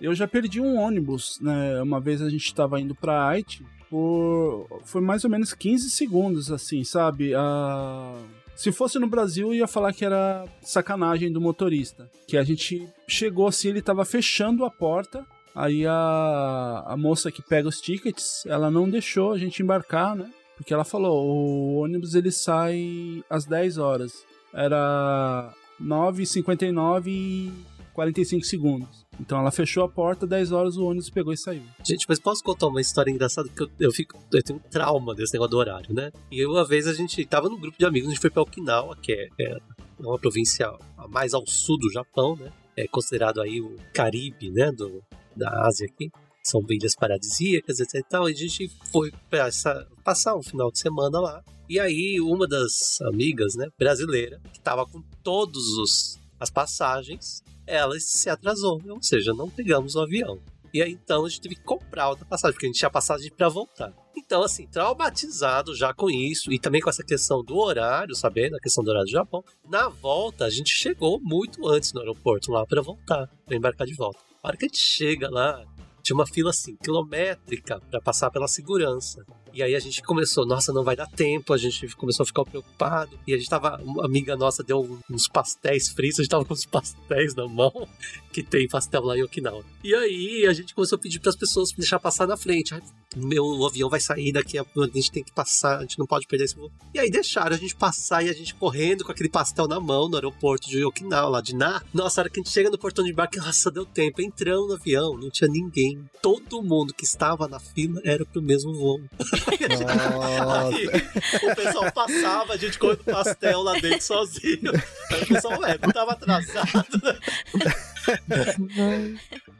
Eu 0.00 0.14
já 0.14 0.26
perdi 0.28 0.60
um 0.60 0.76
ônibus, 0.78 1.38
né? 1.40 1.80
Uma 1.82 2.00
vez 2.00 2.20
a 2.20 2.28
gente 2.28 2.54
tava 2.54 2.80
indo 2.80 2.94
pra 2.94 3.28
Haiti 3.28 3.64
por. 3.88 4.66
Foi 4.84 5.00
mais 5.00 5.24
ou 5.24 5.30
menos 5.30 5.54
15 5.54 5.90
segundos, 5.90 6.50
assim, 6.50 6.84
sabe? 6.84 7.34
Ah, 7.34 8.18
Se 8.56 8.70
fosse 8.72 8.98
no 8.98 9.06
Brasil, 9.06 9.54
ia 9.54 9.66
falar 9.66 9.92
que 9.92 10.04
era 10.04 10.44
sacanagem 10.62 11.32
do 11.32 11.40
motorista. 11.40 12.10
Que 12.26 12.36
a 12.36 12.42
gente 12.44 12.86
chegou 13.06 13.46
assim, 13.46 13.68
ele 13.68 13.82
tava 13.82 14.04
fechando 14.04 14.64
a 14.64 14.70
porta. 14.70 15.24
Aí 15.54 15.86
a, 15.86 16.84
a 16.86 16.96
moça 16.96 17.30
que 17.30 17.40
pega 17.40 17.68
os 17.68 17.80
tickets, 17.80 18.44
ela 18.46 18.70
não 18.70 18.90
deixou 18.90 19.32
a 19.32 19.38
gente 19.38 19.62
embarcar, 19.62 20.16
né? 20.16 20.28
Porque 20.56 20.74
ela 20.74 20.84
falou, 20.84 21.24
o 21.26 21.76
ônibus 21.76 22.14
ele 22.14 22.30
sai 22.32 23.22
às 23.30 23.44
10 23.44 23.78
horas. 23.78 24.24
Era 24.52 25.52
9h59 25.80 27.06
e 27.08 27.52
45 27.94 28.44
segundos. 28.44 29.06
Então 29.18 29.38
ela 29.38 29.50
fechou 29.50 29.84
a 29.84 29.88
porta, 29.88 30.26
10 30.26 30.52
horas 30.52 30.76
o 30.76 30.84
ônibus 30.84 31.08
pegou 31.08 31.32
e 31.32 31.36
saiu. 31.36 31.62
Gente, 31.82 32.04
mas 32.08 32.18
posso 32.18 32.42
contar 32.42 32.66
uma 32.66 32.80
história 32.80 33.10
engraçada? 33.10 33.48
Porque 33.48 33.62
eu, 33.62 33.70
eu 33.86 33.92
fico, 33.92 34.18
eu 34.32 34.42
tenho 34.42 34.58
um 34.58 34.68
trauma 34.68 35.14
desse 35.14 35.32
negócio 35.32 35.52
do 35.52 35.58
horário, 35.58 35.94
né? 35.94 36.10
E 36.30 36.44
uma 36.44 36.64
vez 36.64 36.86
a 36.86 36.92
gente 36.92 37.24
tava 37.24 37.48
num 37.48 37.58
grupo 37.58 37.78
de 37.78 37.86
amigos, 37.86 38.08
a 38.08 38.12
gente 38.12 38.20
foi 38.20 38.30
pra 38.30 38.42
Okinawa, 38.42 38.96
que 38.96 39.12
é, 39.12 39.28
é 39.40 39.58
uma 39.98 40.18
província 40.18 40.70
mais 41.08 41.32
ao 41.32 41.46
sul 41.46 41.78
do 41.78 41.90
Japão, 41.90 42.36
né? 42.36 42.52
É 42.76 42.88
considerado 42.88 43.40
aí 43.40 43.60
o 43.60 43.76
Caribe, 43.92 44.50
né? 44.50 44.72
Do, 44.72 45.02
da 45.34 45.66
Ásia 45.66 45.86
aqui. 45.86 46.10
São 46.42 46.60
ilhas 46.68 46.94
paradisíacas, 46.94 47.80
etc 47.80 47.94
e 47.94 48.02
tal. 48.02 48.28
E 48.28 48.32
a 48.32 48.36
gente 48.36 48.68
foi 48.92 49.10
pra 49.30 49.46
essa, 49.46 49.86
passar 50.02 50.36
um 50.36 50.42
final 50.42 50.70
de 50.70 50.78
semana 50.78 51.18
lá. 51.20 51.42
E 51.66 51.80
aí, 51.80 52.20
uma 52.20 52.46
das 52.46 53.00
amigas, 53.00 53.54
né, 53.54 53.68
brasileira, 53.78 54.38
que 54.52 54.60
tava 54.60 54.84
com 54.84 55.02
todos 55.22 55.78
os 55.78 56.18
as 56.38 56.50
passagens, 56.50 57.42
ela 57.66 57.98
se 57.98 58.28
atrasou, 58.28 58.80
ou 58.88 59.02
seja, 59.02 59.32
não 59.32 59.50
pegamos 59.50 59.94
o 59.94 60.00
avião. 60.00 60.40
E 60.72 60.82
aí 60.82 60.92
então 60.92 61.24
a 61.24 61.28
gente 61.28 61.40
teve 61.40 61.54
que 61.54 61.62
comprar 61.62 62.08
outra 62.08 62.24
passagem, 62.24 62.54
porque 62.54 62.66
a 62.66 62.68
gente 62.68 62.78
tinha 62.78 62.90
passagem 62.90 63.30
para 63.30 63.48
voltar. 63.48 63.92
Então, 64.16 64.42
assim, 64.42 64.66
traumatizado 64.66 65.74
já 65.74 65.92
com 65.92 66.10
isso, 66.10 66.52
e 66.52 66.58
também 66.58 66.80
com 66.80 66.90
essa 66.90 67.04
questão 67.04 67.44
do 67.44 67.56
horário, 67.56 68.14
sabendo 68.14 68.56
a 68.56 68.60
questão 68.60 68.82
do 68.82 68.90
horário 68.90 69.06
do 69.06 69.12
Japão, 69.12 69.44
na 69.68 69.88
volta 69.88 70.46
a 70.46 70.50
gente 70.50 70.70
chegou 70.70 71.20
muito 71.20 71.68
antes 71.68 71.92
no 71.92 72.00
aeroporto 72.00 72.50
lá 72.50 72.66
para 72.66 72.82
voltar, 72.82 73.28
para 73.46 73.56
embarcar 73.56 73.86
de 73.86 73.94
volta. 73.94 74.18
A 74.42 74.48
hora 74.48 74.56
que 74.56 74.64
a 74.64 74.68
gente 74.68 74.80
chega 74.80 75.30
lá, 75.30 75.64
tinha 76.04 76.14
uma 76.14 76.26
fila 76.26 76.50
assim, 76.50 76.76
quilométrica, 76.76 77.80
para 77.90 78.00
passar 78.00 78.30
pela 78.30 78.46
segurança. 78.46 79.24
E 79.54 79.62
aí 79.62 79.74
a 79.74 79.78
gente 79.78 80.02
começou, 80.02 80.44
nossa, 80.44 80.72
não 80.72 80.84
vai 80.84 80.94
dar 80.94 81.06
tempo, 81.06 81.52
a 81.54 81.56
gente 81.56 81.88
começou 81.96 82.24
a 82.24 82.26
ficar 82.26 82.44
preocupado. 82.44 83.18
E 83.26 83.32
a 83.32 83.38
gente 83.38 83.48
tava, 83.48 83.80
uma 83.82 84.04
amiga 84.04 84.36
nossa 84.36 84.62
deu 84.62 85.00
uns 85.08 85.26
pastéis 85.26 85.88
fritos, 85.88 86.20
a 86.20 86.22
gente 86.22 86.30
tava 86.30 86.44
com 86.44 86.52
uns 86.52 86.66
pastéis 86.66 87.34
na 87.34 87.48
mão, 87.48 87.88
que 88.32 88.42
tem 88.42 88.68
pastel 88.68 89.02
lá 89.02 89.16
em 89.16 89.22
Okinawa. 89.22 89.64
E 89.82 89.94
aí 89.94 90.46
a 90.46 90.52
gente 90.52 90.74
começou 90.74 90.96
a 90.96 90.98
pedir 90.98 91.20
para 91.20 91.30
as 91.30 91.36
pessoas 91.36 91.72
deixar 91.72 91.98
passar 91.98 92.26
na 92.26 92.36
frente. 92.36 92.74
Meu 93.14 93.64
avião 93.66 93.88
vai 93.88 94.00
sair 94.00 94.32
daqui, 94.32 94.58
a 94.58 94.62
a 94.62 94.86
gente 94.86 95.10
tem 95.10 95.24
que 95.24 95.32
passar, 95.32 95.78
a 95.78 95.80
gente 95.82 95.98
não 95.98 96.06
pode 96.06 96.26
perder 96.26 96.44
esse 96.44 96.56
voo. 96.56 96.70
E 96.92 96.98
aí 96.98 97.10
deixaram 97.10 97.54
a 97.54 97.58
gente 97.58 97.74
passar 97.74 98.24
e 98.24 98.28
a 98.28 98.32
gente 98.32 98.54
correndo 98.54 99.04
com 99.04 99.12
aquele 99.12 99.28
pastel 99.28 99.66
na 99.66 99.80
mão 99.80 100.08
no 100.08 100.16
aeroporto 100.16 100.68
de 100.68 100.84
Okinawa, 100.84 101.28
lá 101.28 101.40
de 101.40 101.54
Na. 101.54 101.82
Nossa, 101.92 102.20
a 102.20 102.22
hora 102.22 102.30
que 102.30 102.40
a 102.40 102.42
gente 102.42 102.52
chega 102.52 102.70
no 102.70 102.78
portão 102.78 103.04
de 103.04 103.10
embarque, 103.10 103.38
nossa, 103.38 103.70
deu 103.70 103.86
tempo. 103.86 104.20
Entramos 104.20 104.68
no 104.68 104.74
avião, 104.74 105.16
não 105.16 105.30
tinha 105.30 105.48
ninguém. 105.48 106.04
Todo 106.20 106.62
mundo 106.62 106.94
que 106.94 107.04
estava 107.04 107.48
na 107.48 107.58
fila 107.58 108.00
era 108.04 108.24
pro 108.24 108.42
mesmo 108.42 108.74
voo. 108.74 109.00
Aí, 110.74 110.86
o 111.50 111.56
pessoal 111.56 111.92
passava, 111.92 112.54
a 112.54 112.56
gente 112.56 112.78
comendo 112.78 113.04
pastel 113.04 113.62
lá 113.62 113.78
dentro 113.78 114.02
sozinho. 114.02 114.72
Aí 115.10 115.22
o 115.22 115.26
pessoal, 115.26 115.60
ué, 115.60 115.78
não 115.82 115.92
tava 115.92 116.12
atrasado? 116.12 117.00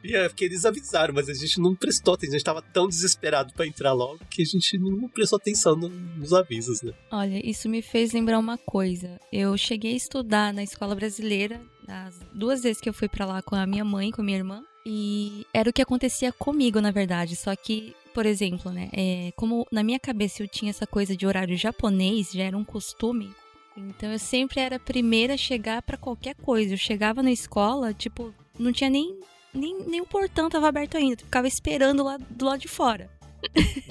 E 0.03 0.15
é 0.15 0.27
porque 0.29 0.45
eles 0.45 0.65
avisaram, 0.65 1.13
mas 1.13 1.29
a 1.29 1.33
gente 1.33 1.59
não 1.59 1.75
prestou 1.75 2.13
atenção. 2.13 2.35
A 2.35 2.37
gente 2.37 2.45
tava 2.45 2.61
tão 2.61 2.87
desesperado 2.87 3.53
pra 3.53 3.65
entrar 3.65 3.93
logo 3.93 4.19
que 4.29 4.41
a 4.41 4.45
gente 4.45 4.77
não 4.77 5.07
prestou 5.09 5.37
atenção 5.37 5.75
no- 5.75 5.89
nos 5.89 6.33
avisos, 6.33 6.81
né? 6.81 6.93
Olha, 7.11 7.41
isso 7.47 7.67
me 7.67 7.81
fez 7.81 8.11
lembrar 8.13 8.37
uma 8.39 8.57
coisa. 8.57 9.19
Eu 9.31 9.57
cheguei 9.57 9.93
a 9.93 9.97
estudar 9.97 10.53
na 10.53 10.63
escola 10.63 10.95
brasileira, 10.95 11.61
as 11.87 12.19
duas 12.33 12.61
vezes 12.63 12.81
que 12.81 12.89
eu 12.89 12.93
fui 12.93 13.07
pra 13.07 13.25
lá 13.25 13.41
com 13.41 13.55
a 13.55 13.65
minha 13.65 13.83
mãe, 13.85 14.11
com 14.11 14.21
a 14.21 14.25
minha 14.25 14.37
irmã, 14.37 14.63
e 14.85 15.45
era 15.53 15.69
o 15.69 15.73
que 15.73 15.81
acontecia 15.81 16.31
comigo, 16.31 16.79
na 16.79 16.91
verdade. 16.91 17.35
Só 17.35 17.55
que, 17.55 17.95
por 18.13 18.25
exemplo, 18.25 18.71
né, 18.71 18.89
é, 18.93 19.31
como 19.35 19.65
na 19.71 19.83
minha 19.83 19.99
cabeça 19.99 20.43
eu 20.43 20.47
tinha 20.47 20.69
essa 20.69 20.85
coisa 20.85 21.15
de 21.17 21.25
horário 21.25 21.57
japonês, 21.57 22.31
já 22.31 22.43
era 22.43 22.57
um 22.57 22.63
costume. 22.63 23.31
Então 23.77 24.11
eu 24.11 24.19
sempre 24.19 24.59
era 24.61 24.77
a 24.77 24.79
primeira 24.79 25.33
a 25.33 25.37
chegar 25.37 25.81
pra 25.81 25.97
qualquer 25.97 26.35
coisa. 26.35 26.73
Eu 26.73 26.77
chegava 26.77 27.21
na 27.21 27.31
escola, 27.31 27.93
tipo, 27.93 28.33
não 28.57 28.71
tinha 28.71 28.89
nem 28.89 29.19
nem, 29.53 29.77
nem 29.87 30.01
o 30.01 30.05
portão 30.05 30.49
tava 30.49 30.67
aberto 30.67 30.97
ainda. 30.97 31.21
Eu 31.21 31.25
ficava 31.25 31.47
esperando 31.47 32.03
lá 32.03 32.17
do 32.29 32.45
lado 32.45 32.59
de 32.59 32.67
fora. 32.67 33.09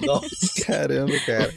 Nossa. 0.05 0.27
Caramba, 0.65 1.13
cara. 1.25 1.53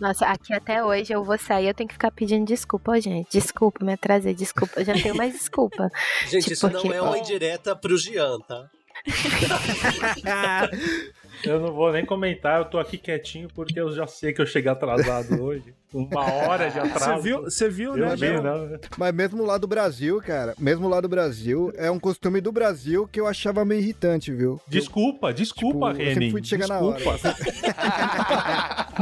Nossa, 0.00 0.26
aqui 0.26 0.52
até 0.54 0.82
hoje 0.84 1.12
eu 1.12 1.22
vou 1.22 1.36
sair, 1.38 1.68
eu 1.68 1.74
tenho 1.74 1.86
que 1.88 1.94
ficar 1.94 2.10
pedindo 2.10 2.46
desculpa, 2.46 2.98
gente. 3.00 3.28
Desculpa, 3.30 3.84
me 3.84 3.92
atrasei, 3.92 4.34
desculpa. 4.34 4.80
Eu 4.80 4.84
já 4.86 4.94
não 4.94 5.02
tenho 5.02 5.14
mais 5.14 5.32
desculpa. 5.34 5.90
Gente, 6.28 6.44
Tipo, 6.44 6.52
isso 6.54 6.70
não 6.70 6.80
porque- 6.82 6.96
é 6.96 7.02
uma 7.02 7.18
indireta 7.18 7.76
pro 7.76 7.96
Jean, 7.98 8.38
tá? 8.40 8.68
Eu 11.44 11.60
não 11.60 11.72
vou 11.72 11.92
nem 11.92 12.04
comentar, 12.04 12.58
eu 12.58 12.64
tô 12.64 12.78
aqui 12.78 12.98
quietinho 12.98 13.48
porque 13.54 13.78
eu 13.80 13.92
já 13.92 14.06
sei 14.06 14.32
que 14.32 14.40
eu 14.40 14.46
cheguei 14.46 14.70
atrasado 14.70 15.34
hoje. 15.42 15.74
Uma 15.92 16.24
hora 16.32 16.70
de 16.70 16.78
atraso. 16.78 17.16
Você 17.16 17.20
viu, 17.22 17.42
você 17.42 17.68
viu 17.68 17.96
né, 17.96 18.14
vi, 18.14 18.30
não. 18.40 18.78
Mas 18.96 19.12
mesmo 19.12 19.44
lá 19.44 19.58
do 19.58 19.66
Brasil, 19.66 20.20
cara, 20.20 20.54
mesmo 20.58 20.88
lá 20.88 21.00
do 21.00 21.08
Brasil, 21.08 21.72
é 21.76 21.90
um 21.90 21.98
costume 21.98 22.40
do 22.40 22.52
Brasil 22.52 23.08
que 23.10 23.20
eu 23.20 23.26
achava 23.26 23.64
meio 23.64 23.80
irritante, 23.80 24.32
viu? 24.32 24.60
Desculpa, 24.68 25.32
desculpa, 25.32 25.90
Tipo, 25.90 26.02
eu 26.02 26.06
sempre 26.06 26.20
Reni. 26.20 26.30
fui 26.30 26.40
de 26.40 26.48
chegar 26.48 26.68
na 26.68 26.78
desculpa. 26.78 27.18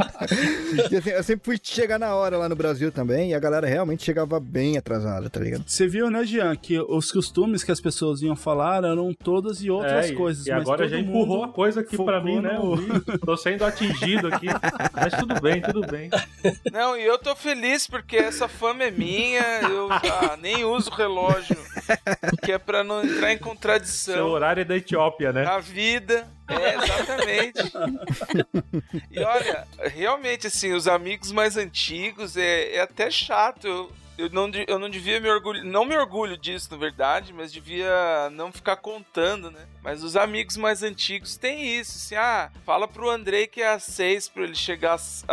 E, 0.91 0.95
assim, 0.97 1.09
eu 1.09 1.23
sempre 1.23 1.45
fui 1.45 1.59
chegar 1.61 1.97
na 1.99 2.13
hora 2.15 2.37
lá 2.37 2.47
no 2.47 2.55
Brasil 2.55 2.91
também, 2.91 3.31
e 3.31 3.33
a 3.33 3.39
galera 3.39 3.65
realmente 3.67 4.03
chegava 4.03 4.39
bem 4.39 4.77
atrasada, 4.77 5.29
tá 5.29 5.39
ligado? 5.39 5.63
Você 5.65 5.87
viu, 5.87 6.09
né, 6.09 6.23
Jean, 6.23 6.55
que 6.55 6.79
os 6.79 7.11
costumes 7.11 7.63
que 7.63 7.71
as 7.71 7.81
pessoas 7.81 8.21
iam 8.21 8.35
falar 8.35 8.83
eram 8.83 9.13
todas 9.13 9.61
e 9.63 9.69
outras 9.71 10.07
É, 10.07 10.09
e- 10.09 10.15
coisas. 10.15 10.45
E 10.45 10.51
mas 10.51 10.61
agora 10.61 10.87
já 10.87 10.99
empurrou 10.99 11.43
a 11.43 11.47
coisa 11.49 11.81
aqui 11.81 11.95
pra 11.97 12.19
focou 12.19 12.23
mim, 12.23 12.41
né? 12.41 12.57
Eu. 12.57 13.19
Tô 13.25 13.35
sendo 13.37 13.65
atingido 13.65 14.27
aqui. 14.27 14.47
Mas 14.93 15.13
tudo 15.13 15.39
bem, 15.41 15.61
tudo 15.61 15.81
bem. 15.87 16.09
Não, 16.71 16.95
e 16.97 17.03
eu 17.05 17.17
tô 17.17 17.35
feliz 17.35 17.87
porque 17.87 18.15
essa 18.17 18.47
fama 18.47 18.83
é 18.83 18.91
minha, 18.91 19.41
eu 19.63 19.89
já 20.03 20.37
nem 20.37 20.63
uso 20.65 20.89
relógio, 20.91 21.57
que 22.43 22.51
é 22.51 22.57
pra 22.57 22.83
não 22.83 23.03
entrar 23.03 23.31
em 23.33 23.37
Seu 23.37 23.45
contradição 23.47 24.27
horário 24.29 24.61
é 24.61 24.65
da 24.65 24.75
Etiópia, 24.75 25.31
né? 25.33 25.43
na 25.43 25.59
vida. 25.59 26.27
É, 26.49 26.75
exatamente. 26.75 27.59
E 29.11 29.19
olha, 29.19 29.67
realmente, 29.83 30.47
assim, 30.47 30.73
os 30.73 30.87
amigos 30.87 31.31
mais 31.31 31.57
antigos 31.57 32.35
é, 32.37 32.75
é 32.75 32.81
até 32.81 33.11
chato. 33.11 33.67
Eu, 33.67 33.91
eu, 34.17 34.29
não, 34.31 34.51
eu 34.67 34.77
não 34.77 34.89
devia 34.89 35.19
me 35.21 35.29
orgulhar, 35.29 35.63
não 35.63 35.85
me 35.85 35.95
orgulho 35.95 36.37
disso, 36.37 36.67
na 36.71 36.77
verdade, 36.77 37.31
mas 37.31 37.53
devia 37.53 38.29
não 38.31 38.51
ficar 38.51 38.75
contando, 38.75 39.49
né? 39.49 39.65
Mas 39.81 40.03
os 40.03 40.17
amigos 40.17 40.57
mais 40.57 40.83
antigos 40.83 41.37
têm 41.37 41.79
isso, 41.79 41.97
assim, 41.97 42.15
ah, 42.15 42.51
fala 42.65 42.87
pro 42.87 43.09
Andrei 43.09 43.47
que 43.47 43.61
é 43.61 43.69
às 43.69 43.83
seis 43.83 44.27
pra 44.27 44.43
ele 44.43 44.55
chegar 44.55 44.95
às, 44.95 45.23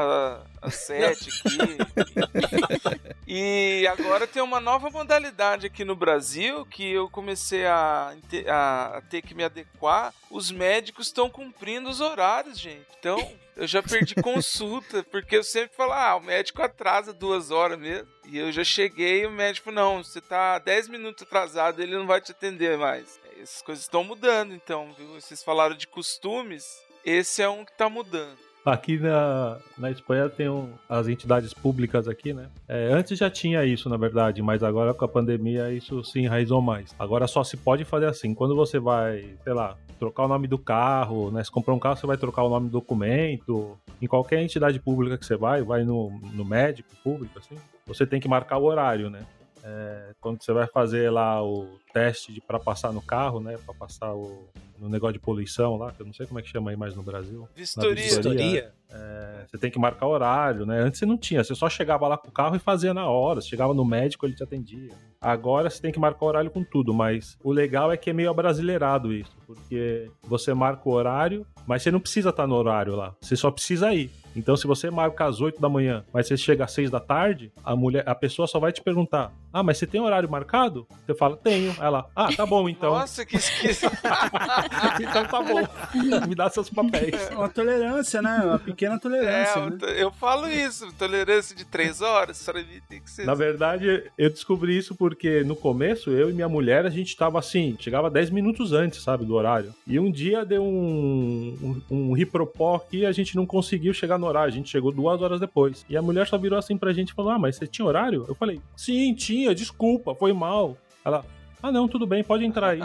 a- 0.66 0.68
às 0.68 0.74
sete 0.74 1.28
aqui. 1.30 3.06
E 3.28 3.84
agora 3.88 4.24
tem 4.24 4.40
uma 4.40 4.60
nova 4.60 4.88
modalidade 4.88 5.66
aqui 5.66 5.84
no 5.84 5.97
Brasil 5.97 6.64
que 6.66 6.93
eu 6.93 7.10
comecei 7.10 7.66
a, 7.66 8.14
a- 8.48 8.97
a 8.98 9.01
ter 9.02 9.20
que 9.20 9.34
me 9.34 9.43
adequar. 9.43 10.14
Os 10.30 10.52
médicos 10.52 11.09
estão 11.09 11.28
cumprindo 11.28 11.90
os 11.90 12.01
horários, 12.01 12.59
gente. 12.59 12.86
Então, 12.98 13.18
eu 13.56 13.66
já 13.66 13.82
perdi 13.82 14.14
consulta, 14.22 15.02
porque 15.10 15.36
eu 15.36 15.43
sempre 15.43 15.76
falo, 15.76 15.93
ah, 15.93 16.14
o 16.16 16.20
médico 16.20 16.62
atrasa 16.62 17.12
duas 17.12 17.51
horas 17.51 17.78
mesmo. 17.78 18.06
E 18.26 18.38
eu 18.38 18.52
já 18.52 18.62
cheguei 18.62 19.22
e 19.22 19.26
o 19.26 19.30
médico, 19.32 19.72
não, 19.72 20.05
você 20.05 20.20
tá 20.20 20.59
10 20.60 20.86
minutos 20.88 21.24
atrasado, 21.24 21.82
ele 21.82 21.97
não 21.97 22.06
vai 22.06 22.20
te 22.20 22.30
atender 22.30 22.78
mais. 22.78 23.18
Essas 23.40 23.60
coisas 23.60 23.84
estão 23.84 24.05
mudando, 24.05 24.55
então, 24.55 24.94
viu? 24.97 25.20
Vocês 25.20 25.43
falaram 25.43 25.74
de 25.76 25.86
costumes, 25.88 26.64
esse 27.05 27.43
é 27.43 27.48
um 27.48 27.64
que 27.64 27.72
tá 27.76 27.88
mudando. 27.88 28.38
Aqui 28.66 28.98
na, 28.98 29.59
na 29.78 29.93
Espanha 29.93 30.28
tem 30.28 30.48
um- 30.48 30.70
as 30.88 31.06
entidades 31.06 31.55
públicas 31.55 32.09
aqui, 32.09 32.32
né? 32.32 32.48
É, 32.66 32.88
antes 32.93 33.16
já 33.16 33.30
tinha 33.30 33.64
isso, 33.64 33.88
na 33.88 33.97
verdade, 33.97 34.43
mas 34.43 34.60
agora 34.60 34.93
com 34.93 35.05
a 35.05 35.09
pandemia 35.09 35.72
isso 35.72 36.02
se 36.02 36.18
enraizou 36.18 36.60
mais. 36.60 36.93
Agora 36.98 37.28
só 37.28 37.44
se 37.44 37.56
pode 37.56 37.84
fazer 37.84 38.06
assim, 38.06 38.34
quando 38.34 38.56
você 38.56 38.80
vai, 38.80 39.36
sei 39.44 39.52
lá, 39.52 39.76
trocar 40.01 40.24
o 40.24 40.28
nome 40.28 40.48
do 40.48 40.59
carro, 40.59 41.30
né? 41.30 41.44
Se 41.44 41.51
comprar 41.51 41.74
um 41.74 41.78
carro, 41.78 41.97
você 41.97 42.09
vai 42.09 42.16
trocar 42.16 42.43
o 42.43 42.48
nome 42.48 42.66
do 42.68 42.72
documento. 42.72 43.78
Em 44.02 44.06
qualquer 44.09 44.43
entidade 44.43 44.80
pública 44.80 45.16
que 45.16 45.24
você 45.24 45.36
vai, 45.36 45.62
vai 45.62 45.84
no, 45.84 46.10
no 46.32 46.44
médico 46.44 46.88
público, 47.05 47.38
assim, 47.38 47.55
você 47.86 48.05
tem 48.05 48.20
que 48.20 48.28
marcar 48.28 48.59
o 48.59 48.64
horário, 48.64 49.09
né? 49.09 49.20
É, 49.68 50.14
quando 50.20 50.40
você 50.40 50.52
vai 50.52 50.68
fazer 50.68 51.10
lá 51.10 51.43
o 51.44 51.66
teste 51.93 52.40
para 52.47 52.60
passar 52.60 52.93
no 52.93 53.02
carro, 53.02 53.40
né? 53.40 53.59
Para 53.64 53.74
passar 53.74 54.14
o, 54.14 54.48
no 54.78 54.88
negócio 54.88 55.14
de 55.14 55.18
poluição 55.18 55.76
lá, 55.76 55.90
que 55.90 56.01
eu 56.02 56.06
não 56.06 56.14
sei 56.14 56.24
como 56.24 56.38
é 56.38 56.43
que 56.43 56.48
chama 56.48 56.70
aí 56.70 56.76
mais 56.76 56.94
no 56.94 57.02
Brasil. 57.02 57.40
Na 57.40 57.48
Vistoria. 57.52 57.94
Vistoria? 57.94 58.74
É, 58.90 59.44
você 59.46 59.58
tem 59.58 59.70
que 59.70 59.78
marcar 59.78 60.06
horário, 60.06 60.64
né? 60.64 60.80
Antes 60.80 60.98
você 60.98 61.06
não 61.06 61.16
tinha, 61.16 61.42
você 61.42 61.54
só 61.54 61.68
chegava 61.68 62.06
lá 62.08 62.16
com 62.16 62.28
o 62.28 62.32
carro 62.32 62.56
e 62.56 62.58
fazia 62.58 62.94
na 62.94 63.06
hora. 63.06 63.40
Você 63.40 63.48
chegava 63.48 63.74
no 63.74 63.84
médico, 63.84 64.26
ele 64.26 64.34
te 64.34 64.42
atendia. 64.42 64.90
Agora 65.20 65.68
você 65.68 65.80
tem 65.80 65.92
que 65.92 65.98
marcar 65.98 66.26
horário 66.26 66.50
com 66.50 66.62
tudo, 66.62 66.94
mas 66.94 67.36
o 67.42 67.50
legal 67.52 67.90
é 67.90 67.96
que 67.96 68.10
é 68.10 68.12
meio 68.12 68.30
abrasileirado 68.30 69.12
isso, 69.12 69.36
porque 69.46 70.10
você 70.22 70.54
marca 70.54 70.88
o 70.88 70.92
horário, 70.92 71.46
mas 71.66 71.82
você 71.82 71.90
não 71.90 72.00
precisa 72.00 72.30
estar 72.30 72.46
no 72.46 72.54
horário 72.54 72.94
lá, 72.94 73.14
você 73.20 73.34
só 73.34 73.50
precisa 73.50 73.92
ir. 73.94 74.10
Então, 74.36 74.54
se 74.54 74.66
você 74.66 74.90
marca 74.90 75.24
às 75.24 75.40
8 75.40 75.58
da 75.58 75.68
manhã, 75.68 76.04
mas 76.12 76.28
você 76.28 76.36
chega 76.36 76.64
às 76.64 76.72
6 76.72 76.90
da 76.90 77.00
tarde, 77.00 77.50
a 77.64 77.74
mulher, 77.74 78.06
a 78.06 78.14
pessoa 78.14 78.46
só 78.46 78.60
vai 78.60 78.70
te 78.70 78.82
perguntar: 78.82 79.32
Ah, 79.50 79.62
mas 79.62 79.78
você 79.78 79.86
tem 79.86 79.98
horário 79.98 80.30
marcado? 80.30 80.86
Você 81.06 81.14
fala, 81.14 81.38
tenho. 81.38 81.74
Ela, 81.80 82.06
ah, 82.14 82.28
tá 82.36 82.44
bom 82.44 82.68
então. 82.68 82.90
Nossa, 82.92 83.24
que 83.24 83.36
esquisito. 83.36 83.90
então 85.00 85.24
tá 85.24 85.42
bom. 85.42 85.62
Me 86.28 86.34
dá 86.34 86.50
seus 86.50 86.68
papéis. 86.68 87.30
É 87.30 87.34
uma 87.34 87.48
tolerância, 87.48 88.20
né? 88.20 88.42
Uma 88.44 88.58
pequena 88.76 88.98
tolerância. 89.00 89.58
É, 89.58 89.70
né? 89.70 90.02
eu, 90.02 90.12
falo 90.12 90.46
isso, 90.46 90.92
tolerância 90.92 91.56
de 91.56 91.64
três 91.64 92.02
horas, 92.02 92.42
pra 92.42 92.60
mim 92.60 92.80
tem 92.86 93.00
que 93.00 93.10
ser. 93.10 93.24
Na 93.24 93.34
verdade, 93.34 94.04
eu 94.18 94.28
descobri 94.28 94.76
isso 94.76 94.94
porque 94.94 95.42
no 95.42 95.56
começo, 95.56 96.10
eu 96.10 96.28
e 96.28 96.34
minha 96.34 96.48
mulher, 96.48 96.84
a 96.84 96.90
gente 96.90 97.16
tava 97.16 97.38
assim, 97.38 97.74
chegava 97.80 98.10
10 98.10 98.28
minutos 98.30 98.72
antes, 98.72 99.02
sabe, 99.02 99.24
do 99.24 99.34
horário. 99.34 99.74
E 99.86 99.98
um 99.98 100.12
dia 100.12 100.44
deu 100.44 100.62
um, 100.62 101.82
um, 101.90 101.96
um 101.96 102.12
ripropó 102.12 102.76
aqui 102.76 102.98
e 102.98 103.06
a 103.06 103.12
gente 103.12 103.34
não 103.34 103.46
conseguiu 103.46 103.94
chegar 103.94 104.18
no 104.18 104.26
horário, 104.26 104.52
a 104.52 104.56
gente 104.56 104.68
chegou 104.68 104.92
duas 104.92 105.22
horas 105.22 105.40
depois. 105.40 105.84
E 105.88 105.96
a 105.96 106.02
mulher 106.02 106.26
só 106.26 106.36
virou 106.36 106.58
assim 106.58 106.76
pra 106.76 106.92
gente 106.92 107.10
e 107.10 107.14
falou: 107.14 107.32
Ah, 107.32 107.38
mas 107.38 107.56
você 107.56 107.66
tinha 107.66 107.86
horário? 107.86 108.26
Eu 108.28 108.34
falei: 108.34 108.60
Sim, 108.76 109.14
tinha, 109.14 109.54
desculpa, 109.54 110.14
foi 110.14 110.32
mal. 110.32 110.76
Ela, 111.04 111.24
ah, 111.62 111.72
não, 111.72 111.88
tudo 111.88 112.06
bem, 112.06 112.22
pode 112.22 112.44
entrar 112.44 112.70
aí. 112.70 112.80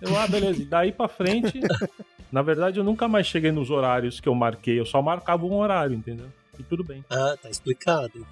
Eu, 0.00 0.18
ah, 0.18 0.26
beleza. 0.26 0.62
E 0.62 0.66
daí 0.66 0.92
pra 0.92 1.08
frente, 1.08 1.60
na 2.30 2.42
verdade, 2.42 2.78
eu 2.78 2.84
nunca 2.84 3.08
mais 3.08 3.26
cheguei 3.26 3.52
nos 3.52 3.70
horários 3.70 4.20
que 4.20 4.28
eu 4.28 4.34
marquei, 4.34 4.78
eu 4.78 4.86
só 4.86 5.00
marcava 5.00 5.46
um 5.46 5.54
horário, 5.54 5.96
entendeu? 5.96 6.26
E 6.58 6.62
tudo 6.62 6.84
bem. 6.84 7.04
Ah, 7.10 7.36
tá 7.40 7.50
explicado. 7.50 8.26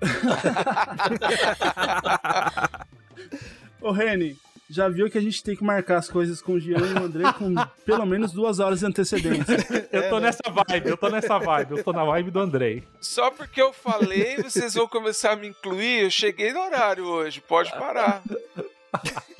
Ô, 3.80 3.90
Reni, 3.90 4.36
já 4.68 4.88
viu 4.88 5.10
que 5.10 5.18
a 5.18 5.20
gente 5.20 5.42
tem 5.42 5.54
que 5.54 5.62
marcar 5.62 5.98
as 5.98 6.08
coisas 6.08 6.40
com 6.40 6.52
o 6.52 6.60
Jean 6.60 6.78
e 6.78 6.94
o 6.94 7.04
André 7.04 7.32
com 7.32 7.54
pelo 7.84 8.06
menos 8.06 8.32
duas 8.32 8.58
horas 8.58 8.80
de 8.80 8.86
antecedência. 8.86 9.56
Eu 9.92 10.08
tô 10.08 10.18
nessa 10.18 10.42
vibe, 10.50 10.88
eu 10.88 10.96
tô 10.96 11.08
nessa 11.08 11.38
vibe, 11.38 11.76
eu 11.78 11.84
tô 11.84 11.92
na 11.92 12.04
vibe 12.04 12.30
do 12.30 12.40
Andrei. 12.40 12.82
Só 13.00 13.30
porque 13.30 13.62
eu 13.62 13.72
falei, 13.72 14.36
vocês 14.38 14.74
vão 14.74 14.88
começar 14.88 15.32
a 15.32 15.36
me 15.36 15.48
incluir. 15.48 16.02
Eu 16.02 16.10
cheguei 16.10 16.52
no 16.52 16.60
horário 16.60 17.04
hoje, 17.04 17.40
pode 17.40 17.70
parar. 17.70 18.22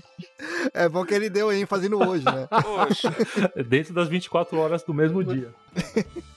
É 0.74 0.88
bom 0.88 1.04
que 1.06 1.14
ele 1.14 1.30
deu 1.30 1.50
ênfase 1.50 1.88
no 1.88 2.06
hoje, 2.06 2.24
né? 2.24 2.46
Poxa. 2.62 3.14
Dentro 3.64 3.94
das 3.94 4.08
24 4.08 4.58
horas 4.58 4.82
do 4.82 4.92
mesmo 4.92 5.24
dia. 5.24 5.48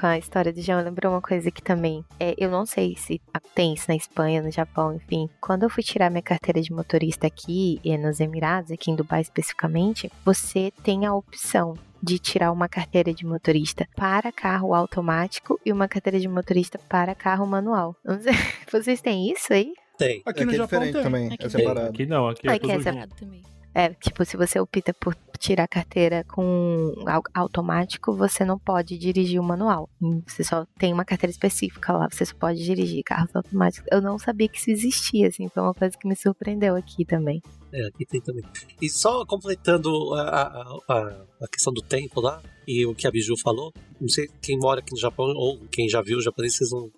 Com 0.00 0.06
a 0.06 0.16
história 0.16 0.50
do 0.50 0.62
João, 0.62 0.82
lembrou 0.82 1.12
uma 1.12 1.20
coisa 1.20 1.50
que 1.50 1.60
também. 1.60 2.02
É, 2.18 2.34
eu 2.38 2.50
não 2.50 2.64
sei 2.64 2.96
se 2.96 3.20
tem 3.54 3.74
isso 3.74 3.84
na 3.86 3.94
Espanha, 3.94 4.40
no 4.40 4.50
Japão, 4.50 4.94
enfim. 4.94 5.28
Quando 5.38 5.64
eu 5.64 5.68
fui 5.68 5.82
tirar 5.82 6.08
minha 6.08 6.22
carteira 6.22 6.62
de 6.62 6.72
motorista 6.72 7.26
aqui, 7.26 7.78
e 7.84 7.98
nos 7.98 8.18
Emirados, 8.18 8.70
aqui 8.70 8.90
em 8.90 8.96
Dubai 8.96 9.20
especificamente, 9.20 10.10
você 10.24 10.72
tem 10.82 11.04
a 11.04 11.14
opção 11.14 11.74
de 12.02 12.18
tirar 12.18 12.50
uma 12.50 12.66
carteira 12.66 13.12
de 13.12 13.26
motorista 13.26 13.86
para 13.94 14.32
carro 14.32 14.72
automático 14.72 15.60
e 15.66 15.70
uma 15.70 15.86
carteira 15.86 16.18
de 16.18 16.28
motorista 16.28 16.78
para 16.78 17.14
carro 17.14 17.46
manual. 17.46 17.94
Vocês 18.72 19.02
têm 19.02 19.30
isso 19.30 19.52
aí? 19.52 19.74
Tem. 19.98 20.22
Aqui 20.24 20.44
no 20.46 20.50
Aqui 20.50 20.54
é 20.54 20.62
Japão 20.62 20.80
diferente 20.80 20.92
tem. 20.94 21.02
também, 21.02 21.26
Aqui 21.34 21.44
é 21.44 21.48
separado. 21.50 21.88
Aqui 21.90 22.06
não, 22.06 22.26
aqui 22.26 22.48
é 22.48 22.52
Aqui 22.52 22.60
tudo 22.60 22.70
é 22.70 22.74
junto. 22.76 22.84
separado. 22.84 23.14
também. 23.16 23.42
É, 23.74 23.90
tipo, 23.94 24.24
se 24.24 24.36
você 24.36 24.58
opta 24.58 24.92
por 24.92 25.14
tirar 25.38 25.64
a 25.64 25.68
carteira 25.68 26.24
com 26.24 26.92
au- 27.06 27.22
automático, 27.32 28.12
você 28.12 28.44
não 28.44 28.58
pode 28.58 28.98
dirigir 28.98 29.40
o 29.40 29.44
manual. 29.44 29.88
Hum, 30.02 30.22
Você 30.26 30.42
só 30.44 30.66
tem 30.78 30.92
uma 30.92 31.04
carteira 31.04 31.30
específica 31.30 31.92
lá, 31.92 32.08
você 32.10 32.26
só 32.26 32.34
pode 32.34 32.62
dirigir 32.62 33.02
carros 33.04 33.34
automáticos. 33.34 33.86
Eu 33.90 34.02
não 34.02 34.18
sabia 34.18 34.48
que 34.48 34.58
isso 34.58 34.70
existia, 34.70 35.28
assim, 35.28 35.48
foi 35.48 35.62
uma 35.62 35.72
coisa 35.72 35.96
que 35.96 36.06
me 36.06 36.16
surpreendeu 36.16 36.74
aqui 36.76 37.04
também. 37.04 37.40
É, 37.72 37.86
aqui 37.86 38.04
tem 38.04 38.20
também. 38.20 38.44
E 38.82 38.88
só 38.90 39.24
completando 39.24 40.14
a, 40.14 40.42
a, 40.88 40.94
a, 41.40 41.48
questão 41.48 41.72
do 41.72 41.80
tempo 41.80 42.20
lá, 42.20 42.42
e 42.66 42.84
o 42.84 42.94
que 42.94 43.06
a 43.06 43.10
Biju 43.10 43.34
falou, 43.42 43.72
não 44.00 44.08
sei 44.08 44.28
quem 44.42 44.58
mora 44.58 44.80
aqui 44.80 44.90
no 44.92 44.98
Japão 44.98 45.26
ou 45.26 45.60
quem 45.70 45.88
já 45.88 46.02
viu 46.02 46.18
o 46.18 46.22
japonês, 46.22 46.56
vocês 46.56 46.70
vão 46.70 46.90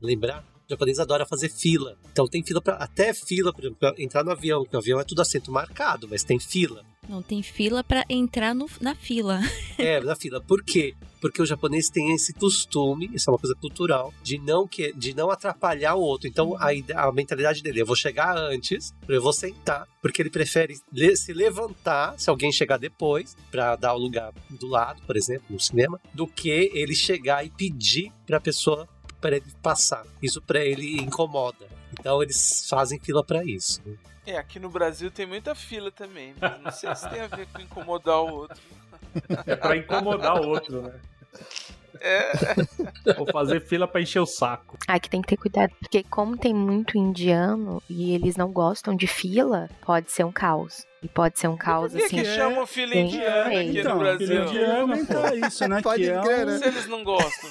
lembrar. 0.00 0.44
O 0.70 0.72
japonês 0.72 1.00
adora 1.00 1.26
fazer 1.26 1.48
fila. 1.48 1.98
Então 2.12 2.28
tem 2.28 2.44
fila 2.44 2.60
para 2.62 2.74
até 2.76 3.12
fila, 3.12 3.52
por 3.52 3.60
exemplo, 3.60 3.78
pra 3.80 3.92
entrar 3.98 4.22
no 4.22 4.30
avião, 4.30 4.62
porque 4.62 4.76
o 4.76 4.78
avião 4.78 5.00
é 5.00 5.04
tudo 5.04 5.20
assento 5.20 5.50
marcado, 5.50 6.06
mas 6.08 6.22
tem 6.22 6.38
fila. 6.38 6.84
Não 7.08 7.20
tem 7.22 7.42
fila 7.42 7.82
pra 7.82 8.04
entrar 8.08 8.54
no- 8.54 8.70
na 8.80 8.94
fila. 8.94 9.40
É, 9.76 9.98
na 9.98 10.14
fila. 10.14 10.40
Por 10.40 10.62
quê? 10.62 10.94
Porque 11.22 11.40
o 11.42 11.46
japonês 11.46 11.88
tem 11.88 12.14
esse 12.14 12.32
costume, 12.34 13.10
isso 13.14 13.28
é 13.28 13.32
uma 13.32 13.38
coisa 13.38 13.54
cultural, 13.56 14.12
de 14.22 14.38
não, 14.38 14.68
que, 14.68 14.92
de 14.92 15.12
não 15.14 15.30
atrapalhar 15.30 15.94
o 15.94 16.00
outro. 16.02 16.28
Então 16.28 16.54
a, 16.56 16.68
a 17.08 17.10
mentalidade 17.12 17.62
dele, 17.62 17.80
eu 17.80 17.86
vou 17.86 17.96
chegar 17.96 18.36
antes, 18.36 18.94
eu 19.08 19.20
vou 19.22 19.32
sentar, 19.32 19.88
porque 20.02 20.22
ele 20.22 20.30
prefere 20.30 20.78
le- 20.92 21.16
se 21.16 21.32
levantar 21.32 22.14
se 22.18 22.28
alguém 22.30 22.52
chegar 22.52 22.76
depois, 22.78 23.36
pra 23.50 23.74
dar 23.74 23.94
o 23.94 23.98
lugar 23.98 24.32
do 24.50 24.68
lado, 24.68 25.02
por 25.06 25.16
exemplo, 25.16 25.46
no 25.50 25.58
cinema, 25.58 25.98
do 26.14 26.26
que 26.26 26.70
ele 26.74 26.94
chegar 26.94 27.44
e 27.44 27.50
pedir 27.50 28.12
pra 28.26 28.38
pessoa 28.38 28.86
para 29.20 29.36
ele 29.36 29.52
passar. 29.62 30.04
Isso 30.22 30.40
pra 30.40 30.64
ele 30.64 31.00
incomoda. 31.00 31.66
Então 31.92 32.22
eles 32.22 32.66
fazem 32.68 32.98
fila 32.98 33.24
pra 33.24 33.44
isso. 33.44 33.80
né? 33.84 33.96
É, 34.26 34.36
aqui 34.38 34.58
no 34.58 34.68
Brasil 34.68 35.10
tem 35.10 35.26
muita 35.26 35.54
fila 35.54 35.90
também, 35.90 36.34
mas 36.40 36.60
não 36.62 36.70
sei 36.70 36.94
se 36.94 37.08
tem 37.08 37.20
a 37.20 37.26
ver 37.26 37.46
com 37.48 37.60
incomodar 37.60 38.20
o 38.20 38.32
outro. 38.32 38.60
É 39.46 39.56
pra 39.56 39.76
incomodar 39.76 40.40
o 40.40 40.48
outro, 40.48 40.82
né? 40.82 41.00
É, 42.00 42.32
Ou 43.18 43.26
fazer 43.32 43.60
fila 43.60 43.86
pra 43.88 44.00
encher 44.00 44.20
o 44.20 44.26
saco. 44.26 44.76
Aqui 44.86 45.08
tem 45.08 45.20
que 45.22 45.28
ter 45.28 45.36
cuidado, 45.36 45.72
porque 45.80 46.02
como 46.04 46.36
tem 46.36 46.52
muito 46.54 46.96
indiano 46.98 47.82
e 47.88 48.14
eles 48.14 48.36
não 48.36 48.52
gostam 48.52 48.94
de 48.94 49.06
fila, 49.06 49.68
pode 49.84 50.10
ser 50.12 50.24
um 50.24 50.32
caos. 50.32 50.86
E 51.02 51.08
pode 51.08 51.38
ser 51.38 51.48
um 51.48 51.56
caos, 51.56 51.92
por 51.92 51.98
que, 51.98 52.04
assim. 52.04 52.16
que 52.18 52.24
chamam 52.26 52.66
fila 52.66 52.94
indiana 52.94 53.46
aqui 53.46 53.78
Então, 53.80 53.94
no 53.94 53.98
Brasil? 54.00 54.44
eu 54.44 54.52
ia 54.52 54.80
comentar 54.82 55.36
isso, 55.38 55.66
né? 55.66 55.80
Pode 55.80 56.02
que 56.02 56.10
é 56.10 56.20
crer, 56.20 56.46
um- 56.46 56.50
né? 56.50 56.58
Se 56.58 56.64
eles 56.68 56.86
não 56.88 57.02
gostam. 57.02 57.50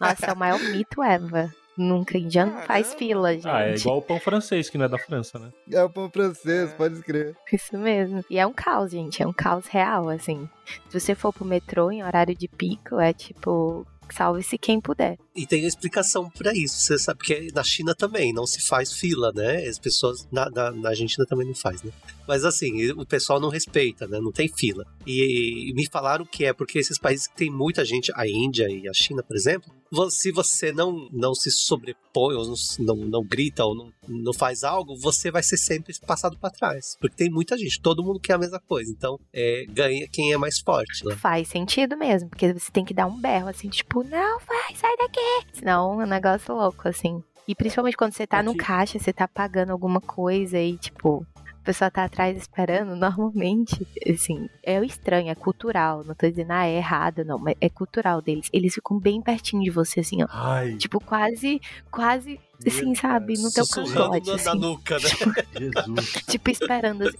Nossa, 0.00 0.26
é 0.26 0.32
o 0.32 0.36
maior 0.36 0.58
mito 0.60 1.00
ever. 1.02 1.48
Nunca 1.78 2.18
indiano 2.18 2.52
não 2.54 2.62
faz 2.62 2.92
fila, 2.94 3.32
gente. 3.32 3.46
Ah, 3.48 3.62
é 3.68 3.76
igual 3.76 3.98
o 3.98 4.02
pão 4.02 4.18
francês, 4.18 4.68
que 4.68 4.76
não 4.76 4.86
é 4.86 4.88
da 4.88 4.98
França, 4.98 5.38
né? 5.38 5.52
É 5.70 5.82
o 5.84 5.88
pão 5.88 6.10
francês, 6.10 6.70
É. 6.70 6.74
pode 6.74 7.00
crer. 7.02 7.36
Isso 7.52 7.78
mesmo. 7.78 8.24
E 8.28 8.36
é 8.36 8.44
um 8.44 8.52
caos, 8.52 8.90
gente. 8.90 9.22
É 9.22 9.26
um 9.26 9.32
caos 9.32 9.66
real, 9.66 10.08
assim. 10.08 10.48
Se 10.90 10.98
você 10.98 11.14
for 11.14 11.32
pro 11.32 11.44
metrô 11.44 11.90
em 11.92 12.02
horário 12.02 12.34
de 12.34 12.48
pico, 12.48 12.98
é 12.98 13.12
tipo. 13.12 13.86
Salve-se 14.10 14.56
quem 14.56 14.80
puder. 14.80 15.18
E 15.36 15.46
tem 15.46 15.66
a 15.66 15.68
explicação 15.68 16.30
pra 16.30 16.54
isso. 16.54 16.78
Você 16.80 16.98
sabe 16.98 17.20
que 17.22 17.52
na 17.52 17.62
China 17.62 17.94
também 17.94 18.32
não 18.32 18.46
se 18.46 18.58
faz 18.66 18.90
fila, 18.94 19.30
né? 19.34 19.66
As 19.66 19.78
pessoas. 19.78 20.26
Na, 20.32 20.48
na, 20.48 20.70
na 20.70 20.88
Argentina 20.88 21.26
também 21.26 21.46
não 21.46 21.54
faz, 21.54 21.82
né? 21.82 21.92
Mas 22.26 22.42
assim, 22.42 22.90
o 22.92 23.04
pessoal 23.04 23.38
não 23.38 23.50
respeita, 23.50 24.06
né? 24.08 24.18
Não 24.18 24.32
tem 24.32 24.48
fila. 24.48 24.82
E, 25.06 25.70
me 25.74 25.86
falaram 25.92 26.24
que 26.24 26.46
é 26.46 26.54
porque 26.54 26.78
esses 26.78 26.98
países 26.98 27.26
que 27.26 27.36
tem 27.36 27.50
muita 27.50 27.84
gente, 27.84 28.10
a 28.16 28.26
Índia 28.26 28.66
e 28.70 28.88
a 28.88 28.92
China, 28.94 29.22
por 29.22 29.36
exemplo, 29.36 29.70
se 30.10 30.32
você 30.32 30.72
não, 30.72 31.08
não 31.12 31.34
se 31.34 31.50
sobrepõe, 31.50 32.34
ou 32.34 32.54
não, 32.78 32.96
não, 32.96 33.24
grita, 33.24 33.64
ou 33.64 33.74
não, 33.74 33.92
não 34.06 34.32
faz 34.32 34.62
algo, 34.62 34.96
você 34.98 35.30
vai 35.30 35.42
ser 35.42 35.56
sempre 35.56 35.94
passado 36.06 36.38
pra 36.38 36.50
trás. 36.50 36.96
Porque 37.00 37.16
tem 37.16 37.30
muita 37.30 37.56
gente, 37.56 37.80
todo 37.80 38.02
mundo 38.02 38.20
quer 38.20 38.34
a 38.34 38.38
mesma 38.38 38.60
coisa. 38.60 38.90
Então, 38.90 39.18
é, 39.32 39.64
ganha 39.68 40.06
quem 40.08 40.32
é 40.32 40.36
mais 40.36 40.58
forte. 40.58 41.04
Né? 41.04 41.16
Faz 41.16 41.48
sentido 41.48 41.96
mesmo, 41.96 42.28
porque 42.28 42.52
você 42.52 42.70
tem 42.70 42.84
que 42.84 42.94
dar 42.94 43.06
um 43.06 43.20
berro, 43.20 43.48
assim, 43.48 43.68
tipo, 43.68 44.02
não, 44.02 44.38
vai, 44.40 44.74
sai 44.74 44.96
daqui. 44.96 45.46
Senão 45.52 46.00
é 46.00 46.04
um 46.04 46.08
negócio 46.08 46.54
louco, 46.54 46.88
assim. 46.88 47.22
E 47.46 47.54
principalmente 47.54 47.96
quando 47.96 48.12
você 48.12 48.26
tá 48.26 48.42
no 48.42 48.54
caixa, 48.54 48.98
você 48.98 49.10
tá 49.10 49.26
pagando 49.26 49.70
alguma 49.72 50.02
coisa 50.02 50.58
e, 50.58 50.76
tipo, 50.76 51.26
pessoa 51.68 51.90
tá 51.90 52.04
atrás 52.04 52.34
esperando, 52.34 52.96
normalmente, 52.96 53.86
assim, 54.10 54.48
é 54.62 54.80
o 54.80 54.84
estranho, 54.84 55.28
é 55.28 55.34
cultural. 55.34 56.02
Não 56.02 56.14
tô 56.14 56.26
dizendo, 56.26 56.52
ah, 56.52 56.66
é 56.66 56.76
errado, 56.76 57.24
não, 57.24 57.38
mas 57.38 57.56
é 57.60 57.68
cultural 57.68 58.22
deles. 58.22 58.48
Eles 58.52 58.74
ficam 58.74 58.98
bem 58.98 59.20
pertinho 59.20 59.62
de 59.62 59.70
você, 59.70 60.00
assim, 60.00 60.22
ó. 60.22 60.26
Ai. 60.30 60.76
Tipo, 60.76 60.98
quase, 60.98 61.60
quase 61.90 62.40
assim, 62.66 62.94
sabe? 62.94 63.34
No 63.38 63.50
teu 63.52 63.66
cangote, 63.66 64.26
na, 64.26 64.32
na 64.32 64.34
assim. 64.50 64.58
nuca, 64.58 64.96
né? 64.98 65.08
Jesus. 65.58 66.12
Tipo, 66.28 66.50
esperando 66.50 67.08
assim. 67.08 67.18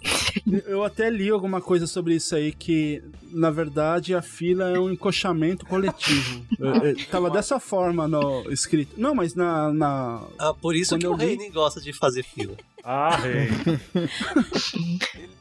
Eu 0.66 0.84
até 0.84 1.08
li 1.10 1.30
alguma 1.30 1.60
coisa 1.60 1.86
sobre 1.86 2.14
isso 2.16 2.34
aí, 2.34 2.52
que 2.52 3.02
na 3.30 3.50
verdade 3.50 4.14
a 4.14 4.22
fila 4.22 4.68
é 4.70 4.78
um 4.78 4.90
encoxamento 4.90 5.64
coletivo. 5.66 6.46
É, 6.60 6.90
é, 6.90 6.94
tava 7.04 7.30
dessa 7.30 7.60
forma 7.60 8.08
no 8.08 8.50
escrito. 8.50 8.94
Não, 8.96 9.14
mas 9.14 9.34
na. 9.34 9.72
na... 9.72 10.22
Ah, 10.38 10.52
por 10.52 10.74
isso 10.74 10.90
Quando 10.94 11.00
que 11.02 11.06
eu 11.06 11.12
o 11.12 11.16
li- 11.16 11.24
rei 11.26 11.36
nem 11.36 11.52
gosta 11.52 11.80
de 11.80 11.92
fazer 11.92 12.24
fila. 12.24 12.56
Ah, 12.82 13.16
rei. 13.16 13.48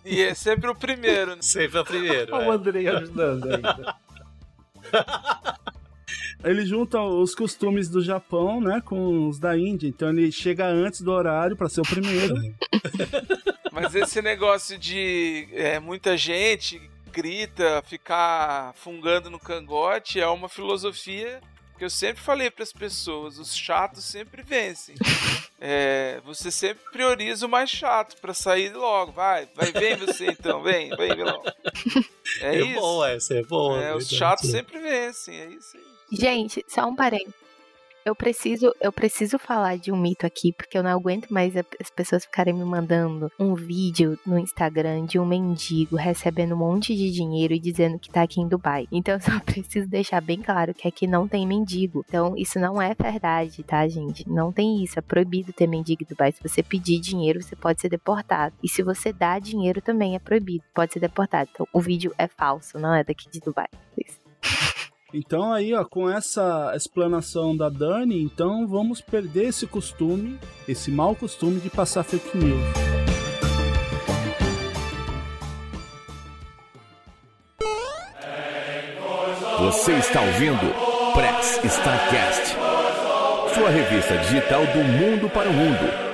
E 0.05 0.21
é 0.21 0.33
sempre 0.35 0.69
o 0.69 0.75
primeiro, 0.75 1.31
né? 1.31 1.41
Sempre 1.41 1.77
é 1.79 1.81
o 1.81 1.85
primeiro. 1.85 2.35
Olha 2.35 2.47
o. 2.49 2.51
Andrei 2.51 2.87
ajudando 2.87 3.45
ainda. 3.51 3.95
Ele 6.43 6.65
junta 6.65 7.01
os 7.01 7.35
costumes 7.35 7.89
do 7.89 8.01
Japão, 8.01 8.61
né, 8.61 8.81
com 8.83 9.27
os 9.27 9.39
da 9.39 9.57
Índia. 9.57 9.87
Então 9.87 10.09
ele 10.09 10.31
chega 10.31 10.65
antes 10.65 11.01
do 11.01 11.11
horário 11.11 11.55
pra 11.55 11.69
ser 11.69 11.81
o 11.81 11.83
primeiro. 11.83 12.35
Mas 13.71 13.93
esse 13.93 14.21
negócio 14.21 14.77
de 14.77 15.47
é, 15.53 15.79
muita 15.79 16.17
gente 16.17 16.81
grita, 17.11 17.83
ficar 17.85 18.73
fungando 18.75 19.29
no 19.29 19.39
cangote 19.39 20.19
é 20.19 20.27
uma 20.27 20.47
filosofia 20.47 21.41
que 21.77 21.85
eu 21.85 21.89
sempre 21.89 22.21
falei 22.21 22.49
para 22.49 22.63
as 22.63 22.73
pessoas. 22.73 23.37
Os 23.37 23.55
chatos 23.55 24.03
sempre 24.03 24.41
vencem. 24.41 24.95
É, 25.59 26.19
você 26.25 26.51
sempre 26.51 26.83
prioriza 26.91 27.45
o 27.45 27.49
mais 27.49 27.69
chato 27.69 28.19
para 28.19 28.33
sair 28.33 28.73
logo. 28.73 29.11
Vai, 29.11 29.47
vai, 29.55 29.71
vem 29.71 29.95
você 29.95 30.27
então, 30.27 30.61
vem, 30.63 30.89
vem, 30.95 31.13
logo. 31.23 31.43
É, 32.41 32.55
É, 32.55 32.61
isso. 32.61 32.79
bom 32.79 33.05
essa, 33.05 33.33
é 33.35 33.43
bom. 33.43 33.79
É, 33.79 33.95
os 33.95 34.09
chatos 34.09 34.49
sempre 34.49 34.79
vencem, 34.79 35.35
é 35.39 35.45
isso 35.47 35.77
aí. 35.77 35.96
Gente, 36.11 36.63
só 36.67 36.87
um 36.87 36.95
parênteses. 36.95 37.47
Eu 38.07 38.15
preciso, 38.15 38.73
eu 38.79 38.89
preciso 38.89 39.37
falar 39.37 39.77
de 39.77 39.91
um 39.91 39.97
mito 39.97 40.25
aqui, 40.25 40.53
porque 40.53 40.77
eu 40.77 40.81
não 40.81 40.91
aguento 40.91 41.27
mais 41.27 41.53
as 41.57 41.89
pessoas 41.89 42.23
ficarem 42.23 42.53
me 42.53 42.63
mandando 42.63 43.29
um 43.37 43.53
vídeo 43.53 44.17
no 44.25 44.39
Instagram 44.39 45.05
de 45.05 45.19
um 45.19 45.25
mendigo 45.25 45.97
recebendo 45.97 46.55
um 46.55 46.57
monte 46.57 46.95
de 46.95 47.11
dinheiro 47.11 47.53
e 47.53 47.59
dizendo 47.59 47.99
que 47.99 48.09
tá 48.09 48.21
aqui 48.21 48.39
em 48.39 48.47
Dubai. 48.47 48.87
Então 48.93 49.15
eu 49.15 49.19
só 49.19 49.37
preciso 49.43 49.89
deixar 49.89 50.21
bem 50.21 50.41
claro 50.41 50.73
que 50.73 50.87
aqui 50.87 51.05
não 51.05 51.27
tem 51.27 51.45
mendigo. 51.45 52.05
Então 52.07 52.33
isso 52.37 52.57
não 52.61 52.81
é 52.81 52.95
verdade, 52.97 53.61
tá, 53.63 53.85
gente? 53.89 54.25
Não 54.25 54.53
tem 54.53 54.81
isso. 54.81 54.97
É 54.97 55.01
proibido 55.01 55.51
ter 55.51 55.67
mendigo 55.67 56.03
em 56.03 56.07
Dubai. 56.07 56.31
Se 56.31 56.41
você 56.41 56.63
pedir 56.63 57.01
dinheiro, 57.01 57.43
você 57.43 57.57
pode 57.57 57.81
ser 57.81 57.89
deportado. 57.89 58.55
E 58.63 58.69
se 58.69 58.81
você 58.81 59.11
dá 59.11 59.37
dinheiro 59.37 59.81
também 59.81 60.15
é 60.15 60.19
proibido. 60.19 60.63
Pode 60.73 60.93
ser 60.93 61.01
deportado. 61.01 61.49
Então 61.53 61.67
o 61.73 61.81
vídeo 61.81 62.15
é 62.17 62.29
falso, 62.29 62.79
não 62.79 62.95
é 62.95 63.03
daqui 63.03 63.29
de 63.29 63.41
Dubai. 63.41 63.67
Isso. 63.97 64.17
Então 65.13 65.53
aí, 65.53 65.73
ó, 65.73 65.85
com 65.85 66.09
essa 66.09 66.73
explanação 66.75 67.55
da 67.55 67.69
Dani, 67.69 68.21
então 68.21 68.67
vamos 68.67 68.99
perder 68.99 69.47
esse 69.47 69.65
costume, 69.65 70.37
esse 70.67 70.91
mau 70.91 71.15
costume 71.15 71.61
de 71.61 71.69
passar 71.69 72.03
fake 72.03 72.37
news. 72.37 72.61
Você 79.59 79.93
está 79.93 80.21
ouvindo 80.21 80.73
Press 81.13 81.63
Starcast, 81.63 82.55
sua 83.55 83.69
revista 83.69 84.17
digital 84.17 84.65
do 84.67 84.83
mundo 84.83 85.29
para 85.29 85.49
o 85.49 85.53
mundo. 85.53 86.06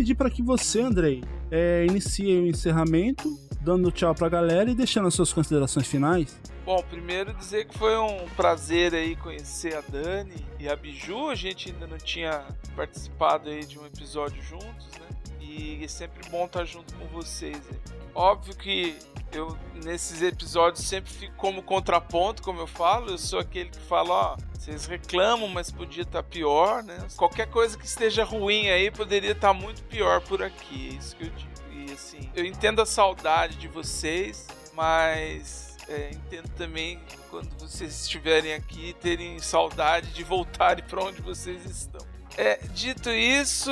Pedir 0.00 0.14
para 0.14 0.30
que 0.30 0.42
você, 0.42 0.80
Andrei, 0.80 1.22
é, 1.50 1.84
inicie 1.84 2.38
o 2.38 2.46
encerramento, 2.46 3.38
dando 3.60 3.92
tchau 3.92 4.14
pra 4.14 4.30
galera 4.30 4.70
e 4.70 4.74
deixando 4.74 5.08
as 5.08 5.12
suas 5.12 5.30
considerações 5.30 5.86
finais. 5.86 6.40
Bom, 6.64 6.82
primeiro 6.88 7.34
dizer 7.34 7.66
que 7.66 7.76
foi 7.76 7.98
um 7.98 8.26
prazer 8.34 8.94
aí 8.94 9.14
conhecer 9.14 9.76
a 9.76 9.82
Dani 9.82 10.42
e 10.58 10.70
a 10.70 10.74
Biju. 10.74 11.28
A 11.28 11.34
gente 11.34 11.70
ainda 11.70 11.86
não 11.86 11.98
tinha 11.98 12.46
participado 12.74 13.50
aí 13.50 13.62
de 13.62 13.78
um 13.78 13.84
episódio 13.84 14.42
juntos, 14.42 14.88
né? 14.98 15.09
E 15.50 15.84
é 15.84 15.88
sempre 15.88 16.28
bom 16.30 16.44
estar 16.44 16.64
junto 16.64 16.94
com 16.94 17.06
vocês. 17.08 17.58
Óbvio 18.14 18.56
que 18.56 18.96
eu 19.32 19.58
nesses 19.84 20.22
episódios 20.22 20.84
sempre 20.84 21.10
fico 21.10 21.34
como 21.34 21.60
contraponto, 21.60 22.40
como 22.40 22.60
eu 22.60 22.68
falo. 22.68 23.10
Eu 23.10 23.18
sou 23.18 23.40
aquele 23.40 23.70
que 23.70 23.80
fala, 23.80 24.10
ó, 24.10 24.36
vocês 24.56 24.86
reclamam, 24.86 25.48
mas 25.48 25.70
podia 25.70 26.04
estar 26.04 26.22
pior, 26.22 26.84
né? 26.84 27.04
Qualquer 27.16 27.48
coisa 27.48 27.76
que 27.76 27.84
esteja 27.84 28.22
ruim 28.22 28.68
aí 28.68 28.92
poderia 28.92 29.32
estar 29.32 29.52
muito 29.52 29.82
pior 29.84 30.20
por 30.20 30.40
aqui. 30.40 30.90
É 30.92 30.94
isso 30.94 31.16
que 31.16 31.24
eu 31.24 31.30
digo. 31.30 31.50
E 31.72 31.92
assim, 31.92 32.30
eu 32.34 32.44
entendo 32.44 32.80
a 32.80 32.86
saudade 32.86 33.56
de 33.56 33.66
vocês, 33.66 34.46
mas 34.72 35.76
é, 35.88 36.10
entendo 36.12 36.48
também 36.50 37.00
quando 37.28 37.50
vocês 37.58 38.02
estiverem 38.02 38.54
aqui 38.54 38.94
terem 39.00 39.40
saudade 39.40 40.12
de 40.12 40.22
voltarem 40.22 40.84
para 40.84 41.02
onde 41.02 41.20
vocês 41.20 41.64
estão. 41.64 42.09
É, 42.40 42.58
dito 42.72 43.10
isso, 43.10 43.70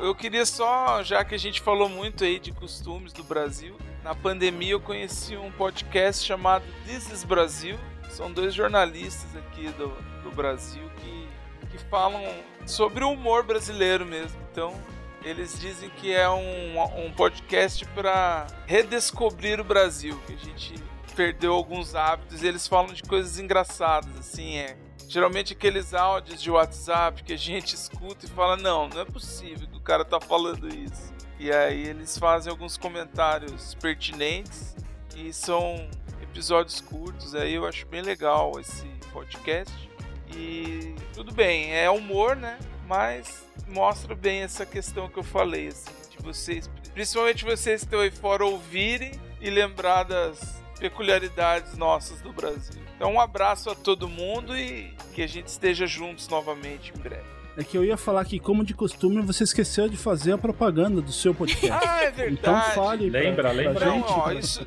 eu 0.00 0.12
queria 0.12 0.44
só, 0.44 1.04
já 1.04 1.24
que 1.24 1.36
a 1.36 1.38
gente 1.38 1.60
falou 1.60 1.88
muito 1.88 2.24
aí 2.24 2.40
de 2.40 2.50
costumes 2.50 3.12
do 3.12 3.22
Brasil, 3.22 3.78
na 4.02 4.12
pandemia 4.12 4.72
eu 4.72 4.80
conheci 4.80 5.36
um 5.36 5.52
podcast 5.52 6.26
chamado 6.26 6.64
This 6.84 7.12
is 7.12 7.22
Brasil. 7.22 7.78
São 8.10 8.32
dois 8.32 8.52
jornalistas 8.52 9.36
aqui 9.36 9.68
do, 9.78 9.86
do 10.24 10.32
Brasil 10.34 10.82
que, 10.96 11.28
que 11.70 11.78
falam 11.84 12.20
sobre 12.66 13.04
o 13.04 13.12
humor 13.12 13.44
brasileiro 13.44 14.04
mesmo. 14.04 14.36
Então, 14.50 14.74
eles 15.22 15.60
dizem 15.60 15.88
que 15.90 16.12
é 16.12 16.28
um, 16.28 17.06
um 17.06 17.12
podcast 17.12 17.84
para 17.94 18.48
redescobrir 18.66 19.60
o 19.60 19.64
Brasil, 19.64 20.20
que 20.26 20.32
a 20.32 20.38
gente 20.38 20.74
perdeu 21.14 21.52
alguns 21.52 21.94
hábitos 21.94 22.42
eles 22.42 22.66
falam 22.66 22.92
de 22.92 23.04
coisas 23.04 23.38
engraçadas, 23.38 24.10
assim, 24.18 24.56
é. 24.56 24.81
Geralmente 25.12 25.52
aqueles 25.52 25.92
áudios 25.92 26.40
de 26.40 26.50
WhatsApp 26.50 27.22
que 27.22 27.34
a 27.34 27.36
gente 27.36 27.74
escuta 27.76 28.24
e 28.24 28.30
fala, 28.30 28.56
não, 28.56 28.88
não 28.88 29.02
é 29.02 29.04
possível 29.04 29.68
que 29.68 29.76
o 29.76 29.80
cara 29.80 30.06
tá 30.06 30.18
falando 30.18 30.74
isso. 30.74 31.12
E 31.38 31.52
aí 31.52 31.86
eles 31.86 32.16
fazem 32.16 32.50
alguns 32.50 32.78
comentários 32.78 33.74
pertinentes 33.74 34.74
e 35.14 35.30
são 35.30 35.86
episódios 36.22 36.80
curtos, 36.80 37.34
aí 37.34 37.52
eu 37.52 37.66
acho 37.66 37.86
bem 37.88 38.00
legal 38.00 38.58
esse 38.58 38.86
podcast. 39.12 39.90
E 40.34 40.94
tudo 41.12 41.30
bem, 41.30 41.74
é 41.74 41.90
humor, 41.90 42.34
né? 42.34 42.58
Mas 42.88 43.46
mostra 43.68 44.14
bem 44.14 44.40
essa 44.40 44.64
questão 44.64 45.10
que 45.10 45.18
eu 45.18 45.22
falei, 45.22 45.68
assim, 45.68 45.90
de 46.08 46.24
vocês, 46.24 46.70
principalmente 46.94 47.44
vocês 47.44 47.82
que 47.82 47.86
estão 47.86 48.00
aí 48.00 48.10
fora 48.10 48.46
ouvirem 48.46 49.12
e 49.42 49.50
lembrar 49.50 50.04
das 50.04 50.62
peculiaridades 50.78 51.76
nossas 51.76 52.22
do 52.22 52.32
Brasil. 52.32 52.81
Então 53.02 53.14
um 53.14 53.20
abraço 53.20 53.68
a 53.68 53.74
todo 53.74 54.08
mundo 54.08 54.56
e 54.56 54.94
que 55.12 55.22
a 55.22 55.26
gente 55.26 55.48
esteja 55.48 55.88
juntos 55.88 56.28
novamente 56.28 56.92
em 56.96 57.00
breve. 57.02 57.24
É 57.56 57.64
que 57.64 57.76
eu 57.76 57.84
ia 57.84 57.96
falar 57.96 58.24
que, 58.24 58.38
como 58.38 58.64
de 58.64 58.74
costume, 58.74 59.20
você 59.22 59.42
esqueceu 59.42 59.88
de 59.88 59.96
fazer 59.96 60.30
a 60.34 60.38
propaganda 60.38 61.02
do 61.02 61.10
seu 61.10 61.34
podcast. 61.34 61.68
Ah, 61.84 62.04
é 62.04 62.08
então 62.10 62.54
verdade. 62.54 62.74
fale 62.76 63.10
pra- 63.10 63.20
Lembra, 63.20 63.42
pra, 63.42 63.50
lembra. 63.52 63.86
Não, 63.86 63.94
gente. 63.98 64.12
ó, 64.12 64.30
isso, 64.30 64.66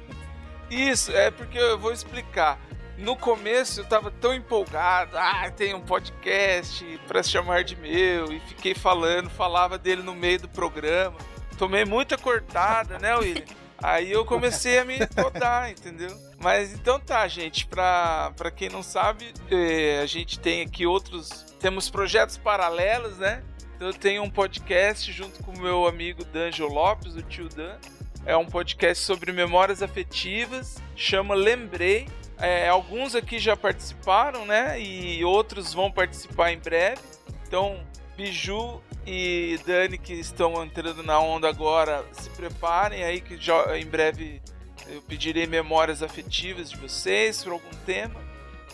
isso 0.69 1.11
é 1.13 1.31
porque 1.31 1.57
eu 1.57 1.79
vou 1.79 1.93
explicar. 1.93 2.59
No 2.97 3.15
começo 3.15 3.79
eu 3.79 3.85
tava 3.85 4.11
tão 4.11 4.33
empolgado, 4.33 5.17
ah, 5.17 5.49
tem 5.49 5.73
um 5.73 5.79
podcast 5.79 6.83
pra 7.07 7.23
se 7.23 7.29
chamar 7.29 7.63
de 7.63 7.77
meu, 7.77 8.33
e 8.33 8.41
fiquei 8.41 8.75
falando, 8.75 9.29
falava 9.29 9.77
dele 9.77 10.03
no 10.03 10.13
meio 10.13 10.41
do 10.41 10.49
programa. 10.49 11.15
Tomei 11.57 11.85
muita 11.85 12.17
cortada, 12.17 12.99
né, 12.99 13.15
William? 13.15 13.45
Aí 13.81 14.11
eu 14.11 14.26
comecei 14.26 14.80
a 14.80 14.85
me 14.85 15.06
podar, 15.07 15.69
entendeu? 15.72 16.15
Mas 16.39 16.73
então 16.73 16.99
tá, 16.99 17.27
gente, 17.27 17.65
pra, 17.65 18.31
pra 18.35 18.52
quem 18.52 18.69
não 18.69 18.84
sabe, 18.84 19.34
eh, 19.49 19.99
a 20.02 20.06
gente 20.06 20.39
tem 20.39 20.61
aqui 20.61 20.85
outros. 20.85 21.45
Temos 21.60 21.89
projetos 21.89 22.38
paralelos, 22.38 23.18
né? 23.18 23.43
Então 23.76 23.88
eu 23.88 23.93
tenho 23.93 24.23
um 24.23 24.30
podcast 24.30 25.11
junto 25.11 25.43
com 25.43 25.52
o 25.52 25.60
meu 25.60 25.88
amigo 25.88 26.23
D'Angelo 26.26 26.73
Lopes, 26.73 27.15
o 27.15 27.22
tio 27.22 27.49
Dan. 27.49 27.77
É 28.26 28.35
um 28.35 28.45
podcast 28.45 29.03
sobre 29.03 29.31
memórias 29.31 29.84
afetivas, 29.84 30.77
chama 30.95 31.35
Lembrei. 31.35 32.07
É, 32.38 32.68
alguns 32.68 33.15
aqui 33.15 33.38
já 33.38 33.56
participaram, 33.56 34.45
né? 34.45 34.80
E 34.80 35.23
outros 35.23 35.73
vão 35.73 35.91
participar 35.91 36.52
em 36.52 36.60
breve. 36.60 37.02
Então, 37.47 37.80
Biju 38.18 38.81
e 39.06 39.60
Dani, 39.65 39.98
que 39.98 40.14
estão 40.14 40.64
entrando 40.64 41.03
na 41.03 41.19
onda 41.19 41.48
agora, 41.48 42.03
se 42.11 42.30
preparem 42.32 43.03
aí 43.03 43.22
que 43.22 43.38
em 43.77 43.86
breve 43.86 44.41
eu 44.88 45.02
pedirei 45.02 45.45
memórias 45.45 46.02
afetivas 46.02 46.69
de 46.69 46.77
vocês 46.77 47.44
por 47.44 47.53
algum 47.53 47.76
tema. 47.86 48.19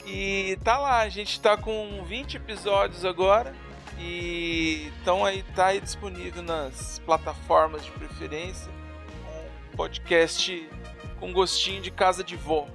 E 0.06 0.58
tá 0.64 0.78
lá, 0.78 1.00
a 1.00 1.10
gente 1.10 1.40
tá 1.40 1.58
com 1.58 2.04
20 2.06 2.38
episódios 2.38 3.06
agora. 3.06 3.54
E 4.00 4.92
então 5.02 5.24
aí 5.24 5.44
tá 5.56 5.68
aí 5.68 5.82
disponível 5.82 6.42
nas 6.42 7.00
plataformas 7.00 7.86
de 7.86 7.92
preferência. 7.92 8.72
Um 9.74 9.76
podcast 9.76 10.68
com 11.20 11.32
gostinho 11.32 11.82
de 11.82 11.92
casa 11.92 12.24
de 12.24 12.36
vó. 12.36 12.68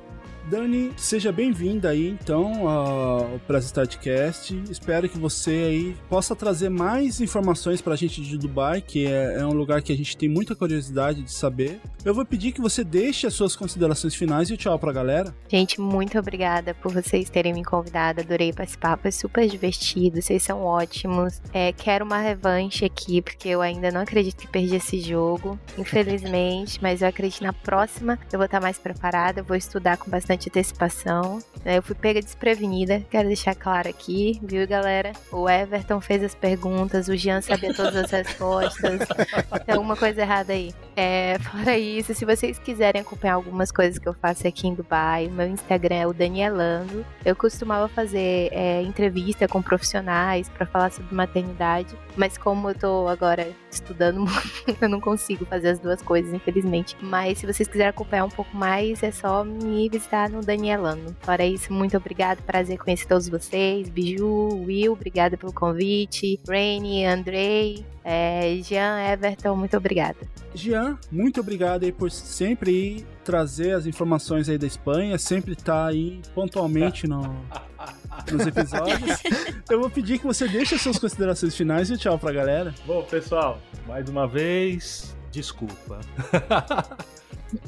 Dani, 0.49 0.93
seja 0.97 1.33
bem-vinda 1.33 1.89
aí 1.89 2.09
então 2.09 2.69
ao 2.69 3.41
Press 3.49 3.65
Startcast. 3.65 4.63
Espero 4.71 5.09
que 5.09 5.19
você 5.19 5.51
aí 5.51 5.97
possa 6.09 6.37
trazer 6.37 6.69
mais 6.69 7.21
informações 7.21 7.83
pra 7.83 7.97
gente 7.97 8.23
de 8.23 8.39
Dubai, 8.39 8.81
que 8.81 9.07
é, 9.07 9.41
é 9.41 9.45
um 9.45 9.53
lugar 9.53 9.83
que 9.83 9.93
a 9.93 9.97
gente 9.97 10.17
tem 10.17 10.29
muita 10.29 10.55
curiosidade 10.55 11.23
de 11.23 11.33
saber. 11.33 11.81
Eu 12.05 12.15
vou 12.15 12.25
pedir 12.25 12.53
que 12.53 12.61
você 12.61 12.85
deixe 12.85 13.27
as 13.27 13.35
suas 13.35 13.57
considerações 13.57 14.15
finais 14.15 14.49
e 14.49 14.57
tchau 14.57 14.79
pra 14.79 14.93
galera. 14.93 15.35
Gente, 15.49 15.81
muito 15.81 16.17
obrigada 16.17 16.73
por 16.75 16.93
vocês 16.93 17.29
terem 17.29 17.53
me 17.53 17.65
convidado. 17.65 18.21
Adorei 18.21 18.53
participar, 18.53 18.97
foi 18.97 19.11
super 19.11 19.49
divertido. 19.49 20.23
Vocês 20.23 20.45
são 20.45 20.63
ótimos. 20.63 21.43
É, 21.53 21.73
quero 21.73 22.05
uma 22.05 22.19
revanche 22.19 22.85
aqui, 22.85 23.21
porque 23.21 23.49
eu 23.49 23.61
ainda 23.61 23.91
não 23.91 24.03
acredito 24.03 24.37
que 24.37 24.47
perdi 24.47 24.77
esse 24.77 25.01
jogo, 25.01 25.59
infelizmente. 25.77 26.79
mas 26.81 27.03
eu 27.03 27.09
acredito 27.09 27.43
na 27.43 27.53
próxima 27.53 28.17
eu 28.33 28.39
vou 28.39 28.47
estar 28.47 28.61
mais 28.61 28.79
preparada. 28.79 29.41
Eu 29.41 29.45
vou 29.45 29.57
estudar 29.57 29.97
com 29.97 30.09
bastante 30.09 30.36
antecipação. 30.37 31.39
Eu 31.65 31.83
fui 31.83 31.95
pega 31.95 32.21
desprevenida, 32.21 33.05
quero 33.11 33.27
deixar 33.27 33.55
claro 33.55 33.89
aqui, 33.89 34.39
viu, 34.43 34.67
galera? 34.69 35.13
O 35.33 35.49
Everton 35.49 36.01
fez 36.01 36.23
as 36.23 36.35
perguntas, 36.35 37.09
o 37.09 37.17
Jean 37.17 37.41
sabia 37.41 37.75
todas 37.75 37.97
as 37.97 38.11
respostas. 38.11 39.01
Tem 39.67 39.75
alguma 39.75 39.97
coisa 39.97 40.21
errada 40.21 40.53
aí. 40.53 40.73
É, 40.99 41.39
fora 41.41 41.77
isso, 41.77 42.15
se 42.15 42.25
vocês 42.25 42.59
quiserem 42.59 43.03
acompanhar 43.03 43.35
algumas 43.35 43.71
coisas 43.71 43.99
que 43.99 44.09
eu 44.09 44.15
faço 44.15 44.49
aqui 44.49 44.67
em 44.67 44.75
Dubai, 44.75 45.29
meu 45.29 45.47
Instagram 45.47 45.95
é 45.95 46.07
o 46.07 46.15
Danielando. 46.15 47.05
Eu 47.23 47.37
costumava 47.37 47.87
fazer 47.87 48.49
é, 48.51 48.81
entrevista 48.81 49.47
com 49.47 49.61
profissionais 49.61 50.49
para 50.49 50.65
falar 50.65 50.91
sobre 50.91 51.15
maternidade, 51.15 51.95
mas 52.17 52.39
como 52.39 52.71
eu 52.71 52.75
tô 52.75 53.09
agora 53.09 53.47
estudando 53.71 54.21
muito, 54.25 54.79
eu 54.81 54.89
não 54.89 54.99
consigo 54.99 55.45
fazer 55.45 55.69
as 55.69 55.79
duas 55.79 56.01
coisas, 56.01 56.33
infelizmente. 56.33 56.97
Mas 57.03 57.39
se 57.39 57.47
vocês 57.47 57.69
quiserem 57.69 57.91
acompanhar 57.91 58.25
um 58.25 58.31
pouco 58.31 58.57
mais, 58.57 59.03
é 59.03 59.11
só 59.11 59.45
me 59.45 59.91
visitar 59.91 60.31
no 60.31 60.41
Danielando. 60.41 61.15
Fora 61.21 61.45
isso, 61.45 61.75
muito 61.75 61.95
obrigado, 61.95 62.43
prazer 62.43 62.79
conhecer 62.79 63.07
todos 63.07 63.29
vocês. 63.29 63.91
Biju, 63.91 64.65
Will, 64.65 64.95
obrigada 64.95 65.37
pelo 65.37 65.53
convite. 65.53 66.41
Rainy, 66.49 67.05
Andrei, 67.05 67.85
é, 68.03 68.61
Jean, 68.63 69.01
Everton, 69.13 69.57
muito 69.57 69.77
obrigada. 69.77 70.17
Jean, 70.55 70.86
muito 71.11 71.41
obrigado 71.41 71.85
aí 71.85 71.93
por 71.93 72.11
sempre 72.11 72.71
aí 72.71 73.07
trazer 73.25 73.73
as 73.73 73.87
informações 73.87 74.49
aí 74.49 74.59
da 74.59 74.67
Espanha, 74.67 75.19
sempre 75.19 75.53
estar 75.53 75.87
aí 75.87 76.21
pontualmente 76.35 77.07
no, 77.07 77.23
nos 78.31 78.47
episódios. 78.47 79.23
Eu 79.69 79.81
vou 79.81 79.91
pedir 79.91 80.19
que 80.19 80.27
você 80.27 80.47
deixe 80.49 80.75
as 80.75 80.81
suas 80.81 80.99
considerações 80.99 81.57
finais 81.57 81.91
e 81.91 81.97
tchau 81.97 82.19
pra 82.19 82.33
galera. 82.33 82.75
Bom, 82.87 83.03
pessoal, 83.03 83.61
mais 83.87 84.09
uma 84.09 84.27
vez, 84.27 85.17
desculpa. 85.31 86.01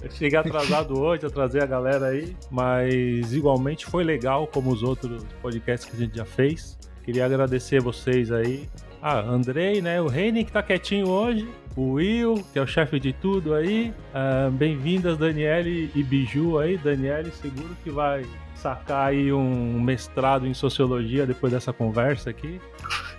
Eu 0.02 0.10
cheguei 0.12 0.38
atrasado 0.38 0.98
hoje, 0.98 1.26
atrasei 1.26 1.60
a 1.60 1.66
galera 1.66 2.06
aí, 2.06 2.36
mas 2.50 3.32
igualmente 3.32 3.86
foi 3.86 4.04
legal 4.04 4.46
como 4.46 4.70
os 4.70 4.82
outros 4.82 5.24
podcasts 5.42 5.88
que 5.88 5.96
a 5.96 5.98
gente 6.00 6.16
já 6.16 6.24
fez. 6.24 6.78
Queria 7.04 7.24
agradecer 7.24 7.80
vocês 7.80 8.30
aí. 8.30 8.68
Ah, 9.00 9.20
Andrei, 9.20 9.80
né? 9.80 10.00
O 10.00 10.08
Reine 10.08 10.44
que 10.44 10.52
tá 10.52 10.62
quietinho 10.62 11.08
hoje. 11.08 11.48
O 11.76 11.92
Will, 11.92 12.44
que 12.52 12.58
é 12.58 12.62
o 12.62 12.66
chefe 12.66 12.98
de 12.98 13.12
tudo 13.12 13.54
aí. 13.54 13.94
Ah, 14.12 14.50
Bem-vindas, 14.52 15.16
Daniele 15.16 15.90
e 15.94 16.02
Biju 16.02 16.58
aí. 16.58 16.76
Daniele, 16.76 17.30
seguro 17.30 17.76
que 17.84 17.90
vai 17.90 18.24
sacar 18.56 19.08
aí 19.10 19.32
um 19.32 19.80
mestrado 19.80 20.46
em 20.46 20.54
sociologia 20.54 21.24
depois 21.26 21.52
dessa 21.52 21.72
conversa 21.72 22.30
aqui. 22.30 22.60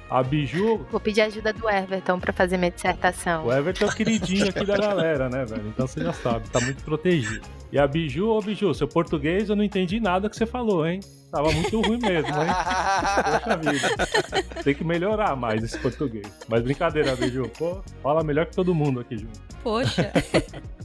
A 0.09 0.21
Biju, 0.23 0.85
Vou 0.91 0.99
pedir 0.99 1.21
ajuda 1.21 1.53
do 1.53 1.69
Everton 1.69 2.19
para 2.19 2.33
fazer 2.33 2.57
minha 2.57 2.71
dissertação. 2.71 3.45
o 3.45 3.53
Everton 3.53 3.85
é 3.85 3.87
o 3.87 3.95
queridinho 3.95 4.49
aqui 4.49 4.65
da 4.65 4.75
galera, 4.75 5.29
né, 5.29 5.45
velho? 5.45 5.67
Então 5.67 5.85
você 5.87 6.01
já 6.01 6.11
sabe, 6.11 6.49
tá 6.49 6.59
muito 6.59 6.83
protegido. 6.83 7.45
E 7.71 7.77
a 7.77 7.85
Biju, 7.85 8.27
ô 8.27 8.41
Biju, 8.41 8.73
seu 8.73 8.87
português 8.87 9.49
eu 9.49 9.55
não 9.55 9.63
entendi 9.63 9.99
nada 9.99 10.27
que 10.27 10.35
você 10.35 10.47
falou, 10.47 10.85
hein? 10.85 10.99
Tava 11.31 11.51
muito 11.51 11.81
ruim 11.81 11.99
mesmo, 11.99 12.29
hein? 12.29 12.49
Poxa 13.23 13.57
vida. 13.57 14.63
Tem 14.63 14.73
que 14.73 14.83
melhorar 14.83 15.35
mais 15.35 15.63
esse 15.63 15.77
português. 15.77 16.27
Mas 16.47 16.63
brincadeira, 16.63 17.15
Biju. 17.15 17.49
Pô, 17.57 17.81
fala 18.01 18.23
melhor 18.23 18.47
que 18.47 18.55
todo 18.55 18.73
mundo 18.73 18.99
aqui 18.99 19.17
junto. 19.17 19.39
Poxa. 19.63 20.11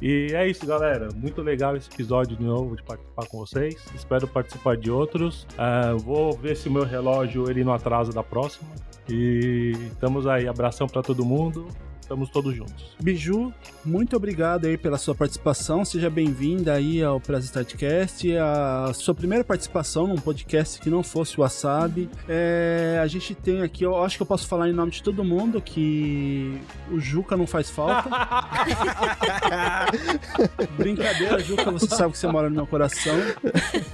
E 0.03 0.33
é 0.35 0.47
isso, 0.47 0.67
galera. 0.67 1.09
Muito 1.15 1.41
legal 1.41 1.77
esse 1.77 1.89
episódio 1.91 2.37
de 2.37 2.45
novo 2.45 2.77
de 2.77 2.83
participar 2.83 3.27
com 3.27 3.39
vocês. 3.39 3.77
Espero 3.95 4.29
participar 4.29 4.77
de 4.77 4.91
outros. 4.91 5.47
Ah, 5.57 5.95
vou 5.97 6.37
ver 6.37 6.57
se 6.57 6.69
o 6.69 6.73
meu 6.73 6.85
relógio 6.85 7.51
ele 7.51 7.65
não 7.65 7.73
atrasa 7.73 8.13
da 8.13 8.23
próxima. 8.23 8.69
E 9.09 9.73
estamos 9.93 10.27
aí. 10.27 10.47
Abração 10.47 10.87
pra 10.87 11.03
todo 11.03 11.25
mundo. 11.25 11.69
Estamos 12.05 12.29
todos 12.29 12.55
juntos. 12.55 12.95
Biju, 13.01 13.51
muito 13.83 14.15
obrigado 14.15 14.67
aí 14.67 14.77
pela 14.77 14.99
sua 14.99 15.15
participação. 15.15 15.87
Seja 15.87 16.11
bem-vinda 16.11 16.75
aí 16.75 17.03
ao 17.03 17.19
Press 17.19 17.47
Startcast. 17.47 18.31
A 18.37 18.93
sua 18.93 19.15
primeira 19.15 19.43
participação 19.43 20.07
num 20.07 20.17
podcast 20.17 20.83
que 20.83 20.91
não 20.91 21.03
fosse 21.03 21.39
o 21.39 21.41
Wasabi. 21.41 22.11
É, 22.29 23.01
a 23.03 23.07
gente 23.07 23.35
tem 23.35 23.63
aqui, 23.63 23.85
eu 23.85 24.05
acho 24.05 24.19
que 24.19 24.23
eu 24.23 24.27
posso 24.27 24.47
falar 24.47 24.69
em 24.69 24.75
nome 24.75 24.91
de 24.91 25.03
todo 25.03 25.25
mundo 25.25 25.63
que 25.63 26.61
o 26.91 27.01
Juca 27.01 27.39
não 27.39 27.47
faz 27.47 27.71
falta. 27.71 28.11
Brincadeira, 30.77 31.39
Juca, 31.39 31.71
você 31.71 31.87
sabe 31.87 32.13
que 32.13 32.19
você 32.19 32.27
mora 32.27 32.51
no 32.51 32.57
meu 32.57 32.67
coração. 32.67 33.17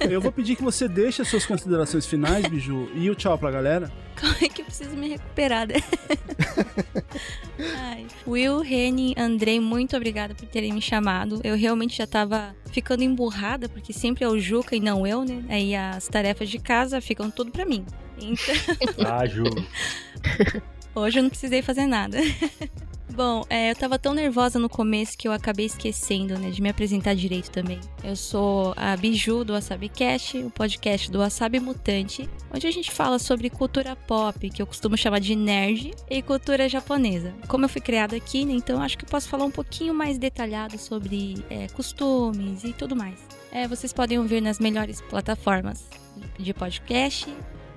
Eu 0.01 0.19
vou 0.19 0.33
pedir 0.33 0.57
que 0.57 0.63
você 0.63 0.85
deixe 0.85 1.21
as 1.21 1.29
suas 1.29 1.45
considerações 1.45 2.05
finais, 2.05 2.45
Biju, 2.45 2.89
e 2.93 3.09
o 3.09 3.15
tchau 3.15 3.37
pra 3.37 3.49
galera. 3.49 3.89
Como 4.21 4.35
é 4.41 4.47
que 4.49 4.61
eu 4.61 4.65
preciso 4.65 4.95
me 4.95 5.09
recuperar? 5.09 5.67
né? 5.67 5.75
Ai. 7.77 8.05
Will, 8.27 8.59
Reni, 8.59 9.13
Andrei, 9.17 9.59
muito 9.59 9.95
obrigada 9.97 10.33
por 10.35 10.47
terem 10.47 10.71
me 10.73 10.81
chamado. 10.81 11.41
Eu 11.43 11.55
realmente 11.57 11.97
já 11.97 12.05
tava 12.07 12.55
ficando 12.71 13.03
emburrada, 13.03 13.67
porque 13.67 13.91
sempre 13.91 14.23
é 14.23 14.27
o 14.27 14.39
Juca 14.39 14.75
e 14.75 14.79
não 14.79 15.05
eu, 15.05 15.25
né? 15.25 15.43
Aí 15.49 15.75
as 15.75 16.07
tarefas 16.07 16.49
de 16.49 16.59
casa 16.59 17.01
ficam 17.01 17.29
tudo 17.31 17.51
pra 17.51 17.65
mim. 17.65 17.85
Então, 18.19 18.55
Ah, 19.05 19.25
Ju. 19.25 19.43
hoje 20.95 21.19
eu 21.19 21.23
não 21.23 21.29
precisei 21.29 21.61
fazer 21.61 21.85
nada. 21.85 22.17
Bom, 23.13 23.43
é, 23.49 23.71
eu 23.71 23.75
tava 23.75 23.99
tão 23.99 24.13
nervosa 24.13 24.57
no 24.57 24.69
começo 24.69 25.17
que 25.17 25.27
eu 25.27 25.33
acabei 25.33 25.65
esquecendo, 25.65 26.39
né, 26.39 26.49
de 26.49 26.61
me 26.61 26.69
apresentar 26.69 27.13
direito 27.13 27.51
também. 27.51 27.79
Eu 28.03 28.15
sou 28.15 28.73
a 28.77 28.95
Biju 28.95 29.43
do 29.43 29.51
Wasabi 29.51 29.89
Cast, 29.89 30.37
o 30.37 30.49
podcast 30.49 31.11
do 31.11 31.19
Wasabi 31.19 31.59
Mutante, 31.59 32.29
onde 32.53 32.67
a 32.67 32.71
gente 32.71 32.89
fala 32.89 33.19
sobre 33.19 33.49
cultura 33.49 33.95
pop, 33.95 34.49
que 34.49 34.61
eu 34.61 34.65
costumo 34.65 34.97
chamar 34.97 35.19
de 35.19 35.35
nerd, 35.35 35.91
e 36.09 36.21
cultura 36.21 36.69
japonesa. 36.69 37.33
Como 37.49 37.65
eu 37.65 37.69
fui 37.69 37.81
criada 37.81 38.15
aqui, 38.15 38.45
né, 38.45 38.53
então 38.53 38.81
acho 38.81 38.97
que 38.97 39.05
posso 39.05 39.27
falar 39.27 39.43
um 39.43 39.51
pouquinho 39.51 39.93
mais 39.93 40.17
detalhado 40.17 40.77
sobre 40.77 41.43
é, 41.49 41.67
costumes 41.67 42.63
e 42.63 42.71
tudo 42.71 42.95
mais. 42.95 43.19
É, 43.51 43.67
vocês 43.67 43.91
podem 43.91 44.19
ouvir 44.19 44.41
nas 44.41 44.57
melhores 44.57 45.01
plataformas 45.01 45.83
de 46.39 46.53
podcast 46.53 47.27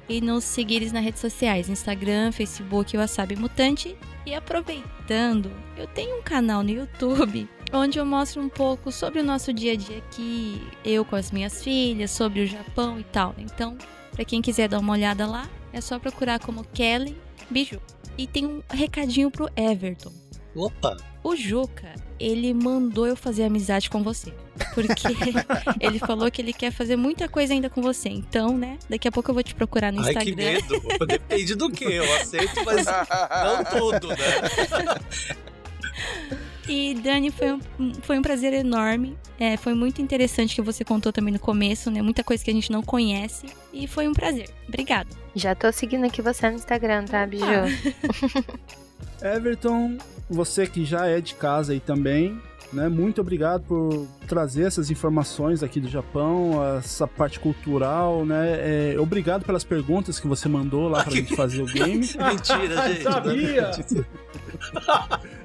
e 0.09 0.21
nos 0.21 0.45
seguires 0.45 0.93
nas 0.93 1.05
redes 1.05 1.21
sociais, 1.21 1.69
Instagram, 1.69 2.33
Facebook, 2.33 2.97
Wasabi 2.97 3.37
Mutante. 3.37 3.97
E 4.27 4.35
aproveitando, 4.35 5.51
eu 5.77 5.87
tenho 5.87 6.19
um 6.19 6.23
canal 6.23 6.63
no 6.63 6.71
YouTube 6.71 7.49
onde 7.73 7.99
eu 7.99 8.07
mostro 8.07 8.41
um 8.41 8.49
pouco 8.49 8.93
sobre 8.93 9.21
o 9.21 9.25
nosso 9.25 9.53
dia 9.53 9.73
a 9.73 9.77
dia 9.77 9.99
aqui, 9.99 10.63
eu 10.85 11.05
com 11.05 11.17
as 11.17 11.31
minhas 11.31 11.63
filhas, 11.63 12.11
sobre 12.11 12.41
o 12.41 12.47
Japão 12.47 12.99
e 12.99 13.05
tal. 13.05 13.35
Então, 13.39 13.77
para 14.13 14.25
quem 14.25 14.41
quiser 14.41 14.69
dar 14.69 14.79
uma 14.79 14.93
olhada 14.93 15.27
lá, 15.27 15.49
é 15.73 15.81
só 15.81 15.99
procurar 15.99 16.39
como 16.39 16.65
Kelly 16.73 17.17
Biju. 17.51 17.81
E 18.17 18.27
tem 18.27 18.47
um 18.47 18.63
recadinho 18.71 19.31
pro 19.31 19.51
Everton. 19.57 20.13
Opa! 20.55 21.14
O 21.25 21.35
Juca, 21.35 21.95
ele 22.21 22.53
mandou 22.53 23.07
eu 23.07 23.17
fazer 23.17 23.45
amizade 23.45 23.89
com 23.89 24.03
você. 24.03 24.31
Porque 24.75 25.09
ele 25.81 25.99
falou 25.99 26.31
que 26.31 26.43
ele 26.43 26.53
quer 26.53 26.71
fazer 26.71 26.97
muita 26.97 27.27
coisa 27.29 27.55
ainda 27.55 27.71
com 27.71 27.81
você. 27.81 28.11
Então, 28.11 28.59
né? 28.59 28.79
Daqui 28.91 29.09
a 29.09 29.13
pouco 29.13 29.31
eu 29.31 29.35
vou 29.35 29.43
te 29.43 29.55
procurar 29.55 29.91
no 29.91 30.03
Ai, 30.03 30.11
Instagram. 30.11 30.35
que 30.35 30.37
medo. 30.37 30.83
Depende 31.09 31.55
do 31.55 31.71
que. 31.71 31.85
Eu 31.85 32.15
aceito, 32.17 32.63
mas 32.67 32.87
não 32.87 33.65
tudo, 33.65 34.09
né? 34.09 34.17
E 36.69 36.95
Dani, 36.95 37.31
foi 37.31 37.53
um, 37.53 37.61
foi 38.03 38.19
um 38.19 38.23
prazer 38.23 38.53
enorme. 38.53 39.17
É, 39.39 39.57
foi 39.57 39.75
muito 39.75 40.01
interessante 40.03 40.55
que 40.55 40.63
você 40.63 40.85
contou 40.85 41.13
também 41.13 41.33
no 41.33 41.41
começo, 41.41 41.91
né? 41.91 42.03
Muita 42.03 42.23
coisa 42.23 42.45
que 42.45 42.51
a 42.51 42.55
gente 42.55 42.71
não 42.71 42.83
conhece. 42.83 43.47
E 43.73 43.87
foi 43.87 44.07
um 44.09 44.13
prazer. 44.13 44.51
Obrigada. 44.69 45.09
Já 45.35 45.55
tô 45.55 45.73
seguindo 45.73 46.05
aqui 46.05 46.21
você 46.21 46.51
no 46.51 46.57
Instagram, 46.57 47.07
tá, 47.07 47.27
Biju? 47.27 47.45
Everton, 49.23 49.99
você 50.29 50.67
que 50.67 50.85
já 50.85 51.07
é 51.07 51.21
de 51.21 51.35
casa 51.35 51.73
aí 51.73 51.81
também, 51.81 52.41
né? 52.73 52.89
Muito 52.89 53.21
obrigado 53.21 53.63
por 53.63 54.07
trazer 54.27 54.65
essas 54.65 54.91
informações 54.91 55.63
aqui 55.63 55.79
do 55.81 55.89
Japão, 55.89 56.61
essa 56.79 57.07
parte 57.07 57.39
cultural, 57.39 58.25
né? 58.25 58.93
É, 58.95 58.97
obrigado 58.99 59.45
pelas 59.45 59.65
perguntas 59.65 60.19
que 60.19 60.27
você 60.27 60.49
mandou 60.49 60.89
lá 60.89 61.05
pra 61.05 61.13
gente 61.15 61.37
fazer 61.37 61.63
o 61.63 61.67
game. 61.67 61.99
Mentira, 61.99 62.89
gente. 62.89 63.03
Sabia! 63.03 63.71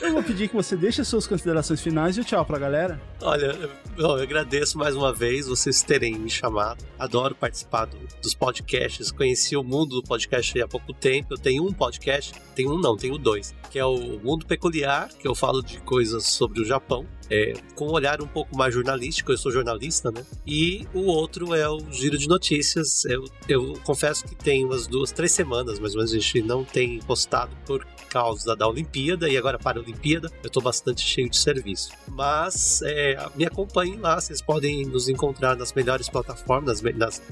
Eu 0.00 0.12
vou 0.14 0.22
pedir 0.22 0.48
que 0.48 0.54
você 0.54 0.76
deixe 0.76 1.00
as 1.02 1.08
suas 1.08 1.26
considerações 1.26 1.80
finais 1.80 2.16
e 2.16 2.20
o 2.20 2.24
tchau 2.24 2.44
pra 2.44 2.58
galera. 2.58 3.00
Olha, 3.20 3.54
eu, 3.98 4.12
agradeço 4.14 4.78
mais 4.78 4.96
uma 4.96 5.12
vez 5.12 5.46
vocês 5.46 5.82
terem 5.82 6.18
me 6.18 6.30
chamado. 6.30 6.82
Adoro 6.98 7.34
participar 7.34 7.84
do- 7.84 7.98
dos 8.22 8.34
podcasts. 8.34 9.10
Conheci 9.12 9.56
o 9.56 9.62
mundo 9.62 10.00
do 10.00 10.02
podcast 10.02 10.60
há 10.60 10.66
pouco 10.66 10.92
tempo. 10.94 11.34
Eu 11.34 11.38
tenho 11.38 11.66
um 11.66 11.72
podcast, 11.72 12.32
tenho 12.54 12.72
um 12.74 12.78
não, 12.78 12.96
tenho 12.96 13.18
dois, 13.18 13.54
que 13.70 13.78
é 13.78 13.84
o 13.84 14.18
Mundo 14.22 14.46
Peculiar, 14.46 15.08
que 15.08 15.28
eu 15.28 15.34
falo 15.34 15.62
de 15.62 15.78
coisas 15.80 16.24
sobre 16.24 16.62
o 16.62 16.64
Japão. 16.64 17.06
É, 17.30 17.54
com 17.74 17.86
um 17.86 17.92
olhar 17.92 18.20
um 18.20 18.26
pouco 18.26 18.56
mais 18.56 18.74
jornalístico, 18.74 19.32
eu 19.32 19.38
sou 19.38 19.52
jornalista, 19.52 20.10
né? 20.10 20.24
E 20.46 20.86
o 20.92 21.02
outro 21.02 21.54
é 21.54 21.68
o 21.68 21.78
Giro 21.90 22.18
de 22.18 22.26
Notícias. 22.26 23.04
Eu, 23.04 23.24
eu 23.48 23.74
confesso 23.84 24.24
que 24.24 24.34
tem 24.34 24.64
umas 24.64 24.86
duas, 24.86 25.12
três 25.12 25.32
semanas, 25.32 25.78
mais 25.78 25.94
ou 25.94 25.98
menos, 25.98 26.12
a 26.12 26.18
gente 26.18 26.42
não 26.42 26.64
tem 26.64 26.98
postado 27.00 27.56
por 27.64 27.86
causa 28.08 28.56
da 28.56 28.66
Olimpíada 28.66 29.28
e 29.28 29.36
agora 29.36 29.56
para 29.56 29.78
a 29.78 29.82
Olimpíada 29.82 30.28
eu 30.42 30.48
estou 30.48 30.62
bastante 30.62 31.02
cheio 31.02 31.30
de 31.30 31.36
serviço. 31.36 31.92
Mas 32.08 32.82
é, 32.82 33.16
me 33.36 33.46
acompanhem 33.46 33.98
lá, 33.98 34.20
vocês 34.20 34.42
podem 34.42 34.84
nos 34.84 35.08
encontrar 35.08 35.56
nas 35.56 35.72
melhores 35.72 36.08
plataformas, 36.08 36.82
nas, 36.82 36.96
nas 36.96 37.22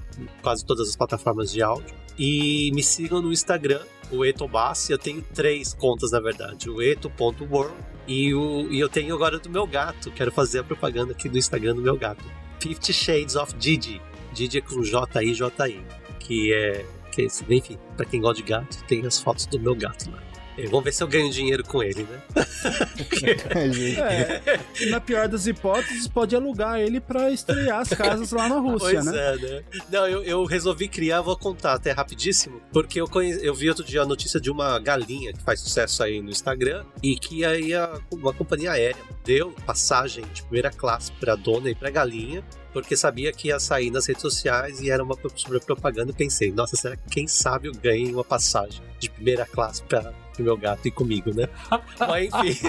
quase 0.40 0.64
todas 0.64 0.88
as 0.88 0.96
plataformas 0.96 1.50
de 1.50 1.60
áudio. 1.60 1.94
E 2.16 2.70
me 2.72 2.82
sigam 2.82 3.20
no 3.20 3.32
Instagram, 3.32 3.80
o 4.10 4.24
Etobassi. 4.24 4.92
Eu 4.92 4.98
tenho 4.98 5.22
três 5.34 5.74
contas, 5.74 6.12
na 6.12 6.20
verdade: 6.20 6.68
o 6.70 6.82
eto.world 6.82 7.74
e, 8.08 8.34
o, 8.34 8.66
e 8.72 8.80
eu 8.80 8.88
tenho 8.88 9.14
agora 9.14 9.38
do 9.38 9.50
meu 9.50 9.66
gato. 9.66 10.10
Quero 10.10 10.32
fazer 10.32 10.60
a 10.60 10.64
propaganda 10.64 11.12
aqui 11.12 11.28
do 11.28 11.36
Instagram 11.36 11.74
do 11.74 11.82
meu 11.82 11.96
gato: 11.96 12.24
Fifty 12.58 12.92
Shades 12.92 13.36
of 13.36 13.54
Didi. 13.54 14.00
Didi 14.32 14.58
é 14.58 14.60
com 14.62 14.82
J-I-J-I. 14.82 15.84
Que 16.18 16.52
é. 16.54 16.86
Que 17.12 17.22
é 17.22 17.54
enfim, 17.54 17.78
pra 17.96 18.06
quem 18.06 18.20
gosta 18.20 18.42
de 18.42 18.48
gato, 18.48 18.82
tem 18.84 19.06
as 19.06 19.20
fotos 19.20 19.46
do 19.46 19.60
meu 19.60 19.74
gato 19.74 20.10
lá. 20.10 20.27
É, 20.58 20.66
vamos 20.66 20.84
ver 20.84 20.92
se 20.92 21.02
eu 21.02 21.06
ganho 21.06 21.30
dinheiro 21.30 21.62
com 21.62 21.82
ele, 21.82 22.02
né? 22.02 22.20
é, 23.96 24.90
na 24.90 25.00
pior 25.00 25.28
das 25.28 25.46
hipóteses, 25.46 26.08
pode 26.08 26.34
alugar 26.34 26.80
ele 26.80 27.00
pra 27.00 27.30
estrear 27.30 27.78
as 27.78 27.90
casas 27.90 28.32
lá 28.32 28.48
na 28.48 28.58
Rússia, 28.68 28.94
pois 28.94 29.06
né? 29.06 29.12
É, 29.16 29.36
né? 29.36 29.64
Não, 29.88 30.08
eu, 30.08 30.22
eu, 30.24 30.44
resolvi 30.44 30.88
criar, 30.88 31.20
vou 31.20 31.36
contar 31.36 31.74
até 31.74 31.92
rapidíssimo, 31.92 32.60
porque 32.72 33.00
eu, 33.00 33.06
conhe... 33.06 33.38
eu 33.40 33.54
vi 33.54 33.68
outro 33.68 33.84
dia 33.84 34.02
a 34.02 34.06
notícia 34.06 34.40
de 34.40 34.50
uma 34.50 34.78
galinha 34.80 35.32
que 35.32 35.42
faz 35.42 35.60
sucesso 35.60 36.02
aí 36.02 36.20
no 36.20 36.30
Instagram 36.30 36.84
e 37.02 37.16
que 37.16 37.44
aí 37.44 37.72
a, 37.72 38.00
uma 38.10 38.32
companhia 38.32 38.72
aérea 38.72 39.02
deu 39.24 39.52
passagem 39.64 40.24
de 40.34 40.42
primeira 40.42 40.70
classe 40.70 41.12
pra 41.12 41.36
dona 41.36 41.70
e 41.70 41.74
pra 41.74 41.90
galinha 41.90 42.42
porque 42.72 42.96
sabia 42.96 43.32
que 43.32 43.48
ia 43.48 43.58
sair 43.58 43.90
nas 43.90 44.06
redes 44.06 44.22
sociais 44.22 44.80
e 44.80 44.90
era 44.90 45.02
uma 45.02 45.16
sobre 45.34 45.60
propaganda. 45.60 46.10
E 46.10 46.14
pensei, 46.14 46.52
nossa, 46.52 46.76
será 46.76 46.96
que 46.96 47.08
quem 47.10 47.26
sabe 47.26 47.68
eu 47.68 47.72
ganhei 47.72 48.12
uma 48.12 48.24
passagem 48.24 48.82
de 48.98 49.08
primeira 49.10 49.46
classe 49.46 49.82
para 49.82 50.12
o 50.38 50.42
meu 50.42 50.56
gato 50.56 50.86
e 50.86 50.90
comigo, 50.90 51.34
né? 51.34 51.48
Mas 51.98 52.30
enfim. 52.34 52.68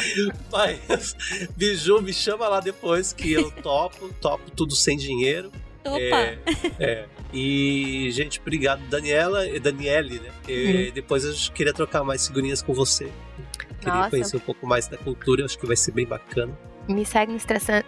Mas, 0.50 1.14
Biju, 1.56 2.00
me 2.00 2.12
chama 2.12 2.48
lá 2.48 2.60
depois 2.60 3.12
que 3.12 3.32
eu 3.32 3.50
topo, 3.50 4.08
topo 4.20 4.50
tudo 4.50 4.74
sem 4.74 4.96
dinheiro. 4.96 5.50
Opa! 5.84 5.98
É, 5.98 6.38
é. 6.78 7.08
E, 7.32 8.08
gente, 8.12 8.40
obrigado, 8.40 8.80
Daniela 8.88 9.46
e 9.46 9.58
Daniele, 9.58 10.20
né? 10.20 10.30
E, 10.48 10.86
Uhum. 10.86 10.92
Depois 10.94 11.24
eu 11.24 11.34
queria 11.52 11.72
trocar 11.72 12.04
mais 12.04 12.26
figurinhas 12.26 12.62
com 12.62 12.72
você. 12.72 13.10
Queria 13.80 13.94
Nossa. 13.94 14.10
conhecer 14.10 14.36
um 14.36 14.40
pouco 14.40 14.66
mais 14.66 14.86
da 14.86 14.96
cultura, 14.96 15.44
acho 15.44 15.58
que 15.58 15.66
vai 15.66 15.76
ser 15.76 15.90
bem 15.90 16.06
bacana. 16.06 16.56
Me 16.88 17.04
segue 17.06 17.36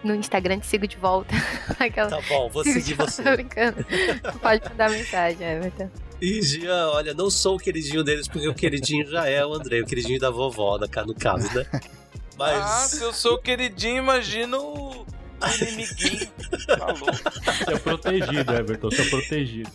no 0.03 0.15
Instagram, 0.15 0.59
te 0.59 0.67
sigo 0.67 0.87
de 0.87 0.97
volta. 0.97 1.35
Aquela- 1.79 2.09
Tá 2.09 2.21
bom, 2.29 2.49
vou 2.49 2.63
Sigo 2.63 2.79
seguir 2.79 2.93
você. 2.95 3.23
tô 3.23 3.31
brincando. 3.31 3.85
Pode 4.41 4.63
mandar 4.69 4.89
mensagem, 4.89 5.45
Everton. 5.47 5.89
E 6.21 6.41
Jean, 6.41 6.87
olha, 6.91 7.13
não 7.13 7.29
sou 7.29 7.55
o 7.55 7.59
queridinho 7.59 8.03
deles, 8.03 8.27
porque 8.27 8.47
o 8.47 8.53
queridinho 8.55 9.05
já 9.05 9.27
é 9.27 9.45
o 9.45 9.53
André, 9.53 9.81
o 9.81 9.85
queridinho 9.85 10.19
da 10.19 10.29
vovó, 10.29 10.77
no 10.77 10.87
ca- 10.87 11.03
no 11.05 11.13
caso, 11.13 11.53
né? 11.53 11.65
Mas. 12.37 12.57
Ah, 12.61 12.87
se 12.87 13.03
eu 13.03 13.11
sou 13.13 13.33
o 13.35 13.37
queridinho, 13.37 13.97
imagina 13.97 14.57
o 14.57 15.05
o 15.05 15.63
inimiguinho. 15.63 16.27
Falou. 16.79 17.13
Você 17.13 17.73
é 17.73 17.77
protegido, 17.79 18.53
Everton, 18.55 18.89
você 18.89 19.01
é 19.01 19.09
protegido. 19.09 19.71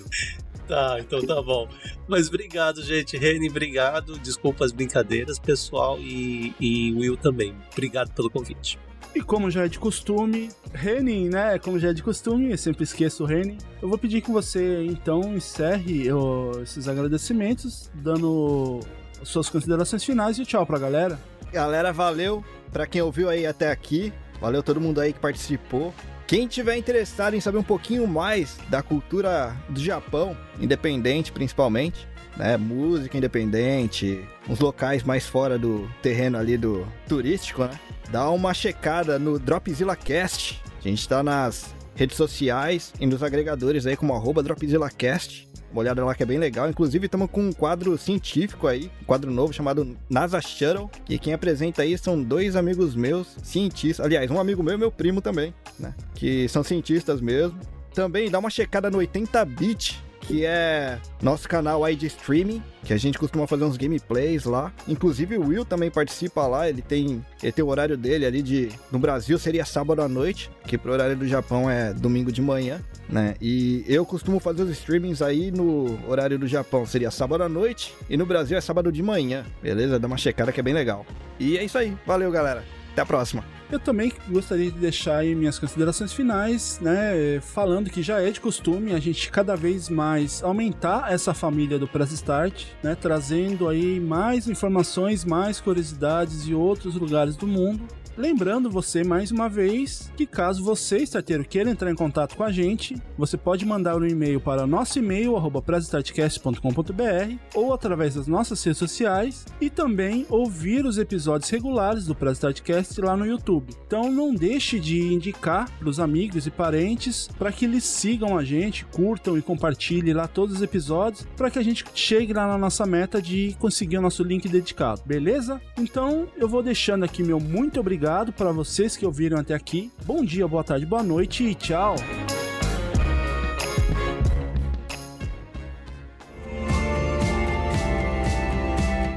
Tá, 0.66 0.96
então 0.98 1.20
tá 1.20 1.42
bom. 1.42 1.68
Mas 2.08 2.28
obrigado, 2.28 2.82
gente. 2.82 3.16
Reni, 3.18 3.48
obrigado. 3.50 4.18
Desculpa 4.18 4.64
as 4.64 4.72
brincadeiras, 4.72 5.38
pessoal. 5.38 5.98
E, 6.00 6.54
e 6.58 6.92
Will 6.94 7.16
também. 7.16 7.54
Obrigado 7.72 8.12
pelo 8.14 8.30
convite. 8.30 8.78
E 9.14 9.20
como 9.20 9.50
já 9.50 9.64
é 9.64 9.68
de 9.68 9.78
costume, 9.78 10.50
Renin, 10.72 11.28
né? 11.28 11.58
Como 11.58 11.78
já 11.78 11.90
é 11.90 11.92
de 11.92 12.02
costume, 12.02 12.52
eu 12.52 12.58
sempre 12.58 12.84
esqueço 12.84 13.24
o 13.24 13.26
Renin. 13.26 13.58
Eu 13.82 13.88
vou 13.88 13.98
pedir 13.98 14.20
que 14.20 14.30
você 14.30 14.84
então 14.84 15.34
encerre 15.34 16.10
ó, 16.12 16.60
esses 16.62 16.86
agradecimentos, 16.86 17.90
dando 17.94 18.80
suas 19.24 19.48
considerações 19.48 20.04
finais 20.04 20.38
e 20.38 20.46
tchau 20.46 20.64
pra 20.64 20.78
galera. 20.78 21.18
Galera, 21.52 21.92
valeu 21.92 22.44
pra 22.72 22.86
quem 22.86 23.02
ouviu 23.02 23.28
aí 23.28 23.46
até 23.46 23.70
aqui. 23.70 24.12
Valeu 24.40 24.62
todo 24.62 24.80
mundo 24.80 25.00
aí 25.00 25.12
que 25.12 25.18
participou. 25.18 25.92
Quem 26.26 26.46
tiver 26.46 26.76
interessado 26.76 27.34
em 27.34 27.40
saber 27.40 27.58
um 27.58 27.62
pouquinho 27.64 28.06
mais 28.06 28.56
da 28.68 28.80
cultura 28.80 29.56
do 29.68 29.80
Japão, 29.80 30.36
independente 30.60 31.32
principalmente, 31.32 32.06
né, 32.40 32.56
música 32.56 33.18
independente, 33.18 34.24
uns 34.48 34.58
locais 34.58 35.02
mais 35.02 35.26
fora 35.26 35.58
do 35.58 35.88
terreno 36.00 36.38
ali 36.38 36.56
do 36.56 36.86
turístico, 37.06 37.64
né? 37.64 37.78
Dá 38.10 38.30
uma 38.30 38.54
checada 38.54 39.18
no 39.18 39.38
Dropzilla 39.38 39.94
Cast. 39.94 40.60
A 40.78 40.88
gente 40.88 41.06
tá 41.06 41.22
nas 41.22 41.74
redes 41.94 42.16
sociais 42.16 42.94
e 42.98 43.06
nos 43.06 43.22
agregadores 43.22 43.84
aí 43.86 43.94
como 43.94 44.14
arroba 44.14 44.42
DropzillaCast. 44.42 45.48
Uma 45.70 45.82
olhada 45.82 46.04
lá 46.04 46.14
que 46.14 46.22
é 46.22 46.26
bem 46.26 46.38
legal. 46.38 46.68
Inclusive, 46.68 47.04
estamos 47.04 47.30
com 47.30 47.42
um 47.42 47.52
quadro 47.52 47.96
científico 47.98 48.66
aí, 48.66 48.90
um 49.02 49.04
quadro 49.04 49.30
novo 49.30 49.52
chamado 49.52 49.96
NASA 50.08 50.40
Shuttle. 50.40 50.90
E 51.08 51.18
quem 51.18 51.34
apresenta 51.34 51.82
aí 51.82 51.96
são 51.96 52.20
dois 52.20 52.56
amigos 52.56 52.96
meus, 52.96 53.36
cientistas. 53.42 54.04
Aliás, 54.04 54.30
um 54.30 54.40
amigo 54.40 54.62
meu 54.62 54.74
e 54.74 54.78
meu 54.78 54.90
primo 54.90 55.20
também, 55.20 55.54
né? 55.78 55.94
Que 56.14 56.48
são 56.48 56.64
cientistas 56.64 57.20
mesmo. 57.20 57.56
Também 57.94 58.30
dá 58.30 58.38
uma 58.38 58.50
checada 58.50 58.90
no 58.90 58.98
80-bit, 58.98 60.02
que 60.30 60.46
é 60.46 60.96
nosso 61.20 61.48
canal 61.48 61.84
aí 61.84 61.96
de 61.96 62.06
streaming, 62.06 62.62
que 62.84 62.92
a 62.92 62.96
gente 62.96 63.18
costuma 63.18 63.48
fazer 63.48 63.64
uns 63.64 63.76
gameplays 63.76 64.44
lá. 64.44 64.72
Inclusive 64.86 65.36
o 65.36 65.48
Will 65.48 65.64
também 65.64 65.90
participa 65.90 66.46
lá, 66.46 66.68
ele 66.68 66.80
tem, 66.80 67.24
ele 67.42 67.52
tem 67.52 67.64
o 67.64 67.68
horário 67.68 67.96
dele 67.96 68.24
ali 68.24 68.40
de 68.40 68.68
no 68.92 68.98
Brasil 68.98 69.38
seria 69.38 69.64
sábado 69.64 70.00
à 70.00 70.08
noite, 70.08 70.48
que 70.66 70.78
pro 70.78 70.92
horário 70.92 71.16
do 71.16 71.26
Japão 71.26 71.68
é 71.68 71.92
domingo 71.92 72.30
de 72.30 72.40
manhã, 72.40 72.80
né? 73.08 73.34
E 73.40 73.84
eu 73.88 74.06
costumo 74.06 74.38
fazer 74.38 74.62
os 74.62 74.70
streamings 74.70 75.20
aí 75.20 75.50
no 75.50 75.98
horário 76.08 76.38
do 76.38 76.46
Japão 76.46 76.86
seria 76.86 77.10
sábado 77.10 77.42
à 77.42 77.48
noite 77.48 77.92
e 78.08 78.16
no 78.16 78.24
Brasil 78.24 78.56
é 78.56 78.60
sábado 78.60 78.92
de 78.92 79.02
manhã. 79.02 79.44
Beleza? 79.60 79.98
Dá 79.98 80.06
uma 80.06 80.16
checada 80.16 80.52
que 80.52 80.60
é 80.60 80.62
bem 80.62 80.74
legal. 80.74 81.04
E 81.40 81.58
é 81.58 81.64
isso 81.64 81.76
aí. 81.76 81.96
Valeu, 82.06 82.30
galera. 82.30 82.62
Até 82.92 83.02
a 83.02 83.06
próxima. 83.06 83.59
Eu 83.70 83.78
também 83.78 84.12
gostaria 84.28 84.70
de 84.70 84.78
deixar 84.78 85.18
aí 85.18 85.34
minhas 85.34 85.58
considerações 85.58 86.12
finais, 86.12 86.80
né? 86.82 87.40
Falando 87.40 87.88
que 87.88 88.02
já 88.02 88.20
é 88.20 88.30
de 88.30 88.40
costume 88.40 88.92
a 88.92 88.98
gente 88.98 89.30
cada 89.30 89.54
vez 89.54 89.88
mais 89.88 90.42
aumentar 90.42 91.12
essa 91.12 91.32
família 91.32 91.78
do 91.78 91.86
Press 91.86 92.10
Start, 92.10 92.64
né? 92.82 92.96
Trazendo 92.96 93.68
aí 93.68 94.00
mais 94.00 94.48
informações, 94.48 95.24
mais 95.24 95.60
curiosidades 95.60 96.44
de 96.44 96.52
outros 96.54 96.96
lugares 96.96 97.36
do 97.36 97.46
mundo. 97.46 97.86
Lembrando 98.16 98.68
você 98.68 99.04
mais 99.04 99.30
uma 99.30 99.48
vez 99.48 100.10
que 100.16 100.26
caso 100.26 100.64
você, 100.64 100.98
starteiro, 100.98 101.44
queira 101.44 101.70
entrar 101.70 101.90
em 101.90 101.94
contato 101.94 102.36
com 102.36 102.42
a 102.42 102.50
gente, 102.50 103.00
você 103.16 103.36
pode 103.36 103.64
mandar 103.64 103.96
um 103.96 104.04
e-mail 104.04 104.40
para 104.40 104.66
nosso 104.66 104.98
e-mail, 104.98 105.36
arroba 105.36 105.62
pressstartcast.com.br 105.62 107.36
ou 107.54 107.72
através 107.72 108.16
das 108.16 108.26
nossas 108.26 108.62
redes 108.62 108.78
sociais 108.78 109.46
e 109.60 109.70
também 109.70 110.26
ouvir 110.28 110.84
os 110.84 110.98
episódios 110.98 111.48
regulares 111.50 112.04
do 112.04 112.16
Startcast 112.32 113.00
lá 113.00 113.16
no 113.16 113.26
YouTube. 113.26 113.74
Então 113.86 114.10
não 114.10 114.34
deixe 114.34 114.78
de 114.78 115.00
indicar 115.00 115.70
para 115.78 115.88
os 115.88 116.00
amigos 116.00 116.46
e 116.46 116.50
parentes 116.50 117.28
para 117.38 117.52
que 117.52 117.64
eles 117.64 117.84
sigam 117.84 118.36
a 118.36 118.44
gente, 118.44 118.84
curtam 118.86 119.38
e 119.38 119.42
compartilhem 119.42 120.14
lá 120.14 120.26
todos 120.26 120.56
os 120.56 120.62
episódios 120.62 121.26
para 121.36 121.50
que 121.50 121.58
a 121.58 121.62
gente 121.62 121.84
chegue 121.94 122.32
lá 122.32 122.46
na 122.46 122.58
nossa 122.58 122.84
meta 122.84 123.22
de 123.22 123.56
conseguir 123.58 123.98
o 123.98 124.02
nosso 124.02 124.22
link 124.22 124.48
dedicado, 124.48 125.02
beleza? 125.06 125.60
Então 125.78 126.26
eu 126.36 126.48
vou 126.48 126.62
deixando 126.62 127.04
aqui 127.04 127.22
meu 127.22 127.38
muito 127.38 127.78
obrigado 127.80 127.99
para 128.32 128.50
vocês 128.50 128.96
que 128.96 129.04
ouviram 129.04 129.38
até 129.38 129.54
aqui. 129.54 129.92
Bom 130.06 130.24
dia, 130.24 130.48
boa 130.48 130.64
tarde, 130.64 130.86
boa 130.86 131.02
noite 131.02 131.44
e 131.44 131.54
tchau! 131.54 131.96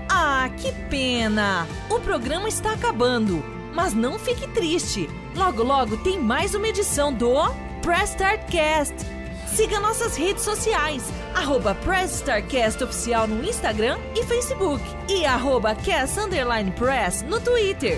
Ah, 0.10 0.50
que 0.58 0.74
pena! 0.90 1.66
O 1.90 1.98
programa 2.02 2.50
está 2.50 2.74
acabando, 2.74 3.42
mas 3.74 3.94
não 3.94 4.20
fique 4.20 4.46
triste. 4.50 5.10
Logo, 5.34 5.64
logo 5.64 5.96
tem 6.04 6.20
mais 6.20 6.54
uma 6.54 6.68
edição 6.68 7.14
do 7.14 7.34
Press 7.82 8.10
Start 8.10 8.52
Cast. 8.52 8.96
Siga 9.48 9.80
nossas 9.80 10.18
redes 10.18 10.44
sociais, 10.44 11.04
arroba 11.34 11.74
Press 11.76 12.16
Start 12.16 12.48
Cast 12.48 12.84
Oficial 12.84 13.28
no 13.28 13.48
Instagram 13.48 13.98
e 14.14 14.24
Facebook 14.26 14.84
e 15.08 15.26
arroba 15.26 15.74
Cast 15.74 16.20
Press 16.76 17.22
no 17.22 17.40
Twitter. 17.40 17.98